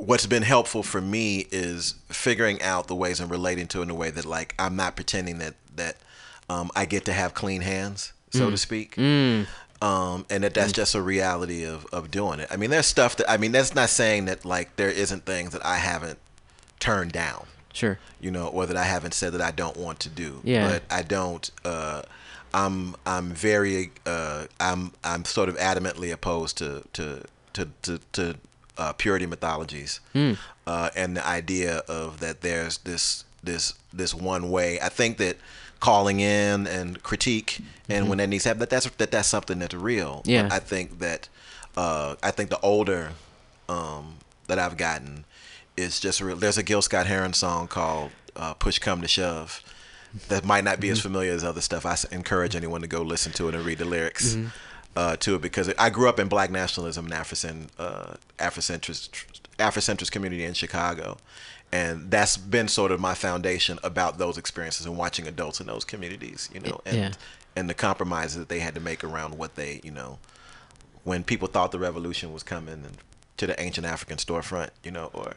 what's 0.05 0.25
been 0.25 0.43
helpful 0.43 0.83
for 0.83 1.01
me 1.01 1.47
is 1.51 1.95
figuring 2.09 2.61
out 2.61 2.87
the 2.87 2.95
ways 2.95 3.19
and 3.19 3.29
relating 3.31 3.67
to 3.67 3.79
it 3.79 3.83
in 3.83 3.89
a 3.89 3.95
way 3.95 4.09
that 4.11 4.25
like 4.25 4.53
I'm 4.59 4.75
not 4.75 4.95
pretending 4.95 5.37
that 5.39 5.55
that 5.75 5.97
um, 6.49 6.71
I 6.75 6.85
get 6.85 7.05
to 7.05 7.13
have 7.13 7.33
clean 7.33 7.61
hands, 7.61 8.13
so 8.31 8.47
Mm. 8.47 8.51
to 8.51 8.57
speak. 8.57 8.95
Mm. 8.95 9.47
Um, 9.81 10.25
and 10.29 10.43
that 10.43 10.53
that's 10.55 10.71
just 10.71 10.95
a 10.95 11.01
reality 11.01 11.63
of, 11.65 11.85
of 11.93 12.09
doing 12.09 12.39
it. 12.39 12.47
I 12.49 12.57
mean, 12.57 12.71
there's 12.71 12.87
stuff 12.87 13.15
that 13.17 13.29
I 13.29 13.37
mean, 13.37 13.51
that's 13.51 13.75
not 13.75 13.89
saying 13.89 14.25
that 14.25 14.43
like 14.45 14.75
there 14.75 14.89
isn't 14.89 15.25
things 15.25 15.51
that 15.53 15.63
I 15.65 15.77
haven't 15.77 16.17
turned 16.79 17.11
down. 17.11 17.45
Sure. 17.73 17.99
You 18.19 18.31
know, 18.31 18.47
or 18.47 18.65
that 18.65 18.75
I 18.75 18.85
haven't 18.85 19.13
said 19.13 19.33
that 19.33 19.41
I 19.41 19.51
don't 19.51 19.77
want 19.77 19.99
to 20.01 20.09
do. 20.09 20.41
Yeah. 20.43 20.67
But 20.67 20.83
I 20.89 21.03
don't. 21.03 21.49
Uh, 21.63 22.01
I'm 22.53 22.95
I'm 23.05 23.29
very 23.29 23.91
uh, 24.07 24.45
I'm 24.59 24.93
I'm 25.03 25.25
sort 25.25 25.47
of 25.49 25.57
adamantly 25.57 26.11
opposed 26.11 26.57
to 26.57 26.83
to 26.93 27.23
to 27.53 27.69
to, 27.83 27.99
to 28.13 28.35
uh, 28.77 28.93
purity 28.93 29.25
mythologies 29.25 29.99
Hmm. 30.13 30.33
uh, 30.65 30.89
and 30.95 31.17
the 31.17 31.25
idea 31.25 31.77
of 31.87 32.19
that 32.19 32.41
there's 32.41 32.77
this 32.79 33.23
this 33.43 33.73
this 33.93 34.13
one 34.13 34.49
way. 34.51 34.79
I 34.81 34.89
think 34.89 35.17
that 35.17 35.37
calling 35.79 36.19
in 36.19 36.67
and 36.67 37.01
critique 37.03 37.59
and 37.87 38.05
Mhm. 38.05 38.09
when 38.09 38.17
that 38.17 38.27
needs 38.27 38.43
to 38.43 38.49
happen, 38.49 38.59
that 38.61 38.69
that's 38.69 38.89
that 38.97 39.11
that's 39.11 39.27
something 39.27 39.59
that's 39.59 39.73
real. 39.75 40.21
But 40.25 40.31
Yeah. 40.31 40.49
I 40.51 40.59
think 40.59 40.99
that 40.99 41.29
uh, 41.77 42.15
I 42.23 42.31
think 42.31 42.49
the 42.49 42.59
older 42.61 43.11
um, 43.69 44.17
that 44.47 44.57
I've 44.59 44.77
gotten 44.77 45.25
is 45.75 45.99
just 45.99 46.21
real. 46.21 46.35
There's 46.35 46.57
a 46.57 46.63
Gil 46.63 46.81
Scott 46.81 47.05
Heron 47.05 47.33
song 47.33 47.67
called 47.67 48.11
uh, 48.35 48.53
"Push 48.55 48.79
Come 48.79 49.01
to 49.01 49.07
Shove." 49.07 49.61
That 50.29 50.45
might 50.45 50.63
not 50.63 50.79
be 50.79 50.89
as 50.89 50.99
Mhm. 50.99 51.03
familiar 51.03 51.33
as 51.33 51.43
other 51.43 51.61
stuff. 51.61 51.85
I 51.85 51.95
encourage 52.11 52.55
anyone 52.55 52.81
to 52.81 52.87
go 52.87 53.01
listen 53.01 53.31
to 53.33 53.49
it 53.49 53.55
and 53.55 53.63
read 53.65 53.77
the 53.77 53.85
lyrics 53.85 54.33
Mhm. 54.33 54.51
Uh, 54.97 55.15
to 55.17 55.35
it 55.35 55.41
because 55.41 55.67
I 55.77 55.89
grew 55.91 56.09
up 56.09 56.19
in 56.19 56.27
Black 56.27 56.49
nationalism 56.49 57.05
and 57.05 57.13
Afrocent, 57.13 57.67
uh, 57.77 58.15
Afrocentrist, 58.39 59.09
Afrocentrist 59.59 60.11
community 60.11 60.43
in 60.43 60.53
Chicago, 60.53 61.17
and 61.71 62.09
that's 62.09 62.35
been 62.37 62.67
sort 62.67 62.91
of 62.91 62.99
my 62.99 63.13
foundation 63.13 63.77
about 63.83 64.17
those 64.17 64.37
experiences 64.39 64.85
and 64.87 64.97
watching 64.97 65.27
adults 65.27 65.59
in 65.61 65.67
those 65.67 65.85
communities, 65.85 66.49
you 66.53 66.59
know, 66.59 66.81
and 66.85 66.97
Yeah. 66.97 67.11
and 67.55 67.69
the 67.69 67.73
compromises 67.75 68.37
that 68.37 68.49
they 68.49 68.59
had 68.59 68.73
to 68.75 68.81
make 68.81 69.03
around 69.03 69.37
what 69.37 69.51
they, 69.55 69.81
you 69.83 69.91
know, 69.91 70.17
when 71.03 71.23
people 71.23 71.47
thought 71.47 71.71
the 71.71 71.79
revolution 71.79 72.33
was 72.33 72.43
coming 72.43 72.73
and 72.87 72.97
to 73.37 73.45
the 73.47 73.59
ancient 73.61 73.85
African 73.85 74.17
storefront, 74.17 74.69
you 74.83 74.91
know, 74.91 75.09
or 75.13 75.33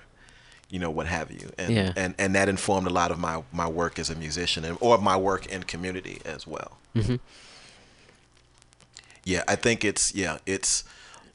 you 0.70 0.78
know 0.78 0.90
what 0.90 1.06
have 1.06 1.30
you, 1.30 1.50
and 1.58 1.74
Yeah. 1.74 1.92
and 1.96 2.14
and 2.18 2.34
that 2.34 2.48
informed 2.48 2.86
a 2.86 2.94
lot 3.00 3.10
of 3.10 3.18
my 3.18 3.42
my 3.52 3.68
work 3.68 3.98
as 3.98 4.08
a 4.08 4.14
musician 4.14 4.64
and 4.64 4.78
or 4.80 4.96
my 4.98 5.16
work 5.18 5.44
in 5.54 5.64
community 5.64 6.16
as 6.24 6.46
well. 6.46 6.78
hmm 6.94 7.16
Yeah, 9.24 9.42
I 9.46 9.56
think 9.56 9.84
it's 9.84 10.14
yeah, 10.14 10.38
it's 10.46 10.84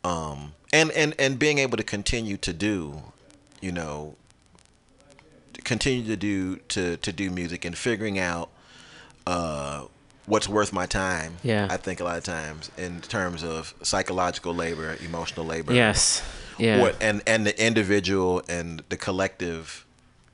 um 0.04 0.54
and 0.74 0.92
and 0.92 1.16
and 1.20 1.40
being 1.40 1.60
able 1.60 1.78
to 1.78 1.84
continue 1.84 2.38
to 2.38 2.54
do, 2.54 3.02
you 3.62 3.72
know, 3.72 4.16
continue 5.64 6.06
to 6.06 6.16
do 6.16 6.58
to 6.70 6.98
to 6.98 7.12
do 7.12 7.30
music 7.30 7.66
and 7.66 7.78
figuring 7.78 8.20
out 8.20 8.50
uh 9.28 9.86
what's 10.26 10.50
worth 10.50 10.74
my 10.74 10.86
time. 10.86 11.38
Yeah. 11.44 11.68
I 11.70 11.78
think 11.78 12.00
a 12.00 12.04
lot 12.04 12.18
of 12.18 12.24
times 12.24 12.72
in 12.78 13.02
terms 13.02 13.44
of 13.44 13.74
psychological 13.84 14.54
labor, 14.54 14.98
emotional 15.04 15.46
labor. 15.46 15.74
Yes. 15.74 16.24
Yeah. 16.58 16.82
What 16.82 16.96
and 17.02 17.22
and 17.28 17.46
the 17.46 17.64
individual 17.64 18.42
and 18.48 18.84
the 18.90 18.98
collective 18.98 19.86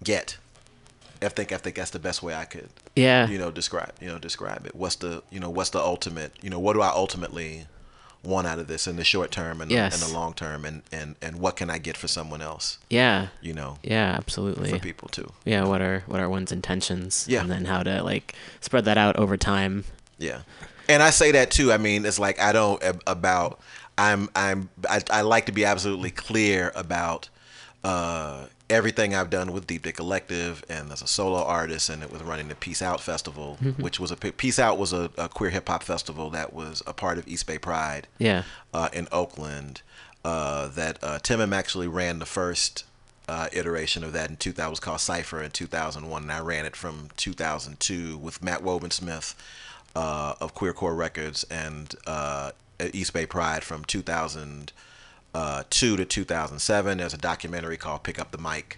get. 0.04 0.38
I 1.22 1.30
think 1.30 1.52
I 1.52 1.58
think 1.58 1.76
that's 1.76 1.92
the 1.92 2.00
best 2.00 2.24
way 2.24 2.34
I 2.36 2.46
could 2.46 2.70
Yeah. 2.96 3.28
you 3.28 3.38
know 3.38 3.52
describe 3.52 3.94
you 4.02 4.08
know 4.08 4.18
describe 4.20 4.66
it. 4.66 4.76
What's 4.76 4.96
the 4.96 5.24
you 5.30 5.40
know 5.40 5.50
what's 5.50 5.70
the 5.72 5.80
ultimate 5.80 6.34
you 6.42 6.50
know 6.50 6.60
what 6.60 6.74
do 6.74 6.82
I 6.82 6.90
ultimately 6.90 7.66
want 8.24 8.46
out 8.46 8.60
of 8.60 8.68
this 8.68 8.86
in 8.86 8.98
the 8.98 9.04
short 9.04 9.32
term 9.32 9.62
and 9.62 9.72
the, 9.72 9.76
Yes. 9.76 10.00
and 10.00 10.12
the 10.12 10.16
long 10.18 10.34
term 10.34 10.64
and, 10.66 10.84
and 10.92 11.16
and 11.22 11.40
what 11.40 11.56
can 11.56 11.70
I 11.72 11.78
get 11.80 11.98
for 11.98 12.08
someone 12.08 12.42
else? 12.42 12.78
Yeah. 12.90 13.28
You 13.42 13.54
know. 13.54 13.78
Yeah, 13.84 14.14
absolutely. 14.16 14.70
For 14.72 14.80
people 14.80 15.10
too. 15.10 15.32
Yeah, 15.46 15.64
what 15.66 15.82
are 15.82 16.04
what 16.08 16.20
are 16.20 16.30
one's 16.30 16.52
intentions? 16.52 17.26
Yeah. 17.28 17.42
And 17.42 17.50
then 17.52 17.66
how 17.66 17.82
to 17.84 18.04
like 18.04 18.36
spread 18.60 18.86
that 18.86 18.98
out 18.98 19.16
over 19.18 19.38
time. 19.38 19.86
Yeah, 20.20 20.42
and 20.88 21.02
I 21.02 21.10
say 21.10 21.32
that 21.32 21.50
too. 21.50 21.72
I 21.72 21.78
mean, 21.78 22.06
it's 22.06 22.20
like 22.20 22.40
I 22.40 22.52
don't 22.52 22.82
about. 23.08 23.60
I'm 23.98 24.30
I'm 24.36 24.70
I, 24.90 25.02
I 25.12 25.22
like 25.22 25.48
to 25.48 25.52
be 25.52 25.66
absolutely 25.66 26.12
clear 26.12 26.72
about 26.76 27.30
uh, 27.84 28.46
everything 28.72 29.14
I've 29.14 29.30
done 29.30 29.52
with 29.52 29.68
Deep 29.68 29.84
Dick 29.84 29.98
Collective 29.98 30.64
and 30.70 30.92
as 30.92 31.02
a 31.02 31.08
solo 31.08 31.44
artist, 31.44 31.90
and 31.90 32.02
it 32.02 32.12
was 32.12 32.22
running 32.24 32.48
the 32.48 32.56
Peace 32.56 32.82
Out 32.82 33.02
Festival, 33.02 33.58
Mhm. 33.62 33.80
which 33.80 34.00
was 34.00 34.10
a 34.12 34.16
Peace 34.18 34.58
Out 34.60 34.78
was 34.78 34.94
a, 34.94 35.12
a 35.18 35.30
queer 35.30 35.50
hip 35.52 35.68
hop 35.68 35.84
festival 35.84 36.30
that 36.32 36.54
was 36.54 36.82
a 36.88 36.94
part 36.94 37.18
of 37.18 37.28
East 37.28 37.46
Bay 37.46 37.58
Pride. 37.58 38.08
Yeah. 38.18 38.44
Uh, 38.74 38.90
in 38.94 39.08
Oakland, 39.12 39.82
uh, 40.26 40.68
that 40.70 40.98
uh, 41.04 41.20
Tim'm 41.20 41.54
actually 41.54 41.88
ran 41.88 42.20
the 42.20 42.26
first. 42.26 42.86
Uh, 43.30 43.48
iteration 43.54 44.04
of 44.04 44.12
that 44.12 44.30
in 44.30 44.36
2000 44.36 44.70
was 44.70 44.80
called 44.82 45.00
Cipher 45.00 45.42
in 45.42 45.52
2001, 45.52 46.24
and 46.24 46.32
I 46.34 46.40
ran 46.42 46.66
it 46.66 46.76
from 46.76 47.10
2002 47.16 48.18
with 48.18 48.44
Matt 48.44 48.62
Wobensmith 48.62 49.36
uh, 49.96 50.34
of 50.42 50.54
Queercore 50.54 50.98
Records 50.98 51.46
and 51.50 51.96
uh, 52.06 52.52
East 52.92 53.14
Bay 53.14 53.26
Pride 53.26 53.64
from 53.64 53.86
2002 55.34 55.98
to 55.98 56.06
2007. 56.06 56.98
There's 56.98 57.14
a 57.14 57.18
documentary 57.18 57.78
called 57.78 58.04
Pick 58.04 58.20
Up 58.20 58.32
the 58.32 58.38
Mic 58.38 58.78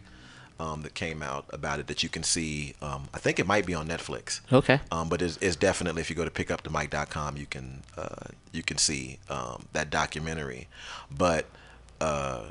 um, 0.60 0.84
that 0.84 0.94
came 0.94 1.24
out 1.24 1.46
about 1.50 1.80
it 1.80 1.88
that 1.88 2.04
you 2.04 2.10
can 2.10 2.24
see. 2.24 2.76
Um, 2.82 3.08
I 3.14 3.18
think 3.20 3.40
it 3.40 3.48
might 3.48 3.66
be 3.66 3.74
on 3.74 3.88
Netflix. 3.88 4.42
Okay. 4.52 4.80
Um, 4.92 5.10
but 5.10 5.22
it's, 5.22 5.38
it's 5.38 5.56
definitely 5.56 6.02
if 6.02 6.10
you 6.10 6.16
go 6.16 6.26
to 6.26 6.32
pickupthemic.com, 6.32 7.38
you 7.38 7.46
can 7.46 7.82
uh, 7.98 8.28
you 8.52 8.64
can 8.64 8.78
see 8.78 9.20
um, 9.30 9.66
that 9.74 9.90
documentary. 9.90 10.68
But 11.10 11.46
uh, 12.00 12.46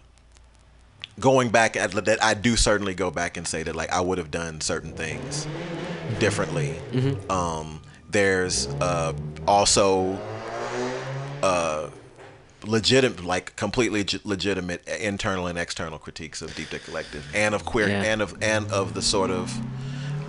going 1.21 1.51
back 1.51 1.77
at 1.77 1.93
that, 1.93 2.23
I 2.23 2.35
do 2.35 2.57
certainly 2.57 2.95
go 2.95 3.11
back 3.11 3.37
and 3.37 3.47
say 3.47 3.63
that 3.63 3.77
like 3.77 3.91
I 3.93 4.01
would 4.01 4.19
have 4.19 4.31
done 4.31 4.61
certain 4.61 4.93
things 4.93 5.47
differently. 6.19 6.75
Mhm. 6.93 7.31
Um, 7.31 7.83
there's 8.11 8.67
uh, 8.67 9.15
also 9.47 10.19
uh, 11.43 11.89
legitimate, 12.67 13.25
like 13.25 13.57
completely 13.57 14.01
leg- 14.01 14.21
legitimate 14.25 14.87
internal 14.89 15.47
and 15.47 15.59
external 15.59 15.99
critiques 15.99 16.43
of 16.43 16.55
Deep 16.55 16.71
Dick 16.71 16.85
Collective 16.85 17.25
and 17.35 17.55
of 17.55 17.65
queer 17.65 17.89
Yeah. 17.89 18.03
and 18.03 18.21
of 18.23 18.37
and 18.43 18.71
of 18.71 18.95
the 18.95 19.03
sort 19.03 19.31
of 19.31 19.53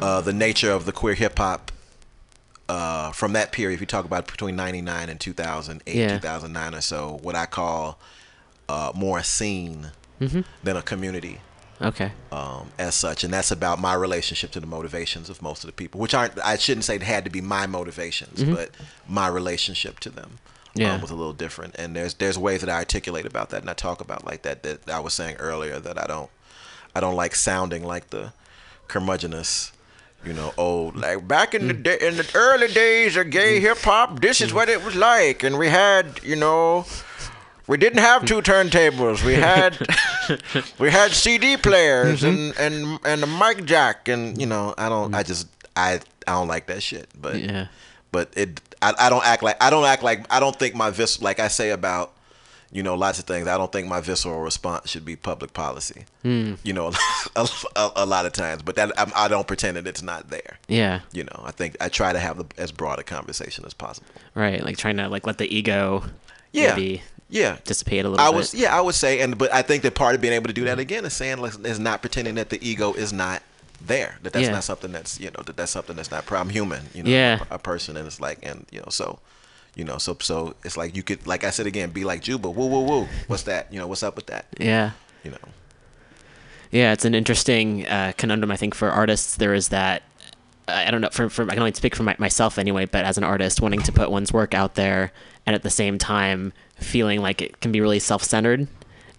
uh, 0.02 0.22
the 0.22 0.34
nature 0.34 0.72
of 0.72 0.86
the 0.86 0.92
queer 0.92 1.14
hip 1.14 1.38
hop 1.38 1.72
uh, 2.70 3.12
from 3.12 3.34
that 3.34 3.52
period. 3.52 3.76
If 3.76 3.82
you 3.82 3.86
talk 3.88 4.06
about 4.06 4.28
between 4.28 4.56
'99 4.56 5.10
and 5.10 5.20
2008, 5.20 5.96
Yeah. 5.96 6.08
2009 6.18 6.76
or 6.76 6.82
so, 6.82 7.20
what 7.22 7.36
I 7.36 7.46
call 7.46 8.00
uh, 8.70 8.92
more 8.96 9.20
a 9.20 9.24
scene 9.24 9.92
Mhm. 10.22 10.46
than 10.64 10.78
a 10.78 10.82
community 10.82 11.42
Okay. 11.82 12.14
um, 12.32 12.72
as 12.80 12.96
such, 12.96 13.24
and 13.26 13.34
that's 13.34 13.52
about 13.52 13.80
my 13.82 13.94
relationship 13.94 14.52
to 14.52 14.60
the 14.62 14.66
motivations 14.66 15.30
of 15.30 15.42
most 15.42 15.64
of 15.64 15.68
the 15.68 15.74
people, 15.74 16.00
which 16.00 16.14
aren't. 16.14 16.40
I 16.40 16.56
shouldn't 16.58 16.86
say 16.86 16.96
it 16.96 17.04
had 17.04 17.26
to 17.26 17.30
be 17.30 17.42
my 17.42 17.68
motivations, 17.68 18.40
Mhm. 18.40 18.56
but 18.56 18.70
my 19.08 19.28
relationship 19.28 20.00
to 20.02 20.10
them 20.10 20.40
Yeah. 20.76 20.94
um, 20.94 21.02
was 21.02 21.12
a 21.12 21.16
little 21.16 21.34
different. 21.34 21.76
And 21.78 21.96
there's 21.96 22.16
there's 22.16 22.38
ways 22.38 22.62
that 22.62 22.70
I 22.70 22.78
articulate 22.78 23.26
about 23.26 23.50
that, 23.52 23.62
and 23.62 23.70
I 23.70 23.74
talk 23.74 24.02
about 24.02 24.26
like 24.26 24.42
that. 24.44 24.64
That 24.64 24.90
I 24.90 25.00
was 25.00 25.14
saying 25.14 25.38
earlier 25.38 25.80
that 25.80 26.02
I 26.02 26.08
don't 26.08 26.30
I 26.96 27.00
don't 27.00 27.16
like 27.16 27.36
sounding 27.36 27.84
like 27.84 28.10
the 28.10 28.34
curmudgeonous. 28.88 29.72
You 30.26 30.32
know, 30.32 30.54
old 30.56 30.96
like 30.96 31.28
back 31.28 31.54
in 31.54 31.68
the 31.68 31.74
mm. 31.74 31.84
day, 31.84 31.98
in 32.00 32.16
the 32.16 32.26
early 32.34 32.70
days 32.70 33.18
of 33.18 33.30
gay 33.30 33.60
mm. 33.60 33.62
hip 33.62 33.80
hop, 33.80 34.22
this 34.22 34.40
is 34.40 34.52
mm. 34.52 34.56
what 34.56 34.70
it 34.70 34.82
was 34.82 34.96
like, 34.96 35.44
and 35.44 35.58
we 35.58 35.68
had, 35.68 36.22
you 36.24 36.38
know, 36.38 36.86
we 37.68 37.78
didn't 37.78 38.00
have 38.00 38.26
two 38.26 38.42
turntables. 38.42 39.24
We 39.26 39.34
had 39.34 39.78
we 40.80 40.90
had 40.90 41.12
CD 41.12 41.58
players 41.58 42.22
mm-hmm. 42.22 42.60
and 42.62 42.74
and 42.74 43.00
and 43.06 43.24
a 43.24 43.28
mic 43.28 43.66
jack, 43.66 44.08
and 44.08 44.40
you 44.40 44.48
know, 44.48 44.74
I 44.78 44.90
don't, 44.90 45.14
I 45.14 45.24
just, 45.24 45.48
I, 45.76 46.00
I 46.28 46.32
don't 46.32 46.48
like 46.48 46.68
that 46.68 46.84
shit. 46.84 47.10
But 47.20 47.40
Yeah. 47.40 47.68
but 48.12 48.30
it, 48.36 48.62
I, 48.84 49.08
I 49.08 49.10
don't 49.10 49.26
act 49.26 49.44
like, 49.44 49.62
I 49.64 49.70
don't 49.70 49.86
act 49.86 50.04
like, 50.04 50.32
I 50.34 50.40
don't 50.40 50.58
think 50.58 50.76
my 50.76 50.90
vis, 50.90 51.22
like 51.22 51.40
I 51.40 51.48
say 51.48 51.70
about, 51.72 52.12
you 52.72 52.82
know, 52.82 52.96
lots 52.96 53.20
of 53.20 53.26
things. 53.26 53.48
I 53.48 53.56
don't 53.58 53.72
think 53.72 53.88
my 53.88 54.02
visceral 54.02 54.42
response 54.42 54.90
should 54.90 55.06
be 55.06 55.16
public 55.16 55.54
policy. 55.54 56.06
Hmm. 56.24 56.56
You 56.64 56.74
know, 56.74 56.92
a, 57.36 57.48
a, 57.76 57.92
a 57.98 58.06
lot 58.06 58.26
of 58.26 58.34
times, 58.34 58.64
but 58.64 58.76
that 58.78 58.92
I'm, 59.00 59.12
I 59.16 59.28
don't 59.28 59.46
pretend 59.48 59.78
that 59.78 59.86
it's 59.86 60.02
not 60.02 60.30
there. 60.32 60.58
Yeah. 60.68 61.02
You 61.12 61.24
know, 61.26 61.42
I 61.46 61.52
think 61.52 61.78
I 61.80 61.90
try 61.90 62.14
to 62.14 62.20
have 62.20 62.38
the, 62.38 62.46
as 62.58 62.72
broad 62.72 62.98
a 63.00 63.04
conversation 63.04 63.64
as 63.66 63.74
possible. 63.76 64.08
Right. 64.34 64.64
Like 64.64 64.78
trying 64.78 64.98
to 64.98 65.08
like 65.08 65.28
let 65.28 65.38
the 65.38 65.56
ego 65.56 66.04
Yeah. 66.52 66.74
maybe 66.76 67.04
Yeah. 67.30 67.58
dissipate 67.64 68.06
a 68.06 68.10
little 68.10 68.26
I 68.26 68.32
bit. 68.32 68.38
was 68.38 68.56
yeah, 68.56 68.76
I 68.76 68.82
would 68.82 68.96
say, 68.96 69.20
and 69.22 69.38
but 69.38 69.54
I 69.54 69.62
think 69.62 69.84
that 69.84 69.94
part 69.94 70.16
of 70.16 70.22
being 70.22 70.34
able 70.34 70.48
to 70.48 70.54
do 70.54 70.64
that 70.66 70.80
again 70.80 71.06
is 71.06 71.14
saying 71.14 71.38
like, 71.38 71.54
is 71.66 71.78
not 71.80 72.02
pretending 72.02 72.36
that 72.36 72.50
the 72.50 72.68
ego 72.68 72.94
is 72.94 73.14
not 73.14 73.44
there. 73.86 74.18
That 74.24 74.34
that's 74.34 74.46
Yeah. 74.48 74.52
not 74.54 74.64
something 74.64 74.92
that's 74.92 75.20
you 75.20 75.28
know 75.32 75.44
that 75.46 75.58
that's 75.58 75.72
something 75.72 75.96
that's 75.96 76.12
not. 76.12 76.32
I'm 76.32 76.50
human, 76.50 76.84
you 76.94 77.04
know, 77.04 77.10
Yeah. 77.10 77.40
a, 77.52 77.56
a 77.56 77.60
person, 77.60 77.98
and 77.98 78.08
it's 78.08 78.20
like 78.22 78.40
and 78.44 78.66
you 78.72 78.80
know 78.80 78.90
so. 78.90 79.20
You 79.76 79.84
know, 79.84 79.98
so 79.98 80.16
so 80.22 80.54
it's 80.64 80.78
like 80.78 80.96
you 80.96 81.02
could, 81.02 81.26
like 81.26 81.44
I 81.44 81.50
said 81.50 81.66
again, 81.66 81.90
be 81.90 82.04
like 82.06 82.22
Juba, 82.22 82.48
woo 82.48 82.68
woo 82.68 82.82
woo. 82.84 83.08
What's 83.26 83.42
that? 83.44 83.74
You 83.74 83.80
know, 83.80 83.88
what's 83.88 84.04
up 84.04 84.16
with 84.16 84.28
that? 84.28 84.46
Yeah. 84.60 84.92
You 85.24 85.32
know. 85.32 85.38
Yeah, 86.72 86.92
it's 86.94 87.06
an 87.06 87.16
interesting 87.16 87.86
uh, 87.88 88.14
conundrum. 88.18 88.52
I 88.52 88.56
think 88.56 88.76
for 88.76 88.90
artists, 88.92 89.36
there 89.36 89.54
is 89.54 89.70
that. 89.70 90.04
I 90.68 90.92
don't 90.92 91.02
know. 91.02 91.10
For, 91.12 91.28
for 91.30 91.44
I 91.46 91.50
can 91.50 91.60
only 91.60 91.74
speak 91.74 91.96
for 91.96 92.04
my, 92.04 92.16
myself 92.20 92.58
anyway, 92.60 92.86
but 92.86 93.04
as 93.04 93.18
an 93.18 93.24
artist, 93.24 93.62
wanting 93.62 93.82
to 93.82 93.92
put 93.92 94.10
one's 94.12 94.32
work 94.32 94.54
out 94.54 94.76
there 94.76 95.12
and 95.46 95.56
at 95.56 95.64
the 95.64 95.70
same 95.70 95.98
time 95.98 96.54
feeling 96.78 97.20
like 97.22 97.42
it 97.42 97.60
can 97.60 97.72
be 97.72 97.82
really 97.82 98.00
self-centered 98.00 98.68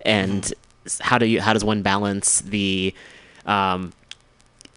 and 0.02 0.52
s- 0.86 0.98
how 1.00 1.18
do 1.18 1.26
you 1.26 1.40
how 1.40 1.52
does 1.52 1.62
one 1.64 1.82
balance 1.82 2.40
the 2.42 2.94
um, 3.46 3.92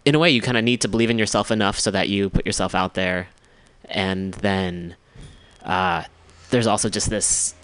in 0.08 0.14
a 0.14 0.18
way 0.18 0.30
you 0.30 0.40
kind 0.40 0.56
of 0.56 0.64
need 0.64 0.80
to 0.80 0.88
believe 0.88 1.10
in 1.10 1.18
yourself 1.18 1.50
enough 1.50 1.78
so 1.78 1.90
that 1.90 2.08
you 2.08 2.30
put 2.30 2.46
yourself 2.46 2.74
out 2.74 2.94
there. 2.94 3.28
And 3.84 4.32
then 4.34 4.96
uh, 5.64 6.04
there's 6.48 6.66
also 6.66 6.88
just 6.88 7.10
this 7.10 7.54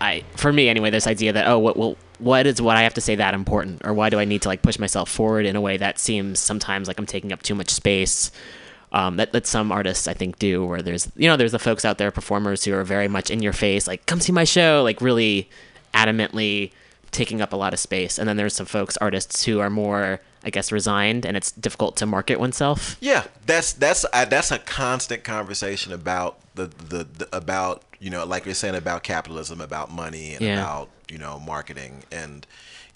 I 0.00 0.24
for 0.34 0.50
me 0.50 0.70
anyway 0.70 0.88
this 0.88 1.06
idea 1.06 1.32
that 1.34 1.46
oh 1.46 1.58
what 1.58 1.76
well 1.76 1.96
what 2.18 2.46
is 2.46 2.60
what 2.60 2.78
I 2.78 2.82
have 2.82 2.94
to 2.94 3.02
say 3.02 3.16
that 3.16 3.34
important? 3.34 3.82
Or 3.84 3.92
why 3.92 4.08
do 4.08 4.18
I 4.18 4.24
need 4.24 4.40
to 4.42 4.48
like 4.48 4.62
push 4.62 4.78
myself 4.78 5.10
forward 5.10 5.44
in 5.44 5.56
a 5.56 5.60
way 5.60 5.76
that 5.76 5.98
seems 5.98 6.38
sometimes 6.38 6.88
like 6.88 6.98
I'm 6.98 7.04
taking 7.04 7.32
up 7.32 7.42
too 7.42 7.54
much 7.54 7.68
space? 7.68 8.30
Um, 8.92 9.18
that, 9.18 9.30
that 9.32 9.46
some 9.46 9.70
artists 9.70 10.08
I 10.08 10.14
think 10.14 10.38
do 10.38 10.64
where 10.64 10.82
there's 10.82 11.12
you 11.16 11.28
know 11.28 11.36
there's 11.36 11.52
the 11.52 11.58
folks 11.58 11.84
out 11.84 11.98
there 11.98 12.10
performers 12.10 12.64
who 12.64 12.74
are 12.74 12.82
very 12.82 13.08
much 13.08 13.30
in 13.30 13.40
your 13.40 13.52
face 13.52 13.86
like 13.86 14.04
come 14.06 14.20
see 14.20 14.32
my 14.32 14.44
show 14.44 14.82
like 14.82 15.00
really 15.00 15.48
adamantly 15.94 16.72
taking 17.10 17.42
up 17.42 17.52
a 17.52 17.56
lot 17.56 17.74
of 17.74 17.78
space. 17.78 18.18
And 18.18 18.26
then 18.28 18.36
there's 18.36 18.54
some 18.54 18.66
folks 18.66 18.96
artists 18.96 19.44
who 19.44 19.60
are 19.60 19.70
more 19.70 20.20
I 20.44 20.50
guess 20.50 20.72
resigned 20.72 21.26
and 21.26 21.36
it's 21.36 21.50
difficult 21.52 21.96
to 21.96 22.06
market 22.06 22.40
oneself 22.40 22.96
Yeah, 23.00 23.24
that's 23.46 23.72
that's 23.72 24.04
that's 24.12 24.50
a 24.50 24.58
constant 24.58 25.24
conversation 25.24 25.92
about 25.92 26.38
the, 26.54 26.66
the 26.66 27.04
the 27.04 27.36
about 27.36 27.82
you 27.98 28.10
know 28.10 28.24
like 28.24 28.46
you're 28.46 28.54
saying 28.54 28.74
about 28.74 29.02
capitalism, 29.02 29.60
about 29.60 29.90
money, 29.90 30.34
and 30.34 30.42
Yeah. 30.42 30.54
about 30.60 30.88
you 31.08 31.18
know 31.18 31.38
marketing, 31.38 32.04
and 32.10 32.46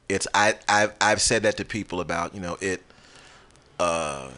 it's 0.09 0.27
I 0.35 0.55
I've 0.69 0.93
I've 1.01 1.21
said 1.21 1.43
that 1.43 1.57
to 1.59 1.65
people 1.65 2.01
about 2.01 2.35
you 2.35 2.41
know 2.41 2.57
it. 2.61 2.83
Uh, 3.79 4.31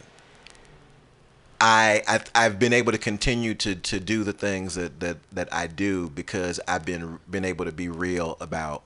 I 1.59 2.03
I've, 2.07 2.25
I've 2.35 2.59
been 2.59 2.73
able 2.73 2.91
to 2.91 2.97
continue 2.97 3.55
to, 3.55 3.75
to 3.75 3.99
do 3.99 4.23
the 4.23 4.33
things 4.33 4.75
that, 4.75 4.99
that, 4.99 5.17
that 5.31 5.51
I 5.51 5.67
do 5.67 6.09
because 6.09 6.59
I've 6.67 6.85
been 6.85 7.19
been 7.29 7.45
able 7.45 7.65
to 7.65 7.71
be 7.71 7.89
real 7.89 8.37
about 8.39 8.83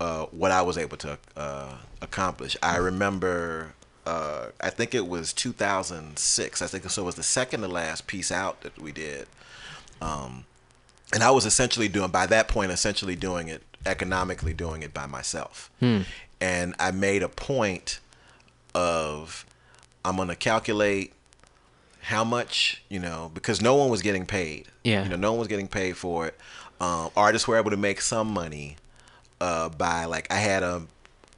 uh, 0.00 0.26
what 0.26 0.50
I 0.50 0.62
was 0.62 0.76
able 0.76 0.96
to 0.98 1.18
uh, 1.36 1.76
accomplish. 2.02 2.56
I 2.62 2.76
remember, 2.76 3.74
uh, 4.04 4.48
I 4.60 4.70
think 4.70 4.94
it 4.94 5.06
was 5.06 5.32
2006. 5.32 6.60
I 6.60 6.66
think 6.66 6.90
so. 6.90 7.02
It 7.02 7.06
was 7.06 7.14
the 7.14 7.22
second 7.22 7.62
to 7.62 7.68
last 7.68 8.06
piece 8.06 8.30
out 8.30 8.60
that 8.62 8.78
we 8.78 8.92
did, 8.92 9.26
um, 10.00 10.44
and 11.14 11.22
I 11.22 11.30
was 11.30 11.46
essentially 11.46 11.88
doing 11.88 12.10
by 12.10 12.26
that 12.26 12.48
point, 12.48 12.72
essentially 12.72 13.16
doing 13.16 13.48
it 13.48 13.62
economically, 13.86 14.54
doing 14.54 14.82
it 14.82 14.92
by 14.92 15.06
myself. 15.06 15.70
Hmm. 15.80 16.02
And 16.40 16.74
I 16.78 16.90
made 16.90 17.22
a 17.22 17.28
point 17.28 18.00
of 18.74 19.46
I'm 20.04 20.16
gonna 20.16 20.34
calculate 20.34 21.12
how 22.02 22.24
much 22.24 22.82
you 22.88 22.98
know 22.98 23.30
because 23.32 23.60
no 23.60 23.76
one 23.76 23.88
was 23.88 24.02
getting 24.02 24.26
paid. 24.26 24.66
Yeah. 24.84 25.04
You 25.04 25.10
know, 25.10 25.16
no 25.16 25.32
one 25.32 25.38
was 25.38 25.48
getting 25.48 25.68
paid 25.68 25.96
for 25.96 26.26
it. 26.26 26.38
Um, 26.80 27.10
artists 27.16 27.46
were 27.46 27.56
able 27.56 27.70
to 27.70 27.76
make 27.76 28.00
some 28.00 28.32
money 28.32 28.76
uh, 29.40 29.68
by 29.68 30.06
like 30.06 30.30
I 30.32 30.36
had 30.36 30.62
a 30.62 30.82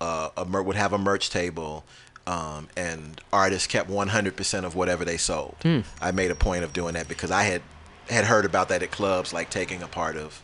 a, 0.05 0.31
a 0.43 0.45
mer- 0.45 0.63
would 0.63 0.77
have 0.77 0.93
a 0.93 0.99
merch 0.99 1.31
table. 1.31 1.85
Um, 2.27 2.69
and 2.75 3.21
artists 3.33 3.67
kept 3.67 3.91
100% 3.91 4.65
of 4.65 4.75
whatever 4.75 5.05
they 5.05 5.19
sold. 5.19 5.57
Hmm. 5.63 5.81
I 6.01 6.11
made 6.11 6.31
a 6.31 6.35
point 6.35 6.65
of 6.65 6.73
doing 6.73 6.95
that 6.95 7.07
because 7.07 7.31
I 7.31 7.43
had 7.43 7.61
had 8.09 8.25
heard 8.25 8.45
about 8.47 8.69
that 8.71 8.83
at 8.83 8.91
clubs, 8.91 9.33
like 9.33 9.51
taking 9.51 9.83
a 9.83 9.87
part 9.89 10.17
of 10.17 10.41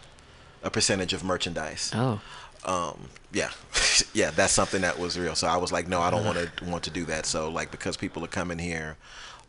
a 0.62 0.70
percentage 0.70 1.12
of 1.14 1.24
merchandise. 1.24 1.90
Oh. 1.94 2.20
Um, 2.66 3.08
yeah, 3.32 3.50
yeah, 4.12 4.30
that's 4.30 4.52
something 4.52 4.82
that 4.82 4.98
was 4.98 5.18
real. 5.18 5.34
So 5.34 5.46
I 5.46 5.56
was 5.56 5.72
like, 5.72 5.88
no, 5.88 6.00
I 6.02 6.10
don't 6.10 6.24
want 6.24 6.38
to 6.38 6.64
want 6.66 6.84
to 6.84 6.90
do 6.90 7.04
that. 7.06 7.24
So 7.24 7.48
like 7.50 7.70
because 7.70 7.96
people 7.96 8.22
are 8.24 8.28
coming 8.40 8.58
here 8.58 8.96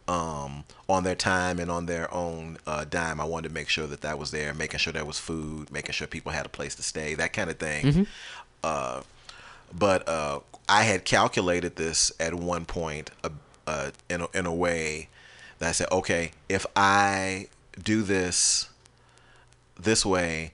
um, 0.08 0.64
on 0.88 1.04
their 1.04 1.16
time 1.16 1.60
and 1.60 1.70
on 1.70 1.86
their 1.86 2.14
own 2.14 2.58
uh, 2.66 2.86
dime, 2.90 3.20
I 3.20 3.26
wanted 3.26 3.50
to 3.50 3.54
make 3.54 3.68
sure 3.70 3.88
that 3.88 4.02
that 4.02 4.18
was 4.18 4.32
there, 4.32 4.54
making 4.54 4.80
sure 4.80 4.94
there 4.94 5.06
was 5.06 5.20
food, 5.20 5.70
making 5.72 5.92
sure 5.94 6.08
people 6.08 6.32
had 6.32 6.46
a 6.46 6.50
place 6.50 6.76
to 6.76 6.84
stay, 6.84 7.14
that 7.16 7.34
kind 7.34 7.50
of 7.50 7.58
thing. 7.58 7.86
Mhm. 7.86 8.08
Uh, 8.64 9.02
but 9.78 10.08
uh, 10.08 10.40
I 10.70 10.84
had 10.84 11.06
calculated 11.06 11.76
this 11.76 12.12
at 12.20 12.34
one 12.34 12.66
point 12.66 13.12
uh, 13.24 13.30
uh, 13.68 13.92
in 14.10 14.22
a, 14.22 14.28
in 14.34 14.46
a 14.46 14.54
way 14.54 15.10
that 15.60 15.70
I 15.70 15.72
said, 15.72 15.88
okay, 15.92 16.32
if 16.50 16.66
I 16.76 17.48
do 17.82 18.02
this 18.02 18.70
this 19.80 20.06
way, 20.06 20.54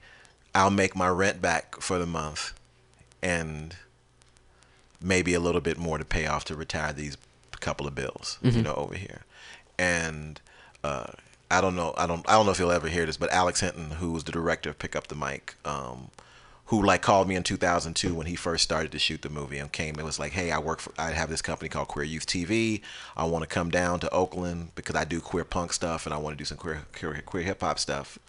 I'll 0.55 0.69
make 0.69 0.95
my 0.95 1.07
rent 1.09 1.41
back 1.41 1.81
for 1.81 1.97
the 1.99 2.05
month, 2.05 2.53
and 3.21 3.75
maybe 5.01 5.33
a 5.33 5.39
little 5.39 5.61
bit 5.61 5.77
more 5.77 5.97
to 5.97 6.05
pay 6.05 6.25
off 6.25 6.45
to 6.45 6.55
retire 6.55 6.93
these 6.93 7.17
couple 7.59 7.87
of 7.87 7.95
bills, 7.95 8.37
you 8.41 8.51
Mhm. 8.51 8.63
know, 8.63 8.73
over 8.75 8.95
here. 8.95 9.21
And 9.77 10.39
uh, 10.83 11.07
I 11.51 11.61
don't 11.61 11.75
know, 11.75 11.93
I 11.97 12.07
don't, 12.07 12.27
I 12.29 12.33
don't 12.33 12.45
know 12.45 12.51
if 12.51 12.59
you'll 12.59 12.71
ever 12.71 12.87
hear 12.87 13.05
this, 13.05 13.17
but 13.17 13.31
Alex 13.31 13.59
Hinton, 13.61 13.91
who 13.91 14.11
was 14.11 14.23
the 14.25 14.31
director 14.31 14.69
of 14.69 14.79
Pick 14.79 14.95
Up 14.95 15.07
the 15.07 15.15
Mic, 15.15 15.55
um, 15.65 16.09
who 16.67 16.83
like 16.83 17.01
called 17.01 17.27
me 17.27 17.35
in 17.35 17.43
2002 17.43 18.13
when 18.13 18.27
he 18.27 18.35
first 18.35 18.63
started 18.63 18.91
to 18.91 18.99
shoot 18.99 19.21
the 19.21 19.29
movie 19.29 19.57
and 19.57 19.71
came. 19.71 19.95
It 19.97 20.03
was 20.03 20.19
like, 20.19 20.33
hey, 20.33 20.51
I 20.51 20.59
work 20.59 20.79
for, 20.79 20.91
I 20.97 21.11
have 21.11 21.29
this 21.29 21.41
company 21.41 21.69
called 21.69 21.87
Queer 21.87 22.05
Youth 22.05 22.25
TV. 22.25 22.81
I 23.15 23.23
want 23.25 23.43
to 23.43 23.47
come 23.47 23.69
down 23.69 23.99
to 24.01 24.13
Oakland 24.13 24.71
because 24.75 24.95
I 24.95 25.05
do 25.05 25.21
queer 25.21 25.45
punk 25.45 25.71
stuff 25.71 26.05
and 26.05 26.13
I 26.13 26.17
want 26.17 26.33
to 26.33 26.37
do 26.37 26.45
some 26.45 26.57
queer 26.57 26.83
queer, 26.93 27.21
queer 27.25 27.43
hip 27.43 27.61
hop 27.61 27.79
stuff. 27.79 28.19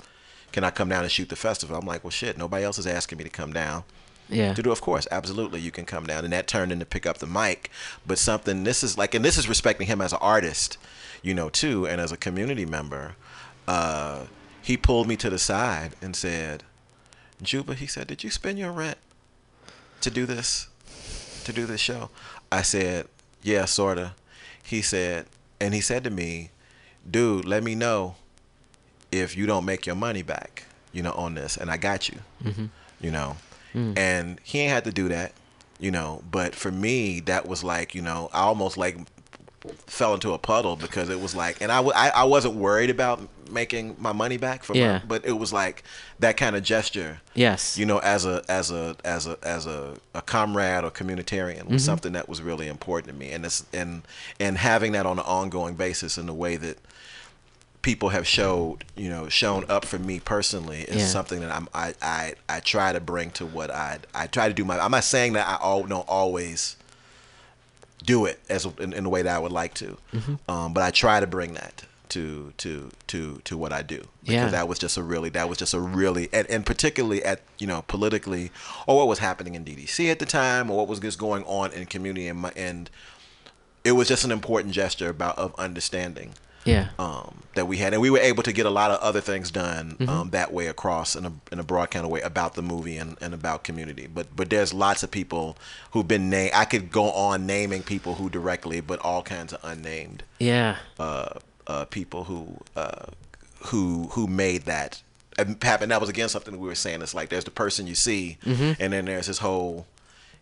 Can 0.52 0.64
I 0.64 0.70
come 0.70 0.88
down 0.88 1.02
and 1.02 1.10
shoot 1.10 1.28
the 1.28 1.36
festival? 1.36 1.76
I'm 1.76 1.86
like, 1.86 2.04
well, 2.04 2.10
shit. 2.10 2.38
Nobody 2.38 2.64
else 2.64 2.78
is 2.78 2.86
asking 2.86 3.18
me 3.18 3.24
to 3.24 3.30
come 3.30 3.52
down. 3.52 3.84
Yeah. 4.28 4.54
To 4.54 4.62
do, 4.62 4.70
of 4.70 4.80
course, 4.80 5.08
absolutely, 5.10 5.60
you 5.60 5.70
can 5.70 5.84
come 5.84 6.06
down, 6.06 6.24
and 6.24 6.32
that 6.32 6.46
turned 6.46 6.70
into 6.70 6.84
pick 6.84 7.06
up 7.06 7.18
the 7.18 7.26
mic. 7.26 7.70
But 8.06 8.18
something, 8.18 8.64
this 8.64 8.84
is 8.84 8.98
like, 8.98 9.14
and 9.14 9.24
this 9.24 9.38
is 9.38 9.48
respecting 9.48 9.86
him 9.86 10.00
as 10.00 10.12
an 10.12 10.18
artist, 10.20 10.76
you 11.22 11.32
know, 11.34 11.48
too, 11.48 11.86
and 11.86 12.00
as 12.00 12.12
a 12.12 12.16
community 12.16 12.66
member. 12.66 13.16
Uh, 13.66 14.24
he 14.62 14.76
pulled 14.76 15.08
me 15.08 15.16
to 15.16 15.30
the 15.30 15.38
side 15.38 15.94
and 16.02 16.14
said, 16.14 16.62
Juba, 17.42 17.74
he 17.74 17.86
said, 17.86 18.06
did 18.08 18.24
you 18.24 18.30
spend 18.30 18.58
your 18.58 18.72
rent 18.72 18.98
to 20.00 20.10
do 20.10 20.26
this, 20.26 20.68
to 21.44 21.52
do 21.52 21.66
this 21.66 21.80
show? 21.80 22.10
I 22.50 22.62
said, 22.62 23.06
yeah, 23.42 23.64
sorta. 23.64 24.14
He 24.62 24.82
said, 24.82 25.26
and 25.60 25.74
he 25.74 25.80
said 25.80 26.04
to 26.04 26.10
me, 26.10 26.50
dude, 27.08 27.44
let 27.44 27.62
me 27.62 27.74
know 27.74 28.16
if 29.10 29.36
you 29.36 29.46
don't 29.46 29.64
make 29.64 29.86
your 29.86 29.96
money 29.96 30.22
back, 30.22 30.64
you 30.92 31.02
know, 31.02 31.12
on 31.12 31.34
this, 31.34 31.56
and 31.56 31.70
I 31.70 31.76
got 31.76 32.08
you, 32.08 32.18
Mhm. 32.44 32.68
you 33.00 33.10
know. 33.10 33.36
Mm. 33.74 33.96
And 33.98 34.40
he 34.42 34.60
ain't 34.60 34.72
had 34.72 34.84
to 34.84 34.92
do 34.92 35.08
that, 35.08 35.32
you 35.78 35.90
know. 35.90 36.22
But 36.30 36.54
for 36.54 36.70
me, 36.70 37.20
that 37.20 37.46
was 37.46 37.62
like, 37.64 37.94
you 37.94 38.02
know, 38.02 38.28
I 38.32 38.40
almost 38.40 38.76
like 38.76 38.96
fell 39.88 40.14
into 40.14 40.32
a 40.32 40.38
puddle 40.38 40.76
because 40.76 41.08
it 41.08 41.18
was 41.20 41.34
like, 41.34 41.60
and 41.60 41.72
I, 41.72 41.76
w- 41.76 41.92
I, 41.96 42.10
I 42.10 42.24
wasn't 42.24 42.54
worried 42.54 42.90
about 42.90 43.20
making 43.50 43.96
my 43.98 44.12
money 44.12 44.36
back 44.36 44.62
for 44.62 44.76
Yeah. 44.76 45.00
but 45.08 45.24
it 45.24 45.32
was 45.32 45.52
like 45.52 45.82
that 46.18 46.36
kind 46.36 46.54
of 46.54 46.62
gesture. 46.62 47.20
Yes. 47.34 47.78
You 47.78 47.86
know, 47.86 47.98
as 47.98 48.26
a 48.26 48.42
as 48.48 48.70
a 48.70 48.94
as 49.04 49.26
a 49.26 49.38
as 49.42 49.66
a, 49.66 49.94
a 50.14 50.20
comrade 50.22 50.84
or 50.84 50.90
communitarian 50.90 51.66
was 51.68 51.82
Mhm. 51.82 51.86
something 51.86 52.12
that 52.12 52.28
was 52.28 52.42
really 52.42 52.68
important 52.68 53.12
to 53.12 53.18
me, 53.18 53.30
and 53.32 53.44
it's 53.46 53.64
and 53.72 54.02
and 54.38 54.58
having 54.58 54.92
that 54.92 55.06
on 55.06 55.18
an 55.18 55.24
ongoing 55.24 55.74
basis 55.74 56.18
in 56.18 56.26
the 56.26 56.34
way 56.34 56.56
that 56.56 56.76
people 57.80 58.10
have 58.10 58.26
showed 58.26 58.84
you 58.96 59.08
know 59.08 59.28
shown 59.28 59.64
up 59.70 59.84
for 59.84 59.98
me 59.98 60.20
personally 60.20 60.80
is 60.82 60.96
Yeah. 60.96 61.06
something 61.06 61.40
that 61.40 61.50
I'm 61.50 61.68
I, 61.72 61.94
I 62.02 62.34
I 62.48 62.60
try 62.60 62.92
to 62.92 63.00
bring 63.00 63.30
to 63.32 63.46
what 63.46 63.70
I 63.70 63.98
I 64.14 64.26
try 64.26 64.48
to 64.48 64.54
do 64.54 64.64
my 64.64 64.78
I'm 64.78 64.90
not 64.90 65.04
saying 65.04 65.32
that 65.34 65.48
I 65.48 65.54
all 65.56 65.84
don't 65.84 66.06
always 66.08 66.76
do 68.04 68.24
it 68.26 68.38
as 68.48 68.64
in, 68.78 68.92
in 68.92 69.04
the 69.04 69.10
way 69.10 69.22
that 69.22 69.34
I 69.34 69.38
would 69.38 69.52
like 69.52 69.74
to 69.74 69.96
Mhm. 70.12 70.38
um, 70.48 70.72
but 70.74 70.82
I 70.82 70.90
try 70.90 71.20
to 71.20 71.26
bring 71.26 71.54
that 71.54 71.84
to 72.10 72.52
to 72.58 72.90
to 73.08 73.40
to 73.44 73.56
what 73.58 73.70
I 73.72 73.82
do 73.82 73.98
because 74.22 74.34
Yeah. 74.34 74.48
that 74.50 74.66
was 74.68 74.78
just 74.78 74.96
a 74.96 75.02
really 75.02 75.28
that 75.30 75.48
was 75.48 75.58
just 75.58 75.74
a 75.74 75.80
really 75.80 76.28
and, 76.32 76.48
and 76.48 76.64
particularly 76.64 77.22
at 77.24 77.42
you 77.58 77.66
know 77.66 77.82
politically 77.88 78.50
or 78.86 78.96
what 78.96 79.08
was 79.08 79.18
happening 79.18 79.54
in 79.54 79.64
DDC 79.64 80.10
at 80.10 80.18
the 80.18 80.24
time 80.26 80.70
or 80.70 80.78
what 80.78 80.88
was 80.88 81.00
just 81.00 81.18
going 81.18 81.44
on 81.44 81.70
in 81.72 81.84
community 81.86 82.26
and 82.28 82.40
my 82.40 82.52
and 82.56 82.88
it 83.84 83.92
was 83.92 84.08
just 84.08 84.24
an 84.24 84.30
important 84.32 84.72
gesture 84.74 85.10
about 85.10 85.36
of 85.38 85.54
understanding 85.58 86.32
Yeah. 86.64 86.88
um, 86.98 87.34
that 87.54 87.66
we 87.66 87.78
had, 87.78 87.92
and 87.92 88.00
we 88.02 88.10
were 88.10 88.18
able 88.18 88.42
to 88.44 88.52
get 88.52 88.66
a 88.66 88.70
lot 88.70 88.90
of 88.90 89.00
other 89.00 89.20
things 89.20 89.50
done 89.50 89.96
Mhm. 89.98 90.08
um, 90.08 90.30
that 90.30 90.52
way 90.52 90.66
across 90.68 91.16
in 91.16 91.24
a 91.26 91.32
in 91.50 91.58
a 91.58 91.62
broad 91.62 91.90
kind 91.90 92.04
of 92.04 92.10
way 92.10 92.20
about 92.20 92.54
the 92.54 92.62
movie 92.62 92.96
and, 92.96 93.16
and 93.20 93.32
about 93.34 93.64
community. 93.64 94.06
But 94.06 94.34
but 94.36 94.50
there's 94.50 94.72
lots 94.74 95.02
of 95.02 95.10
people 95.10 95.56
who've 95.92 96.06
been 96.06 96.28
named. 96.30 96.52
I 96.54 96.64
could 96.66 96.92
go 96.92 97.10
on 97.10 97.46
naming 97.46 97.82
people 97.82 98.14
who 98.16 98.28
directly, 98.30 98.80
but 98.80 98.98
all 99.00 99.22
kinds 99.22 99.52
of 99.52 99.60
unnamed. 99.64 100.22
Yeah. 100.38 100.76
Uh, 101.00 101.30
uh, 101.66 101.84
people 101.86 102.24
who 102.24 102.58
uh, 102.76 103.06
who 103.66 104.08
who 104.12 104.26
made 104.26 104.64
that 104.66 105.02
happen. 105.62 105.88
That 105.88 106.00
was 106.00 106.10
again 106.10 106.28
something 106.28 106.58
we 106.58 106.68
were 106.68 106.74
saying. 106.74 107.02
It's 107.02 107.14
like 107.14 107.28
there's 107.28 107.44
the 107.44 107.50
person 107.50 107.86
you 107.86 107.94
see, 107.94 108.38
Mhm. 108.44 108.76
and 108.78 108.92
then 108.92 109.04
there's 109.06 109.26
this 109.26 109.38
whole 109.38 109.86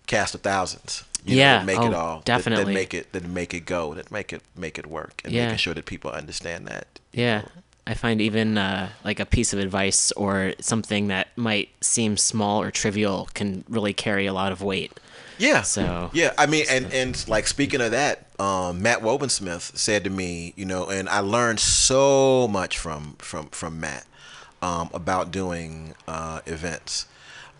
cast 0.07 0.35
of 0.35 0.41
thousands. 0.43 1.05
You 1.24 1.37
Yeah, 1.39 1.59
that 1.59 1.66
make 1.66 1.78
it 1.81 1.93
oh, 1.93 1.97
all 1.97 2.16
that- 2.19 2.24
definitely. 2.24 2.73
that, 2.73 2.78
make 2.81 2.95
it 2.95 3.12
that 3.12 3.24
make 3.27 3.53
it 3.55 3.66
go 3.66 3.95
that 3.95 4.11
make 4.12 4.33
it 4.33 4.43
make 4.57 4.78
it 4.78 4.87
work 4.87 5.20
and 5.24 5.33
Yeah. 5.33 5.45
making 5.47 5.59
sure 5.59 5.74
that 5.74 5.85
people 5.87 6.11
understand 6.11 6.66
that 6.69 6.87
Yeah. 7.12 7.43
I 7.89 7.95
find 7.95 8.20
even 8.20 8.59
uh, 8.59 8.89
like 9.05 9.20
a 9.20 9.27
piece 9.27 9.53
of 9.53 9.59
advice 9.61 10.11
or 10.12 10.55
something 10.61 11.07
that 11.09 11.28
might 11.37 11.69
seem 11.81 12.16
small 12.16 12.61
or 12.61 12.70
trivial 12.73 13.28
can 13.35 13.65
really 13.69 13.93
carry 13.93 14.27
a 14.27 14.33
lot 14.33 14.51
of 14.53 14.61
weight. 14.61 14.93
Yeah. 15.39 15.62
So 15.62 16.11
Yeah, 16.12 16.33
I 16.39 16.47
mean, 16.47 16.65
and 16.70 16.93
and 16.93 17.28
like 17.28 17.47
speaking 17.47 17.81
of 17.81 17.91
that, 17.93 18.27
um, 18.41 18.83
Matt 18.83 19.03
Wobensmith 19.03 19.77
said 19.77 20.03
to 20.05 20.11
me, 20.11 20.53
you 20.57 20.65
know, 20.65 20.89
and 20.89 21.09
I 21.09 21.20
learned 21.20 21.61
so 21.61 22.49
much 22.49 22.78
from 22.78 23.16
from 23.19 23.49
from 23.49 23.78
Matt. 23.81 24.05
um, 24.62 24.89
about 24.95 25.31
doing 25.31 25.95
uh, 26.09 26.41
events 26.47 27.05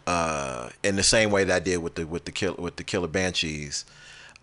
uh, 0.07 0.69
in 0.83 0.97
the 0.97 1.03
same 1.03 1.31
way 1.31 1.45
that 1.45 1.57
I 1.57 1.61
did 1.61 1.79
with 1.79 1.95
the 1.97 2.07
with 2.07 2.25
the 2.25 2.33
kill 2.33 2.55
with 2.59 2.77
the 2.77 2.85
Killer 2.85 3.09
Banshees. 3.09 3.85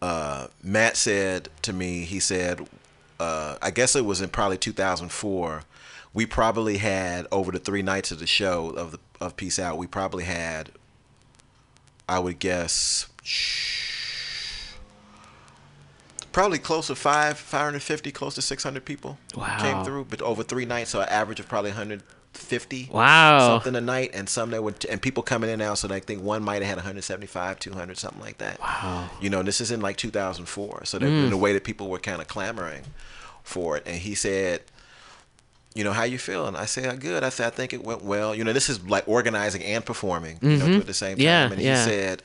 Uh, 0.02 0.48
Matt 0.62 0.98
said 0.98 1.48
to 1.62 1.72
me, 1.72 2.02
he 2.02 2.20
said, 2.20 2.68
uh, 3.20 3.56
I 3.62 3.72
guess 3.72 3.96
it 3.96 4.04
was 4.06 4.20
in 4.22 4.30
probably 4.30 4.58
2004. 4.58 5.64
We 6.14 6.26
probably 6.26 6.78
had 6.78 7.26
over 7.32 7.52
the 7.52 7.60
three 7.60 7.82
nights 7.82 8.12
of 8.12 8.20
the 8.20 8.28
show 8.28 8.70
of 8.72 8.92
the 8.92 9.00
of 9.22 9.38
Peace 9.38 9.58
Out. 9.60 9.78
We 9.78 9.88
probably 9.88 10.26
had, 10.26 10.72
I 12.10 12.20
would 12.20 12.40
guess, 12.40 13.08
probably 16.32 16.60
close 16.60 16.88
to 16.88 16.96
five, 16.96 17.38
550, 17.38 18.12
close 18.12 18.36
to 18.36 18.42
600 18.42 18.84
people 18.86 19.18
Wow. 19.36 19.58
came 19.60 19.84
through, 19.86 20.06
but 20.06 20.22
over 20.22 20.44
three 20.44 20.66
nights, 20.66 20.90
so 20.92 21.02
an 21.02 21.10
average 21.10 21.40
of 21.40 21.48
probably 21.48 21.72
150. 22.34 22.90
Wow. 22.92 23.40
something 23.60 23.76
a 23.76 23.82
night, 23.82 24.12
and 24.14 24.28
some 24.28 24.52
that 24.52 24.64
would, 24.64 24.86
and 24.86 25.02
people 25.02 25.24
coming 25.24 25.50
in 25.50 25.60
now. 25.60 25.74
So 25.76 25.88
I 25.94 26.00
think 26.00 26.22
one 26.24 26.44
might 26.44 26.56
have 26.62 26.66
had 26.66 26.78
175, 26.78 27.60
200, 27.60 27.98
something 27.98 28.22
like 28.22 28.38
that. 28.40 28.60
Wow. 28.60 29.10
You 29.22 29.30
know, 29.30 29.44
this 29.44 29.62
is 29.62 29.72
in 29.72 29.82
like 29.82 29.98
2004, 29.98 30.86
so 30.86 31.00
that 31.00 31.06
Mm. 31.06 31.28
in 31.28 31.34
a 31.34 31.38
way 31.38 31.54
that 31.54 31.64
people 31.64 31.90
were 31.90 32.00
kind 32.00 32.22
of 32.22 32.28
clamoring 32.28 32.84
for 33.44 33.78
it, 33.78 33.84
and 33.86 33.98
he 33.98 34.16
said. 34.16 34.62
You 35.76 35.84
know 35.84 35.92
how 35.92 36.04
you 36.04 36.20
feeling? 36.20 36.56
I 36.56 36.66
said 36.66 37.00
good. 37.02 37.24
I 37.24 37.30
said 37.30 37.48
I 37.48 37.50
think 37.50 37.74
it 37.74 37.84
went 37.84 38.04
well. 38.04 38.36
You 38.36 38.44
know 38.44 38.54
this 38.54 38.70
is 38.70 38.88
like 38.88 39.08
organizing 39.08 39.64
and 39.64 39.84
performing. 39.84 40.38
You 40.40 40.58
know 40.58 40.66
Mhm. 40.68 40.80
at 40.82 40.86
the 40.86 40.94
same 40.94 41.18
time. 41.18 41.26
Yeah, 41.26 41.52
and 41.52 41.60
yeah. 41.60 41.84
he 41.84 41.90
said, 41.90 42.22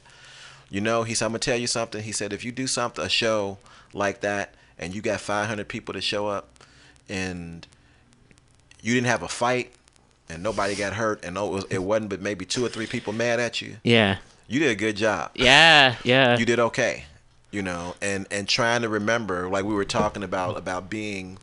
you 0.69 0.83
know, 0.83 1.03
he 1.05 1.15
said, 1.15 1.25
I'm 1.25 1.31
gonna 1.31 1.39
tell 1.39 1.57
you 1.57 1.67
something. 1.67 2.03
He 2.03 2.13
said, 2.13 2.35
if 2.35 2.45
you 2.45 2.53
do 2.53 2.67
something, 2.67 3.03
a 3.03 3.09
show 3.09 3.57
like 3.95 4.21
that, 4.21 4.53
and 4.79 4.95
you 4.95 5.01
got 5.01 5.21
500 5.23 5.67
people 5.67 5.95
to 5.95 6.03
show 6.03 6.27
up, 6.29 6.63
and 7.09 7.67
you 8.83 8.93
didn't 8.93 9.07
have 9.07 9.23
a 9.23 9.29
fight, 9.29 9.73
and 10.31 10.43
nobody 10.43 10.75
got 10.75 10.93
hurt, 10.95 11.25
and 11.25 11.35
no, 11.35 11.47
it, 11.49 11.53
was, 11.53 11.65
it 11.71 11.83
wasn't 11.83 12.11
but 12.11 12.21
maybe 12.21 12.45
two 12.45 12.65
or 12.65 12.69
three 12.69 12.87
people 12.87 13.13
mad 13.13 13.41
at 13.41 13.61
you. 13.63 13.77
Yeah. 13.85 14.19
You 14.47 14.61
did 14.61 14.71
a 14.71 14.75
good 14.75 14.97
job. 14.97 15.31
Yeah, 15.35 15.97
yeah. 16.05 16.39
You 16.39 16.45
did 16.47 16.59
okay. 16.59 17.05
You 17.51 17.63
know, 17.63 17.95
and 18.03 18.27
and 18.31 18.47
trying 18.49 18.83
to 18.83 18.89
remember, 18.89 19.49
like 19.49 19.65
we 19.65 19.75
were 19.75 19.85
talking 19.85 20.23
about, 20.23 20.57
about 20.59 20.89
being, 20.91 21.39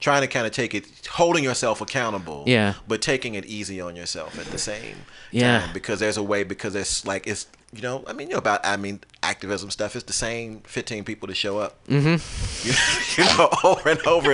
trying 0.00 0.22
to 0.22 0.28
kind 0.28 0.46
of 0.46 0.52
take 0.52 0.74
it, 0.74 0.86
holding 1.10 1.42
yourself 1.44 1.80
accountable. 1.80 2.44
Yeah. 2.46 2.74
But 2.86 3.02
taking 3.02 3.34
it 3.34 3.44
easy 3.46 3.80
on 3.80 3.96
yourself 3.96 4.38
at 4.38 4.46
the 4.46 4.58
same 4.58 4.96
Yeah. 5.32 5.60
time 5.60 5.72
because 5.72 5.98
there's 6.00 6.16
a 6.16 6.22
way 6.22 6.42
because 6.44 6.74
it's 6.76 7.04
like 7.04 7.26
it's 7.26 7.46
you 7.72 7.82
know 7.82 8.02
I 8.08 8.12
mean 8.12 8.28
you 8.28 8.32
know 8.34 8.38
about 8.38 8.64
I 8.64 8.76
mean 8.76 9.00
activism 9.22 9.70
stuff. 9.70 9.94
It's 9.96 10.04
the 10.04 10.12
same 10.12 10.60
15 10.60 11.04
people 11.04 11.28
to 11.28 11.34
show 11.34 11.58
up. 11.58 11.84
Mm-hmm. 11.86 12.66
You, 12.66 13.24
you 13.24 13.36
know 13.36 13.50
over 13.64 13.88
and 13.90 14.06
over 14.06 14.32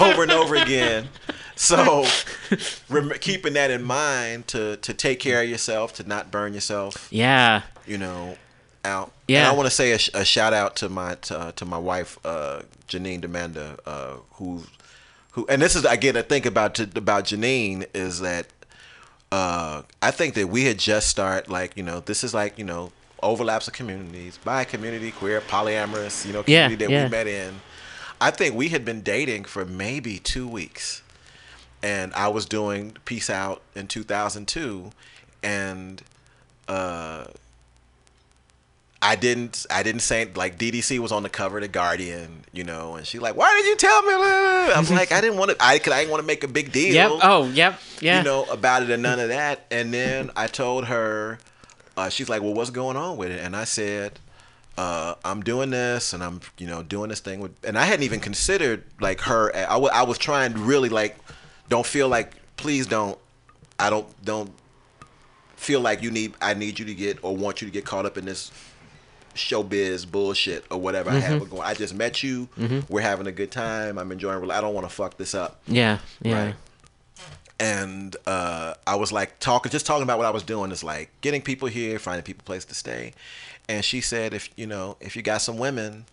over 0.00 0.22
and 0.22 0.32
over 0.32 0.54
again. 0.56 1.08
So 1.56 2.04
rem- 2.88 3.12
keeping 3.20 3.52
that 3.54 3.70
in 3.70 3.82
mind 3.82 4.46
to 4.48 4.76
to 4.78 4.94
take 4.94 5.20
care 5.20 5.42
of 5.42 5.48
yourself, 5.48 5.92
to 5.94 6.08
not 6.08 6.30
burn 6.30 6.54
yourself 6.54 7.08
Yeah. 7.10 7.62
you 7.86 7.98
know, 7.98 8.36
out. 8.84 9.12
Yeah. 9.28 9.40
And 9.40 9.48
I 9.48 9.52
want 9.52 9.66
to 9.66 9.74
say 9.74 9.92
a, 9.92 9.98
sh- 9.98 10.10
a 10.14 10.24
shout 10.24 10.52
out 10.52 10.76
to 10.76 10.88
my 10.88 11.14
to, 11.22 11.38
uh, 11.38 11.52
to 11.52 11.64
my 11.64 11.78
wife, 11.78 12.18
uh, 12.24 12.62
Janine 12.88 13.20
Demanda, 13.20 13.78
uh, 13.86 14.16
who 14.32 14.62
who 15.32 15.46
and 15.48 15.62
this 15.62 15.74
is 15.76 15.84
again 15.84 16.16
I 16.16 16.22
think 16.22 16.44
about 16.46 16.74
J- 16.74 16.88
about 16.94 17.24
Janine 17.24 17.86
is 17.94 18.20
that 18.20 18.46
uh, 19.32 19.82
I 20.02 20.10
think 20.10 20.34
that 20.34 20.48
we 20.48 20.64
had 20.64 20.78
just 20.78 21.08
start 21.08 21.48
like 21.48 21.76
you 21.76 21.82
know 21.82 22.00
this 22.00 22.22
is 22.24 22.34
like 22.34 22.58
you 22.58 22.64
know 22.64 22.92
overlaps 23.22 23.66
of 23.68 23.72
communities 23.74 24.38
bi 24.44 24.64
community 24.64 25.10
queer 25.10 25.40
polyamorous 25.40 26.26
you 26.26 26.32
know 26.32 26.44
Yeah, 26.46 26.64
community 26.66 26.84
that 26.84 26.90
yeah. 26.92 27.04
we 27.04 27.10
met 27.10 27.26
in. 27.26 27.60
I 28.20 28.30
think 28.30 28.54
we 28.54 28.68
had 28.68 28.84
been 28.84 29.00
dating 29.02 29.44
for 29.44 29.64
maybe 29.64 30.18
two 30.18 30.46
weeks, 30.46 31.02
and 31.84 32.12
I 32.14 32.28
was 32.28 32.46
doing 32.46 32.96
Peace 33.04 33.28
Out 33.28 33.60
in 33.76 33.86
2002, 33.86 34.90
and 35.42 36.02
uh, 36.66 37.24
I 39.02 39.16
didn't 39.16 39.66
I 39.70 39.82
didn't 39.82 40.00
say 40.00 40.26
like 40.34 40.58
DDC 40.58 40.98
was 40.98 41.12
on 41.12 41.22
the 41.22 41.28
cover 41.28 41.58
of 41.58 41.62
the 41.62 41.68
Guardian, 41.68 42.44
you 42.52 42.64
know, 42.64 42.94
and 42.96 43.06
she 43.06 43.18
like, 43.18 43.36
why 43.36 43.52
did 43.60 43.68
you 43.68 43.76
tell 43.76 44.02
me? 44.02 44.12
I'm 44.74 44.86
like, 44.96 45.12
I 45.12 45.20
didn't 45.20 45.36
want 45.36 45.50
to, 45.50 45.56
I, 45.62 45.78
'cause 45.78 45.92
I 45.92 45.98
didn't 46.00 46.10
want 46.10 46.22
to 46.22 46.26
make 46.26 46.42
a 46.42 46.48
big 46.48 46.72
deal. 46.72 46.94
Yep. 46.94 47.10
Oh, 47.22 47.44
yep. 47.50 47.78
Yeah. 48.00 48.18
You 48.18 48.24
know 48.24 48.44
about 48.44 48.82
it 48.82 48.88
and 48.90 49.02
none 49.02 49.20
of 49.20 49.28
that. 49.28 49.66
And 49.70 49.92
then 49.92 50.30
I 50.36 50.46
told 50.46 50.86
her, 50.86 51.38
uh, 51.98 52.08
she's 52.08 52.30
like, 52.30 52.40
well, 52.40 52.54
what's 52.54 52.70
going 52.70 52.96
on 52.96 53.18
with 53.18 53.30
it? 53.30 53.40
And 53.44 53.54
I 53.54 53.64
said, 53.64 54.18
uh, 54.78 55.16
I'm 55.22 55.42
doing 55.42 55.68
this 55.70 56.14
and 56.14 56.22
I'm, 56.24 56.40
you 56.56 56.66
know, 56.66 56.82
doing 56.82 57.10
this 57.10 57.20
thing 57.20 57.40
with, 57.40 57.52
and 57.62 57.76
I 57.78 57.84
hadn't 57.84 58.04
even 58.04 58.20
considered 58.20 58.84
like 59.00 59.20
her. 59.20 59.54
I 59.54 59.76
I 59.76 60.02
was 60.04 60.16
trying 60.16 60.54
to 60.54 60.58
really 60.60 60.88
like, 60.88 61.16
don't 61.68 61.86
feel 61.86 62.08
like, 62.08 62.32
please 62.56 62.86
don't, 62.86 63.18
I 63.78 63.90
don't, 63.90 64.06
don't 64.24 64.50
feel 65.56 65.80
like 65.80 66.02
you 66.02 66.10
need, 66.10 66.34
I 66.40 66.54
need 66.54 66.78
you 66.78 66.84
to 66.86 66.94
get 66.94 67.18
or 67.22 67.36
want 67.36 67.62
you 67.62 67.66
to 67.68 67.72
get 67.72 67.84
caught 67.84 68.06
up 68.06 68.16
in 68.18 68.24
this 68.24 68.50
showbiz 69.34 70.08
bullshit 70.10 70.64
or 70.70 70.78
whatever 70.80 71.10
I 71.10 71.14
have 71.18 71.42
Mhm. 71.42 71.50
going. 71.50 71.62
I 71.62 71.74
just 71.74 71.94
met 71.94 72.22
you. 72.22 72.48
Mhm. 72.58 72.88
We're 72.88 73.00
having 73.00 73.26
a 73.26 73.32
good 73.32 73.50
time. 73.50 73.98
I'm 73.98 74.12
enjoying. 74.12 74.48
I 74.50 74.60
don't 74.60 74.74
want 74.74 74.88
to 74.88 74.94
fuck 74.94 75.16
this 75.16 75.34
up. 75.34 75.60
Yeah. 75.66 75.98
Yeah. 76.22 76.44
Right. 76.44 76.54
And 77.58 78.16
uh, 78.26 78.74
I 78.86 78.94
was 78.96 79.10
like 79.10 79.38
talking, 79.40 79.70
just 79.72 79.86
talking 79.86 80.02
about 80.02 80.18
what 80.18 80.26
I 80.26 80.30
was 80.30 80.42
doing. 80.42 80.70
Is 80.70 80.84
like 80.84 81.10
getting 81.20 81.40
people 81.42 81.66
here, 81.68 81.98
finding 81.98 82.22
people 82.22 82.44
place 82.44 82.64
to 82.66 82.74
stay. 82.74 83.12
And 83.68 83.84
she 83.84 84.00
said, 84.00 84.34
if 84.34 84.50
you 84.56 84.66
know, 84.66 84.96
if 85.00 85.16
you 85.16 85.22
got 85.22 85.38
some 85.40 85.56
women, 85.58 86.04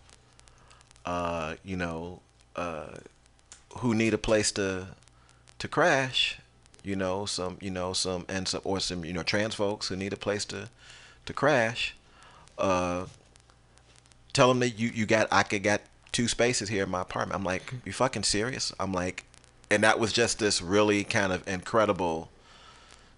uh, 1.04 1.54
you 1.64 1.76
know, 1.76 2.20
uh, 2.56 2.94
who 3.78 3.94
need 3.94 4.14
a 4.14 4.18
place 4.18 4.50
to 4.52 4.88
to 5.62 5.68
crash, 5.68 6.40
you 6.82 6.96
know, 6.96 7.24
some, 7.24 7.56
you 7.60 7.70
know, 7.70 7.92
some, 7.92 8.26
and 8.28 8.48
some, 8.48 8.60
or 8.64 8.80
some, 8.80 9.04
you 9.04 9.12
know, 9.12 9.22
trans 9.22 9.54
folks 9.54 9.86
who 9.86 9.94
need 9.94 10.12
a 10.12 10.16
place 10.16 10.44
to 10.46 10.68
to 11.24 11.32
crash. 11.32 11.94
Uh, 12.58 13.06
tell 14.32 14.48
them 14.48 14.58
that 14.58 14.70
you 14.70 14.88
you 14.88 15.06
got 15.06 15.28
I 15.30 15.44
could 15.44 15.62
got 15.62 15.80
two 16.10 16.26
spaces 16.26 16.68
here 16.68 16.82
in 16.82 16.90
my 16.90 17.02
apartment. 17.02 17.38
I'm 17.38 17.44
like, 17.44 17.74
you 17.84 17.92
fucking 17.92 18.24
serious? 18.24 18.72
I'm 18.80 18.92
like, 18.92 19.22
and 19.70 19.84
that 19.84 20.00
was 20.00 20.12
just 20.12 20.40
this 20.40 20.60
really 20.60 21.04
kind 21.04 21.32
of 21.32 21.46
incredible 21.46 22.28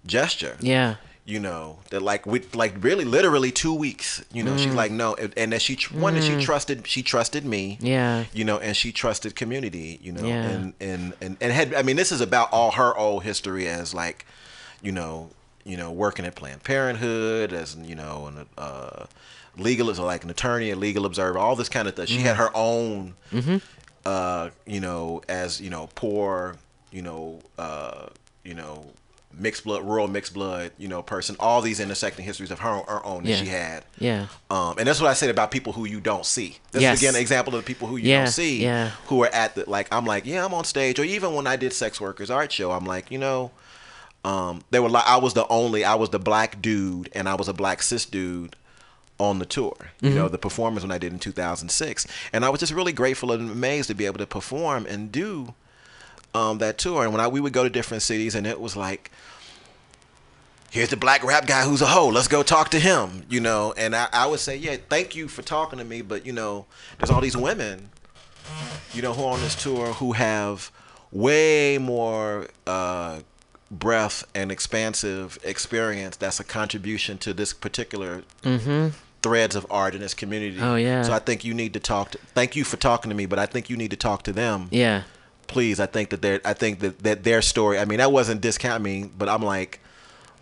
gesture. 0.04 0.58
Yeah. 0.60 0.96
You 1.26 1.40
know 1.40 1.78
that 1.88 2.02
like 2.02 2.26
with 2.26 2.55
like 2.55 2.74
really 2.84 3.05
literally 3.06 3.51
two 3.51 3.72
weeks. 3.72 4.22
You 4.30 4.42
know 4.42 4.59
she's 4.59 4.72
Mm. 4.72 4.76
like 4.76 4.92
no, 4.92 5.14
and- 5.14 5.32
and 5.38 5.52
that 5.55 5.62
she 5.62 5.74
tr- 5.76 5.96
one 5.96 6.14
that 6.16 6.22
she 6.24 6.32
Mm. 6.32 6.42
trusted 6.42 6.86
she 6.86 7.02
trusted 7.02 7.46
me. 7.46 7.78
Yeah. 7.80 8.24
You 8.34 8.44
know, 8.44 8.59
and 8.59 8.76
she 8.76 8.92
trusted 8.92 9.34
community. 9.34 9.98
You 10.02 10.12
know, 10.12 10.26
Yeah. 10.26 10.42
and 10.42 10.74
and 10.80 11.14
and 11.22 11.36
and 11.40 11.51
had 11.52 11.72
I 11.74 11.82
mean 11.82 11.96
this 11.96 12.12
is 12.12 12.20
about 12.20 12.52
all 12.52 12.72
her 12.72 12.94
old 12.96 13.22
history 13.24 13.66
as 13.68 13.94
like, 13.94 14.26
you 14.82 14.92
know, 14.92 15.30
you 15.64 15.78
know 15.78 15.90
working 15.90 16.26
at 16.26 16.34
Planned 16.34 16.62
Parenthood 16.62 17.55
as 17.55 17.74
you 17.82 17.94
know 17.94 18.26
an 18.26 18.46
uh, 18.59 19.06
legal 19.56 19.88
as 19.88 19.98
like 19.98 20.24
an 20.24 20.30
attorney, 20.30 20.70
a 20.72 20.76
legal 20.76 21.06
observer, 21.06 21.38
all 21.38 21.56
this 21.56 21.70
kind 21.70 21.88
of 21.88 21.94
stuff. 21.94 22.09
She 22.09 22.18
had 22.18 22.34
Mhm. 22.36 22.38
her 22.38 22.51
own 22.55 23.14
Mhm. 23.32 23.62
uh, 24.05 24.51
you 24.66 24.80
know, 24.80 25.22
as 25.26 25.59
you 25.59 25.70
know, 25.70 25.88
poor, 25.94 26.56
you 26.92 27.01
know, 27.01 27.40
uh, 27.56 28.09
you 28.44 28.52
know, 28.52 28.84
mixed 29.39 29.65
blood, 29.65 29.82
rural 29.85 30.09
mixed 30.09 30.35
blood, 30.35 30.73
you 30.78 30.89
know, 30.89 31.02
person. 31.02 31.36
All 31.40 31.61
these 31.61 31.81
intersecting 31.81 32.24
histories 32.24 32.51
of 32.51 32.61
her, 32.61 32.78
her 32.89 33.05
own 33.05 33.24
that 33.24 33.31
Yeah. 33.31 33.36
she 33.36 33.47
had. 33.47 33.85
Yeah. 33.98 34.27
Um, 34.51 34.78
and 34.78 34.86
that's 34.86 35.01
what 35.01 35.11
I 35.11 35.15
said 35.15 35.31
about 35.31 35.51
people 35.51 35.73
who 35.73 35.85
you 35.85 36.01
don't 36.01 36.24
see. 36.27 36.59
This 36.73 36.82
Yes. 36.82 36.97
is 36.97 37.02
again 37.02 37.15
an 37.15 37.20
example 37.20 37.55
of 37.55 37.62
the 37.62 37.66
people 37.66 37.89
who 37.89 37.97
you 37.97 38.11
Yeah, 38.11 38.24
don't 38.24 38.32
see, 38.32 38.62
yeah. 38.62 38.90
who 39.06 39.23
are 39.23 39.35
at 39.35 39.55
the 39.55 39.69
like. 39.69 39.89
I'm 39.93 40.06
like, 40.06 40.27
yeah, 40.27 40.44
I'm 40.44 40.55
on 40.55 40.65
stage, 40.65 40.98
or 40.98 41.05
even 41.05 41.35
when 41.35 41.47
I 41.47 41.56
did 41.56 41.73
Sex 41.73 42.01
Workers 42.01 42.31
Art 42.31 42.52
Show, 42.52 42.70
I'm 42.73 42.85
like, 42.86 43.11
you 43.11 43.19
know, 43.19 43.51
um, 44.24 44.62
they 44.70 44.81
were 44.81 44.89
like, 44.89 45.06
I 45.06 45.16
was 45.19 45.35
the 45.35 45.47
only, 45.48 45.85
I 45.85 45.94
was 45.97 46.11
the 46.11 46.19
black 46.19 46.62
dude, 46.62 47.11
and 47.15 47.28
I 47.28 47.35
was 47.35 47.48
a 47.48 47.52
black 47.52 47.82
cis 47.82 48.06
dude 48.06 48.56
on 49.20 49.39
the 49.39 49.47
tour. 49.47 49.77
You 50.01 50.11
know, 50.11 50.27
Mhm. 50.28 50.32
the 50.32 50.39
performance 50.39 50.82
when 50.82 50.90
I 50.90 50.98
did 50.98 51.12
in 51.12 51.19
2006, 51.19 52.06
and 52.32 52.44
I 52.44 52.48
was 52.48 52.61
just 52.61 52.73
really 52.73 52.93
grateful 52.93 53.31
and 53.32 53.51
amazed 53.51 53.89
to 53.89 53.94
be 53.94 54.06
able 54.06 54.19
to 54.19 54.27
perform 54.27 54.86
and 54.86 55.12
do 55.12 55.55
um, 56.35 56.59
that 56.59 56.78
tour. 56.78 57.05
And 57.05 57.12
when 57.12 57.20
I 57.20 57.28
we 57.28 57.40
would 57.40 57.52
go 57.52 57.62
to 57.62 57.70
different 57.70 58.02
cities, 58.02 58.35
and 58.35 58.47
it 58.47 58.61
was 58.61 58.77
like, 58.77 59.11
here's 60.70 60.89
the 60.90 60.97
black 60.97 61.23
rap 61.24 61.47
guy 61.47 61.62
who's 61.62 61.82
a 61.82 61.86
hoe. 61.86 62.09
Let's 62.09 62.28
go 62.28 62.43
talk 62.43 62.70
to 62.70 62.81
him. 62.81 63.24
You 63.28 63.40
know, 63.40 63.73
and 63.77 63.94
I, 63.94 64.09
I 64.12 64.27
would 64.27 64.40
say, 64.40 64.56
yeah, 64.56 64.77
thank 64.89 65.15
you 65.15 65.28
for 65.28 65.43
talking 65.43 65.78
to 65.78 65.85
me, 65.85 66.02
but 66.02 66.27
you 66.27 66.32
know, 66.32 66.66
there's 66.98 67.11
all 67.11 67.20
these 67.20 67.36
women, 67.36 67.90
you 68.93 69.02
know, 69.02 69.12
who 69.12 69.24
are 69.24 69.35
on 69.35 69.40
this 69.40 69.55
tour 69.55 69.86
who 69.94 70.12
have 70.12 70.70
way 71.12 71.78
more 71.78 72.48
uh, 72.66 73.20
breadth 73.70 74.27
and 74.35 74.51
expansive 74.51 75.39
experience. 75.44 76.16
That's 76.16 76.40
a 76.40 76.44
contribution 76.44 77.19
to 77.19 77.32
this 77.32 77.52
particular 77.52 78.24
Mhm. 78.43 78.93
threads 79.23 79.55
of 79.56 79.65
art 79.70 79.94
in 79.94 80.01
this 80.01 80.12
community. 80.12 80.59
Oh, 80.61 80.74
yeah. 80.74 81.02
So 81.02 81.12
I 81.12 81.19
think 81.20 81.44
you 81.44 81.55
need 81.55 81.73
to 81.74 81.81
talk. 81.81 82.11
To, 82.11 82.19
thank 82.35 82.56
you 82.56 82.65
for 82.65 82.77
talking 82.77 83.09
to 83.11 83.15
me, 83.15 83.27
but 83.27 83.39
I 83.39 83.47
think 83.47 83.70
you 83.70 83.77
need 83.77 83.90
to 83.93 83.97
talk 83.97 84.23
to 84.24 84.32
them. 84.32 84.69
Yeah. 84.73 85.02
Please, 85.46 85.80
I 85.80 85.86
think 85.86 86.10
that 86.10 86.22
their 86.22 86.40
I 86.44 86.52
think 86.54 86.80
that, 86.80 86.98
that 87.00 87.24
their 87.24 87.42
story. 87.42 87.78
I 87.78 87.84
mean, 87.84 87.98
that 87.98 88.12
wasn't 88.12 88.40
discounting, 88.40 89.12
but 89.16 89.28
I'm 89.28 89.42
like, 89.42 89.80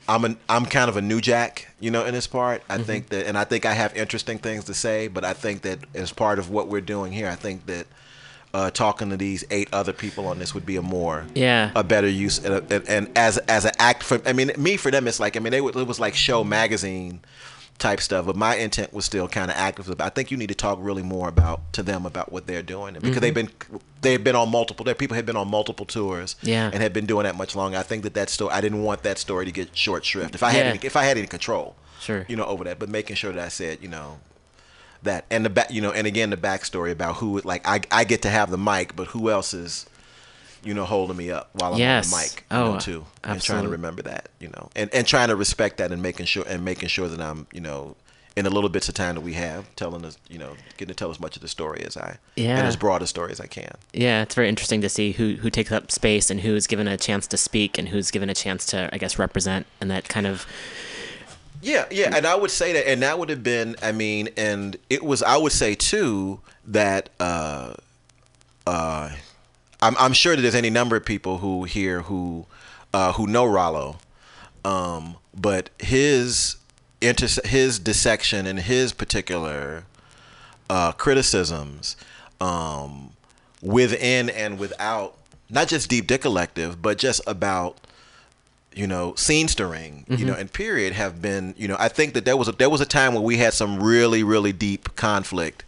I'm 0.09 0.25
an 0.25 0.37
I'm 0.49 0.67
kind 0.67 0.89
of 0.89 0.97
a 0.97 1.03
new 1.03 1.21
jack, 1.21 1.69
you 1.81 1.91
know, 1.91 2.05
in 2.05 2.15
this 2.15 2.27
part. 2.27 2.63
I 2.69 2.79
think 2.79 3.09
that, 3.11 3.27
and 3.27 3.37
I 3.39 3.45
think 3.45 3.67
I 3.67 3.73
have 3.73 3.97
interesting 3.97 4.39
things 4.39 4.65
to 4.65 4.75
say, 4.75 5.09
but 5.09 5.25
I 5.25 5.33
think 5.33 5.63
that 5.63 5.79
as 5.95 6.13
part 6.13 6.39
of 6.39 6.51
what 6.51 6.69
we're 6.69 6.81
doing 6.81 7.13
here, 7.13 7.29
I 7.29 7.35
think 7.37 7.67
that 7.67 7.87
uh, 8.55 8.71
talking 8.71 9.11
to 9.11 9.17
these 9.17 9.45
eight 9.51 9.69
other 9.73 9.93
people 9.93 10.27
on 10.27 10.39
this 10.39 10.53
would 10.55 10.67
be 10.67 10.77
a 10.77 10.83
more 10.83 11.25
Yeah. 11.35 11.71
a 11.75 11.83
better 11.83 12.09
use 12.09 12.45
and, 12.45 12.71
and, 12.71 12.89
and 12.89 13.11
as 13.17 13.39
as 13.39 13.65
an 13.65 13.73
act 13.79 14.03
for 14.03 14.21
I 14.27 14.35
mean 14.35 14.53
me 14.59 14.77
for 14.77 14.91
them 14.91 15.09
it's 15.09 15.19
like 15.19 15.37
I 15.39 15.41
mean 15.41 15.53
they 15.53 15.61
would, 15.63 15.75
it 15.75 15.87
was 15.87 15.99
like 15.99 16.15
show 16.15 16.45
magazine 16.45 17.21
type 17.83 18.01
stuff 18.01 18.25
but 18.27 18.37
my 18.37 18.55
intent 18.55 18.93
was 18.95 19.05
still 19.05 19.27
kind 19.27 19.51
of 19.51 19.57
active 19.57 20.01
I 20.01 20.09
think 20.09 20.31
you 20.31 20.37
need 20.37 20.49
to 20.51 20.55
talk 20.55 20.79
really 20.81 21.03
more 21.03 21.27
about 21.29 21.73
to 21.73 21.83
them 21.83 22.07
about 22.07 22.31
what 22.31 22.47
they're 22.47 22.63
doing 22.63 22.95
because 22.95 23.17
Mhm. 23.17 23.21
they've 23.21 23.35
been 23.35 23.51
they've 24.03 24.23
been 24.23 24.37
on 24.37 24.51
multiple 24.51 24.85
their 24.85 24.95
people 24.95 25.17
have 25.17 25.27
been 25.27 25.37
on 25.37 25.49
multiple 25.51 25.85
tours 25.85 26.37
Yeah. 26.43 26.71
and 26.73 26.81
have 26.81 26.93
been 26.93 27.07
doing 27.07 27.25
that 27.25 27.35
much 27.37 27.57
longer 27.57 27.77
I 27.77 27.83
think 27.83 28.05
that 28.05 28.15
that 28.15 28.31
story 28.31 28.53
I 28.55 28.61
didn't 28.61 28.83
want 28.85 29.03
that 29.03 29.19
story 29.19 29.45
to 29.47 29.51
get 29.53 29.77
short 29.77 30.05
shrift 30.05 30.35
if 30.37 30.43
I 30.45 30.51
had 30.51 30.65
Yeah. 30.67 30.71
any, 30.75 30.79
if 30.85 30.95
I 30.97 31.03
had 31.03 31.19
any 31.19 31.27
control 31.27 31.75
Sure. 32.01 32.25
you 32.29 32.37
know 32.37 32.45
over 32.45 32.63
that 32.65 32.79
but 32.79 32.89
making 32.89 33.17
sure 33.17 33.33
that 33.33 33.45
I 33.45 33.49
said 33.49 33.79
you 33.83 33.89
know 33.89 34.21
that 35.03 35.25
and 35.31 35.45
the 35.45 35.51
back 35.51 35.69
you 35.73 35.81
know 35.81 35.91
and 35.91 36.07
again 36.07 36.31
the 36.31 36.37
backstory 36.37 36.93
about 36.93 37.17
who 37.17 37.41
like 37.45 37.67
I, 37.67 37.81
I 37.91 38.05
get 38.05 38.23
to 38.23 38.31
have 38.31 38.51
the 38.53 38.59
mic 38.59 38.95
but 38.95 39.09
who 39.09 39.29
else 39.29 39.53
is 39.53 39.87
you 40.65 40.75
know 40.75 40.85
holding 40.85 41.17
me 41.17 41.31
up 41.31 41.51
while 41.53 41.75
I'm 41.75 41.79
Yes. 41.81 42.13
on 42.13 42.19
the 42.19 42.25
mic 42.25 42.45
Oh, 42.51 42.73
know, 42.75 42.79
too 42.81 43.05
I'm 43.25 43.33
and 43.33 43.43
trying 43.43 43.65
to 43.65 43.69
remember 43.69 44.03
that 44.03 44.29
you 44.41 44.49
know 44.49 44.71
and 44.77 44.93
and 44.95 45.07
trying 45.07 45.29
to 45.29 45.37
respect 45.37 45.77
that 45.79 45.93
and 45.93 46.03
making 46.03 46.27
sure 46.27 46.45
and 46.47 46.65
making 46.65 46.89
sure 46.89 47.09
that 47.09 47.21
I'm 47.21 47.47
you 47.53 47.61
know 47.61 47.97
in 48.35 48.45
the 48.45 48.51
little 48.51 48.71
bits 48.71 48.89
of 48.89 48.95
time 48.95 49.15
that 49.17 49.21
we 49.21 49.35
have 49.35 49.65
telling 49.77 50.05
us 50.07 50.17
you 50.31 50.39
know 50.39 50.57
getting 50.79 50.89
to 50.89 50.95
tell 50.95 51.11
as 51.11 51.21
much 51.21 51.37
of 51.37 51.43
the 51.43 51.49
story 51.49 51.83
as 51.85 51.97
I 51.97 52.17
Yeah. 52.37 52.57
and 52.59 52.67
as 52.67 52.77
broad 52.77 53.03
a 53.03 53.07
story 53.07 53.31
as 53.33 53.41
I 53.41 53.47
can 53.47 53.75
Yeah, 53.93 54.23
it's 54.23 54.35
very 54.35 54.49
interesting 54.49 54.81
to 54.83 54.89
see 54.89 55.13
who 55.13 55.35
who 55.37 55.51
takes 55.51 55.71
up 55.73 55.91
space 55.91 56.31
and 56.31 56.41
who's 56.41 56.67
given 56.67 56.89
a 56.89 56.97
chance 56.97 57.27
to 57.27 57.37
speak 57.37 57.77
and 57.77 57.89
who's 57.89 58.11
given 58.11 58.31
a 58.31 58.35
chance 58.35 58.65
to, 58.67 58.89
I 58.93 58.99
guess, 58.99 59.19
represent 59.19 59.67
and 59.81 59.91
that 59.91 60.09
kind 60.09 60.27
of. 60.27 60.47
Yeah, 61.61 61.85
yeah, 61.93 62.11
and 62.17 62.27
I 62.27 62.35
would 62.35 62.51
say 62.51 62.73
that, 62.73 62.89
and 62.89 63.03
that 63.03 63.19
would 63.21 63.29
have 63.29 63.45
been, 63.45 63.77
I 63.83 63.93
mean, 63.93 64.31
and 64.37 64.77
it 64.91 65.05
was, 65.05 65.23
I 65.23 65.37
would 65.37 65.53
say 65.53 65.77
too 65.77 66.41
that, 66.67 67.09
uh, 67.21 67.75
I'm, 69.83 69.97
I'm 69.99 70.13
sure 70.13 70.37
that 70.37 70.43
there's 70.43 70.55
any 70.55 70.71
number 70.71 70.97
of 70.97 71.05
people 71.05 71.39
who 71.39 71.65
here 71.65 72.03
who, 72.03 72.47
uh, 72.95 73.13
who 73.13 73.27
know 73.27 73.45
Rollo, 73.45 73.99
um, 74.65 75.17
but 75.35 75.71
his 75.79 76.57
inter- 77.01 77.43
his 77.45 77.79
dissection 77.79 78.47
and 78.47 78.61
his 78.61 78.93
particular 78.93 79.85
uh, 80.71 80.93
criticisms, 80.93 81.97
um, 82.41 83.11
within 83.61 84.31
and 84.31 84.59
without, 84.59 85.19
not 85.51 85.69
just 85.69 85.91
Deep 85.91 86.07
Dick 86.07 86.23
Collective, 86.23 86.81
but 86.81 86.97
just 86.97 87.21
about 87.27 87.77
you 88.75 88.87
know, 88.87 89.15
scene 89.17 89.49
stirring, 89.49 90.03
you 90.09 90.25
know, 90.25 90.33
and 90.33 90.51
period 90.51 90.95
have 90.95 91.21
been, 91.21 91.55
you 91.59 91.69
know, 91.69 91.77
I 91.79 91.89
think 91.89 92.15
that 92.15 92.25
there 92.25 92.39
was 92.39 92.49
a, 92.49 92.53
there 92.53 92.71
was 92.71 92.81
a 92.81 92.87
time 92.87 93.13
when 93.13 93.23
we 93.23 93.37
had 93.37 93.53
some 93.53 93.83
really 93.83 94.23
really 94.23 94.53
deep 94.53 94.97
conflict 94.97 95.65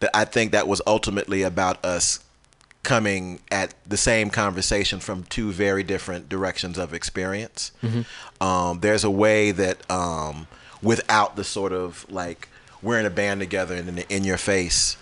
that 0.00 0.10
I 0.12 0.26
think 0.26 0.52
that 0.52 0.68
was 0.68 0.82
ultimately 0.86 1.42
about 1.42 1.82
us 1.82 2.20
coming 2.82 3.40
at 3.50 3.74
the 3.86 3.96
same 3.96 4.28
conversation 4.30 4.98
from 4.98 5.22
two 5.24 5.52
very 5.52 5.82
different 5.82 6.28
directions 6.28 6.78
of 6.78 6.92
experience. 6.92 7.70
Mhm. 7.82 8.04
Um, 8.40 8.80
there's 8.80 9.04
a 9.04 9.10
way 9.10 9.52
that 9.52 9.88
um, 9.90 10.48
without 10.82 11.36
the 11.36 11.44
sort 11.44 11.72
of 11.72 12.04
like 12.10 12.48
we're 12.82 12.98
in 12.98 13.06
a 13.06 13.10
band 13.10 13.40
together 13.40 13.74
and 13.76 13.88
in, 13.88 13.94
the, 13.96 14.12
in 14.12 14.24
your 14.24 14.36
face 14.38 14.96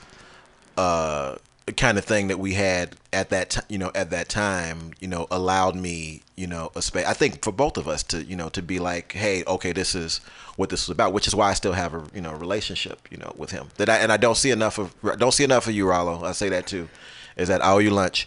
uh, 0.76 1.36
kind 1.76 1.96
of 1.98 2.04
thing 2.04 2.28
that 2.28 2.38
we 2.38 2.54
had 2.54 2.96
at 3.12 3.30
that 3.30 3.50
t- 3.50 3.60
you 3.68 3.78
know 3.78 3.90
at 3.94 4.10
that 4.10 4.28
time 4.28 4.92
you 4.98 5.06
know 5.06 5.26
allowed 5.30 5.76
me 5.76 6.20
you 6.36 6.46
know 6.46 6.72
a 6.74 6.82
space 6.82 7.06
I 7.06 7.12
think 7.12 7.44
for 7.44 7.52
both 7.52 7.76
of 7.76 7.86
us 7.86 8.02
to 8.04 8.24
you 8.24 8.34
know 8.34 8.48
to 8.50 8.60
be 8.62 8.78
like 8.80 9.12
hey 9.12 9.44
okay 9.46 9.72
this 9.72 9.94
is 9.94 10.20
what 10.56 10.68
this 10.70 10.82
is 10.82 10.88
about 10.88 11.12
which 11.12 11.28
is 11.28 11.34
why 11.34 11.50
I 11.50 11.54
still 11.54 11.72
have 11.72 11.94
a 11.94 12.02
you 12.12 12.20
know 12.20 12.32
relationship 12.32 13.06
you 13.10 13.18
know 13.18 13.32
with 13.36 13.52
him 13.52 13.68
that 13.76 13.88
I 13.88 13.98
and 13.98 14.10
I 14.10 14.16
don't 14.16 14.36
see 14.36 14.50
enough 14.50 14.78
of 14.78 14.94
don't 15.18 15.32
see 15.32 15.44
enough 15.44 15.68
of 15.68 15.74
you 15.74 15.86
Rollo 15.88 16.24
I 16.24 16.32
say 16.32 16.48
that 16.48 16.66
too 16.66 16.88
is 17.40 17.48
that 17.48 17.64
I 17.64 17.72
owe 17.72 17.78
you 17.78 17.90
lunch 17.90 18.26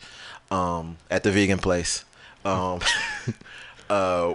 um, 0.51 0.97
at 1.09 1.23
the 1.23 1.31
vegan 1.31 1.59
place 1.59 2.03
um, 2.45 2.79
uh, 3.89 4.33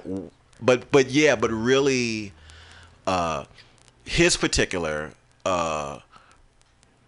but 0.60 0.90
but 0.90 1.10
yeah 1.10 1.36
but 1.36 1.50
really 1.50 2.32
uh, 3.06 3.44
his 4.04 4.36
particular 4.36 5.12
uh, 5.44 5.98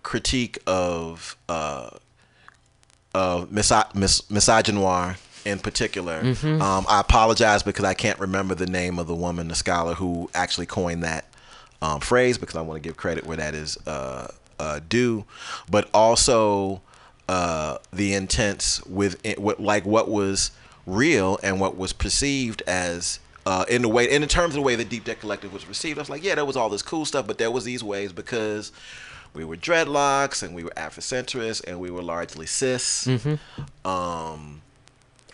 critique 0.03 0.59
of 0.67 1.37
uh, 1.49 1.91
of 3.15 3.51
miso- 3.51 3.93
mis- 3.95 4.23
misogynoir 4.23 5.17
in 5.45 5.59
particular. 5.59 6.21
Mhm. 6.23 6.61
Um, 6.61 6.85
I 6.89 7.01
apologize 7.01 7.63
because 7.63 7.85
I 7.85 7.95
can't 7.95 8.19
remember 8.19 8.55
the 8.55 8.67
name 8.67 8.99
of 8.99 9.07
the 9.07 9.15
woman, 9.15 9.49
the 9.49 9.55
scholar 9.55 9.95
who 9.95 10.31
actually 10.35 10.67
coined 10.67 11.03
that 11.03 11.25
um, 11.83 12.01
phrase 12.01 12.37
because 12.39 12.57
I 12.57 12.61
want 12.61 12.83
to 12.83 12.87
give 12.87 12.97
credit 12.97 13.25
where 13.27 13.39
that 13.39 13.55
is 13.55 13.79
uh, 13.87 14.29
uh, 14.59 14.81
due, 14.89 15.25
but 15.71 15.89
also 15.95 16.83
uh, 17.31 17.79
the 17.93 18.13
intents 18.13 18.85
with 18.87 19.25
what 19.39 19.61
like 19.61 19.85
what 19.87 20.09
was 20.11 20.51
real 20.85 21.39
and 21.45 21.61
what 21.61 21.77
was 21.77 21.93
perceived 21.93 22.61
as 22.67 23.21
uh, 23.47 23.65
in 23.69 23.83
the 23.83 23.89
way 23.89 24.11
in 24.11 24.27
terms 24.27 24.49
of 24.49 24.55
the 24.55 24.63
way 24.63 24.75
the 24.75 24.85
Deep 24.85 25.05
Dick 25.05 25.21
Collective 25.21 25.53
was 25.53 25.65
received. 25.69 25.97
I 25.97 26.03
was 26.03 26.11
like, 26.11 26.25
yeah, 26.25 26.35
there 26.35 26.45
was 26.45 26.57
all 26.57 26.69
this 26.69 26.83
cool 26.83 27.05
stuff, 27.05 27.29
but 27.29 27.39
there 27.39 27.53
was 27.53 27.63
these 27.63 27.85
ways 27.85 28.13
because 28.13 28.73
we 29.33 29.45
were 29.45 29.57
dreadlocks 29.57 30.43
and 30.43 30.57
we 30.57 30.65
were 30.65 30.73
Afrocentrists 30.77 31.63
and 31.65 31.79
we 31.79 31.89
were 31.89 32.03
largely 32.03 32.47
cis. 32.47 33.07
Mhm. 33.07 33.39
Um, 33.85 34.63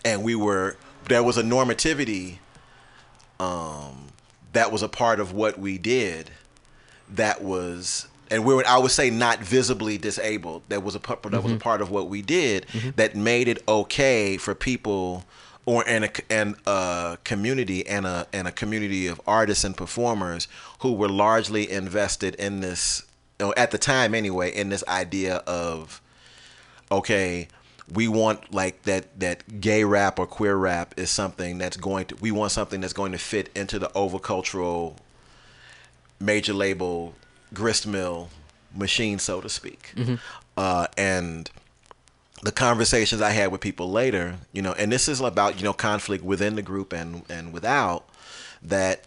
and 0.04 0.22
we 0.22 0.34
were 0.34 0.76
there 1.08 1.22
was 1.22 1.38
a 1.38 1.42
normativity 1.42 2.40
um, 3.40 4.08
that 4.52 4.70
was 4.70 4.82
a 4.82 4.88
part 4.88 5.18
of 5.18 5.32
what 5.32 5.58
we 5.58 5.78
did 5.78 6.30
that 7.08 7.42
was 7.42 8.06
and 8.30 8.44
we 8.44 8.54
were 8.54 8.64
I 8.66 8.78
would 8.78 8.90
say 8.90 9.10
not 9.10 9.38
visibly 9.40 9.98
disabled 9.98 10.62
that 10.68 10.82
was 10.82 10.94
a 10.94 11.00
part 11.00 11.22
that 11.22 11.42
was 11.42 11.52
a 11.52 11.56
Mhm. 11.56 11.60
part 11.60 11.80
of 11.80 11.90
what 11.90 12.08
we 12.08 12.22
did 12.22 12.66
Mhm. 12.72 12.96
that 12.96 13.14
made 13.16 13.48
it 13.48 13.62
okay 13.68 14.36
for 14.36 14.54
people 14.54 15.24
or 15.64 15.84
in 15.84 16.04
a 16.04 16.10
and 16.30 16.54
a 16.66 17.18
community 17.24 17.86
and 17.86 18.06
a 18.06 18.26
and 18.32 18.46
a 18.48 18.52
community 18.52 19.06
of 19.06 19.20
artists 19.26 19.64
and 19.64 19.76
performers 19.76 20.46
who 20.80 20.92
were 20.92 21.08
largely 21.08 21.70
invested 21.70 22.34
in 22.36 22.60
this 22.60 23.02
you 23.40 23.46
know, 23.46 23.54
at 23.56 23.70
the 23.70 23.78
time 23.78 24.14
anyway 24.14 24.50
in 24.54 24.68
this 24.70 24.84
idea 24.88 25.36
of 25.46 26.00
okay 26.90 27.48
we 27.92 28.08
want 28.08 28.52
like 28.52 28.82
that 28.82 29.18
that 29.20 29.60
gay 29.60 29.84
rap 29.84 30.18
or 30.18 30.26
queer 30.26 30.56
rap 30.56 30.92
is 30.96 31.10
something 31.10 31.58
that's 31.58 31.76
going 31.76 32.04
to 32.06 32.16
we 32.16 32.30
want 32.30 32.50
something 32.52 32.80
that's 32.80 32.92
going 32.92 33.12
to 33.12 33.18
fit 33.18 33.48
into 33.54 33.78
the 33.78 33.88
overcultural 33.90 34.96
major 36.18 36.52
label 36.52 37.14
grist 37.56 37.86
mill 37.86 38.28
machine 38.74 39.18
so 39.18 39.40
to 39.40 39.48
speak 39.48 39.92
Mhm. 39.96 40.18
uh, 40.56 40.86
and 40.96 41.50
the 42.42 42.52
conversations 42.52 43.22
I 43.22 43.30
had 43.30 43.50
with 43.50 43.62
people 43.62 43.90
later, 43.90 44.36
you 44.52 44.60
know, 44.60 44.72
and 44.74 44.92
this 44.92 45.08
is 45.08 45.20
about 45.20 45.56
you 45.58 45.64
know 45.64 45.72
conflict 45.72 46.22
within 46.22 46.54
the 46.54 46.62
group 46.62 46.92
and 46.92 47.22
and 47.30 47.52
without 47.52 48.00
that 48.62 49.04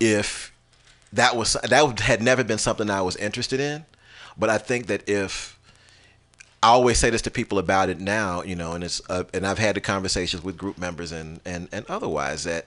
if 0.00 0.50
that 1.12 1.36
was 1.36 1.52
that 1.62 2.00
had 2.00 2.22
never 2.22 2.42
been 2.42 2.58
something 2.58 2.88
I 2.90 3.02
was 3.02 3.16
interested 3.16 3.60
in, 3.60 3.84
but 4.36 4.48
I 4.50 4.58
think 4.58 4.86
that 4.86 5.06
if 5.08 5.58
I 6.62 6.68
always 6.68 6.98
say 6.98 7.10
this 7.10 7.22
to 7.22 7.30
people 7.30 7.58
about 7.58 7.90
it 7.90 8.00
now, 8.00 8.42
you 8.42 8.56
know, 8.56 8.72
and 8.72 8.82
it's 8.82 9.00
uh, 9.10 9.24
and 9.34 9.46
I've 9.46 9.58
had 9.58 9.76
the 9.76 9.80
conversations 9.82 10.42
with 10.42 10.56
group 10.56 10.78
members 10.78 11.12
and 11.12 11.40
and 11.44 11.68
and 11.70 11.84
otherwise 11.88 12.44
that 12.44 12.64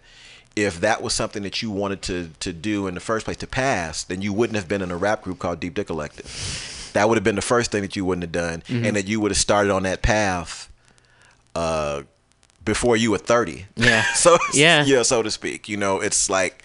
if 0.58 0.82
that 0.82 1.02
was 1.02 1.14
something 1.14 1.44
that 1.44 1.62
you 1.62 1.70
wanted 1.72 2.02
to 2.04 2.30
to 2.40 2.52
do 2.52 2.88
in 2.88 2.94
the 2.96 3.00
first 3.00 3.26
place 3.26 3.38
to 3.38 3.48
pass, 3.48 4.04
then 4.04 4.22
you 4.22 4.34
wouldn't 4.34 4.56
have 4.58 4.68
been 4.68 4.82
in 4.82 4.92
a 4.92 4.98
rap 4.98 5.22
group 5.22 5.40
called 5.40 5.60
Deep 5.60 5.76
Dick 5.76 5.88
Collective. 5.88 6.90
That 6.94 7.08
would 7.08 7.16
have 7.18 7.24
been 7.24 7.36
the 7.36 7.42
first 7.42 7.72
thing 7.72 7.84
that 7.84 7.96
you 7.96 8.04
wouldn't 8.06 8.24
have 8.24 8.32
done, 8.32 8.64
Mhm. 8.68 8.88
and 8.88 8.96
that 8.98 9.08
you 9.08 9.20
would 9.22 9.32
have 9.32 9.38
started 9.38 9.72
on 9.72 9.84
that 9.84 10.02
path 10.02 10.68
uh, 11.56 12.04
before 12.66 12.98
you 12.98 13.12
were 13.12 13.18
thirty. 13.18 13.68
Yeah. 13.76 14.04
so 14.16 14.38
Yeah. 14.54 14.84
yeah, 14.86 15.04
so 15.04 15.22
to 15.24 15.32
speak. 15.32 15.70
You 15.70 15.78
know, 15.78 16.00
it's 16.02 16.30
like 16.30 16.64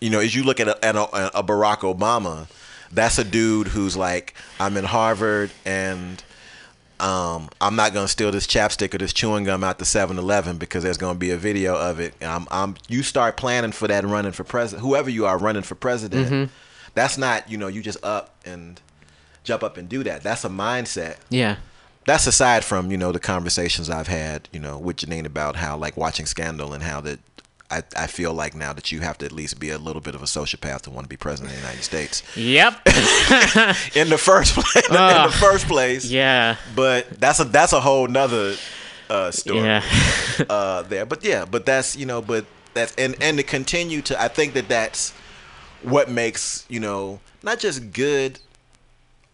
you 0.00 0.10
know, 0.10 0.20
as 0.20 0.32
you 0.34 0.44
look 0.44 0.60
at 0.60 0.68
a, 0.68 0.84
at 0.84 0.94
a, 0.94 1.38
a 1.38 1.42
Barack 1.42 1.78
Obama, 1.78 2.46
that's 2.92 3.18
a 3.18 3.24
dude 3.24 3.66
who's 3.68 3.96
like, 3.96 4.32
I'm 4.60 4.76
in 4.76 4.84
Harvard 4.84 5.50
and 5.64 6.22
um, 7.00 7.48
I'm 7.60 7.76
not 7.76 7.92
gonna 7.94 8.08
steal 8.08 8.30
this 8.30 8.46
chapstick 8.46 8.94
or 8.94 8.98
this 8.98 9.12
chewing 9.12 9.44
gum 9.44 9.62
out 9.64 9.78
the 9.78 9.84
7-Eleven 9.84 10.58
because 10.58 10.82
there's 10.82 10.98
gonna 10.98 11.18
be 11.18 11.30
a 11.30 11.36
video 11.36 11.76
of 11.76 12.00
it. 12.00 12.14
And 12.20 12.46
I'm, 12.50 12.74
you 12.88 13.02
start 13.02 13.36
planning 13.36 13.72
for 13.72 13.88
that 13.88 14.04
running 14.04 14.32
for 14.32 14.44
president, 14.44 14.86
whoever 14.86 15.08
you 15.10 15.26
are 15.26 15.38
running 15.38 15.62
for 15.62 15.74
president. 15.74 16.28
Mhm. 16.30 16.48
That's 16.94 17.16
not, 17.18 17.48
you 17.50 17.56
know, 17.58 17.68
you 17.68 17.82
just 17.82 18.02
up 18.04 18.34
and 18.44 18.80
jump 19.44 19.62
up 19.62 19.76
and 19.76 19.88
do 19.88 20.02
that. 20.04 20.22
That's 20.22 20.44
a 20.44 20.48
mindset. 20.48 21.16
Yeah. 21.30 21.56
That's 22.06 22.26
aside 22.26 22.64
from 22.64 22.90
you 22.90 22.96
know 22.96 23.12
the 23.12 23.20
conversations 23.20 23.90
I've 23.90 24.08
had 24.08 24.48
you 24.50 24.58
know 24.58 24.78
with 24.78 24.96
Janine 24.96 25.26
about 25.26 25.56
how 25.56 25.76
like 25.76 25.94
watching 25.96 26.24
Scandal 26.24 26.72
and 26.72 26.82
how 26.82 27.02
that 27.02 27.18
I, 27.70 27.82
I 27.96 28.06
feel 28.06 28.32
like 28.32 28.54
now 28.54 28.72
that 28.72 28.90
you 28.92 29.00
have 29.00 29.18
to 29.18 29.26
at 29.26 29.32
least 29.32 29.60
be 29.60 29.68
a 29.70 29.78
little 29.78 30.00
bit 30.00 30.14
of 30.14 30.22
a 30.22 30.26
sociopath 30.26 30.82
to 30.82 30.90
want 30.90 31.04
to 31.04 31.08
be 31.08 31.16
president 31.18 31.52
of 31.52 31.60
the 31.60 31.66
United 31.66 31.82
States. 31.84 32.22
Yep. 32.36 32.74
in 33.94 34.08
the 34.08 34.18
first 34.18 34.54
place, 34.54 34.88
in 34.88 34.94
the 34.94 35.36
first 35.38 35.66
place. 35.66 36.04
Yeah. 36.10 36.56
But 36.74 37.20
that's 37.20 37.40
a 37.40 37.44
that's 37.44 37.72
a 37.74 37.80
whole 37.80 38.08
nother 38.08 38.54
uh, 39.10 39.30
story. 39.30 39.64
Yeah. 39.64 39.82
uh, 40.48 40.82
there, 40.82 41.04
but 41.04 41.22
yeah, 41.22 41.44
but 41.44 41.66
that's 41.66 41.94
you 41.96 42.06
know, 42.06 42.22
but 42.22 42.46
that's 42.74 42.94
and 42.96 43.14
and 43.20 43.36
to 43.38 43.44
continue 43.44 44.00
to, 44.02 44.20
I 44.20 44.28
think 44.28 44.54
that 44.54 44.68
that's 44.68 45.12
what 45.82 46.10
makes 46.10 46.64
you 46.68 46.80
know 46.80 47.20
not 47.42 47.58
just 47.58 47.92
good 47.92 48.40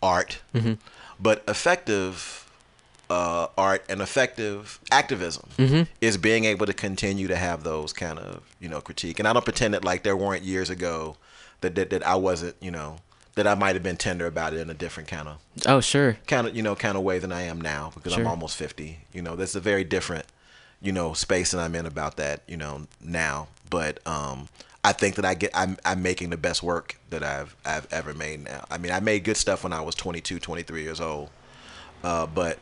art, 0.02 0.40
Mhm. 0.54 0.78
but 1.20 1.42
effective 1.48 2.43
uh, 3.10 3.46
art 3.58 3.84
and 3.88 4.00
effective 4.00 4.78
activism 4.90 5.48
Mhm. 5.58 5.86
is 6.00 6.16
being 6.16 6.44
able 6.44 6.66
to 6.66 6.72
continue 6.72 7.28
to 7.28 7.36
have 7.36 7.62
those 7.62 7.92
kind 7.92 8.18
of 8.18 8.40
you 8.60 8.68
know 8.68 8.80
critique. 8.80 9.18
And 9.18 9.28
I 9.28 9.32
don't 9.32 9.44
pretend 9.44 9.74
that 9.74 9.84
like 9.84 10.02
there 10.02 10.16
weren't 10.16 10.42
years 10.42 10.70
ago 10.70 11.16
that 11.60 11.74
that, 11.74 11.90
that 11.90 12.06
I 12.06 12.14
wasn't 12.14 12.56
you 12.60 12.70
know 12.70 12.96
that 13.34 13.46
I 13.46 13.54
might 13.54 13.74
have 13.74 13.82
been 13.82 13.96
tender 13.96 14.26
about 14.26 14.54
it 14.54 14.60
in 14.60 14.70
a 14.70 14.74
different 14.74 15.08
kind 15.08 15.28
of 15.28 15.38
Oh, 15.66 15.80
sure. 15.80 16.16
kind 16.26 16.46
of 16.46 16.56
you 16.56 16.62
know 16.62 16.74
kind 16.74 16.96
of 16.96 17.02
way 17.02 17.18
than 17.18 17.32
I 17.32 17.42
am 17.42 17.60
now 17.60 17.92
because 17.94 18.12
I'm 18.14 18.26
almost 18.26 18.56
50. 18.56 18.98
You 19.12 19.22
know, 19.22 19.36
that's 19.36 19.54
a 19.54 19.60
very 19.60 19.84
different 19.84 20.24
you 20.80 20.92
know 20.92 21.12
space 21.14 21.50
that 21.52 21.60
I'm 21.60 21.74
in 21.74 21.86
about 21.86 22.16
that 22.16 22.42
you 22.46 22.56
know 22.56 22.86
now. 23.02 23.48
But 23.68 23.98
um, 24.06 24.48
I 24.82 24.92
think 24.92 25.16
that 25.16 25.24
I 25.24 25.34
get 25.34 25.50
I'm 25.54 25.76
I'm 25.84 26.00
making 26.02 26.30
the 26.30 26.36
best 26.36 26.62
work 26.62 26.96
that 27.10 27.22
I've 27.22 27.54
I've 27.66 27.86
ever 27.92 28.14
made 28.14 28.44
now. 28.44 28.64
I 28.70 28.78
mean, 28.78 28.92
I 28.92 29.00
made 29.00 29.24
good 29.24 29.36
stuff 29.36 29.62
when 29.64 29.72
I 29.72 29.80
was 29.82 29.94
22, 29.94 30.38
23 30.38 30.82
years 30.82 31.00
old, 31.00 31.30
uh, 32.02 32.26
but 32.26 32.58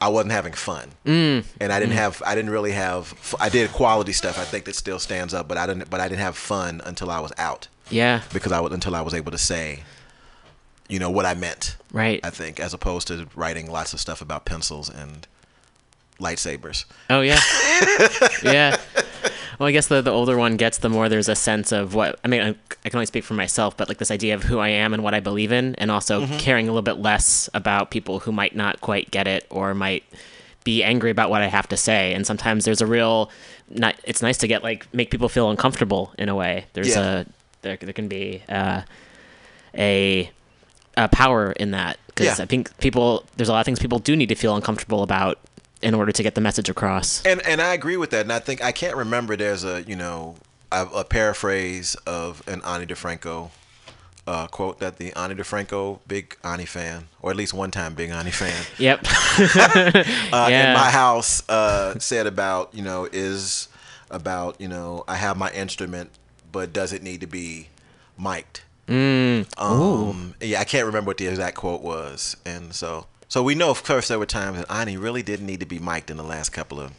I 0.00 0.08
wasn't 0.08 0.32
having 0.32 0.54
fun, 0.54 0.92
Mm. 1.04 1.44
and 1.60 1.72
I 1.72 1.78
didn't 1.80 1.92
Mm. 1.92 1.98
have 1.98 2.22
I 2.24 2.34
didn't 2.34 2.50
really 2.50 2.72
have 2.72 3.12
I 3.38 3.48
did 3.48 3.70
quality 3.72 4.12
stuff. 4.12 4.38
I 4.38 4.44
think 4.44 4.64
that 4.64 4.74
still 4.74 4.98
stands 4.98 5.34
up, 5.34 5.46
but 5.48 5.58
I 5.58 5.66
didn't 5.66 5.90
but 5.90 6.00
I 6.00 6.08
didn't 6.08 6.22
have 6.22 6.36
fun 6.36 6.80
until 6.84 7.10
I 7.10 7.20
was 7.20 7.32
out. 7.38 7.68
Yeah. 7.90 8.22
because 8.32 8.52
I 8.52 8.60
was 8.60 8.72
until 8.72 8.94
I 8.94 9.00
was 9.02 9.14
able 9.14 9.32
to 9.32 9.38
say, 9.38 9.82
you 10.88 10.98
know, 11.00 11.10
what 11.10 11.26
I 11.26 11.34
meant. 11.34 11.76
Right. 11.92 12.20
I 12.24 12.30
think 12.30 12.60
as 12.60 12.72
opposed 12.72 13.08
to 13.08 13.26
writing 13.34 13.70
lots 13.70 13.92
of 13.92 14.00
stuff 14.00 14.20
about 14.22 14.44
pencils 14.44 14.88
and 14.88 15.26
lightsabers. 16.20 16.84
Oh 17.08 17.20
yeah, 17.20 17.40
yeah. 18.42 18.76
Well, 19.60 19.68
I 19.68 19.72
guess 19.72 19.88
the 19.88 20.00
the 20.00 20.10
older 20.10 20.38
one 20.38 20.56
gets, 20.56 20.78
the 20.78 20.88
more 20.88 21.10
there's 21.10 21.28
a 21.28 21.34
sense 21.36 21.70
of 21.70 21.94
what 21.94 22.18
I 22.24 22.28
mean. 22.28 22.40
I, 22.40 22.48
I 22.82 22.88
can 22.88 22.96
only 22.96 23.04
speak 23.04 23.24
for 23.24 23.34
myself, 23.34 23.76
but 23.76 23.88
like 23.88 23.98
this 23.98 24.10
idea 24.10 24.34
of 24.34 24.42
who 24.44 24.58
I 24.58 24.68
am 24.68 24.94
and 24.94 25.02
what 25.02 25.12
I 25.12 25.20
believe 25.20 25.52
in, 25.52 25.74
and 25.74 25.90
also 25.90 26.24
Mhm. 26.24 26.38
caring 26.38 26.66
a 26.66 26.72
little 26.72 26.80
bit 26.80 26.96
less 26.96 27.50
about 27.52 27.90
people 27.90 28.20
who 28.20 28.32
might 28.32 28.56
not 28.56 28.80
quite 28.80 29.10
get 29.10 29.28
it 29.28 29.46
or 29.50 29.74
might 29.74 30.02
be 30.64 30.82
angry 30.82 31.10
about 31.10 31.28
what 31.28 31.42
I 31.42 31.48
have 31.48 31.68
to 31.68 31.76
say. 31.76 32.14
And 32.14 32.26
sometimes 32.26 32.64
there's 32.64 32.80
a 32.80 32.86
real, 32.86 33.30
not, 33.68 33.96
it's 34.04 34.22
nice 34.22 34.38
to 34.38 34.46
get 34.48 34.62
like 34.62 34.86
make 34.94 35.10
people 35.10 35.28
feel 35.28 35.50
uncomfortable 35.50 36.12
in 36.18 36.30
a 36.30 36.34
way. 36.34 36.64
There's 36.72 36.88
Yeah. 36.96 37.20
a 37.20 37.24
there 37.60 37.76
there 37.76 37.92
can 37.92 38.08
be 38.08 38.42
uh, 38.48 38.80
a 39.76 40.30
a 40.96 41.08
power 41.08 41.52
in 41.52 41.72
that 41.72 41.98
because 42.06 42.26
Yeah. 42.38 42.42
I 42.42 42.46
think 42.46 42.74
people 42.78 43.24
there's 43.36 43.50
a 43.50 43.52
lot 43.52 43.60
of 43.60 43.66
things 43.66 43.78
people 43.78 43.98
do 43.98 44.16
need 44.16 44.30
to 44.30 44.34
feel 44.34 44.56
uncomfortable 44.56 45.02
about 45.02 45.38
in 45.82 45.94
order 45.94 46.12
to 46.12 46.22
get 46.22 46.34
the 46.34 46.40
message 46.40 46.68
across. 46.68 47.24
And 47.24 47.44
and 47.46 47.60
I 47.60 47.74
agree 47.74 47.96
with 47.96 48.10
that. 48.10 48.22
And 48.22 48.32
I 48.32 48.38
think 48.38 48.62
I 48.62 48.72
can't 48.72 48.96
remember. 48.96 49.36
There's 49.36 49.64
a 49.64 49.82
you 49.82 49.96
know 49.96 50.36
a, 50.72 50.86
a 50.86 51.04
paraphrase 51.04 51.94
of 52.06 52.42
an 52.48 52.62
Ani 52.64 52.86
DeFranco 52.86 53.50
uh, 54.26 54.46
quote 54.46 54.78
that 54.80 54.98
the 54.98 55.12
Ani 55.14 55.34
DeFranco 55.34 55.98
big 56.06 56.36
Ani 56.44 56.66
fan, 56.66 57.08
or 57.22 57.30
at 57.30 57.36
least 57.36 57.54
one 57.54 57.70
time 57.70 57.94
big 57.94 58.10
Ani 58.10 58.30
fan. 58.30 58.64
Yep. 58.78 59.00
uh, 59.38 60.04
Yeah. 60.50 60.68
in 60.70 60.74
my 60.74 60.90
house 60.90 61.42
uh, 61.48 61.98
said 61.98 62.26
about 62.26 62.74
you 62.74 62.82
know 62.82 63.08
is 63.10 63.68
about 64.10 64.60
you 64.60 64.68
know 64.68 65.04
I 65.08 65.16
have 65.16 65.36
my 65.36 65.50
instrument, 65.52 66.10
but 66.52 66.72
does 66.72 66.92
it 66.92 67.02
need 67.02 67.20
to 67.22 67.26
be 67.26 67.68
mic'd? 68.18 68.62
Mm. 68.88 69.46
Um, 69.60 70.34
yeah, 70.40 70.60
I 70.60 70.64
can't 70.64 70.84
remember 70.84 71.08
what 71.10 71.18
the 71.18 71.28
exact 71.28 71.56
quote 71.56 71.80
was, 71.80 72.36
and 72.44 72.74
so 72.74 73.06
so 73.30 73.42
we 73.42 73.54
know, 73.54 73.70
of 73.70 73.82
course, 73.82 74.08
there 74.08 74.18
were 74.18 74.26
times 74.26 74.58
that 74.58 74.70
Ani 74.70 74.98
really 74.98 75.22
didn't 75.22 75.46
need 75.46 75.60
to 75.60 75.66
be 75.66 75.78
mic'd 75.78 76.10
in 76.10 76.18
the 76.18 76.22
last 76.22 76.50
couple 76.50 76.78
of 76.78 76.92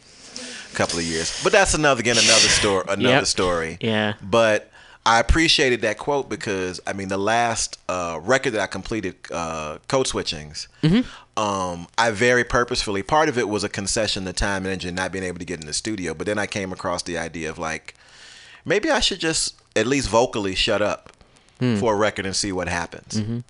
couple 0.74 0.98
of 0.98 1.04
years. 1.04 1.40
But 1.44 1.52
that's 1.52 1.74
another 1.74 2.00
again 2.00 2.16
another 2.16 2.48
story. 2.48 2.84
Another 2.88 3.16
Yep. 3.16 3.26
story. 3.26 3.78
Yeah. 3.80 4.14
But 4.20 4.70
I 5.04 5.20
appreciated 5.20 5.82
that 5.82 5.98
quote 5.98 6.28
because 6.28 6.80
I 6.86 6.92
mean 6.94 7.08
the 7.08 7.18
last 7.18 7.78
uh, 7.88 8.18
record 8.22 8.50
that 8.54 8.60
I 8.62 8.66
completed, 8.66 9.14
uh, 9.30 9.78
Code 9.88 10.06
Switchings. 10.06 10.68
Mhm. 10.82 11.04
Um, 11.36 11.86
I 11.98 12.10
very 12.10 12.44
purposefully. 12.44 13.02
Part 13.02 13.28
of 13.28 13.36
it 13.38 13.48
was 13.48 13.64
a 13.64 13.68
concession 13.68 14.24
to 14.26 14.32
time 14.32 14.64
and 14.64 14.72
engine 14.72 14.94
not 14.94 15.12
being 15.12 15.24
able 15.24 15.38
to 15.40 15.44
get 15.44 15.60
in 15.60 15.66
the 15.66 15.72
studio. 15.72 16.14
But 16.14 16.26
then 16.26 16.38
I 16.38 16.46
came 16.46 16.72
across 16.72 17.02
the 17.02 17.18
idea 17.18 17.50
of 17.50 17.58
like 17.58 17.94
maybe 18.64 18.90
I 18.90 19.00
should 19.00 19.18
just 19.20 19.54
at 19.76 19.86
least 19.86 20.08
vocally 20.08 20.54
shut 20.54 20.80
up 20.82 21.12
Hmm. 21.58 21.76
for 21.76 21.92
a 21.94 21.96
record 21.96 22.24
and 22.26 22.34
see 22.34 22.50
what 22.52 22.68
happens. 22.68 23.14
Mhm. 23.20 23.44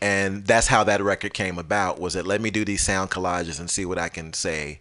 And 0.00 0.44
that's 0.44 0.66
how 0.66 0.84
that 0.84 1.00
record 1.02 1.32
came 1.34 1.58
about. 1.58 1.98
Was 1.98 2.12
that 2.14 2.26
let 2.26 2.40
me 2.40 2.50
do 2.50 2.64
these 2.64 2.82
sound 2.82 3.10
collages 3.10 3.58
and 3.58 3.70
see 3.70 3.86
what 3.86 3.98
I 3.98 4.08
can 4.08 4.32
say, 4.34 4.80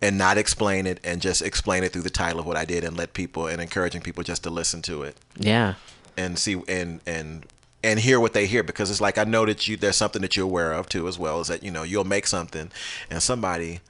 and 0.00 0.16
not 0.16 0.38
explain 0.38 0.86
it, 0.86 0.98
and 1.04 1.20
just 1.20 1.42
explain 1.42 1.84
it 1.84 1.92
through 1.92 2.02
the 2.02 2.10
title 2.10 2.40
of 2.40 2.46
what 2.46 2.56
I 2.56 2.64
did, 2.64 2.82
and 2.84 2.96
let 2.96 3.12
people 3.12 3.46
and 3.46 3.60
encouraging 3.60 4.00
people 4.00 4.22
just 4.22 4.42
to 4.44 4.50
listen 4.50 4.80
to 4.82 5.02
it 5.02 5.16
Yeah. 5.36 5.74
and 6.16 6.38
see 6.38 6.62
and 6.68 7.00
and 7.06 7.44
and 7.84 7.98
hear 8.00 8.20
what 8.20 8.32
they 8.32 8.46
hear 8.46 8.62
because 8.62 8.90
it's 8.90 9.00
like 9.00 9.18
I 9.18 9.24
know 9.24 9.44
that 9.44 9.66
you 9.68 9.76
there's 9.76 9.96
something 9.96 10.22
that 10.22 10.36
you're 10.36 10.44
aware 10.46 10.72
of 10.72 10.88
too 10.88 11.08
as 11.08 11.18
well 11.18 11.40
is 11.40 11.48
that 11.48 11.62
you 11.64 11.70
know 11.70 11.82
you'll 11.82 12.04
make 12.04 12.26
something 12.28 12.70
and 13.10 13.22
somebody 13.22 13.80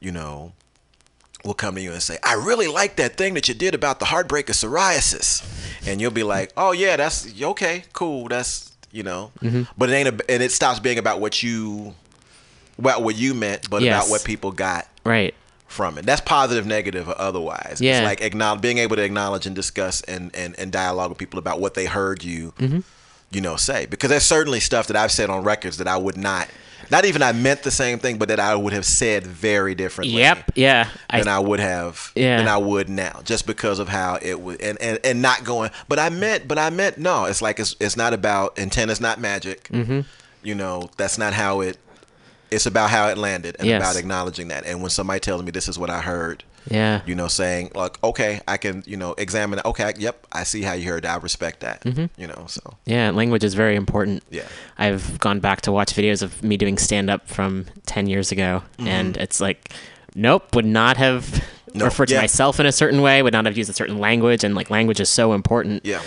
you 0.00 0.10
know 0.10 0.52
will 1.44 1.54
come 1.54 1.76
to 1.76 1.80
you 1.80 1.92
and 1.92 2.02
say 2.02 2.18
I 2.24 2.34
really 2.34 2.66
like 2.66 2.96
that 2.96 3.16
thing 3.16 3.34
that 3.34 3.48
you 3.48 3.54
did 3.54 3.74
about 3.74 4.00
the 4.00 4.06
heartbreak 4.06 4.48
of 4.50 4.56
psoriasis 4.56 5.44
and 5.86 6.00
you'll 6.00 6.10
be 6.10 6.24
like 6.24 6.52
oh 6.56 6.72
yeah 6.72 6.96
that's 6.96 7.32
okay 7.40 7.84
cool 7.92 8.26
that's 8.28 8.72
you 8.92 9.02
know 9.02 9.30
Mhm. 9.42 9.66
but 9.76 9.90
it 9.90 9.92
ain't 9.94 10.08
a, 10.08 10.30
and 10.30 10.42
it 10.42 10.50
stops 10.52 10.78
being 10.80 10.98
about 10.98 11.20
what 11.20 11.42
you 11.42 11.94
about 12.78 13.02
what 13.02 13.16
you 13.16 13.34
meant 13.34 13.68
but 13.68 13.82
Yes. 13.82 13.96
about 14.04 14.10
what 14.10 14.24
people 14.24 14.52
got 14.52 14.86
Right. 15.04 15.34
from 15.66 15.98
it. 15.98 16.06
That's 16.06 16.20
positive, 16.22 16.64
negative, 16.66 17.08
or 17.08 17.20
otherwise. 17.20 17.78
Yeah. 17.80 17.98
It's 17.98 18.04
like 18.06 18.20
acknowledge, 18.22 18.60
being 18.62 18.78
able 18.78 18.96
to 18.96 19.02
acknowledge 19.02 19.46
and 19.46 19.54
discuss 19.54 20.00
and, 20.02 20.30
and, 20.34 20.58
and 20.58 20.70
dialogue 20.72 21.10
with 21.10 21.18
people 21.18 21.38
about 21.38 21.60
what 21.60 21.74
they 21.74 21.84
heard 21.86 22.22
you, 22.24 22.52
Mhm. 22.58 22.82
You 23.30 23.40
know, 23.40 23.56
say. 23.56 23.86
Because 23.86 24.10
there's 24.10 24.24
certainly 24.24 24.60
stuff 24.60 24.86
that 24.88 24.96
I've 24.96 25.12
said 25.12 25.30
on 25.30 25.44
records 25.44 25.78
that 25.78 25.88
I 25.88 25.96
would 25.96 26.16
not, 26.16 26.48
not 26.90 27.04
even 27.04 27.22
I 27.22 27.32
meant 27.32 27.62
the 27.62 27.70
same 27.70 27.98
thing, 27.98 28.16
but 28.16 28.28
that 28.28 28.40
I 28.40 28.54
would 28.54 28.72
have 28.72 28.86
said 28.86 29.26
very 29.26 29.74
differently. 29.74 30.18
Yep. 30.20 30.52
Yeah. 30.54 30.88
Than 31.12 31.28
I, 31.28 31.38
would 31.38 31.60
have, 31.60 32.12
Yeah. 32.14 32.38
than 32.38 32.48
I 32.48 32.56
would 32.56 32.88
now, 32.88 33.20
just 33.24 33.46
because 33.46 33.78
of 33.78 33.88
how 33.88 34.18
it 34.22 34.40
would, 34.40 34.60
and, 34.62 34.80
and, 34.80 34.98
and 35.04 35.20
not 35.20 35.44
going. 35.44 35.70
But 35.88 35.98
I 35.98 36.08
meant, 36.08 36.48
but 36.48 36.58
I 36.58 36.70
meant 36.70 36.96
no. 36.96 37.26
It's 37.26 37.42
like 37.42 37.60
it's 37.60 37.76
it's 37.80 37.96
not 37.96 38.14
about 38.14 38.58
intent. 38.58 38.90
Is 38.90 39.00
not 39.00 39.20
magic. 39.20 39.68
Mhm. 39.68 40.06
You 40.42 40.54
know, 40.54 40.88
that's 40.96 41.18
not 41.18 41.34
how 41.34 41.60
it. 41.60 41.76
It's 42.50 42.64
about 42.64 42.88
how 42.88 43.08
it 43.08 43.18
landed 43.18 43.56
and 43.58 43.68
Yes. 43.68 43.82
about 43.82 43.96
acknowledging 43.96 44.48
that. 44.48 44.64
And 44.64 44.80
when 44.80 44.88
somebody 44.90 45.20
tells 45.20 45.42
me 45.42 45.50
this 45.50 45.68
is 45.68 45.78
what 45.78 45.90
I 45.90 46.00
heard, 46.00 46.44
Yeah. 46.70 47.00
you 47.06 47.14
know, 47.14 47.28
saying 47.28 47.70
like, 47.74 48.02
okay, 48.04 48.40
I 48.46 48.56
can, 48.56 48.82
you 48.86 48.96
know, 48.96 49.14
examine. 49.18 49.60
Okay, 49.64 49.84
I- 49.84 49.94
yep, 49.98 50.26
I 50.32 50.44
see 50.44 50.62
how 50.62 50.72
you 50.74 50.88
heard. 50.88 51.04
that. 51.04 51.14
I 51.18 51.22
respect 51.22 51.60
that. 51.60 51.82
Mhm. 51.84 52.10
You 52.16 52.26
know, 52.26 52.44
so 52.48 52.60
Yeah, 52.84 53.10
language 53.10 53.44
is 53.44 53.54
very 53.54 53.76
important. 53.76 54.22
Yeah. 54.30 54.42
I've 54.78 55.18
gone 55.20 55.40
back 55.40 55.60
to 55.62 55.72
watch 55.72 55.94
videos 55.94 56.22
of 56.22 56.42
me 56.42 56.56
doing 56.56 56.76
stand 56.78 57.08
up 57.10 57.28
from 57.28 57.66
10 57.86 58.06
years 58.06 58.30
ago, 58.32 58.62
Mhm. 58.78 58.86
and 58.86 59.16
it's 59.16 59.40
like, 59.40 59.72
nope, 60.14 60.54
would 60.54 60.66
not 60.66 60.96
have 60.96 61.42
No, 61.74 61.84
referred 61.84 62.08
to 62.08 62.14
yeah. 62.14 62.20
myself 62.22 62.58
in 62.60 62.66
a 62.66 62.72
certain 62.72 63.00
way, 63.02 63.22
would 63.22 63.32
not 63.32 63.44
have 63.46 63.56
used 63.56 63.70
a 63.70 63.74
certain 63.74 63.98
language, 63.98 64.42
and 64.44 64.54
like 64.54 64.70
language 64.70 65.00
is 65.00 65.08
so 65.10 65.32
important. 65.34 65.84
Yeah. 65.84 66.00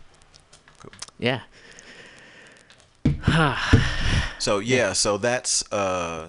Yeah. 1.18 1.40
So 4.40 4.60
yeah, 4.60 4.92
so 4.92 5.18
that's 5.18 5.64
uh 5.72 6.28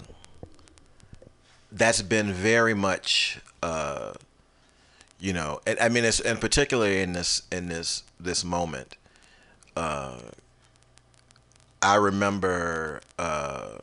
that's 1.71 2.01
been 2.01 2.33
very 2.33 2.73
much 2.73 3.39
uh 3.61 4.13
you 5.19 5.31
know, 5.31 5.61
and, 5.67 5.79
I 5.79 5.89
mean 5.89 6.03
it's 6.03 6.19
and 6.19 6.41
particularly 6.41 7.01
in 7.01 7.13
this 7.13 7.43
in 7.51 7.67
this 7.67 8.01
this 8.19 8.43
moment 8.43 8.95
uh 9.75 10.19
I 11.81 11.95
remember 11.95 13.01
uh 13.17 13.77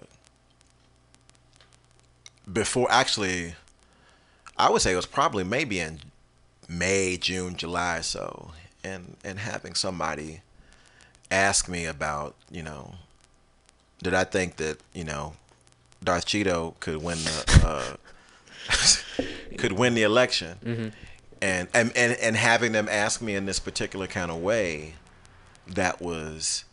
before 2.51 2.87
actually 2.91 3.55
I 4.57 4.71
would 4.71 4.81
say 4.83 4.93
it 4.93 4.97
was 4.97 5.07
probably 5.07 5.45
maybe 5.45 5.81
in 5.81 6.01
May, 6.69 7.17
June, 7.17 7.57
July 7.57 8.01
so 8.01 8.53
and 8.85 9.17
and 9.25 9.39
having 9.39 9.75
somebody 9.75 10.41
ask 11.31 11.69
me 11.69 11.85
about, 11.87 12.37
you 12.51 12.63
know, 12.63 12.95
did 14.03 14.15
I 14.15 14.25
think 14.25 14.57
that 14.57 14.79
you 14.95 15.05
know 15.05 15.35
Darth 16.03 16.27
Cheeto 16.27 16.79
could 16.81 17.03
win 17.03 17.19
the 17.19 17.61
uh, 17.65 17.97
could 19.59 19.73
win 19.73 19.95
the 19.95 20.03
election, 20.03 20.59
Mhm. 20.65 20.93
and, 21.43 21.69
and 21.75 21.93
and 21.97 22.13
and 22.15 22.37
having 22.37 22.73
them 22.73 22.89
ask 22.91 23.21
me 23.21 23.35
in 23.35 23.47
this 23.47 23.59
particular 23.59 24.07
kind 24.07 24.31
of 24.31 24.39
way, 24.39 24.95
that 25.67 26.01
was 26.01 26.65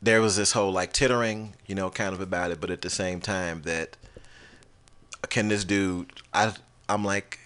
there 0.00 0.20
was 0.20 0.36
this 0.36 0.52
whole 0.52 0.72
like 0.72 0.92
tittering, 0.92 1.52
you 1.66 1.74
know, 1.74 1.88
kind 1.90 2.12
of 2.12 2.20
about 2.20 2.50
it, 2.50 2.60
but 2.60 2.70
at 2.70 2.82
the 2.82 2.90
same 2.90 3.20
time 3.20 3.62
that 3.62 3.96
can 5.30 5.48
this 5.48 5.64
dude? 5.64 6.12
I 6.34 6.52
I'm 6.88 7.04
like, 7.04 7.38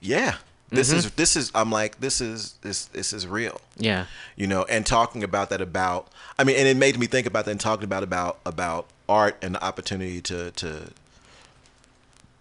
yeah, 0.00 0.36
This 0.70 0.90
Mhm. 0.92 0.96
is 0.96 1.10
this 1.12 1.34
is 1.36 1.50
I'm 1.54 1.72
like 1.72 1.98
this 2.00 2.20
is 2.20 2.54
this 2.62 2.84
this 2.86 3.12
is 3.12 3.26
real. 3.26 3.60
Yeah. 3.76 4.04
You 4.36 4.46
know, 4.46 4.64
and 4.64 4.84
talking 4.86 5.24
about 5.24 5.50
that 5.50 5.60
about 5.60 6.08
I 6.38 6.44
mean, 6.44 6.56
and 6.56 6.68
it 6.68 6.76
made 6.76 6.98
me 6.98 7.06
think 7.06 7.26
about 7.26 7.46
that 7.46 7.50
and 7.52 7.60
talking 7.60 7.84
about 7.84 8.02
about 8.02 8.38
about 8.46 8.86
art 9.08 9.36
and 9.42 9.54
the 9.56 9.64
opportunity 9.64 10.20
to 10.22 10.50
to 10.52 10.90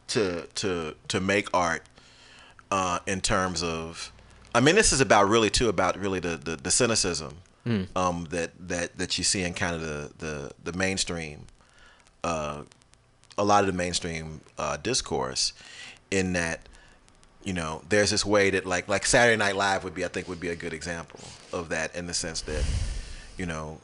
to 0.09 0.47
to 0.55 0.95
to 1.07 1.19
make 1.19 1.47
art 1.53 1.83
uh, 2.71 2.99
in 3.07 3.21
terms 3.21 3.63
of 3.63 4.11
I 4.53 4.59
mean, 4.59 4.75
this 4.75 4.91
is 4.91 5.01
about 5.01 5.27
really 5.29 5.49
too 5.49 5.69
about 5.69 5.97
really 5.97 6.19
the 6.19 6.37
the, 6.37 6.55
the 6.57 6.71
cynicism 6.71 7.37
Mm. 7.67 7.87
um, 7.97 8.27
that 8.29 8.51
that 8.67 8.97
that 8.97 9.17
you 9.17 9.23
see 9.23 9.43
in 9.43 9.53
kind 9.53 9.75
of 9.75 9.81
the 9.81 10.11
the 10.17 10.51
the 10.71 10.77
mainstream, 10.77 11.45
uh, 12.23 12.61
a 13.37 13.43
lot 13.43 13.61
of 13.61 13.67
the 13.67 13.73
mainstream 13.73 14.41
uh, 14.57 14.77
discourse, 14.77 15.53
in 16.09 16.33
that 16.33 16.61
you 17.43 17.53
know 17.53 17.81
there's 17.89 18.11
this 18.11 18.25
way 18.25 18.49
that 18.51 18.65
like 18.65 18.87
like 18.87 19.05
Saturday 19.05 19.37
Night 19.37 19.55
Live 19.55 19.83
would 19.83 19.93
be 19.93 20.05
I 20.05 20.07
think 20.07 20.27
would 20.27 20.39
be 20.39 20.49
a 20.49 20.55
good 20.55 20.73
example 20.73 21.19
of 21.51 21.69
that 21.69 21.93
in 21.95 22.07
the 22.07 22.13
sense 22.13 22.41
that 22.41 22.63
you 23.37 23.45
know 23.45 23.79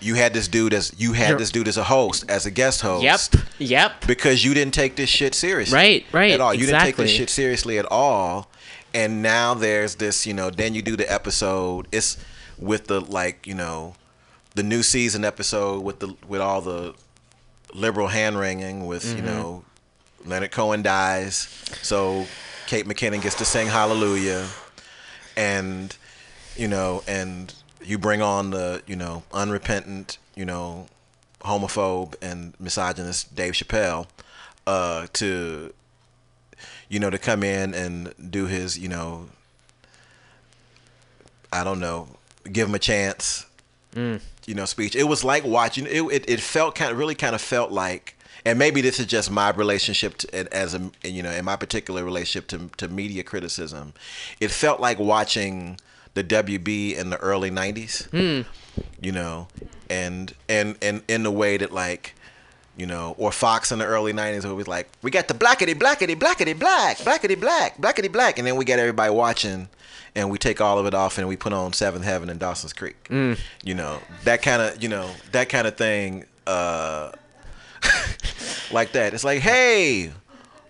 you 0.00 0.14
had 0.14 0.32
this 0.34 0.48
dude 0.48 0.74
as 0.74 0.92
you 0.98 1.12
had 1.12 1.38
this 1.38 1.50
dude 1.50 1.68
as 1.68 1.76
a 1.78 1.84
host 1.84 2.24
as 2.30 2.44
a 2.46 2.50
guest 2.50 2.82
host 2.82 3.02
Yep. 3.34 3.44
Yep. 3.58 4.06
because 4.06 4.44
you 4.44 4.52
didn't 4.54 4.74
take 4.74 4.96
this 4.96 5.08
shit 5.08 5.34
seriously. 5.34 5.74
Right, 5.74 6.06
right, 6.12 6.32
At 6.32 6.40
all. 6.40 6.52
You 6.54 6.66
didn't 6.66 6.82
take 6.82 6.96
this 6.96 7.10
shit 7.10 7.30
seriously 7.30 7.78
at 7.78 7.86
all. 7.90 8.50
And 8.92 9.22
now 9.22 9.54
there's 9.54 9.94
this, 9.96 10.26
you 10.26 10.32
know, 10.34 10.48
then 10.50 10.74
you 10.74 10.82
do 10.82 10.96
the 10.96 11.10
episode. 11.10 11.88
It's 11.92 12.16
with 12.58 12.86
the 12.86 13.00
like, 13.00 13.46
you 13.46 13.54
know, 13.54 13.94
the 14.54 14.62
new 14.62 14.82
season 14.82 15.24
episode 15.24 15.82
with 15.82 15.98
the 16.00 16.14
with 16.26 16.40
all 16.40 16.60
the 16.60 16.94
liberal 17.74 18.08
hand 18.08 18.38
wringing 18.38 18.86
with, 18.86 19.04
you 19.04 19.22
Mhm. 19.22 19.24
know, 19.24 19.64
Leonard 20.24 20.50
Cohen 20.52 20.82
dies. 20.82 21.48
So 21.82 22.26
Kate 22.66 22.86
McKinnon 22.86 23.20
gets 23.22 23.34
to 23.36 23.44
sing 23.44 23.66
hallelujah. 23.68 24.48
And 25.36 25.94
you 26.56 26.68
know, 26.68 27.02
and 27.06 27.52
you 27.84 27.98
bring 27.98 28.22
on 28.22 28.50
the, 28.50 28.82
you 28.86 28.96
know, 28.96 29.22
unrepentant, 29.32 30.16
you 30.34 30.44
know, 30.46 30.86
homophobe 31.42 32.14
and 32.22 32.54
misogynist 32.58 33.34
Dave 33.36 33.52
Chappelle 33.52 34.06
uh, 34.66 35.06
to, 35.12 35.72
you 36.88 36.98
know, 36.98 37.10
to 37.10 37.18
come 37.18 37.42
in 37.44 37.74
and 37.74 38.14
do 38.30 38.46
his, 38.46 38.78
you 38.78 38.88
know, 38.88 39.28
I 41.52 41.62
don't 41.62 41.78
know, 41.78 42.08
give 42.52 42.68
him 42.68 42.74
a 42.74 42.78
chance, 42.80 43.46
Mm. 43.94 44.20
you 44.46 44.54
know, 44.54 44.64
speech. 44.66 44.94
It 44.94 45.04
was 45.04 45.24
like 45.24 45.44
watching. 45.44 45.86
It 45.86 46.02
it, 46.02 46.28
it 46.28 46.40
felt 46.40 46.74
kind 46.74 46.90
of 46.92 46.98
really 46.98 47.14
kind 47.14 47.34
of 47.34 47.40
felt 47.40 47.70
like, 47.72 48.14
and 48.44 48.58
maybe 48.58 48.80
this 48.82 49.00
is 49.00 49.06
just 49.06 49.30
my 49.30 49.50
relationship 49.50 50.18
to, 50.18 50.54
as 50.54 50.74
a 50.74 50.90
you 51.02 51.22
know 51.22 51.30
in 51.30 51.44
my 51.44 51.56
particular 51.56 52.04
relationship 52.04 52.46
to 52.48 52.70
to 52.76 52.88
media 52.88 53.22
criticism. 53.22 53.94
It 54.40 54.50
felt 54.50 54.80
like 54.80 54.98
watching 54.98 55.78
the 56.14 56.22
WB 56.24 56.96
in 56.96 57.10
the 57.10 57.16
early 57.18 57.50
'90s 57.50 58.06
Hmm. 58.10 58.42
you 59.00 59.12
know, 59.12 59.48
and 59.88 60.34
and 60.48 60.76
and 60.82 61.02
in 61.08 61.22
the 61.22 61.30
way 61.30 61.56
that 61.56 61.72
like, 61.72 62.14
you 62.76 62.84
know, 62.86 63.14
or 63.18 63.32
Fox 63.32 63.72
in 63.72 63.78
the 63.78 63.86
early 63.86 64.12
'90s, 64.12 64.42
where 64.44 64.52
it 64.52 64.56
was 64.56 64.68
like, 64.68 64.88
we 65.02 65.10
got 65.10 65.28
the 65.28 65.34
blackety 65.34 65.74
blackety 65.74 66.14
blackety 66.16 66.58
black 66.58 66.98
blackety 66.98 67.38
black 67.40 67.78
blackety 67.78 68.12
black, 68.12 68.38
and 68.38 68.46
then 68.46 68.56
we 68.56 68.64
got 68.66 68.78
everybody 68.78 69.10
watching, 69.10 69.68
and 70.16 70.30
we 70.30 70.38
take 70.38 70.60
all 70.60 70.78
of 70.80 70.86
it 70.86 70.94
off 70.94 71.18
and 71.18 71.28
we 71.28 71.36
put 71.36 71.52
on 71.52 71.72
Seventh 71.72 72.04
Heaven 72.04 72.28
and 72.30 72.40
Dawson's 72.40 72.72
Creek, 72.72 72.96
Mm. 73.08 73.38
you 73.62 73.74
know, 73.74 74.00
that 74.24 74.42
kind 74.42 74.60
of 74.62 74.82
you 74.82 74.88
know 74.88 75.08
that 75.32 75.48
kind 75.48 75.66
of 75.68 75.76
thing, 75.76 76.24
uh, 76.46 77.12
like 78.72 78.92
that. 78.92 79.14
It's 79.14 79.24
like, 79.24 79.40
hey, 79.40 80.12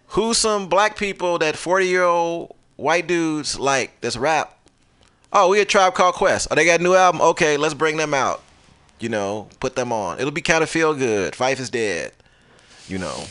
who's 0.08 0.38
some 0.38 0.68
black 0.68 0.96
people 0.96 1.38
that 1.38 1.56
40 1.56 1.86
year 1.86 2.02
old 2.02 2.54
white 2.76 3.06
dudes 3.06 3.58
like 3.58 4.00
this 4.00 4.16
rap? 4.16 4.52
Oh, 5.32 5.48
we 5.48 5.60
a 5.60 5.64
tribe 5.64 5.94
called 5.94 6.14
Quest. 6.14 6.48
Oh, 6.50 6.54
they 6.54 6.64
got 6.64 6.80
a 6.80 6.82
new 6.82 6.94
album. 6.94 7.20
Okay, 7.20 7.56
let's 7.56 7.74
bring 7.74 7.96
them 7.96 8.14
out. 8.14 8.42
You 9.00 9.08
know, 9.10 9.48
put 9.60 9.76
them 9.76 9.92
on. 9.92 10.18
It'll 10.18 10.30
be 10.30 10.40
kind 10.40 10.62
of 10.62 10.70
feel 10.70 10.94
good. 10.94 11.34
Phife 11.34 11.60
is 11.60 11.68
dead. 11.68 12.12
You 12.88 12.98
know, 12.98 13.24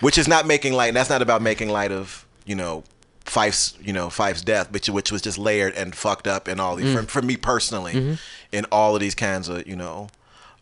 which 0.00 0.18
is 0.18 0.28
not 0.28 0.46
making 0.46 0.72
light. 0.74 0.92
That's 0.92 1.08
not 1.08 1.22
about 1.22 1.40
making 1.40 1.68
light 1.68 1.92
of 1.92 2.26
you 2.44 2.54
know 2.54 2.84
Phife's 3.28 3.74
you 3.80 3.92
know 3.92 4.10
Phife's 4.10 4.42
death, 4.42 4.70
which 4.72 4.88
which 4.88 5.12
was 5.12 5.22
just 5.22 5.38
layered 5.38 5.74
and 5.74 5.94
fucked 5.94 6.26
up 6.26 6.48
and 6.48 6.60
all 6.60 6.76
these. 6.76 6.86
Mm. 6.94 7.02
For, 7.06 7.20
for 7.20 7.22
me 7.22 7.36
personally, 7.36 7.92
Mhm. 7.94 8.18
in 8.52 8.64
all 8.72 8.94
of 8.94 9.00
these 9.00 9.14
kinds 9.14 9.48
of 9.48 9.66
you 9.66 9.76
know 9.76 10.08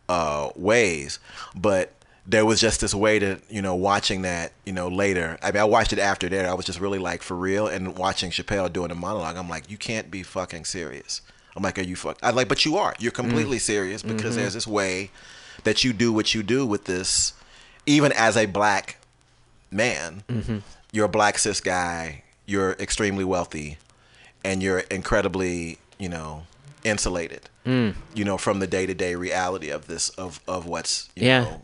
uh, 0.09 0.51
ways, 0.57 1.19
but 1.55 1.93
there 2.29 2.45
was 2.45 2.61
just 2.61 2.81
this 2.81 2.93
way 2.95 3.19
to 3.21 3.39
you 3.49 3.63
know 3.63 3.75
watching 3.75 4.23
that 4.23 4.53
you 4.65 4.73
know 4.73 4.89
later. 4.89 5.39
I 5.43 5.53
mean, 5.53 5.61
I 5.61 5.65
watched 5.65 5.93
it 5.93 5.99
after 5.99 6.29
that. 6.29 6.45
I 6.47 6.55
was 6.55 6.65
just 6.67 6.81
really 6.81 6.99
like 6.99 7.23
for 7.23 7.37
real, 7.37 7.67
and 7.69 7.97
watching 7.97 8.31
Chappelle 8.31 8.73
doing 8.73 8.91
a 8.91 8.95
monologue. 8.97 9.37
I'm 9.37 9.49
like, 9.49 9.71
you 9.71 9.77
can't 9.77 10.11
be 10.11 10.23
fucking 10.23 10.65
serious. 10.65 11.21
I'm 11.55 11.63
like, 11.63 11.79
are 11.79 11.83
you 11.83 11.97
fuck? 11.97 12.19
I 12.23 12.31
like, 12.31 12.49
but 12.49 12.65
you 12.67 12.77
are. 12.77 12.95
You're 12.99 13.13
completely 13.13 13.59
serious 13.59 14.03
because 14.03 14.35
Mhm. 14.35 14.39
there's 14.41 14.55
this 14.55 14.67
way 14.67 15.11
that 15.65 15.85
you 15.85 15.93
do 15.95 16.13
what 16.13 16.35
you 16.35 16.43
do 16.43 16.67
with 16.67 16.85
this, 16.85 17.33
even 17.87 18.13
as 18.13 18.37
a 18.37 18.45
black 18.47 18.99
man. 19.71 20.23
Mhm. 20.29 20.63
You're 20.93 21.07
a 21.07 21.09
black 21.09 21.39
cis 21.39 21.61
guy. 21.61 22.23
You're 22.47 22.73
extremely 22.73 23.25
wealthy, 23.25 23.79
and 24.45 24.63
you're 24.63 24.81
incredibly 24.91 25.79
you 25.99 26.09
know 26.09 26.45
insulated 26.85 27.49
Mm. 27.67 27.95
you 28.15 28.25
know, 28.25 28.39
from 28.39 28.61
the 28.61 28.67
day 28.69 28.87
to 28.87 28.95
day 28.95 29.17
reality 29.17 29.71
of 29.71 29.89
this 29.89 30.11
of 30.11 30.39
of 30.47 30.67
what's 30.67 31.09
you 31.17 31.27
Yeah. 31.27 31.41
know, 31.41 31.63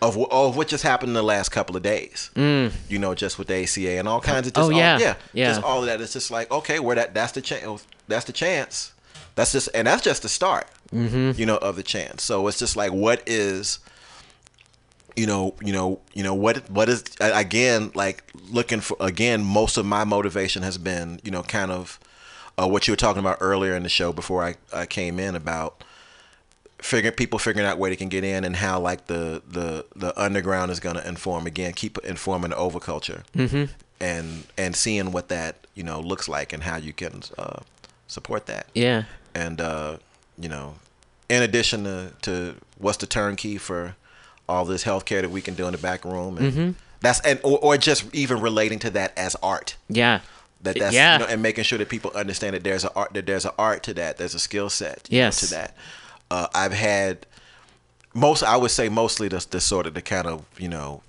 of 0.00 0.16
of 0.32 0.56
what 0.56 0.66
just 0.68 0.82
happened 0.82 1.10
in 1.10 1.14
the 1.14 1.22
last 1.22 1.50
couple 1.50 1.76
of 1.76 1.82
days. 1.82 2.30
Mm. 2.34 2.72
You 2.88 2.98
know, 2.98 3.14
just 3.14 3.38
with 3.38 3.48
the 3.48 3.54
ACA 3.56 3.98
and 3.98 4.08
all 4.08 4.20
kinds 4.22 4.46
of 4.46 4.54
Oh, 4.56 4.60
just 4.60 4.72
all, 4.72 4.78
yeah. 4.78 4.98
yeah, 4.98 5.14
Yeah. 5.34 5.48
just 5.50 5.62
all 5.62 5.80
of 5.80 5.86
that. 5.86 6.00
It's 6.00 6.14
just 6.14 6.30
like 6.30 6.50
okay, 6.50 6.78
where 6.78 6.96
that 6.96 7.12
that's 7.12 7.32
the 7.32 7.42
chance. 7.42 7.84
That's 8.08 8.24
the 8.24 8.32
chance. 8.32 8.92
That's 9.34 9.52
just 9.52 9.68
and 9.74 9.86
that's 9.86 10.02
just 10.02 10.22
the 10.22 10.28
start. 10.30 10.68
Mhm. 10.94 11.36
You 11.36 11.44
know, 11.44 11.56
of 11.58 11.76
the 11.76 11.82
chance. 11.82 12.22
So 12.24 12.46
it's 12.48 12.58
just 12.58 12.74
like 12.74 12.92
what 12.92 13.22
is 13.26 13.78
you 15.16 15.26
know, 15.26 15.54
you 15.62 15.72
know, 15.72 16.00
you 16.14 16.22
know 16.22 16.34
what 16.34 16.68
what 16.70 16.88
is 16.88 17.04
again 17.20 17.90
like 17.94 18.24
looking 18.50 18.80
for 18.80 18.96
again 19.00 19.44
most 19.44 19.76
of 19.76 19.84
my 19.86 20.04
motivation 20.04 20.62
has 20.62 20.78
been, 20.78 21.20
you 21.22 21.30
know, 21.30 21.42
kind 21.42 21.70
of 21.70 21.98
uh, 22.58 22.66
what 22.68 22.86
you 22.86 22.92
were 22.92 22.96
talking 22.96 23.20
about 23.20 23.38
earlier 23.40 23.74
in 23.74 23.82
the 23.82 23.88
show 23.88 24.12
before 24.12 24.44
I, 24.44 24.54
I 24.72 24.86
came 24.86 25.18
in 25.18 25.34
about 25.34 25.82
figuring 26.78 27.14
people 27.14 27.38
figuring 27.38 27.66
out 27.66 27.78
where 27.78 27.90
they 27.90 27.96
can 27.96 28.08
get 28.08 28.24
in 28.24 28.44
and 28.44 28.56
how 28.56 28.80
like 28.80 29.06
the 29.06 29.42
the 29.48 29.84
the 29.94 30.18
underground 30.20 30.70
is 30.70 30.80
going 30.80 30.96
to 30.96 31.06
inform 31.08 31.46
again 31.46 31.72
keep 31.72 31.96
informing 31.98 32.50
the 32.50 32.56
overculture 32.56 33.22
Mhm. 33.36 33.68
and 34.00 34.44
and 34.58 34.74
seeing 34.74 35.12
what 35.12 35.28
that 35.28 35.66
you 35.74 35.82
know 35.84 36.00
looks 36.00 36.28
like 36.28 36.52
and 36.52 36.64
how 36.64 36.76
you 36.76 36.92
can 36.92 37.22
uh, 37.38 37.60
support 38.08 38.46
that 38.46 38.66
Yeah. 38.74 39.04
and 39.34 39.60
uh, 39.60 39.98
you 40.38 40.48
know 40.48 40.74
in 41.28 41.42
addition 41.42 41.84
to, 41.84 42.12
to 42.22 42.56
what's 42.78 42.98
the 42.98 43.06
turnkey 43.06 43.58
for 43.58 43.94
all 44.52 44.64
this 44.64 44.84
healthcare 44.84 45.20
that 45.22 45.30
we 45.30 45.40
can 45.40 45.54
do 45.54 45.66
in 45.66 45.72
the 45.72 45.78
back 45.78 46.04
room 46.04 46.36
and 46.38 46.52
Mhm. 46.52 46.74
that's 47.00 47.20
and 47.20 47.40
or, 47.42 47.58
or 47.60 47.76
just 47.78 48.04
even 48.14 48.40
relating 48.40 48.78
to 48.80 48.90
that 48.90 49.12
as 49.16 49.34
art 49.42 49.76
Yeah. 49.88 50.20
that 50.62 50.78
that's 50.78 50.94
Yeah. 50.94 51.14
you 51.14 51.18
know, 51.20 51.26
and 51.26 51.42
making 51.42 51.64
sure 51.64 51.78
that 51.78 51.88
people 51.88 52.10
understand 52.14 52.54
that 52.54 52.62
there's 52.64 52.84
a 52.84 52.92
art 52.94 53.14
that 53.14 53.26
there's 53.26 53.44
an 53.44 53.52
art 53.58 53.82
to 53.84 53.94
that 53.94 54.18
there's 54.18 54.34
a 54.34 54.38
skill 54.38 54.68
set 54.70 55.06
you 55.10 55.20
know, 55.22 55.30
to 55.30 55.46
that 55.50 55.74
uh, 56.30 56.46
I've 56.54 56.72
had 56.72 57.26
most 58.14 58.42
I 58.42 58.56
would 58.56 58.70
say 58.70 58.88
mostly 58.88 59.28
the, 59.28 59.44
the 59.50 59.60
sort 59.60 59.86
of 59.86 59.94
the 59.94 60.02
kind 60.02 60.26
of 60.26 60.44
you 60.58 60.68
know 60.68 61.02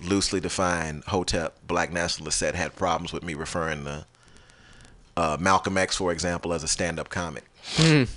loosely 0.00 0.40
defined 0.40 1.04
Hotep 1.04 1.54
black 1.66 1.92
nationalist 1.92 2.38
set 2.38 2.54
had 2.54 2.74
problems 2.76 3.12
with 3.12 3.22
me 3.22 3.34
referring 3.34 3.84
to 3.84 4.06
uh, 5.16 5.36
Malcolm 5.40 5.76
X 5.78 5.96
for 5.96 6.10
example 6.12 6.52
as 6.52 6.62
a 6.64 6.68
stand-up 6.68 7.08
comic 7.08 7.44
Mm. 7.76 8.08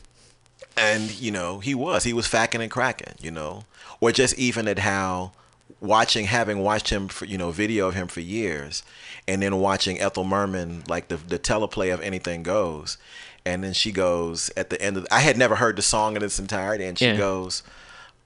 and 0.78 1.12
you 1.20 1.30
know 1.32 1.60
he 1.60 1.76
was 1.76 2.04
he 2.06 2.14
was 2.14 2.26
facking 2.28 2.62
and 2.62 2.72
cracking 2.72 3.14
you 3.22 3.30
know 3.30 3.66
or 4.04 4.12
just 4.12 4.38
even 4.38 4.68
at 4.68 4.80
how 4.80 5.32
watching 5.80 6.26
having 6.26 6.60
watched 6.60 6.90
him 6.90 7.08
for 7.08 7.24
you 7.26 7.38
know 7.38 7.52
video 7.52 7.88
of 7.88 7.94
him 7.96 8.08
for 8.08 8.20
years 8.20 8.84
and 9.28 9.42
then 9.42 9.58
watching 9.60 10.00
ethel 10.00 10.24
merman 10.26 10.84
like 10.88 11.08
the, 11.08 11.16
the 11.16 11.40
teleplay 11.40 11.94
of 11.94 12.02
anything 12.02 12.44
goes. 12.44 12.98
And 13.46 13.64
then 13.64 13.74
she 13.74 13.92
goes 13.92 14.52
at 14.58 14.70
the 14.70 14.82
end 14.82 14.98
of 14.98 15.08
i 15.10 15.20
had 15.22 15.38
never 15.38 15.56
heard 15.56 15.76
the 15.78 15.82
song 15.82 16.16
in 16.18 16.24
its 16.24 16.38
entirety. 16.40 16.84
And 16.86 16.98
she 17.00 17.06
Yeah. 17.08 17.18
goes 17.18 17.64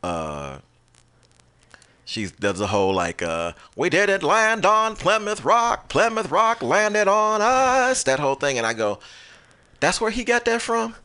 uh 0.03 0.57
she 2.05 2.27
does 2.39 2.59
a 2.61 2.67
whole 2.67 2.93
like 2.93 3.21
uh 3.21 3.51
we 3.75 3.89
didn't 3.89 4.23
land 4.23 4.65
on 4.65 4.95
plymouth 4.95 5.43
rock 5.45 5.89
plymouth 5.89 6.31
rock 6.31 6.63
landed 6.63 7.07
on 7.07 7.41
us 7.41 8.03
that 8.03 8.19
whole 8.19 8.35
thing. 8.35 8.57
And 8.57 8.65
i 8.65 8.73
go 8.73 8.99
that's 9.79 10.01
where 10.01 10.11
he 10.11 10.23
got 10.23 10.43
that 10.45 10.61
from 10.61 10.95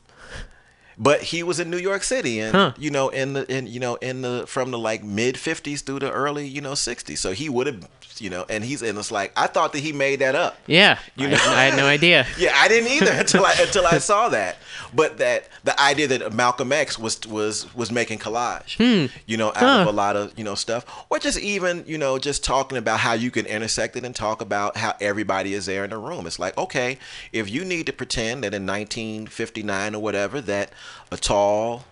but 0.99 1.23
he 1.23 1.43
was 1.43 1.59
in 1.61 1.71
New 1.71 1.79
York 1.79 2.03
City, 2.03 2.41
and 2.41 2.55
Huh. 2.55 2.73
you 2.79 2.91
know, 2.91 3.09
in 3.09 3.33
the 3.33 3.51
in 3.55 3.67
you 3.67 3.81
know 3.81 3.97
in 3.97 4.23
the 4.23 4.45
from 4.47 4.71
the 4.71 4.79
like 4.79 5.03
mid 5.05 5.37
'50s 5.37 5.81
through 5.83 6.01
the 6.01 6.11
early 6.11 6.47
you 6.47 6.61
know 6.61 6.73
'60s. 6.73 7.19
So 7.19 7.33
he 7.33 7.49
would 7.49 7.67
have 7.67 7.89
you 8.19 8.29
know, 8.31 8.45
and 8.49 8.63
he's 8.63 8.83
and 8.83 8.97
it's 8.99 9.11
like 9.11 9.33
I 9.37 9.47
thought 9.47 9.73
that 9.73 9.81
he 9.81 9.91
made 9.93 10.21
that 10.21 10.35
up. 10.35 10.57
Yeah, 10.67 10.99
You 11.17 11.29
I, 11.29 11.31
know? 11.31 11.37
I 11.47 11.65
had 11.65 11.77
no 11.77 11.87
idea. 11.87 12.27
Yeah, 12.39 12.53
I 12.55 12.69
didn't 12.69 12.91
either 12.93 13.11
until 13.13 13.45
I 13.45 13.55
until 13.59 13.87
I 13.87 13.99
saw 13.99 14.29
that. 14.29 14.59
But 14.95 15.17
that 15.19 15.49
the 15.65 15.81
idea 15.81 16.07
that 16.09 16.33
Malcolm 16.35 16.73
X 16.73 16.99
was 16.99 17.19
was 17.27 17.75
was 17.75 17.91
making 17.91 18.19
collage, 18.19 18.77
Hmm. 18.77 19.07
you 19.27 19.37
know, 19.39 19.49
out 19.49 19.57
Huh. 19.57 19.81
of 19.81 19.87
a 19.87 19.93
lot 19.93 20.17
of 20.17 20.39
you 20.39 20.45
know 20.45 20.55
stuff, 20.55 20.85
or 21.09 21.19
just 21.19 21.39
even 21.41 21.85
you 21.87 21.97
know 21.99 22.19
just 22.19 22.45
talking 22.45 22.77
about 22.77 23.01
how 23.01 23.15
you 23.15 23.31
can 23.31 23.47
intersect 23.47 23.97
it 23.97 24.05
and 24.05 24.15
talk 24.15 24.43
about 24.43 24.77
how 24.77 24.95
everybody 25.01 25.55
is 25.55 25.65
there 25.67 25.83
in 25.85 25.91
the 25.91 25.99
room. 25.99 26.27
It's 26.27 26.39
like 26.39 26.57
okay, 26.59 26.99
if 27.33 27.49
you 27.51 27.65
need 27.65 27.87
to 27.87 27.93
pretend 27.95 28.45
that 28.45 28.53
in 28.55 28.67
1959 28.67 29.95
or 29.95 30.03
whatever 30.03 30.41
that 30.43 30.71
a 31.11 31.17
tall, 31.17 31.85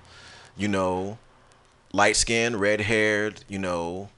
you 0.57 0.69
know, 0.69 1.19
light 1.93 2.17
skinned, 2.17 2.61
red 2.61 2.83
haired, 2.83 3.45
you 3.49 3.59
know, 3.59 4.09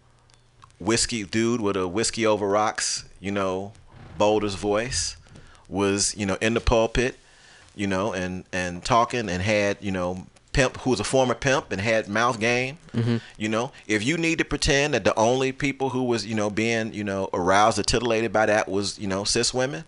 whiskey 0.79 1.25
dude 1.25 1.61
with 1.61 1.77
a 1.77 1.87
whiskey 1.89 2.27
over 2.27 2.47
rocks, 2.47 3.05
you 3.21 3.31
know, 3.31 3.73
Boulder's 4.19 4.55
voice 4.57 5.17
was, 5.69 6.15
you 6.17 6.27
know, 6.27 6.37
in 6.41 6.55
the 6.55 6.61
pulpit, 6.61 7.17
you 7.75 7.87
know, 7.87 8.13
and 8.13 8.45
and 8.53 8.85
talking 8.85 9.29
and 9.31 9.43
had, 9.43 9.79
you 9.81 9.91
know, 9.91 10.27
pimp 10.53 10.77
who 10.81 10.91
was 10.91 11.01
a 11.01 11.05
former 11.05 11.35
pimp 11.35 11.73
and 11.73 11.81
had 11.81 12.09
mouth 12.09 12.39
game. 12.39 12.77
Mhm. 12.95 13.23
You 13.39 13.49
know, 13.49 13.73
if 13.87 14.05
you 14.05 14.19
need 14.19 14.37
to 14.39 14.45
pretend 14.45 14.93
that 14.93 15.05
the 15.05 15.15
only 15.19 15.51
people 15.53 15.91
who 15.91 16.03
was, 16.03 16.27
you 16.27 16.35
know, 16.35 16.51
being, 16.51 16.93
you 16.93 17.05
know, 17.05 17.31
aroused 17.33 17.79
or 17.79 17.83
titillated 17.83 18.33
by 18.35 18.45
that 18.47 18.69
was, 18.69 18.99
you 18.99 19.07
know, 19.07 19.25
cis 19.25 19.55
women, 19.55 19.85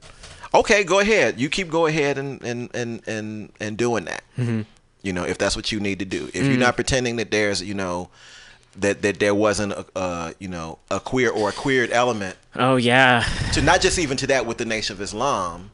okay, 0.54 0.82
go 0.84 1.00
ahead. 1.00 1.38
You 1.38 1.50
keep 1.50 1.68
go 1.68 1.84
ahead 1.86 2.16
and 2.16 2.42
and 2.42 2.70
and 2.74 3.02
and, 3.06 3.52
and 3.60 3.76
doing 3.76 4.06
that. 4.06 4.22
Mhm. 4.38 4.64
You 5.04 5.12
know, 5.12 5.22
if 5.24 5.38
that's 5.38 5.54
what 5.54 5.70
you 5.70 5.78
need 5.78 5.98
to 6.00 6.04
do. 6.04 6.26
If 6.34 6.42
Mm. 6.42 6.48
you're 6.48 6.56
not 6.58 6.74
pretending 6.74 7.16
that 7.16 7.30
there's, 7.30 7.62
you 7.62 7.74
know, 7.74 8.08
that 8.76 9.02
that 9.02 9.20
there 9.20 9.34
wasn't 9.34 9.72
a, 9.72 9.84
uh, 9.94 10.32
you 10.40 10.48
know, 10.48 10.78
a 10.90 10.98
queer 10.98 11.30
or 11.30 11.50
a 11.50 11.52
queered 11.52 11.92
element 11.92 12.36
Oh 12.56 12.74
yeah. 12.76 13.24
to 13.52 13.62
not 13.62 13.80
just 13.80 13.98
even 14.00 14.16
to 14.16 14.26
that 14.28 14.46
with 14.46 14.58
the 14.58 14.64
Nation 14.64 14.94
of 14.96 15.00
Islam, 15.00 15.70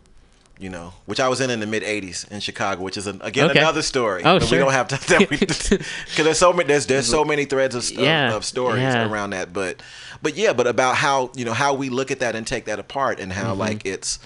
you 0.59 0.69
know, 0.69 0.93
which 1.07 1.19
I 1.21 1.29
was 1.29 1.41
in 1.41 1.49
in 1.49 1.61
the 1.61 1.67
mid 1.67 1.83
'80s 1.83 2.31
in 2.31 2.41
Chicago, 2.41 2.83
which 2.83 2.99
is 2.99 3.07
an, 3.07 3.21
again 3.23 3.49
Okay. 3.51 3.61
another 3.61 3.81
story. 3.81 4.23
Oh, 4.25 4.39
sure. 4.41 4.51
We 4.51 4.59
don't 4.65 4.73
have 4.73 4.89
to 4.89 5.27
because 5.31 5.69
there's 6.17 6.39
so 6.39 6.53
many 6.53 6.67
there's 6.69 6.85
there's 6.87 7.07
so 7.09 7.25
many 7.25 7.47
threads 7.47 7.75
of, 7.75 7.85
of- 7.85 7.91
Yeah, 8.05 8.35
of 8.35 8.45
stories 8.45 8.83
yeah. 8.83 9.09
around 9.09 9.31
that, 9.31 9.53
but 9.55 9.81
but 10.21 10.37
yeah, 10.37 10.53
but 10.53 10.67
about 10.67 10.97
how 10.97 11.31
you 11.35 11.45
know 11.47 11.55
how 11.55 11.73
we 11.73 11.89
look 11.89 12.11
at 12.11 12.19
that 12.19 12.35
and 12.37 12.47
take 12.47 12.65
that 12.67 12.79
apart 12.79 13.19
and 13.21 13.33
how 13.33 13.55
Mhm. 13.55 13.59
like 13.59 13.87
it's 13.87 14.19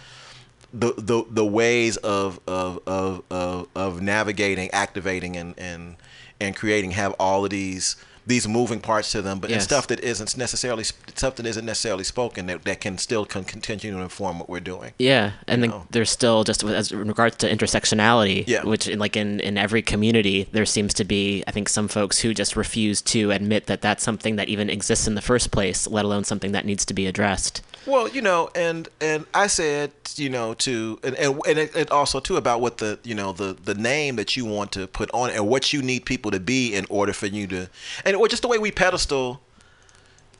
the 0.76 0.92
the 0.96 1.24
the 1.30 1.46
ways 1.46 1.96
of 1.98 2.40
of 2.46 2.80
of 2.86 3.22
of, 3.30 3.68
of 3.74 4.02
navigating, 4.02 4.70
activating, 4.72 5.36
and 5.36 5.55
and 5.59 5.96
and 6.40 6.56
creating 6.56 6.90
have 6.92 7.14
all 7.18 7.44
of 7.44 7.51
these 7.51 7.96
these 8.26 8.48
moving 8.48 8.80
parts 8.80 9.12
to 9.12 9.20
them, 9.20 9.38
but 9.38 9.51
and 9.51 9.62
stuff 9.62 9.86
that 9.86 10.01
isn't 10.01 10.34
necessarily 10.38 10.82
stuff 10.82 11.36
that 11.36 11.44
isn't 11.44 11.66
necessarily 11.66 12.05
spoken 12.05 12.46
that, 12.46 12.64
that 12.64 12.80
can 12.80 12.96
still 12.96 13.26
con- 13.26 13.44
continue 13.44 13.94
to 13.94 14.02
inform 14.02 14.38
what 14.38 14.48
we're 14.48 14.60
doing. 14.60 14.92
Yeah, 14.98 15.32
and 15.46 15.62
then 15.62 15.74
there's 15.90 16.09
still 16.10 16.42
just 16.42 16.64
as 16.64 16.90
in 16.90 17.06
regards 17.06 17.36
to 17.36 17.51
intersectionality, 17.51 18.44
Yeah. 18.46 18.64
which 18.64 18.88
in, 18.88 18.98
like 18.98 19.14
in 19.16 19.40
in 19.40 19.59
every 19.59 19.82
community 19.82 20.48
there 20.52 20.64
seems 20.66 20.94
to 20.94 21.05
be 21.05 21.44
I 21.46 21.51
think 21.51 21.68
some 21.68 21.86
folks 21.86 22.20
who 22.20 22.32
just 22.32 22.56
refuse 22.56 23.02
to 23.02 23.30
admit 23.30 23.66
that 23.66 23.82
that's 23.82 24.02
something 24.02 24.36
that 24.36 24.48
even 24.48 24.70
exists 24.70 25.06
in 25.06 25.14
the 25.14 25.22
first 25.22 25.51
place, 25.51 25.86
let 25.86 26.05
alone 26.06 26.24
something 26.24 26.52
that 26.52 26.64
needs 26.64 26.84
to 26.86 26.94
be 26.94 27.06
addressed. 27.06 27.60
Well, 27.86 28.09
you 28.09 28.23
know, 28.23 28.51
and 28.55 28.89
and 29.01 29.27
I 29.35 29.47
said, 29.47 29.93
you 30.16 30.31
know, 30.31 30.55
to 30.55 30.98
and 31.02 31.15
and, 31.16 31.40
and 31.47 31.59
it, 31.59 31.77
it 31.77 31.90
also 31.90 32.19
too 32.20 32.36
about 32.36 32.61
what 32.61 32.78
the 32.78 32.98
you 33.05 33.15
know 33.15 33.32
the 33.32 33.52
the 33.65 33.74
name 33.74 34.16
that 34.16 34.36
you 34.36 34.44
want 34.47 34.73
to 34.73 34.86
put 34.86 35.11
on 35.12 35.31
it 35.31 35.36
and 35.36 35.48
what 35.48 35.73
you 35.73 35.82
need 35.82 36.05
people 36.06 36.31
to 36.31 36.40
be 36.40 36.74
in 36.74 36.86
order 36.89 37.12
for 37.12 37.27
you 37.27 37.47
to 37.48 37.69
and 38.05 38.16
or 38.16 38.27
just 38.28 38.43
the 38.43 38.48
way 38.48 38.59
we 38.59 38.70
pedestal, 38.70 39.40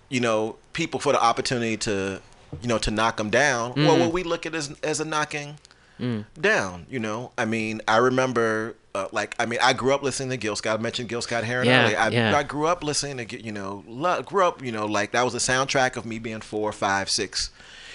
you 0.09 0.21
know, 0.21 0.57
people 0.73 0.99
for 1.01 1.12
the 1.12 1.23
opportunity 1.23 1.77
to 1.79 2.21
you 2.62 2.69
know 2.69 2.79
to 2.79 2.91
knock 2.91 3.16
them 3.19 3.31
down. 3.31 3.75
Well, 3.77 3.97
Mhm. 3.97 4.01
what 4.01 4.12
we 4.12 4.23
look 4.23 4.47
at 4.47 4.55
as 4.55 4.73
as 4.83 5.01
a 5.01 5.05
knocking 5.05 5.59
Mm. 6.01 6.25
down. 6.41 6.87
You 6.91 6.99
know, 6.99 7.33
I 7.39 7.45
mean, 7.45 7.81
I 7.89 7.99
remember. 7.99 8.75
Uh, 8.97 9.09
like 9.11 9.35
I 9.41 9.47
mean, 9.47 9.59
I 9.61 9.73
grew 9.73 9.93
up 9.93 10.05
listening 10.05 10.31
to 10.31 10.37
Gil 10.37 10.55
Scott. 10.55 10.79
I 10.79 10.83
mentioned 10.83 11.09
Gil 11.09 11.21
Scott 11.21 11.43
Heron 11.43 11.66
Yeah, 11.66 11.85
earlier. 11.87 11.99
I, 11.99 12.09
yeah. 12.11 12.37
I 12.39 12.45
grew 12.45 12.66
up 12.66 12.85
listening 12.85 13.27
to 13.27 13.45
you 13.45 13.51
know, 13.51 13.83
lo- 13.89 14.23
grew 14.23 14.45
up 14.47 14.62
you 14.62 14.71
know 14.71 14.87
like 14.87 15.11
that 15.11 15.25
was 15.25 15.33
the 15.33 15.41
soundtrack 15.41 15.97
of 15.97 16.07
me 16.07 16.21
being 16.21 16.41
four, 16.41 16.71
five, 16.71 17.11
six, 17.11 17.51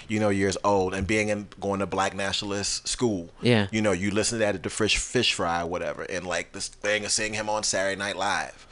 you 0.10 0.20
know, 0.20 0.28
years 0.28 0.58
old 0.62 0.94
and 0.94 1.08
being 1.08 1.30
in 1.30 1.48
going 1.62 1.80
to 1.80 1.86
black 1.86 2.14
nationalist 2.14 2.86
school. 2.86 3.30
Yeah. 3.42 3.68
You 3.72 3.82
know, 3.82 3.94
you 3.94 4.12
listen 4.12 4.40
to 4.40 4.46
that 4.46 4.56
at 4.56 4.64
the 4.64 4.70
fish 4.70 4.98
fish 4.98 5.34
fry 5.34 5.62
or 5.62 5.68
whatever, 5.68 6.04
and 6.04 6.28
like 6.28 6.52
this 6.52 6.68
thing 6.68 7.06
of 7.06 7.12
seeing 7.12 7.34
him 7.34 7.48
on 7.48 7.64
Saturday 7.64 7.96
Night 7.98 8.18
Live, 8.18 8.68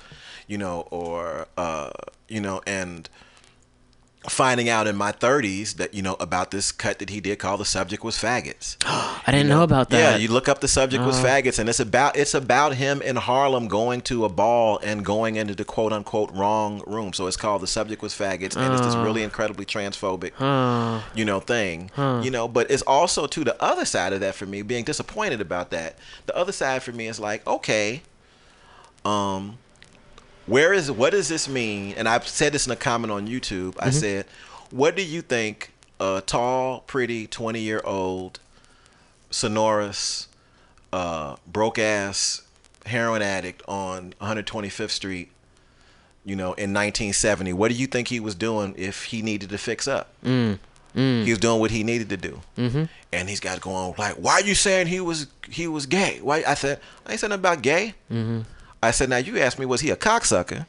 you 0.48 0.58
know, 0.58 0.82
or 0.92 1.48
uh, 1.58 1.92
you 2.28 2.42
know, 2.42 2.62
and 2.68 3.08
finding 4.30 4.68
out 4.68 4.88
in 4.88 4.96
my 4.96 5.12
30s 5.12 5.76
that 5.76 5.94
you 5.94 6.02
know 6.02 6.16
about 6.20 6.52
this 6.52 6.72
cut 6.72 7.00
that 7.00 7.10
he 7.10 7.20
did 7.22 7.40
called 7.40 7.60
the 7.62 7.66
subject 7.66 8.04
was 8.04 8.18
faggots 8.18 8.76
I 8.86 9.32
didn't 9.32 9.50
know, 9.50 9.64
about 9.64 9.90
that. 9.90 9.98
yeah, 9.98 10.18
you 10.18 10.28
look 10.30 10.48
up 10.50 10.62
the 10.62 10.68
subject 10.68 11.04
was 11.04 11.20
Oh. 11.20 11.24
faggots, 11.26 11.60
and 11.60 11.68
it's 11.70 11.80
about 11.80 12.16
it's 12.18 12.34
about 12.34 12.76
him 12.76 13.02
in 13.02 13.16
Harlem 13.18 13.68
going 13.68 14.02
to 14.02 14.26
a 14.26 14.30
ball 14.30 14.80
and 14.84 15.04
going 15.04 15.36
into 15.36 15.54
the 15.56 15.66
quote 15.66 15.92
unquote 15.92 16.32
wrong 16.34 16.82
room. 16.88 17.12
So 17.14 17.28
it's 17.28 17.36
called 17.38 17.62
the 17.62 17.68
subject 17.68 18.02
was 18.02 18.14
faggots, 18.14 18.56
and 18.56 18.74
it's 18.74 18.82
this 18.86 18.96
Oh. 18.96 19.04
really 19.04 19.24
incredibly 19.24 19.66
transphobic, 19.66 20.32
Oh. 20.40 21.04
you 21.14 21.26
know, 21.26 21.40
thing. 21.42 21.92
You 21.98 22.32
know, 22.32 22.48
but 22.48 22.70
it's 22.72 22.84
also 22.84 23.28
to 23.28 23.44
the 23.44 23.62
other 23.62 23.84
side 23.86 24.14
of 24.14 24.20
that 24.22 24.36
for 24.36 24.46
me, 24.46 24.62
being 24.62 24.84
disappointed 24.86 25.42
about 25.42 25.72
that. 25.72 25.98
The 26.26 26.36
other 26.38 26.52
side 26.54 26.84
for 26.84 26.92
me 26.94 27.08
is 27.08 27.20
like, 27.20 27.46
okay, 27.48 28.02
um, 29.06 29.58
where 30.48 30.74
is 30.74 30.90
what 30.92 31.12
does 31.12 31.30
this 31.30 31.48
mean? 31.48 31.94
And 31.98 32.08
I've 32.10 32.28
said 32.28 32.54
this 32.54 32.66
in 32.66 32.72
a 32.72 32.76
comment 32.76 33.12
on 33.12 33.28
YouTube. 33.28 33.76
I 33.80 33.90
Mhm. 33.90 33.94
said, 33.94 34.26
what 34.72 34.96
do 34.96 35.04
you 35.04 35.22
think 35.22 35.72
a 36.00 36.22
tall, 36.26 36.82
pretty, 36.88 37.28
twenty 37.28 37.60
year 37.62 37.82
old, 37.84 38.40
sonorous, 39.30 40.28
uh, 40.94 41.36
broke 41.46 41.78
ass 41.80 42.42
heroin 42.86 43.22
addict 43.22 43.62
on 43.68 44.14
125th 44.22 44.92
Street, 44.92 45.30
you 46.24 46.36
know, 46.36 46.54
in 46.54 46.72
1970, 46.74 47.54
what 47.54 47.70
do 47.70 47.76
you 47.78 47.88
think 47.88 48.08
he 48.08 48.20
was 48.20 48.36
doing 48.36 48.74
if 48.78 49.06
he 49.06 49.22
needed 49.22 49.50
to 49.50 49.58
fix 49.58 49.88
up? 49.88 50.10
Mm. 50.24 50.60
Mm. 50.96 51.24
He 51.26 51.30
was 51.30 51.40
doing 51.40 51.60
what 51.60 51.72
he 51.72 51.84
needed 51.84 52.10
to 52.10 52.18
do. 52.18 52.42
Mm-hmm. 52.58 52.84
And 53.12 53.30
he's 53.30 53.40
got 53.40 53.60
going 53.62 53.94
like, 53.98 54.16
why 54.16 54.34
are 54.34 54.42
you 54.42 54.56
saying 54.56 54.88
he 54.88 55.00
was 55.00 55.28
he 55.50 55.68
was 55.68 55.86
gay? 55.86 56.20
Why? 56.22 56.44
I 56.48 56.54
said, 56.54 56.80
I 57.06 57.12
ain't 57.12 57.20
saying 57.20 57.30
nothing 57.30 57.42
about 57.42 57.62
gay. 57.62 57.94
Mm-hmm. 58.12 58.42
I 58.82 58.92
said, 58.92 59.10
now 59.10 59.18
you 59.18 59.40
asked 59.40 59.60
me, 59.60 59.66
was 59.66 59.82
he 59.82 59.90
a 59.90 59.96
cocksucker? 59.96 60.66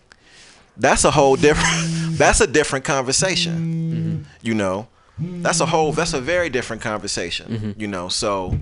That's 0.77 1.05
a 1.05 1.11
whole 1.11 1.37
different. 1.37 2.17
that's 2.19 2.41
a 2.41 2.47
different 2.47 2.85
conversation. 2.85 3.55
Mm-hmm. 3.57 4.23
You 4.43 4.55
know, 4.55 4.89
that's 5.19 5.61
a 5.61 5.67
whole. 5.67 5.93
That's 5.93 6.15
a 6.15 6.21
very 6.21 6.49
different 6.49 6.83
conversation. 6.83 7.51
Mm-hmm. 7.51 7.81
You 7.81 7.89
know, 7.89 8.09
so 8.09 8.59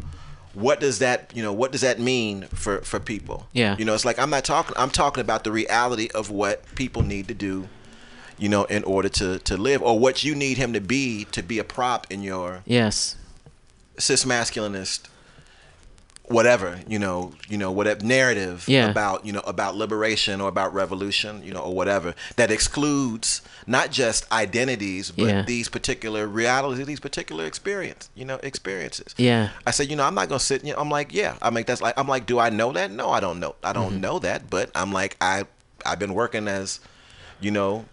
what 0.55 0.81
does 0.81 0.99
that? 1.01 1.31
You 1.35 1.43
know, 1.43 1.53
what 1.53 1.73
does 1.73 1.83
that 1.83 2.01
mean 2.01 2.43
for 2.45 2.81
for 2.81 2.99
people? 2.99 3.47
Yeah. 3.53 3.77
You 3.79 3.85
know, 3.85 3.95
it's 3.95 4.07
like 4.07 4.19
I'm 4.19 4.31
not 4.31 4.45
talking. 4.45 4.75
I'm 4.79 4.91
talking 4.91 5.21
about 5.21 5.45
the 5.45 5.53
reality 5.53 6.09
of 6.15 6.31
what 6.31 6.65
people 6.75 7.03
need 7.03 7.29
to 7.29 7.35
do. 7.35 7.69
You 8.39 8.49
know, 8.49 8.65
in 8.65 8.83
order 8.85 9.09
to 9.11 9.39
to 9.41 9.57
live, 9.59 9.83
or 9.83 9.99
what 9.99 10.25
you 10.25 10.35
need 10.35 10.57
him 10.57 10.73
to 10.73 10.81
be 10.81 11.25
to 11.33 11.43
be 11.43 11.59
a 11.59 11.65
prop 11.65 12.07
in 12.11 12.23
your 12.23 12.63
Yes. 12.65 13.17
cis 13.99 14.25
masculinist 14.25 15.09
whatever 16.29 16.81
you 16.89 16.99
know 16.99 17.33
you 17.49 17.57
know 17.57 17.71
whatever 17.71 18.05
narrative 18.05 18.65
Yeah. 18.69 18.91
about 18.91 19.25
you 19.25 19.33
know 19.33 19.43
about 19.47 19.77
liberation 19.77 20.41
or 20.41 20.49
about 20.49 20.75
revolution 20.75 21.41
you 21.45 21.53
know 21.55 21.61
or 21.61 21.73
whatever 21.73 22.15
that 22.35 22.51
excludes 22.51 23.43
not 23.67 23.93
just 23.93 24.31
identities 24.33 25.13
but 25.13 25.27
Yeah. 25.27 25.43
these 25.43 25.69
particular 25.69 26.27
realities 26.27 26.85
these 26.87 26.99
particular 26.99 27.45
experience 27.47 28.11
you 28.17 28.25
know 28.25 28.41
experiences 28.43 29.15
Yeah. 29.17 29.51
i 29.69 29.71
said 29.71 29.89
you 29.89 29.95
know 29.95 30.05
i'm 30.05 30.17
not 30.17 30.29
gonna 30.29 30.41
sit 30.41 30.65
you 30.65 30.73
know, 30.73 30.81
i'm 30.81 30.91
like 30.91 31.15
yeah 31.15 31.37
i 31.43 31.49
mean 31.51 31.65
that's 31.65 31.81
like 31.81 31.95
i'm 31.97 32.09
like 32.09 32.27
do 32.27 32.41
i 32.41 32.51
know 32.51 32.73
that 32.73 32.91
no 32.91 33.11
i 33.11 33.21
don't 33.21 33.39
know 33.39 33.55
i 33.63 33.73
don't 33.73 33.95
Mhm. 33.95 34.01
know 34.01 34.19
that 34.19 34.51
but 34.51 34.71
i'm 34.75 34.93
like 34.93 35.17
i 35.21 35.45
i've 35.85 36.01
been 36.01 36.15
working 36.15 36.49
as 36.49 36.81
you 37.41 37.53
know 37.53 37.85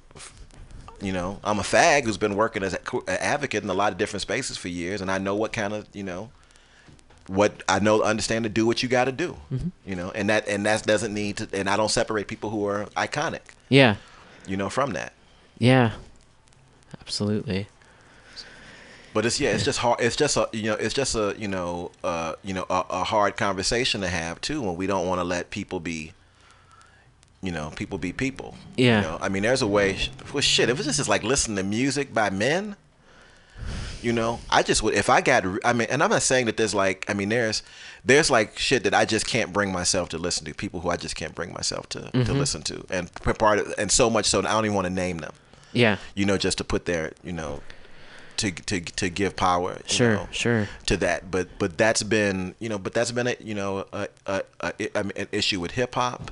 you 1.01 1.11
know 1.11 1.39
i'm 1.43 1.59
a 1.59 1.63
fag 1.63 2.05
who's 2.05 2.17
been 2.17 2.35
working 2.35 2.63
as 2.63 2.73
an 2.73 2.79
advocate 3.07 3.63
in 3.63 3.69
a 3.69 3.73
lot 3.73 3.91
of 3.91 3.97
different 3.99 4.21
spaces 4.21 4.57
for 4.57 4.69
years 4.69 5.01
and 5.01 5.11
i 5.11 5.17
know 5.19 5.35
what 5.35 5.53
kind 5.53 5.73
of 5.73 5.85
you 5.93 6.03
know 6.03 6.31
what 7.27 7.63
I 7.69 7.79
know 7.79 8.01
understand 8.01 8.43
to 8.43 8.49
do 8.49 8.65
what 8.65 8.83
you 8.83 8.89
got 8.89 9.05
to 9.05 9.11
do, 9.11 9.37
Mhm. 9.51 9.71
you 9.85 9.95
know, 9.95 10.11
and 10.11 10.29
that 10.29 10.47
and 10.47 10.65
that 10.65 10.83
doesn't 10.85 11.13
need 11.13 11.37
to, 11.37 11.47
and 11.53 11.69
I 11.69 11.77
don't 11.77 11.89
separate 11.91 12.27
people 12.27 12.49
who 12.49 12.65
are 12.67 12.85
iconic, 12.97 13.39
Yeah. 13.69 13.95
you 14.45 14.57
know, 14.57 14.69
from 14.69 14.91
that. 14.93 15.13
Yeah. 15.57 15.91
Absolutely. 17.01 17.67
But 19.13 19.25
it's 19.25 19.39
yeah, 19.39 19.51
it's 19.51 19.63
just 19.63 19.79
hard. 19.79 20.01
It's 20.01 20.15
just 20.15 20.37
a 20.37 20.49
you 20.53 20.63
know, 20.63 20.73
it's 20.73 20.93
just 20.93 21.15
a 21.15 21.35
you 21.37 21.47
know, 21.47 21.91
uh, 22.03 22.33
you 22.43 22.53
know, 22.53 22.65
a, 22.69 22.83
a 22.89 23.03
hard 23.03 23.37
conversation 23.37 24.01
to 24.01 24.07
have 24.07 24.41
too, 24.41 24.61
when 24.61 24.75
we 24.75 24.87
don't 24.87 25.07
want 25.07 25.19
to 25.19 25.23
let 25.23 25.49
people 25.51 25.79
be, 25.79 26.13
you 27.41 27.51
know, 27.51 27.71
people 27.75 27.97
be 27.99 28.11
people. 28.11 28.55
Yeah. 28.75 28.97
You 28.97 29.07
know? 29.07 29.17
I 29.21 29.29
mean, 29.29 29.43
there's 29.43 29.61
a 29.61 29.67
way. 29.67 29.97
Well, 30.33 30.41
shit, 30.41 30.69
if 30.69 30.79
it's 30.79 30.97
just 30.97 31.07
like 31.09 31.23
listening 31.23 31.57
to 31.57 31.63
music 31.63 32.11
by 32.13 32.31
men, 32.31 32.75
You 34.03 34.11
know, 34.13 34.39
I 34.49 34.63
just 34.63 34.83
would 34.83 34.93
if 34.93 35.09
I 35.09 35.21
got. 35.21 35.45
I 35.63 35.71
mean, 35.73 35.87
and 35.89 36.03
I'm 36.03 36.09
not 36.09 36.21
saying 36.23 36.45
that 36.47 36.57
there's 36.57 36.75
like. 36.75 37.05
I 37.07 37.13
mean, 37.13 37.29
there's 37.29 37.63
there's 38.03 38.29
like 38.29 38.57
shit 38.59 38.83
that 38.83 38.93
I 38.93 39.05
just 39.05 39.25
can't 39.25 39.53
bring 39.53 39.71
myself 39.71 40.09
to 40.09 40.17
listen 40.17 40.45
to. 40.45 40.53
People 40.53 40.81
who 40.81 40.89
I 40.89 40.97
just 40.97 41.15
can't 41.15 41.33
bring 41.33 41.53
myself 41.53 41.87
to 41.89 42.01
to 42.01 42.09
Mhm. 42.11 42.37
listen 42.37 42.61
to, 42.63 42.85
and 42.89 43.09
part 43.39 43.59
of, 43.59 43.73
and 43.77 43.89
so 43.91 44.09
much 44.09 44.25
so 44.25 44.41
that 44.41 44.49
I 44.49 44.53
don't 44.53 44.65
even 44.65 44.75
want 44.75 44.87
to 44.87 44.93
name 44.93 45.19
them. 45.19 45.31
Yeah. 45.71 45.97
You 46.15 46.25
know, 46.25 46.37
just 46.37 46.57
to 46.59 46.63
put 46.63 46.85
their 46.85 47.13
you 47.23 47.31
know, 47.31 47.61
to 48.37 48.51
to 48.51 48.81
to 48.81 49.09
give 49.09 49.35
power. 49.37 49.77
Sure, 49.85 50.15
know, 50.15 50.27
sure. 50.31 50.67
To 50.87 50.97
that, 50.97 51.31
but 51.31 51.47
but 51.57 51.77
that's 51.77 52.03
been 52.03 52.55
you 52.59 52.67
know, 52.69 52.77
but 52.77 52.93
that's 52.93 53.11
been 53.11 53.27
a 53.27 53.35
you 53.39 53.55
know 53.55 53.85
a, 53.93 54.07
a, 54.27 54.41
a, 54.59 54.97
I 54.97 55.03
mean, 55.03 55.13
an 55.15 55.27
issue 55.31 55.59
with 55.59 55.71
hip 55.71 55.95
hop. 55.95 56.29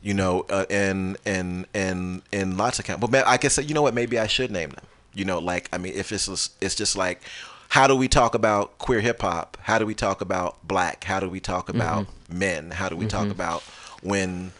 You 0.00 0.14
know, 0.14 0.46
uh, 0.48 0.64
and 0.70 1.18
and 1.26 1.66
and 1.74 2.22
and 2.32 2.56
lots 2.56 2.78
of 2.78 2.84
count 2.84 3.00
But 3.00 3.10
man, 3.10 3.24
I 3.26 3.36
guess 3.36 3.58
you 3.58 3.74
know 3.74 3.82
what? 3.82 3.94
Maybe 3.94 4.18
I 4.18 4.26
should 4.28 4.50
name 4.50 4.70
them. 4.70 4.84
You 5.14 5.24
know, 5.24 5.38
like 5.38 5.68
I 5.72 5.78
mean, 5.78 5.92
if 5.94 6.12
it's 6.12 6.28
it's 6.60 6.74
just 6.74 6.96
like, 6.96 7.22
how 7.68 7.86
do 7.86 7.94
we 7.96 8.08
talk 8.08 8.34
about 8.34 8.78
queer 8.78 9.00
hip 9.00 9.20
hop? 9.22 9.56
How 9.62 9.78
do 9.78 9.86
we 9.86 9.94
talk 9.94 10.20
about 10.20 10.56
black? 10.66 11.04
How 11.04 11.20
do 11.20 11.28
we 11.28 11.40
talk 11.40 11.68
about 11.68 12.06
men? 12.30 12.70
How 12.70 12.88
do 12.88 12.96
we 12.96 13.06
talk 13.06 13.26
Mhm. 13.26 13.30
about 13.32 13.62
when, 14.02 14.52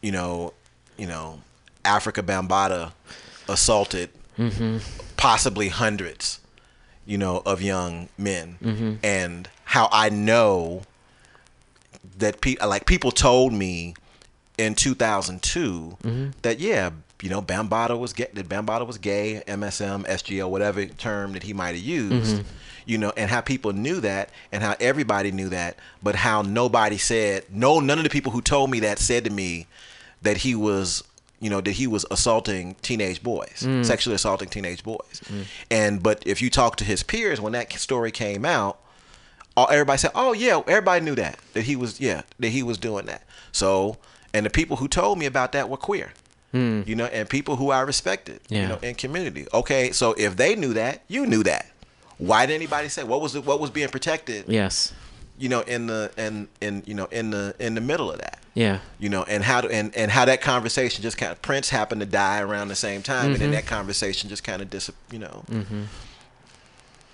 you 0.00 0.12
know, 0.12 0.52
you 0.96 1.06
know, 1.06 1.40
Afrika 1.84 2.22
Bambaataa 2.22 2.92
assaulted 3.48 4.10
Mhm. 4.38 4.80
possibly 5.16 5.68
hundreds, 5.68 6.40
you 7.04 7.18
know, 7.18 7.42
of 7.44 7.60
young 7.62 8.08
men, 8.18 8.58
Mhm. 8.62 8.98
and 9.02 9.48
how 9.64 9.88
I 9.92 10.08
know 10.08 10.82
that 12.18 12.40
pe- 12.40 12.56
like 12.64 12.86
people 12.86 13.10
told 13.12 13.52
me 13.52 13.94
in 14.58 14.74
2002 14.74 15.96
Mhm. 16.02 16.32
that 16.42 16.58
yeah, 16.60 16.90
you 17.22 17.30
know, 17.30 17.40
Bambaataa 17.42 17.98
was 17.98 18.12
gay, 18.12 18.28
that 18.34 18.48
Bambaataa 18.48 18.86
was 18.86 18.98
gay, 18.98 19.42
MSM, 19.46 20.04
SGL, 20.06 20.50
whatever 20.50 20.84
term 20.86 21.32
that 21.32 21.42
he 21.44 21.52
might 21.52 21.74
have 21.74 21.84
used. 21.84 22.36
Mhm. 22.36 22.44
You 22.84 22.98
know, 22.98 23.12
and 23.16 23.28
how 23.30 23.40
people 23.40 23.72
knew 23.72 24.00
that, 24.00 24.30
and 24.52 24.62
how 24.62 24.76
everybody 24.78 25.32
knew 25.32 25.48
that, 25.48 25.76
but 26.02 26.14
how 26.14 26.42
nobody 26.42 26.98
said 26.98 27.44
no. 27.50 27.80
None 27.80 27.98
of 27.98 28.04
the 28.04 28.10
people 28.10 28.30
who 28.32 28.40
told 28.40 28.70
me 28.70 28.78
that 28.80 28.98
said 29.00 29.24
to 29.24 29.30
me 29.30 29.66
that 30.22 30.36
he 30.38 30.54
was, 30.54 31.02
you 31.40 31.50
know, 31.50 31.60
that 31.60 31.72
he 31.72 31.86
was 31.88 32.04
assaulting 32.12 32.76
teenage 32.82 33.22
boys, 33.24 33.62
Mm. 33.64 33.84
sexually 33.84 34.14
assaulting 34.14 34.48
teenage 34.48 34.84
boys. 34.84 35.20
Mm. 35.28 35.44
And 35.68 36.02
but 36.02 36.22
if 36.24 36.40
you 36.40 36.48
talk 36.48 36.76
to 36.76 36.84
his 36.84 37.02
peers 37.02 37.40
when 37.40 37.54
that 37.54 37.72
story 37.72 38.12
came 38.12 38.44
out, 38.44 38.78
all, 39.56 39.68
everybody 39.70 39.98
said, 39.98 40.12
"Oh 40.14 40.32
yeah, 40.32 40.60
everybody 40.68 41.04
knew 41.04 41.14
that 41.16 41.38
that 41.54 41.62
he 41.62 41.74
was 41.76 41.98
yeah 42.00 42.22
that 42.38 42.50
he 42.50 42.62
was 42.62 42.78
doing 42.78 43.06
that." 43.06 43.22
So, 43.50 43.96
and 44.32 44.46
the 44.46 44.50
people 44.50 44.76
who 44.76 44.86
told 44.86 45.18
me 45.18 45.26
about 45.26 45.50
that 45.52 45.68
were 45.68 45.76
queer, 45.78 46.12
Hmm. 46.56 46.82
you 46.88 46.94
know, 46.96 47.06
and 47.06 47.28
people 47.28 47.56
who 47.56 47.70
I 47.70 47.80
respected, 47.80 48.40
Yeah. 48.48 48.62
you 48.62 48.68
know, 48.68 48.78
in 48.82 48.94
community. 48.94 49.46
Okay, 49.52 49.92
so 49.92 50.14
if 50.16 50.36
they 50.36 50.54
knew 50.56 50.72
that, 50.74 51.02
you 51.08 51.26
knew 51.26 51.42
that. 51.42 51.66
Why 52.18 52.46
did 52.46 52.54
anybody 52.54 52.88
say 52.88 53.04
what 53.04 53.20
was 53.20 53.32
the, 53.34 53.40
what 53.42 53.60
was 53.60 53.70
being 53.70 53.88
protected? 53.88 54.44
Yes. 54.48 54.92
You 55.38 55.50
know, 55.50 55.60
in 55.60 55.86
the 55.86 56.10
in 56.16 56.48
in 56.62 56.82
you 56.86 56.94
know 56.94 57.06
in 57.10 57.30
the 57.30 57.54
in 57.58 57.74
the 57.74 57.80
middle 57.82 58.10
of 58.10 58.18
that 58.20 58.38
Yeah. 58.54 58.78
you 58.98 59.10
know, 59.10 59.22
and 59.24 59.44
how 59.44 59.60
to, 59.60 59.68
and, 59.70 59.94
and 59.94 60.10
how 60.10 60.24
that 60.24 60.40
conversation 60.40 61.02
just 61.02 61.18
kind 61.18 61.30
of 61.30 61.42
Prince 61.42 61.68
happened 61.68 62.00
to 62.00 62.06
die 62.06 62.40
around 62.40 62.68
the 62.68 62.74
same 62.88 63.02
time, 63.02 63.32
and 63.32 63.36
then 63.40 63.50
Mhm. 63.50 63.56
that 63.56 63.66
conversation 63.66 64.30
just 64.30 64.44
kind 64.44 64.62
of 64.62 64.70
dis, 64.70 64.90
you 65.12 65.18
know, 65.18 65.44
Mm-hmm. 65.50 65.82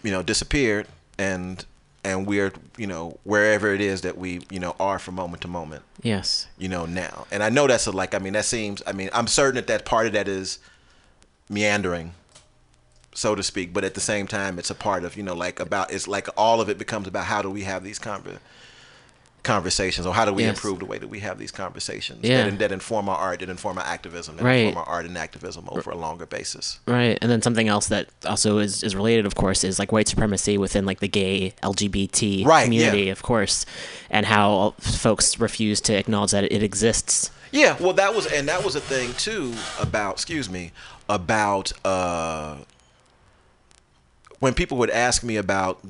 you 0.05 0.11
know, 0.13 0.23
disappeared, 0.23 0.87
and 1.19 1.65
and 2.05 2.27
we're 2.27 2.53
you 2.77 2.87
know 2.87 3.19
wherever 3.25 3.73
it 3.73 3.81
is 3.81 4.01
that 4.03 4.19
we 4.19 4.41
you 4.51 4.59
know 4.59 4.75
are 4.81 4.99
from 4.99 5.15
moment 5.15 5.43
to 5.43 5.49
moment, 5.49 5.83
Yes. 6.03 6.47
you 6.59 6.69
know 6.69 6.85
now, 6.87 7.27
and 7.31 7.43
I 7.43 7.49
know 7.51 7.67
that's 7.67 7.87
a 7.87 7.93
like 7.93 8.15
I 8.15 8.19
mean 8.19 8.33
that 8.33 8.45
seems 8.45 8.83
I 8.87 8.93
mean 8.93 9.11
I'm 9.13 9.27
certain 9.27 9.55
that 9.57 9.67
that 9.69 9.85
part 9.85 10.07
of 10.07 10.13
that 10.15 10.29
is 10.29 10.59
meandering, 11.49 12.15
so 13.15 13.35
to 13.35 13.43
speak, 13.43 13.73
but 13.73 13.85
at 13.85 13.95
the 13.95 14.01
same 14.01 14.27
time 14.27 14.59
it's 14.59 14.71
a 14.71 14.75
part 14.75 15.05
of 15.05 15.17
you 15.17 15.23
know 15.23 15.35
like 15.35 15.61
about 15.61 15.93
it's 15.93 16.09
like 16.09 16.29
all 16.37 16.61
of 16.61 16.69
it 16.69 16.79
becomes 16.79 17.07
about 17.07 17.27
how 17.27 17.43
do 17.43 17.51
we 17.51 17.63
have 17.63 17.85
these 17.85 17.99
conver- 17.99 18.39
conversations 19.43 20.07
or 20.07 20.15
how 20.15 20.25
do 20.25 20.33
we 20.33 20.45
Yes. 20.45 20.57
improve 20.57 20.79
the 20.79 20.85
way 20.85 20.99
that 20.99 21.09
we 21.09 21.19
have 21.21 21.37
these 21.39 21.51
conversations 21.51 22.21
Yeah. 22.23 22.45
that, 22.49 22.59
that 22.61 22.73
inform 22.73 23.09
our 23.09 23.17
art 23.17 23.41
that 23.41 23.49
inform 23.49 23.77
our 23.79 23.85
activism 23.85 24.37
that 24.37 24.45
Right. 24.45 24.67
inform 24.67 24.85
our 24.87 24.89
art 24.95 25.05
and 25.07 25.19
activism 25.19 25.69
over 25.73 25.91
a 25.91 25.97
longer 25.97 26.27
basis 26.27 26.79
Right, 26.87 27.19
and 27.21 27.31
then 27.31 27.43
something 27.43 27.67
else 27.69 27.89
that 27.89 28.09
also 28.25 28.59
is, 28.59 28.83
is 28.85 28.95
related, 28.95 29.27
of 29.27 29.35
course, 29.35 29.65
is 29.65 29.79
like 29.81 29.91
white 29.91 30.07
supremacy 30.07 30.57
within 30.59 30.87
like 30.87 31.01
the 31.01 31.09
gay 31.09 31.55
LGBT 31.63 32.45
Right, 32.47 32.65
community, 32.65 33.03
yeah. 33.05 33.13
of 33.13 33.23
course, 33.23 33.67
and 34.11 34.27
how 34.27 34.75
folks 34.81 35.41
refuse 35.41 35.81
to 35.83 35.95
acknowledge 35.95 36.31
that 36.31 36.45
it 36.45 36.63
exists. 36.63 37.31
Yeah, 37.51 37.77
well, 37.81 37.93
that 37.95 38.15
was 38.15 38.27
and 38.27 38.49
that 38.49 38.65
was 38.65 38.77
a 38.77 38.81
thing 38.81 39.13
too 39.15 39.55
about 39.81 40.15
excuse 40.15 40.49
me 40.49 40.71
about 41.09 41.73
uh, 41.85 42.57
when 44.39 44.55
people 44.55 44.79
would 44.79 44.91
ask 44.91 45.23
me 45.23 45.37
about 45.37 45.81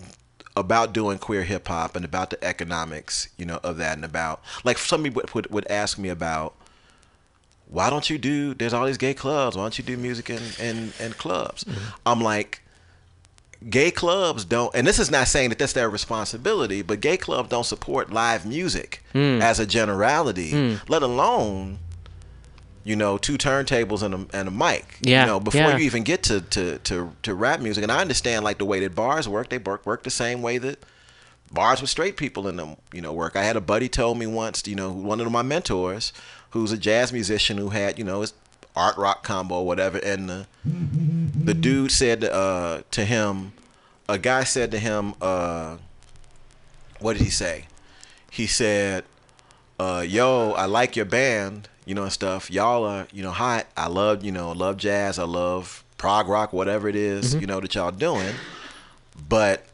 about 0.57 0.93
doing 0.93 1.19
queer 1.19 1.45
hip 1.45 1.67
hop 1.69 1.97
and 1.97 2.05
about 2.05 2.31
the 2.31 2.45
economics, 2.45 3.29
you 3.39 3.45
know, 3.47 3.59
of 3.63 3.77
that 3.79 3.97
and 3.97 4.05
about 4.05 4.43
like 4.65 4.79
some 4.79 5.03
people 5.03 5.23
would, 5.35 5.47
would 5.51 5.67
ask 5.71 5.99
me 5.99 6.09
about 6.09 6.55
why 7.67 7.89
don't 7.89 8.11
you 8.11 8.19
do 8.19 8.53
there's 8.53 8.75
all 8.75 8.85
these 8.85 8.99
gay 8.99 9.15
clubs 9.15 9.57
why 9.57 9.63
don't 9.63 9.79
you 9.79 9.85
do 9.85 9.97
music 9.97 10.29
in 10.29 10.43
in, 10.61 10.93
in 11.01 11.13
clubs 11.15 11.65
i'm 12.05 12.21
like 12.21 12.61
gay 13.71 13.91
clubs 13.91 14.45
don't 14.45 14.75
and 14.75 14.87
this 14.87 14.99
is 14.99 15.11
not 15.11 15.27
saying 15.27 15.49
that 15.49 15.59
that's 15.59 15.73
their 15.73 15.89
responsibility 15.89 16.83
but 16.83 17.01
gay 17.01 17.17
clubs 17.17 17.49
don't 17.49 17.65
support 17.65 18.13
live 18.13 18.45
music 18.45 19.03
Hmm. 19.13 19.41
as 19.41 19.59
a 19.59 19.65
generality 19.65 20.51
Hmm. 20.51 20.75
let 20.87 21.03
alone 21.03 21.79
you 22.85 22.97
know 22.97 23.17
two 23.19 23.39
turntables 23.39 24.03
and 24.03 24.15
a, 24.15 24.37
and 24.37 24.49
a 24.49 24.51
mic 24.51 24.99
Yeah, 25.03 25.23
you 25.23 25.27
know 25.27 25.41
before 25.41 25.61
yeah. 25.61 25.77
you 25.77 25.85
even 25.85 26.03
get 26.03 26.23
to, 26.25 26.41
to 26.41 26.79
to 26.79 27.13
to 27.23 27.35
rap 27.35 27.61
music. 27.61 27.83
And 27.83 27.93
i 27.93 28.01
understand 28.01 28.45
like 28.45 28.59
the 28.59 28.65
way 28.65 28.81
that 28.81 28.95
bars 28.95 29.29
work 29.29 29.49
they 29.51 29.59
work 29.59 29.87
work 29.87 30.03
the 30.03 30.11
same 30.11 30.43
way 30.43 30.59
that 30.59 30.85
bars 31.53 31.81
with 31.81 31.91
straight 31.91 32.17
people 32.17 32.49
in 32.49 32.57
them 32.57 32.77
you 32.93 33.01
know 33.01 33.13
work. 33.13 33.37
I 33.37 33.43
had 33.45 33.57
a 33.57 33.61
buddy 33.61 33.89
told 33.89 34.19
me 34.19 34.27
once 34.27 34.67
you 34.67 34.75
know 34.75 34.91
one 34.91 35.21
of 35.21 35.31
my 35.31 35.43
mentors 35.43 36.13
who's 36.51 36.73
a 36.73 36.79
jazz 36.79 37.13
musician 37.13 37.57
who 37.59 37.71
had 37.71 37.99
you 37.99 38.05
know 38.05 38.21
his 38.23 38.33
art 38.75 38.97
rock 38.97 39.23
combo 39.23 39.57
or 39.57 39.67
whatever 39.67 39.99
and 39.99 40.29
the 40.29 40.47
the 40.65 41.55
dude 41.55 41.91
said 41.93 42.25
uh, 42.25 42.83
to 42.91 43.05
him 43.05 43.53
a 44.09 44.19
guy 44.19 44.45
said 44.45 44.71
to 44.71 44.79
him 44.79 45.15
uh, 45.21 45.77
what 47.01 47.15
did 47.15 47.23
he 47.23 47.31
say? 47.31 47.67
He 48.31 48.47
said 48.47 49.05
uh, 49.79 50.05
yo 50.07 50.53
i 50.53 50.65
like 50.65 50.97
your 50.97 51.05
band 51.05 51.69
you 51.87 51.95
know 51.95 52.03
and 52.05 52.13
stuff 52.13 52.51
y'all 52.51 52.85
are 52.85 53.07
you 53.13 53.23
know 53.23 53.31
hot 53.31 53.67
i 53.77 53.89
love 53.89 54.25
you 54.25 54.31
know 54.33 54.53
love 54.53 54.77
jazz 54.77 55.19
i 55.19 55.25
love 55.25 55.83
prog 55.99 56.29
rock 56.29 56.53
whatever 56.53 56.89
it 56.89 56.97
is, 56.97 57.35
Mhm. 57.35 57.41
you 57.41 57.47
know 57.47 57.61
that 57.61 57.75
y'all 57.75 57.91
doing 57.91 58.35
but 59.29 59.67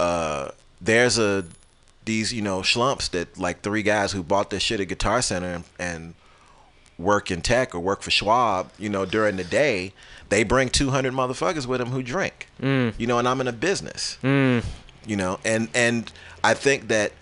uh, 0.00 0.48
there's 0.80 1.18
a 1.18 1.44
these 2.04 2.32
you 2.32 2.42
know 2.42 2.60
schlumps 2.60 3.10
that 3.10 3.38
like 3.38 3.62
three 3.62 3.82
guys 3.82 4.12
who 4.12 4.22
bought 4.22 4.50
this 4.50 4.62
shit 4.62 4.80
at 4.80 4.88
Guitar 4.88 5.22
Center 5.22 5.54
and, 5.54 5.64
and 5.78 6.14
work 6.98 7.30
in 7.30 7.40
tech 7.42 7.74
or 7.74 7.80
work 7.80 8.02
for 8.02 8.10
Schwab, 8.10 8.70
you 8.78 8.88
know, 8.88 9.04
during 9.04 9.36
the 9.36 9.42
day, 9.44 9.92
they 10.28 10.44
bring 10.44 10.68
200 10.68 11.12
motherfuckers 11.12 11.66
with 11.66 11.80
them 11.80 11.90
who 11.90 12.02
drink. 12.02 12.48
Mm. 12.62 12.94
You 12.98 13.06
know, 13.06 13.18
and 13.18 13.26
I'm 13.26 13.40
in 13.40 13.48
a 13.48 13.52
business. 13.52 14.16
Mm. 14.22 14.64
You 15.06 15.16
know, 15.16 15.38
and 15.44 15.68
and 15.74 16.10
I 16.42 16.54
think 16.54 16.88
that 16.88 17.12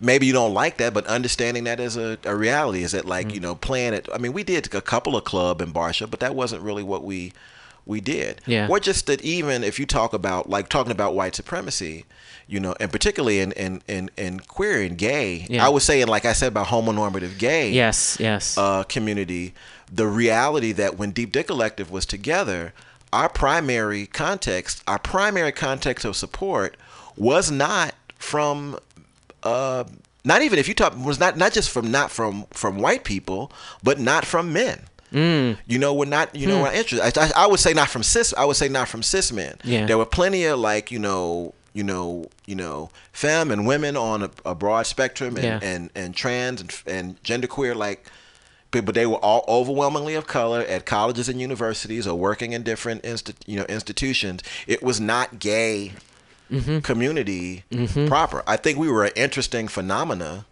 maybe 0.00 0.26
you 0.26 0.32
don't 0.32 0.54
like 0.54 0.78
that, 0.78 0.94
but 0.94 1.06
understanding 1.06 1.64
that 1.64 1.78
as 1.80 1.96
a, 1.96 2.18
a 2.24 2.34
reality 2.34 2.82
is 2.82 2.92
that 2.92 3.04
like 3.04 3.28
Mm. 3.28 3.34
you 3.34 3.40
know 3.40 3.54
playing 3.54 3.94
it. 3.94 4.08
I 4.12 4.18
mean, 4.18 4.32
we 4.32 4.42
did 4.44 4.74
a 4.74 4.80
couple 4.80 5.16
of 5.16 5.24
club 5.24 5.60
in 5.60 5.72
Barsha, 5.72 6.10
but 6.10 6.20
that 6.20 6.34
wasn't 6.34 6.62
really 6.62 6.82
what 6.82 7.04
we 7.04 7.32
we 7.86 8.00
did. 8.00 8.40
Yeah. 8.46 8.68
Or 8.68 8.78
just 8.78 9.06
that 9.06 9.22
even 9.22 9.64
if 9.64 9.78
you 9.80 9.86
talk 9.86 10.12
about 10.12 10.48
like 10.48 10.68
talking 10.68 10.92
about 10.92 11.14
white 11.14 11.34
supremacy, 11.34 12.04
you 12.46 12.60
know, 12.60 12.74
and 12.78 12.90
particularly 12.92 13.40
in 13.40 13.52
in 13.52 13.82
in, 13.88 14.10
in 14.16 14.40
queer 14.40 14.82
and 14.82 14.96
gay, 14.98 15.46
Yeah. 15.48 15.66
I 15.66 15.70
was 15.70 15.84
saying 15.84 16.06
like 16.06 16.24
I 16.24 16.32
said 16.34 16.48
about 16.48 16.66
homonormative 16.68 17.38
gay. 17.38 17.70
Yes, 17.70 18.16
yes. 18.20 18.56
Uh, 18.56 18.84
community, 18.84 19.54
the 19.92 20.06
reality 20.06 20.72
that 20.72 20.98
when 20.98 21.10
Deep 21.10 21.32
Dick 21.32 21.46
Collective 21.48 21.90
was 21.90 22.06
together, 22.06 22.72
our 23.12 23.28
primary 23.28 24.06
context, 24.06 24.82
our 24.86 24.98
primary 24.98 25.50
context 25.52 26.04
of 26.04 26.14
support 26.16 26.76
was 27.16 27.50
not 27.50 27.94
from 28.16 28.78
uh, 29.42 29.84
not 30.24 30.42
even 30.42 30.58
if 30.58 30.68
you 30.68 30.74
talk 30.74 30.94
was 30.96 31.18
not 31.20 31.36
not 31.36 31.52
just 31.52 31.70
from 31.70 31.90
not 31.90 32.10
from 32.10 32.46
from 32.50 32.78
white 32.78 33.04
people, 33.04 33.50
but 33.82 33.98
not 33.98 34.24
from 34.24 34.52
men. 34.52 34.82
Mm. 35.12 35.58
You 35.66 35.78
know, 35.78 35.92
we're 35.92 36.04
not. 36.04 36.34
You 36.36 36.46
know, 36.46 36.58
Hmm. 36.58 36.62
we're 36.62 36.72
interested. 36.72 37.18
I, 37.18 37.26
I, 37.26 37.44
I 37.44 37.46
would 37.48 37.58
say 37.60 37.72
not 37.74 37.88
from 37.88 38.02
cis. 38.04 38.32
I 38.36 38.44
would 38.44 38.56
say 38.56 38.68
not 38.68 38.88
from 38.88 39.02
cis 39.02 39.32
men. 39.32 39.56
Yeah. 39.64 39.86
There 39.86 39.98
were 39.98 40.06
plenty 40.06 40.44
of 40.44 40.58
like 40.60 40.92
you 40.92 41.00
know, 41.00 41.52
you 41.72 41.82
know, 41.82 42.26
you 42.46 42.54
know, 42.54 42.90
femme 43.12 43.50
and 43.50 43.66
women 43.66 43.96
on 43.96 44.22
a, 44.22 44.30
a 44.44 44.54
broad 44.54 44.86
spectrum, 44.86 45.34
and, 45.36 45.44
Yeah. 45.44 45.58
and 45.62 45.90
and 45.96 46.14
trans 46.14 46.60
and 46.60 46.82
and 46.86 47.22
genderqueer 47.24 47.74
like. 47.74 48.06
But, 48.72 48.84
but 48.84 48.94
they 48.94 49.04
were 49.04 49.16
all 49.16 49.44
overwhelmingly 49.48 50.14
of 50.14 50.28
color 50.28 50.60
at 50.60 50.86
colleges 50.86 51.28
and 51.28 51.40
universities 51.40 52.06
or 52.06 52.16
working 52.16 52.52
in 52.52 52.62
different 52.62 53.02
insti- 53.02 53.34
you 53.44 53.56
know 53.56 53.64
institutions. 53.64 54.42
It 54.68 54.80
was 54.80 55.00
not 55.00 55.40
gay 55.40 55.94
Mhm. 56.50 56.82
community 56.82 57.64
Mhm. 57.70 58.08
proper. 58.08 58.42
I 58.46 58.56
think 58.56 58.78
we 58.78 58.88
were 58.90 59.04
an 59.04 59.12
interesting 59.16 59.68
phenomena 59.68 60.44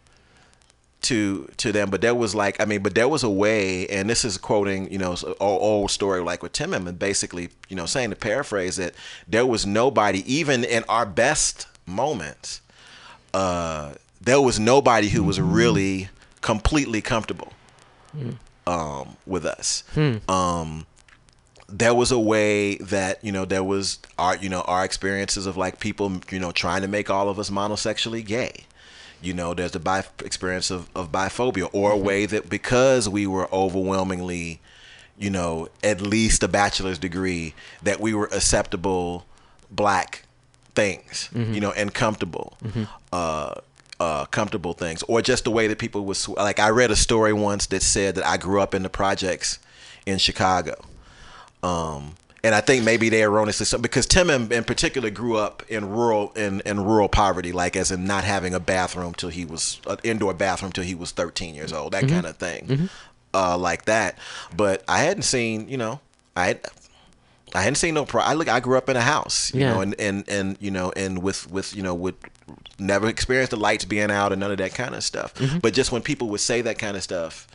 to 1.00 1.48
to 1.56 1.70
them 1.70 1.90
but 1.90 2.00
there 2.00 2.14
was 2.14 2.34
like 2.34 2.60
i 2.60 2.64
mean 2.64 2.82
but 2.82 2.92
there 2.96 3.06
was 3.08 3.22
a 3.22 3.30
way 3.30 3.86
and 3.86 4.10
this 4.10 4.24
is 4.24 4.36
quoting 4.36 4.90
you 4.90 4.98
know 4.98 5.12
old, 5.38 5.62
old 5.62 5.90
story 5.92 6.20
like 6.20 6.42
with 6.42 6.52
Tim'm 6.52 6.74
and 6.74 6.98
basically 6.98 7.50
you 7.68 7.76
know 7.76 7.86
saying 7.86 8.10
to 8.10 8.16
paraphrase 8.16 8.80
it 8.80 8.96
there 9.28 9.46
was 9.46 9.64
nobody 9.64 10.24
even 10.30 10.64
in 10.64 10.82
our 10.88 11.06
best 11.06 11.68
moments 11.86 12.60
uh 13.32 13.92
there 14.20 14.40
was 14.40 14.58
nobody 14.58 15.08
who 15.08 15.22
was 15.22 15.40
really 15.40 16.08
completely 16.40 17.00
comfortable 17.00 17.52
um 18.66 19.16
with 19.24 19.46
us 19.46 19.84
Hmm. 19.94 20.16
um 20.28 20.84
there 21.68 21.94
was 21.94 22.10
a 22.10 22.18
way 22.18 22.76
that 22.76 23.22
you 23.22 23.30
know 23.32 23.44
there 23.44 23.64
was 23.64 23.98
our 24.18 24.36
you 24.36 24.48
know 24.48 24.62
our 24.62 24.84
experiences 24.84 25.46
of 25.46 25.56
like 25.56 25.80
people 25.80 26.20
you 26.30 26.38
know 26.38 26.50
trying 26.50 26.82
to 26.82 26.88
make 26.88 27.10
all 27.10 27.28
of 27.28 27.38
us 27.38 27.50
monosexually 27.50 28.24
gay 28.24 28.64
you 29.20 29.34
know 29.34 29.52
there's 29.52 29.72
the 29.72 29.78
bi- 29.80 30.04
experience 30.24 30.70
of, 30.70 30.88
of 30.94 31.12
biphobia 31.12 31.68
or 31.72 31.92
a 31.92 31.96
way 31.96 32.24
that 32.24 32.48
because 32.48 33.08
we 33.08 33.26
were 33.26 33.52
overwhelmingly 33.52 34.60
you 35.18 35.28
know 35.28 35.68
at 35.84 36.00
least 36.00 36.42
a 36.42 36.48
bachelor's 36.48 36.98
degree 36.98 37.52
that 37.82 38.00
we 38.00 38.14
were 38.14 38.26
acceptable 38.26 39.26
black 39.70 40.22
things 40.74 41.28
Mhm. 41.34 41.54
you 41.54 41.60
know 41.60 41.72
and 41.72 41.92
comfortable 41.92 42.56
Mhm. 42.64 42.88
uh 43.12 43.54
uh, 44.00 44.26
comfortable 44.26 44.74
things, 44.74 45.02
or 45.08 45.20
just 45.20 45.42
the 45.42 45.50
way 45.50 45.66
that 45.66 45.78
people 45.80 46.04
was 46.04 46.28
like. 46.28 46.60
I 46.60 46.68
read 46.70 46.92
a 46.92 46.94
story 46.94 47.32
once 47.32 47.66
that 47.66 47.82
said 47.82 48.14
that 48.14 48.24
I 48.24 48.36
grew 48.36 48.60
up 48.60 48.72
in 48.72 48.84
the 48.84 48.88
projects 48.88 49.58
in 50.06 50.18
Chicago, 50.18 50.76
um, 51.62 52.14
and 52.44 52.54
I 52.54 52.60
think 52.60 52.84
maybe 52.84 53.08
they 53.08 53.22
erroneously 53.22 53.66
so 53.66 53.78
because 53.78 54.06
Tim'm 54.06 54.30
in, 54.30 54.52
in 54.52 54.64
particular 54.64 55.10
grew 55.10 55.36
up 55.36 55.62
in 55.68 55.90
rural 55.90 56.32
in, 56.36 56.60
in 56.64 56.84
rural 56.84 57.08
poverty, 57.08 57.50
like 57.52 57.74
as 57.76 57.90
in 57.90 58.04
not 58.06 58.24
having 58.24 58.54
a 58.54 58.60
bathroom 58.60 59.12
till 59.14 59.28
he 59.28 59.44
was 59.44 59.80
an 59.88 59.98
indoor 60.04 60.34
bathroom 60.34 60.70
till 60.72 60.84
he 60.84 60.94
was 60.94 61.10
13 61.10 61.54
years 61.54 61.72
old, 61.72 61.92
that 61.92 62.04
Mhm. 62.04 62.08
kind 62.10 62.26
of 62.26 62.36
thing, 62.36 62.66
Mhm. 62.66 62.88
uh, 63.34 63.58
like 63.58 63.86
that. 63.86 64.16
But 64.56 64.84
I 64.86 64.98
hadn't 65.02 65.22
seen, 65.24 65.68
you 65.68 65.76
know, 65.76 66.00
I. 66.36 66.58
I 67.54 67.62
hadn't 67.62 67.76
seen 67.76 67.94
no 67.94 68.04
pro. 68.04 68.20
I 68.20 68.34
look. 68.34 68.46
I 68.46 68.60
grew 68.60 68.76
up 68.76 68.90
in 68.90 68.96
a 68.96 69.00
house, 69.00 69.54
you 69.54 69.62
Yeah. 69.62 69.72
know, 69.72 69.80
and, 69.80 69.94
and 69.98 70.28
and 70.28 70.58
you 70.60 70.70
know, 70.70 70.92
and 70.94 71.22
with 71.22 71.50
with 71.50 71.74
you 71.74 71.82
know, 71.82 71.94
with 71.94 72.14
never 72.78 73.08
experienced 73.08 73.52
the 73.52 73.56
lights 73.56 73.86
being 73.86 74.10
out 74.10 74.32
and 74.32 74.40
none 74.40 74.50
of 74.50 74.58
that 74.58 74.74
kind 74.74 74.94
of 74.94 75.02
stuff. 75.02 75.32
Mhm. 75.36 75.62
But 75.62 75.72
just 75.72 75.90
when 75.90 76.02
people 76.02 76.28
would 76.28 76.42
say 76.42 76.60
that 76.60 76.78
kind 76.78 76.94
of 76.94 77.02
stuff, 77.02 77.48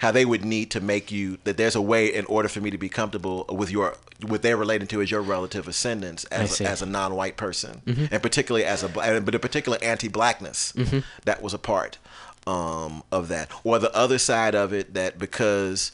how 0.00 0.10
they 0.10 0.24
would 0.24 0.44
need 0.44 0.70
to 0.72 0.80
make 0.80 1.10
you 1.12 1.38
that 1.44 1.56
there's 1.56 1.76
a 1.76 1.80
way 1.82 2.06
in 2.12 2.24
order 2.26 2.48
for 2.48 2.60
me 2.60 2.70
to 2.70 2.78
be 2.78 2.88
comfortable 2.88 3.44
with 3.48 3.70
your 3.70 3.96
what 4.26 4.42
they're 4.42 4.56
relating 4.56 4.86
to 4.88 5.00
as 5.00 5.10
your 5.10 5.22
relative 5.22 5.66
ascendance 5.66 6.24
as 6.24 6.60
a, 6.60 6.64
as 6.68 6.82
a 6.82 6.86
non-white 6.86 7.36
person, 7.38 7.80
Mhm. 7.86 8.08
and 8.12 8.22
particularly 8.22 8.64
as 8.66 8.82
a 8.82 8.88
but 8.88 9.34
a 9.34 9.38
particular 9.38 9.78
anti-blackness 9.82 10.72
Mhm. 10.76 11.04
that 11.24 11.42
was 11.42 11.54
a 11.54 11.58
part 11.58 11.98
um, 12.46 13.02
of 13.12 13.28
that, 13.28 13.48
or 13.64 13.78
the 13.78 13.94
other 13.94 14.18
side 14.18 14.54
of 14.54 14.72
it 14.72 14.94
that 14.94 15.18
because 15.18 15.92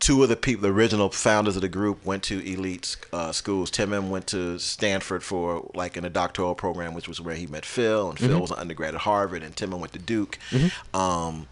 two 0.00 0.22
of 0.22 0.28
the 0.30 0.36
people, 0.36 0.62
the 0.62 0.72
original 0.72 1.10
founders 1.10 1.54
of 1.54 1.62
the 1.62 1.68
group, 1.68 2.04
went 2.04 2.22
to 2.24 2.40
elite 2.50 2.96
uh, 3.12 3.30
schools. 3.30 3.70
Tim'm 3.70 4.08
went 4.10 4.26
to 4.28 4.58
Stanford 4.58 5.22
for 5.22 5.70
like 5.74 5.96
in 5.96 6.04
a 6.04 6.10
doctoral 6.10 6.54
program, 6.54 6.94
which 6.94 7.06
was 7.08 7.20
where 7.20 7.34
he 7.36 7.46
met 7.46 7.64
Phil, 7.66 8.08
and 8.10 8.18
Phil 8.18 8.30
Mhm. 8.38 8.40
was 8.40 8.50
an 8.50 8.58
undergrad 8.58 8.94
at 8.94 9.02
Harvard, 9.02 9.42
and 9.42 9.54
Tim'm 9.54 9.78
went 9.78 9.92
to 9.92 9.98
Duke. 9.98 10.38
Mhm. 10.50 10.72
Um, 10.98 11.46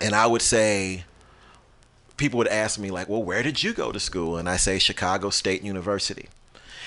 and 0.00 0.14
I 0.14 0.26
would 0.26 0.42
say, 0.42 1.04
people 2.16 2.38
would 2.38 2.48
ask 2.48 2.78
me 2.78 2.90
like, 2.90 3.08
"Well, 3.08 3.22
where 3.22 3.42
did 3.42 3.62
you 3.62 3.72
go 3.72 3.92
to 3.92 4.00
school?" 4.00 4.36
And 4.36 4.48
I 4.48 4.56
say 4.56 4.78
Chicago 4.78 5.30
State 5.30 5.62
University, 5.62 6.28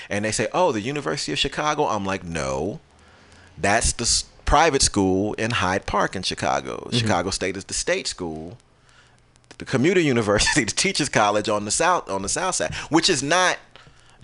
and 0.08 0.24
they 0.24 0.32
say, 0.32 0.48
"Oh, 0.52 0.72
the 0.72 0.80
University 0.80 1.32
of 1.32 1.38
Chicago." 1.38 1.86
I'm 1.86 2.04
like, 2.04 2.24
"No, 2.24 2.80
that's 3.56 3.92
the 3.92 4.24
private 4.44 4.82
school 4.82 5.34
in 5.34 5.50
Hyde 5.50 5.84
Park 5.86 6.16
in 6.16 6.22
Chicago. 6.22 6.88
Mhm. 6.90 6.98
Chicago 7.00 7.30
State 7.30 7.56
is 7.56 7.64
the 7.64 7.74
state 7.74 8.06
school." 8.06 8.56
The 9.58 9.64
commuter 9.64 10.00
university, 10.14 10.64
the 10.64 10.70
teachers 10.70 11.08
college 11.08 11.48
on 11.48 11.64
the 11.64 11.70
south 11.72 12.08
on 12.08 12.22
the 12.22 12.28
south 12.28 12.54
side, 12.56 12.74
which 12.90 13.10
is 13.10 13.22
not 13.22 13.58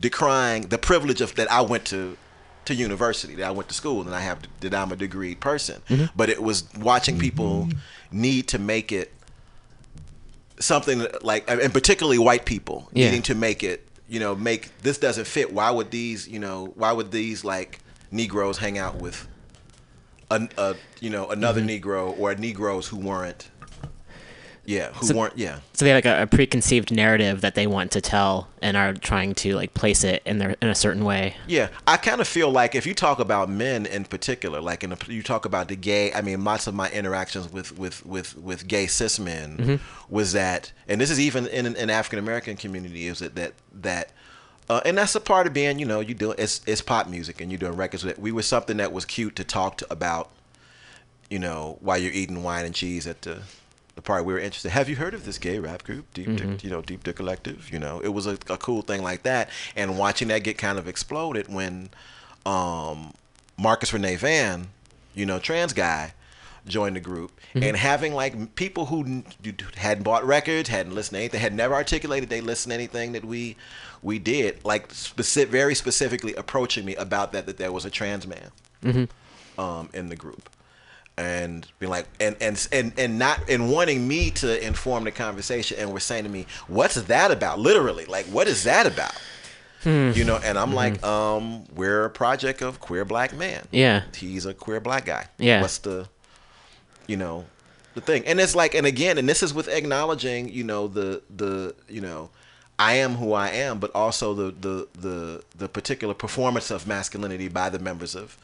decrying 0.00 0.68
the 0.68 0.78
privilege 0.78 1.20
of 1.20 1.34
that 1.36 1.50
I 1.50 1.60
went 1.60 1.84
to 1.86 2.16
to 2.66 2.74
university, 2.74 3.34
that 3.34 3.44
I 3.46 3.50
went 3.50 3.68
to 3.68 3.74
school, 3.74 4.00
and 4.00 4.14
I 4.14 4.20
have 4.20 4.38
that 4.60 4.72
I'm 4.74 4.90
a 4.90 4.96
degreed 4.96 5.38
person. 5.40 5.82
Mhm. 5.90 6.08
But 6.16 6.30
it 6.30 6.42
was 6.42 6.64
watching 6.78 7.18
people 7.18 7.68
need 8.14 8.48
to 8.48 8.58
make 8.58 8.92
it 8.92 9.12
something 10.60 11.06
like, 11.22 11.50
and 11.50 11.72
particularly 11.72 12.18
white 12.18 12.44
people 12.44 12.88
Yeah. 12.92 13.06
needing 13.06 13.22
to 13.22 13.34
make 13.34 13.62
it, 13.62 13.86
you 14.08 14.20
know, 14.20 14.34
make 14.34 14.70
this 14.82 14.98
doesn't 14.98 15.26
fit. 15.26 15.52
Why 15.52 15.70
would 15.70 15.90
these, 15.90 16.28
you 16.28 16.38
know, 16.38 16.72
why 16.76 16.92
would 16.92 17.10
these 17.10 17.44
like 17.44 17.80
Negroes 18.10 18.58
hang 18.58 18.78
out 18.78 18.96
with 18.96 19.26
a, 20.30 20.48
a 20.56 20.76
you 21.00 21.10
know 21.10 21.28
another 21.28 21.60
Mhm. 21.60 21.80
Negro 21.82 22.18
or 22.18 22.34
Negroes 22.36 22.86
who 22.86 22.96
weren't, 22.96 23.48
yeah, 24.66 24.92
who 24.92 25.06
So- 25.06 25.14
weren't, 25.16 25.36
yeah. 25.36 25.58
So 25.74 25.84
they 25.84 25.90
have 25.90 25.98
like 26.04 26.06
a, 26.06 26.22
a 26.22 26.26
preconceived 26.26 26.90
narrative 26.90 27.40
that 27.42 27.54
they 27.54 27.66
want 27.66 27.90
to 27.92 28.00
tell 28.00 28.48
and 28.62 28.76
are 28.76 28.92
trying 28.94 29.34
to 29.36 29.54
like 29.54 29.74
place 29.74 30.04
it 30.04 30.22
in 30.24 30.38
their 30.38 30.56
in 30.62 30.68
a 30.68 30.74
certain 30.74 31.04
way. 31.04 31.36
Yeah, 31.46 31.68
I 31.86 31.96
kind 31.96 32.20
of 32.20 32.28
feel 32.28 32.50
like 32.50 32.74
if 32.74 32.86
you 32.86 32.94
talk 32.94 33.18
about 33.18 33.48
men 33.50 33.86
in 33.86 34.04
particular, 34.04 34.60
like 34.60 34.82
in 34.84 34.92
a, 34.92 34.98
you 35.08 35.22
talk 35.22 35.44
about 35.44 35.68
the 35.68 35.76
gay, 35.76 36.12
I 36.12 36.20
mean, 36.22 36.44
lots 36.44 36.66
of 36.66 36.74
my 36.74 36.90
interactions 36.90 37.52
with 37.52 37.76
with 37.78 38.04
with 38.06 38.36
with 38.38 38.66
gay 38.68 38.86
cis 38.86 39.18
men 39.18 39.56
Mhm. 39.58 39.80
was 40.08 40.32
that, 40.32 40.72
and 40.88 41.00
this 41.00 41.10
is 41.10 41.18
even 41.20 41.46
in 41.48 41.66
an 41.66 41.90
African 41.90 42.18
American 42.18 42.56
community, 42.56 43.06
is 43.06 43.18
that 43.18 43.34
that 43.34 43.52
that. 43.72 44.10
Uh, 44.66 44.80
and 44.86 44.96
that's 44.96 45.14
a 45.14 45.20
part 45.20 45.46
of 45.46 45.52
being, 45.52 45.78
you 45.78 45.84
know, 45.84 46.00
you 46.00 46.14
do 46.14 46.30
it's 46.32 46.62
it's 46.66 46.80
pop 46.80 47.06
music 47.06 47.38
and 47.42 47.52
you're 47.52 47.58
doing 47.58 47.76
records. 47.76 48.02
That 48.02 48.18
we 48.18 48.32
were 48.32 48.40
something 48.40 48.78
that 48.78 48.92
was 48.94 49.04
cute 49.04 49.36
to 49.36 49.44
talk 49.44 49.76
to 49.78 49.86
about, 49.92 50.30
you 51.28 51.38
know, 51.38 51.76
while 51.80 51.98
you're 51.98 52.12
eating 52.12 52.42
wine 52.42 52.64
and 52.64 52.74
cheese 52.74 53.06
at 53.06 53.20
the 53.22 53.42
the 53.94 54.02
part 54.02 54.24
We 54.24 54.32
were 54.32 54.38
interested. 54.40 54.70
Have 54.70 54.88
you 54.88 54.96
heard 54.96 55.14
of 55.14 55.24
this 55.24 55.38
gay 55.38 55.58
rap 55.58 55.84
group, 55.84 56.12
Deep, 56.14 56.26
Dick, 56.36 56.46
Mhm. 56.48 56.64
you 56.64 56.70
know, 56.70 56.82
Deep 56.82 57.04
Dick 57.04 57.16
Collective? 57.16 57.70
You 57.72 57.78
know, 57.78 58.00
it 58.00 58.08
was 58.08 58.26
a, 58.26 58.32
a 58.48 58.56
cool 58.58 58.82
thing 58.82 59.02
like 59.02 59.22
that. 59.22 59.50
And 59.76 59.96
watching 59.98 60.28
that 60.28 60.40
get 60.42 60.58
kind 60.58 60.78
of 60.78 60.88
exploded 60.88 61.48
when 61.48 61.90
um, 62.46 63.14
Marcus 63.56 63.92
Rene 63.92 64.16
Van, 64.16 64.68
you 65.14 65.24
know, 65.24 65.38
trans 65.38 65.72
guy, 65.72 66.12
joined 66.66 66.96
the 66.96 67.00
group, 67.00 67.30
Mhm. 67.54 67.62
and 67.68 67.76
having 67.76 68.14
like 68.14 68.54
people 68.54 68.86
who 68.86 69.22
hadn't 69.76 70.02
bought 70.02 70.26
records, 70.26 70.68
hadn't 70.68 70.94
listened 70.94 71.14
to 71.16 71.20
anything, 71.20 71.40
had 71.40 71.54
never 71.54 71.72
articulated 71.74 72.28
they 72.30 72.40
listened 72.40 72.70
to 72.70 72.74
anything 72.74 73.12
that 73.12 73.24
we 73.24 73.56
we 74.02 74.18
did, 74.18 74.62
like 74.64 74.92
specific, 74.92 75.50
very 75.50 75.74
specifically 75.74 76.34
approaching 76.34 76.84
me 76.84 76.94
about 76.96 77.32
that 77.32 77.46
that 77.46 77.56
there 77.56 77.72
was 77.72 77.86
a 77.86 77.90
trans 77.90 78.26
man 78.26 78.50
Mhm. 78.84 79.08
um, 79.58 79.88
in 79.94 80.08
the 80.10 80.16
group 80.16 80.50
and 81.16 81.66
being 81.78 81.90
like 81.90 82.06
and 82.18 82.36
and 82.40 82.66
and 82.72 82.92
and 82.98 83.18
not 83.18 83.48
and 83.48 83.70
wanting 83.70 84.06
me 84.08 84.30
to 84.30 84.66
inform 84.66 85.04
the 85.04 85.12
conversation 85.12 85.78
and 85.78 85.92
were 85.92 86.00
saying 86.00 86.24
to 86.24 86.30
me 86.30 86.44
what's 86.66 86.96
that 86.96 87.30
about 87.30 87.58
literally 87.60 88.04
like 88.06 88.26
what 88.26 88.48
is 88.48 88.64
that 88.64 88.86
about 88.86 89.14
Hmm. 89.84 90.12
you 90.14 90.24
know 90.24 90.40
and 90.42 90.58
i'm 90.58 90.70
Mhm. 90.70 90.74
like 90.74 91.04
um 91.04 91.64
we're 91.74 92.06
a 92.06 92.10
project 92.10 92.62
of 92.62 92.80
queer 92.80 93.04
black 93.04 93.36
man 93.36 93.66
Yeah. 93.70 94.02
he's 94.16 94.46
a 94.46 94.54
queer 94.54 94.80
black 94.80 95.04
guy 95.04 95.26
Yeah. 95.38 95.60
what's 95.60 95.78
the 95.78 96.08
you 97.06 97.16
know 97.16 97.44
the 97.94 98.00
thing 98.00 98.26
and 98.26 98.40
it's 98.40 98.56
like 98.56 98.74
and 98.74 98.86
again 98.86 99.18
and 99.18 99.28
this 99.28 99.42
is 99.42 99.52
with 99.54 99.68
acknowledging 99.68 100.48
you 100.48 100.64
know 100.64 100.88
the 100.88 101.22
the 101.34 101.74
you 101.88 102.00
know 102.00 102.30
I 102.76 102.94
am 102.94 103.14
who 103.14 103.32
I 103.34 103.50
am, 103.50 103.78
but 103.78 103.92
also 103.94 104.34
the 104.34 104.50
the 104.50 104.88
the 105.00 105.42
the 105.56 105.68
particular 105.68 106.12
performance 106.12 106.72
of 106.72 106.88
masculinity 106.88 107.46
by 107.46 107.68
the 107.70 107.78
members 107.78 108.16
of 108.16 108.36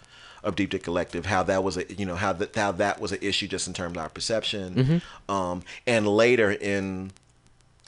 of 0.43 0.57
Deep 0.57 0.71
Dick 0.71 0.83
Collective, 0.83 1.27
how 1.27 1.43
that 1.45 1.63
was 1.63 1.77
a 1.77 1.85
you 1.93 2.07
know 2.07 2.17
how 2.17 2.33
that 2.33 2.55
how 2.55 2.73
that 2.73 3.01
was 3.01 3.13
an 3.13 3.19
issue 3.23 3.47
just 3.49 3.67
in 3.69 3.75
terms 3.75 3.97
of 3.97 4.03
our 4.03 4.09
perception, 4.09 5.03
Mhm. 5.29 5.35
um, 5.35 5.63
and 5.87 6.07
later 6.09 6.51
in 6.51 7.13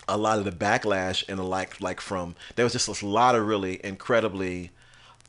a 0.09 0.17
lot 0.17 0.39
of 0.39 0.45
the 0.45 0.51
backlash 0.53 1.25
and 1.29 1.39
the 1.39 1.43
like 1.45 1.81
like 1.81 2.01
from 2.01 2.35
there 2.57 2.65
was 2.65 2.73
just 2.73 2.89
a 3.03 3.07
lot 3.07 3.35
of 3.35 3.47
really 3.47 3.81
incredibly 3.85 4.71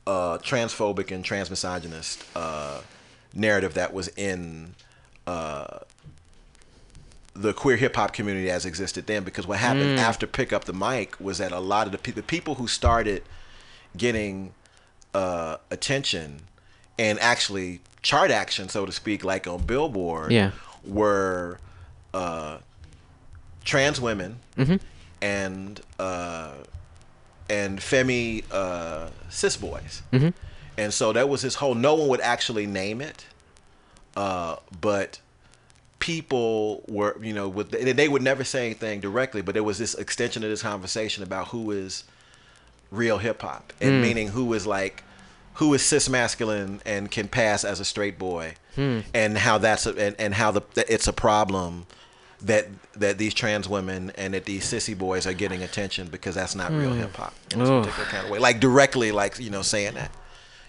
uh, 0.06 0.38
transphobic 0.40 1.12
and 1.12 1.24
transmisogynist 1.24 2.18
uh, 2.36 2.82
narrative 3.34 3.74
that 3.76 3.94
was 3.94 4.10
in 4.10 4.76
uh, 5.26 5.80
the 7.36 7.54
queer 7.54 7.78
hip 7.78 7.96
hop 7.96 8.14
community 8.14 8.50
as 8.50 8.66
existed 8.66 9.08
then. 9.08 9.24
Because 9.24 9.48
what 9.48 9.60
happened 9.60 9.98
Mm. 9.98 10.02
after 10.02 10.28
Pick 10.28 10.52
Up 10.54 10.66
the 10.66 10.74
Mic 10.74 11.16
was 11.20 11.38
that 11.38 11.52
a 11.52 11.60
lot 11.60 11.86
of 11.88 11.92
the, 11.94 11.98
pe- 11.98 12.12
the 12.12 12.22
people 12.24 12.56
who 12.56 12.68
started 12.68 13.24
getting 13.96 14.54
uh, 15.14 15.58
attention 15.72 16.42
and 17.00 17.20
actually 17.20 17.80
chart 18.02 18.32
action, 18.32 18.70
so 18.70 18.86
to 18.86 18.92
speak, 18.92 19.24
like 19.24 19.48
on 19.48 19.62
Billboard, 19.66 20.32
Yeah. 20.32 20.52
were 20.86 21.60
uh, 22.14 22.58
trans 23.66 24.00
women 24.00 24.38
Mhm. 24.58 24.80
and 25.22 25.82
uh, 26.00 26.52
and 27.50 27.80
femi 27.80 28.44
uh, 28.52 29.08
cis 29.30 29.58
boys. 29.58 30.02
mm-hmm. 30.12 30.30
And 30.78 30.94
so 30.94 31.14
that 31.14 31.30
was 31.30 31.42
this 31.42 31.56
whole. 31.56 31.76
No 31.76 31.94
one 31.96 32.08
would 32.10 32.22
actually 32.22 32.66
name 32.66 33.00
it, 33.02 33.26
uh, 34.16 34.56
but 34.82 35.20
people 36.00 36.84
were, 36.88 37.16
you 37.22 37.34
know, 37.34 37.48
with 37.48 37.72
they 37.72 37.94
they 37.94 38.08
would 38.08 38.22
never 38.22 38.44
say 38.44 38.66
anything 38.66 39.00
directly, 39.00 39.42
but 39.42 39.54
there 39.54 39.64
was 39.64 39.78
this 39.78 39.94
extension 39.96 40.44
of 40.44 40.50
this 40.50 40.62
conversation 40.62 41.24
about 41.24 41.48
who 41.50 41.72
is 41.72 42.04
real 42.92 43.18
hip 43.20 43.42
hop, 43.42 43.72
and 43.82 43.92
Mm. 43.94 44.02
meaning 44.02 44.28
who 44.30 44.54
is 44.54 44.66
like 44.68 45.04
who 45.56 45.74
is 45.74 45.84
cis 45.84 46.10
masculine 46.10 46.82
and 46.86 47.10
can 47.12 47.28
pass 47.28 47.64
as 47.64 47.80
a 47.80 47.86
straight 47.86 48.18
boy, 48.18 48.56
Hmm. 48.76 49.00
and 49.14 49.38
how 49.38 49.60
that's 49.60 49.86
a, 49.86 49.92
and, 49.96 50.16
and 50.18 50.34
how 50.34 50.52
the 50.52 50.62
it's 50.92 51.08
a 51.08 51.14
problem 51.14 51.86
that 52.42 52.68
that 52.96 53.18
these 53.18 53.34
trans 53.34 53.70
women 53.70 54.12
and 54.18 54.34
that 54.34 54.46
these 54.46 54.66
sissy 54.66 54.98
boys 54.98 55.26
are 55.28 55.34
getting 55.34 55.62
attention 55.64 56.08
because 56.08 56.36
that's 56.36 56.56
not 56.56 56.72
real 56.72 56.92
Hmm. 56.92 57.00
hip 57.02 57.16
hop 57.16 57.34
in 57.54 57.60
this 57.60 57.70
particular 57.70 58.06
kind 58.10 58.26
of 58.26 58.32
way, 58.32 58.40
like 58.40 58.60
directly, 58.60 59.12
like 59.12 59.40
you 59.40 59.50
know, 59.50 59.62
saying 59.62 59.94
that, 59.94 60.12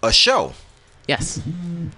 a 0.03 0.13
show. 0.13 0.55
Yes. 1.07 1.41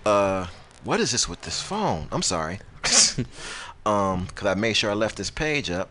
Uh, 0.05 0.47
what 0.83 1.01
is 1.01 1.13
this 1.13 1.29
with 1.29 1.43
this 1.43 1.63
phone? 1.63 2.09
I'm 2.13 2.23
sorry. 2.23 2.59
um, 3.87 4.27
because 4.27 4.47
I 4.47 4.55
made 4.55 4.75
sure 4.75 4.91
I 4.91 4.95
left 4.95 5.17
this 5.17 5.31
page 5.31 5.71
up. 5.71 5.91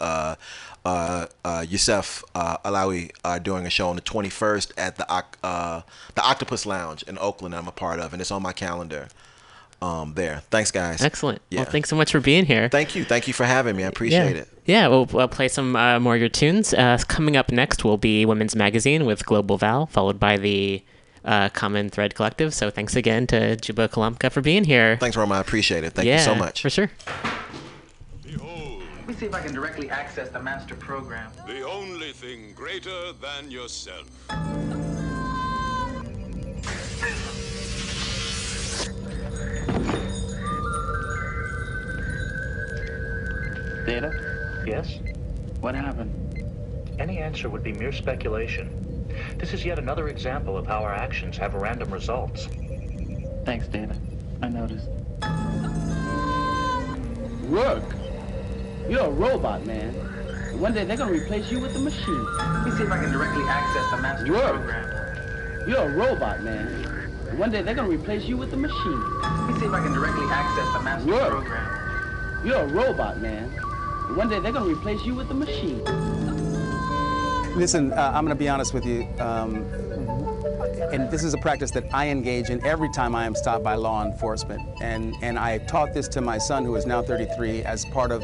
uh, 0.88 0.98
uh, 0.98 1.28
uh, 1.44 1.66
Yusef 1.68 2.24
uh, 2.34 2.58
Alawi 2.60 3.12
are 3.26 3.40
doing 3.40 3.66
a 3.66 3.70
show 3.70 3.90
on 3.90 3.96
the 3.96 4.02
21st 4.02 4.72
at 4.78 4.96
the 4.96 5.24
uh, 5.44 5.82
the 6.16 6.24
Octopus 6.24 6.66
Lounge 6.66 7.04
in 7.04 7.18
Oakland. 7.18 7.54
I'm 7.54 7.68
a 7.68 7.72
part 7.72 8.00
of, 8.00 8.14
and 8.14 8.22
it's 8.22 8.32
on 8.32 8.42
my 8.42 8.54
calendar. 8.54 9.10
Um, 9.80 10.16
there. 10.16 10.42
Thanks, 10.50 10.72
guys. 10.72 11.04
Excellent. 11.04 11.40
Yeah. 11.52 11.60
Well, 11.60 11.70
thanks 11.70 11.88
so 11.88 11.96
much 11.96 12.12
for 12.12 12.20
being 12.20 12.46
here. 12.46 12.68
Thank 12.68 12.96
you. 12.96 13.04
Thank 13.04 13.28
you 13.28 13.34
for 13.34 13.44
having 13.44 13.76
me. 13.76 13.84
I 13.84 13.88
appreciate 13.88 14.36
yeah. 14.36 14.42
it. 14.42 14.48
Yeah, 14.66 14.88
we'll, 14.88 15.06
we'll 15.06 15.28
play 15.28 15.50
some 15.50 15.76
uh, 15.76 16.00
more 16.00 16.16
of 16.16 16.20
your 16.20 16.30
tunes. 16.30 16.74
Uh, 16.74 16.98
coming 17.08 17.38
up 17.38 17.52
next 17.52 17.84
will 17.84 17.98
be 17.98 18.26
Women's 18.26 18.56
Magazine 18.56 19.06
with 19.06 19.24
Global 19.28 19.60
Val, 19.60 19.86
followed 19.86 20.20
by 20.20 20.38
the 20.38 20.84
uh, 21.24 21.50
Common 21.50 21.90
Thread 21.90 22.16
Collective. 22.16 22.56
So 22.56 22.72
thanks 22.72 22.96
again 22.96 23.28
to 23.28 23.56
Juba 23.56 23.88
Kalamka 23.88 24.32
for 24.32 24.42
being 24.42 24.64
here. 24.64 24.98
Thanks, 25.00 25.16
Roma. 25.16 25.36
I 25.36 25.42
appreciate 25.42 25.84
it. 25.84 25.94
Thank 25.94 26.08
yeah, 26.08 26.18
you 26.18 26.24
so 26.24 26.34
much. 26.34 26.64
For 26.64 26.72
sure. 26.72 26.90
Let 29.08 29.16
me 29.16 29.20
see 29.22 29.26
if 29.28 29.36
I 29.36 29.42
can 29.42 29.54
directly 29.54 29.90
access 29.90 30.28
the 30.28 30.42
master 30.42 30.76
program. 30.76 31.32
The 31.48 31.62
only 31.62 32.12
thing 32.12 32.52
greater 32.54 33.14
than 33.14 33.50
yourself. 33.50 34.06
Data? 43.86 44.12
Yes? 44.68 45.00
What 45.62 45.74
happened? 45.74 46.44
Any 47.00 47.20
answer 47.20 47.48
would 47.48 47.64
be 47.64 47.72
mere 47.72 47.94
speculation. 47.94 49.08
This 49.38 49.54
is 49.54 49.64
yet 49.64 49.80
another 49.80 50.10
example 50.10 50.58
of 50.58 50.68
how 50.68 50.84
our 50.84 50.94
actions 50.94 51.38
have 51.38 51.54
random 51.54 51.92
results. 51.92 52.50
Thanks, 53.46 53.70
Data. 53.70 53.96
I 54.42 54.50
noticed. 54.50 54.90
Work? 57.50 57.86
You're 58.90 59.06
a 59.06 59.10
robot, 59.10 59.66
man. 59.66 59.94
One 60.60 60.74
day 60.74 60.86
they're 60.86 60.98
gonna 60.98 61.12
replace 61.12 61.52
you 61.52 61.60
with 61.60 61.74
the 61.74 61.80
machine. 61.80 62.26
Let 62.38 62.66
me 62.66 62.72
see 62.72 62.84
if 62.84 62.92
I 62.92 62.98
can 63.04 63.12
directly 63.12 63.44
access 63.44 63.92
the 63.92 63.98
master 63.98 64.32
Work? 64.32 64.66
program. 64.66 65.68
You're 65.68 65.80
a 65.80 65.90
robot, 65.90 66.42
man. 66.42 66.68
One 67.38 67.52
day 67.52 67.62
they're 67.62 67.76
gonna 67.76 67.90
replace 67.90 68.24
you 68.26 68.38
with 68.38 68.52
the 68.52 68.58
machine. 68.58 69.02
Let 69.22 69.50
me 69.50 69.60
see 69.60 69.66
if 69.66 69.74
I 69.74 69.84
can 69.84 69.94
directly 69.94 70.26
access 70.30 70.74
the 70.74 70.80
master 70.82 71.12
Work? 71.12 71.30
program. 71.32 72.46
You're 72.46 72.62
a 72.62 72.68
robot, 72.68 73.20
man. 73.20 73.50
One 74.16 74.30
day 74.30 74.40
they're 74.40 74.54
gonna 74.54 74.74
replace 74.74 75.04
you 75.06 75.16
with 75.16 75.28
the 75.28 75.34
machine. 75.34 75.84
Listen, 77.58 77.92
uh, 77.92 78.12
I'm 78.14 78.24
going 78.24 78.28
to 78.28 78.36
be 78.36 78.48
honest 78.48 78.72
with 78.72 78.86
you, 78.86 79.08
um, 79.20 79.56
and 80.94 81.10
this 81.10 81.24
is 81.24 81.34
a 81.34 81.40
practice 81.40 81.72
that 81.72 81.86
I 81.92 82.08
engage 82.10 82.52
in 82.52 82.64
every 82.64 82.88
time 82.92 83.16
I 83.16 83.26
am 83.26 83.34
stopped 83.34 83.64
by 83.64 83.74
law 83.74 84.06
enforcement. 84.06 84.62
And, 84.80 85.16
and 85.24 85.40
I 85.40 85.58
taught 85.58 85.92
this 85.92 86.08
to 86.10 86.22
my 86.22 86.38
son, 86.38 86.64
who 86.64 86.76
is 86.76 86.86
now 86.86 87.02
33, 87.02 87.64
as 87.64 87.84
part 87.86 88.12
of, 88.12 88.24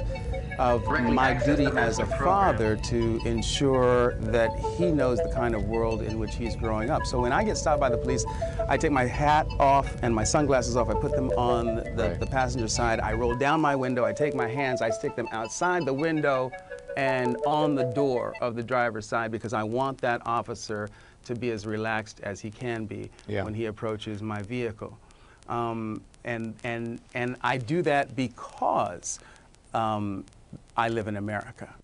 of 0.59 0.85
my 1.01 1.33
duty 1.45 1.65
as 1.77 1.99
a 1.99 2.05
father 2.05 2.75
to 2.75 3.19
ensure 3.25 4.15
that 4.15 4.49
he 4.77 4.91
knows 4.91 5.17
the 5.19 5.29
kind 5.33 5.55
of 5.55 5.63
world 5.63 6.01
in 6.01 6.19
which 6.19 6.35
he's 6.35 6.55
growing 6.55 6.89
up. 6.89 7.05
So 7.05 7.21
when 7.21 7.31
I 7.31 7.43
get 7.43 7.57
stopped 7.57 7.79
by 7.79 7.89
the 7.89 7.97
police, 7.97 8.25
I 8.67 8.77
take 8.77 8.91
my 8.91 9.05
hat 9.05 9.47
off 9.59 9.95
and 10.03 10.13
my 10.13 10.23
sunglasses 10.23 10.75
off. 10.75 10.89
I 10.89 10.93
put 10.93 11.11
them 11.11 11.29
on 11.31 11.75
the, 11.95 12.17
the 12.19 12.27
passenger 12.27 12.67
side. 12.67 12.99
I 12.99 13.13
roll 13.13 13.35
down 13.35 13.61
my 13.61 13.75
window. 13.75 14.05
I 14.05 14.13
take 14.13 14.35
my 14.35 14.47
hands. 14.47 14.81
I 14.81 14.89
stick 14.89 15.15
them 15.15 15.27
outside 15.31 15.85
the 15.85 15.93
window 15.93 16.51
and 16.97 17.37
on 17.45 17.73
the 17.75 17.85
door 17.85 18.33
of 18.41 18.55
the 18.55 18.63
driver's 18.63 19.07
side 19.07 19.31
because 19.31 19.53
I 19.53 19.63
want 19.63 19.99
that 20.01 20.21
officer 20.25 20.89
to 21.25 21.35
be 21.35 21.51
as 21.51 21.65
relaxed 21.65 22.19
as 22.23 22.39
he 22.39 22.51
can 22.51 22.85
be 22.85 23.09
Yeah. 23.27 23.43
when 23.43 23.53
he 23.53 23.65
approaches 23.65 24.21
my 24.21 24.41
vehicle. 24.41 24.97
Um, 25.49 26.01
and, 26.23 26.53
and, 26.63 26.99
and 27.15 27.35
I 27.41 27.57
do 27.57 27.81
that 27.83 28.15
because 28.15 29.19
um, 29.73 30.25
I 30.75 30.89
live 30.89 31.07
in 31.07 31.17
America. 31.17 31.75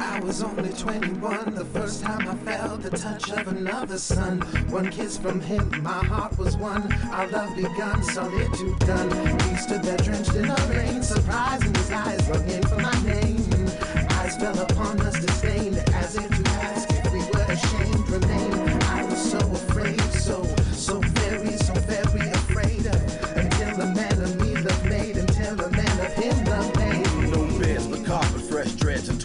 I 0.00 0.20
was 0.20 0.42
only 0.42 0.70
21 0.70 1.54
the 1.54 1.64
first 1.66 2.02
time 2.02 2.28
I 2.28 2.34
felt 2.36 2.82
the 2.82 2.90
touch 2.90 3.30
of 3.30 3.48
another 3.48 3.98
son. 3.98 4.40
One 4.70 4.90
kiss 4.90 5.18
from 5.18 5.40
him, 5.40 5.82
my 5.82 6.04
heart 6.04 6.38
was 6.38 6.56
won. 6.56 6.90
Our 7.12 7.28
love 7.28 7.54
begun, 7.54 8.02
solid 8.02 8.52
to 8.54 8.74
done. 8.86 9.40
He 9.50 9.56
stood 9.56 9.82
there 9.82 9.98
drenched 9.98 10.34
in 10.34 10.48
the 10.48 10.72
rain, 10.74 11.02
surprise 11.02 11.62
in 11.62 11.74
his 11.74 11.90
eyes, 11.90 12.28
longing 12.30 12.62
for 12.62 12.78
my 12.78 13.02
name. 13.04 13.68
Eyes 14.12 14.36
fell 14.38 14.58
upon 14.58 15.00
us 15.02 15.18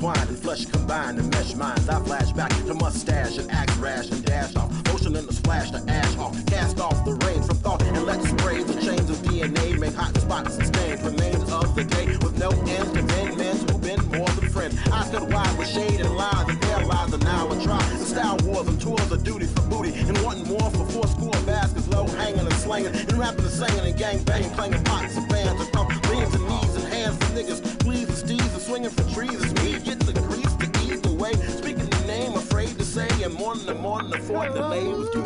dreads 0.04 0.20
entwined 0.20 0.30
and 0.30 0.40
flesh 0.40 0.66
combined 0.66 1.20
and 1.20 1.30
mesh 1.32 1.56
minds. 1.56 1.90
I 1.90 2.00
flash 2.04 2.32
back 2.34 2.50
to 2.50 2.74
mustache 2.74 3.38
and 3.38 3.50
axe 3.52 3.76
rash 3.78 4.12
and 4.12 4.24
dash 4.26 4.56
off. 4.56 4.72
Ocean 4.94 5.16
in 5.16 5.26
the 5.26 5.34
splash, 5.34 5.72
the 5.72 5.84
ash 5.90 6.18
off. 6.18 6.34
Cast 6.48 6.80
off 6.80 7.06
the 7.06 7.14
rain 7.26 7.42
from 7.44 7.58
thought 7.58 7.82
and 7.84 8.06
let 8.06 8.22
spray 8.24 8.64
the 8.64 8.74
chains 8.82 9.10
of 9.10 9.18
DNA. 9.18 9.80
Make 9.80 9.94
hot 9.94 10.16
spots 10.18 10.58
and 10.58 10.68
stains. 10.68 11.02
Remains 11.02 11.52
of 11.52 11.76
the 11.76 11.84
day 11.86 12.08
with 12.18 12.38
no 12.38 12.50
end. 12.50 12.94
Contain 12.96 13.38
men 13.38 13.56
who've 13.56 13.82
been 13.82 14.02
more 14.10 14.28
than 14.28 14.50
friends. 14.50 14.76
I 14.92 15.06
stood 15.06 15.32
wide 15.32 15.58
with 15.58 15.70
shade 15.70 16.00
and 16.02 16.16
lies 16.16 16.50
and 16.50 16.60
there 16.62 16.86
lies 16.86 17.14
an 17.14 17.26
hour 17.26 17.56
try. 17.62 17.84
The 17.98 18.06
style 18.06 18.38
wars 18.44 18.68
and 18.68 18.80
tours 18.82 19.12
of 19.12 19.24
duty 19.24 19.46
for 19.46 19.62
booty 19.64 19.94
and 19.94 20.18
wanting 20.20 20.48
more 20.48 20.70
for 20.72 20.86
four 20.92 21.08
score 21.08 21.40
baskets. 21.46 21.88
Low 21.88 22.08
hanging 22.08 22.46
and 22.46 22.54
slanging 22.54 22.94
and 22.94 23.14
rapping 23.14 23.46
and 23.46 23.54
singing 23.54 23.86
and 23.86 23.98
gang 23.98 24.24
banging, 24.24 24.52
clanging 24.52 24.84
pots 24.84 25.16
and 25.16 25.30
fans 25.32 25.62
and 25.62 25.70
from 25.72 25.88
leans 26.12 26.34
and 26.36 26.44
knees 26.48 26.73
and 26.73 26.73
niggas. 27.12 27.80
Please 27.80 28.08
the 28.08 28.16
steeds 28.16 28.54
swinging 28.62 28.90
for 28.90 29.04
trees. 29.14 29.34
It's 29.34 29.54
me, 29.62 29.74
the 30.00 30.14
grease 30.22 30.54
to 30.56 30.68
ease 30.82 31.02
the 31.02 31.14
way. 31.14 31.34
Speaking 31.34 31.86
the 31.86 32.06
name, 32.08 32.34
afraid 32.34 32.78
to 32.78 32.86
say. 32.86 33.08
And 33.24 33.34
the 34.10 34.20
fourth 34.20 34.54
delay 34.54 34.88
was 34.88 35.10
too 35.12 35.26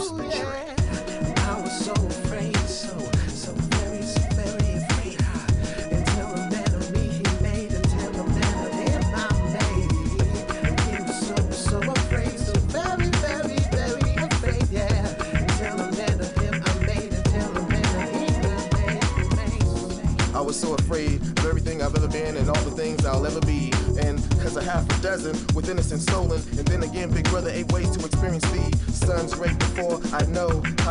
I 20.37 20.41
was 20.41 20.59
so 20.59 20.75
afraid 20.75 21.26
of 21.37 21.45
everything 21.45 21.81
I've 21.81 21.95
ever 21.95 22.07
been 22.07 22.35
and 22.37 22.47
all 22.47 22.61
the 22.63 22.71
things 22.71 23.05
I'll 23.05 23.25
ever 23.25 23.41
be. 23.41 23.71
And 23.99 24.17
cause 24.41 24.55
a 24.57 24.63
half 24.63 24.85
a 24.97 25.01
dozen 25.01 25.33
with 25.53 25.69
innocence 25.69 26.03
stolen. 26.03 26.41
And 26.57 26.67
then 26.67 26.83
again, 26.83 27.11
Big 27.11 27.29
Brother, 27.29 27.49
eight 27.49 27.71
ways 27.71 27.89
to 27.97 28.05
experience 28.05 28.43
the 28.43 28.91
sun's 28.91 29.35
ray 29.35 29.53
before 29.53 29.99
I 30.13 30.25
know 30.25 30.61
how 30.61 30.85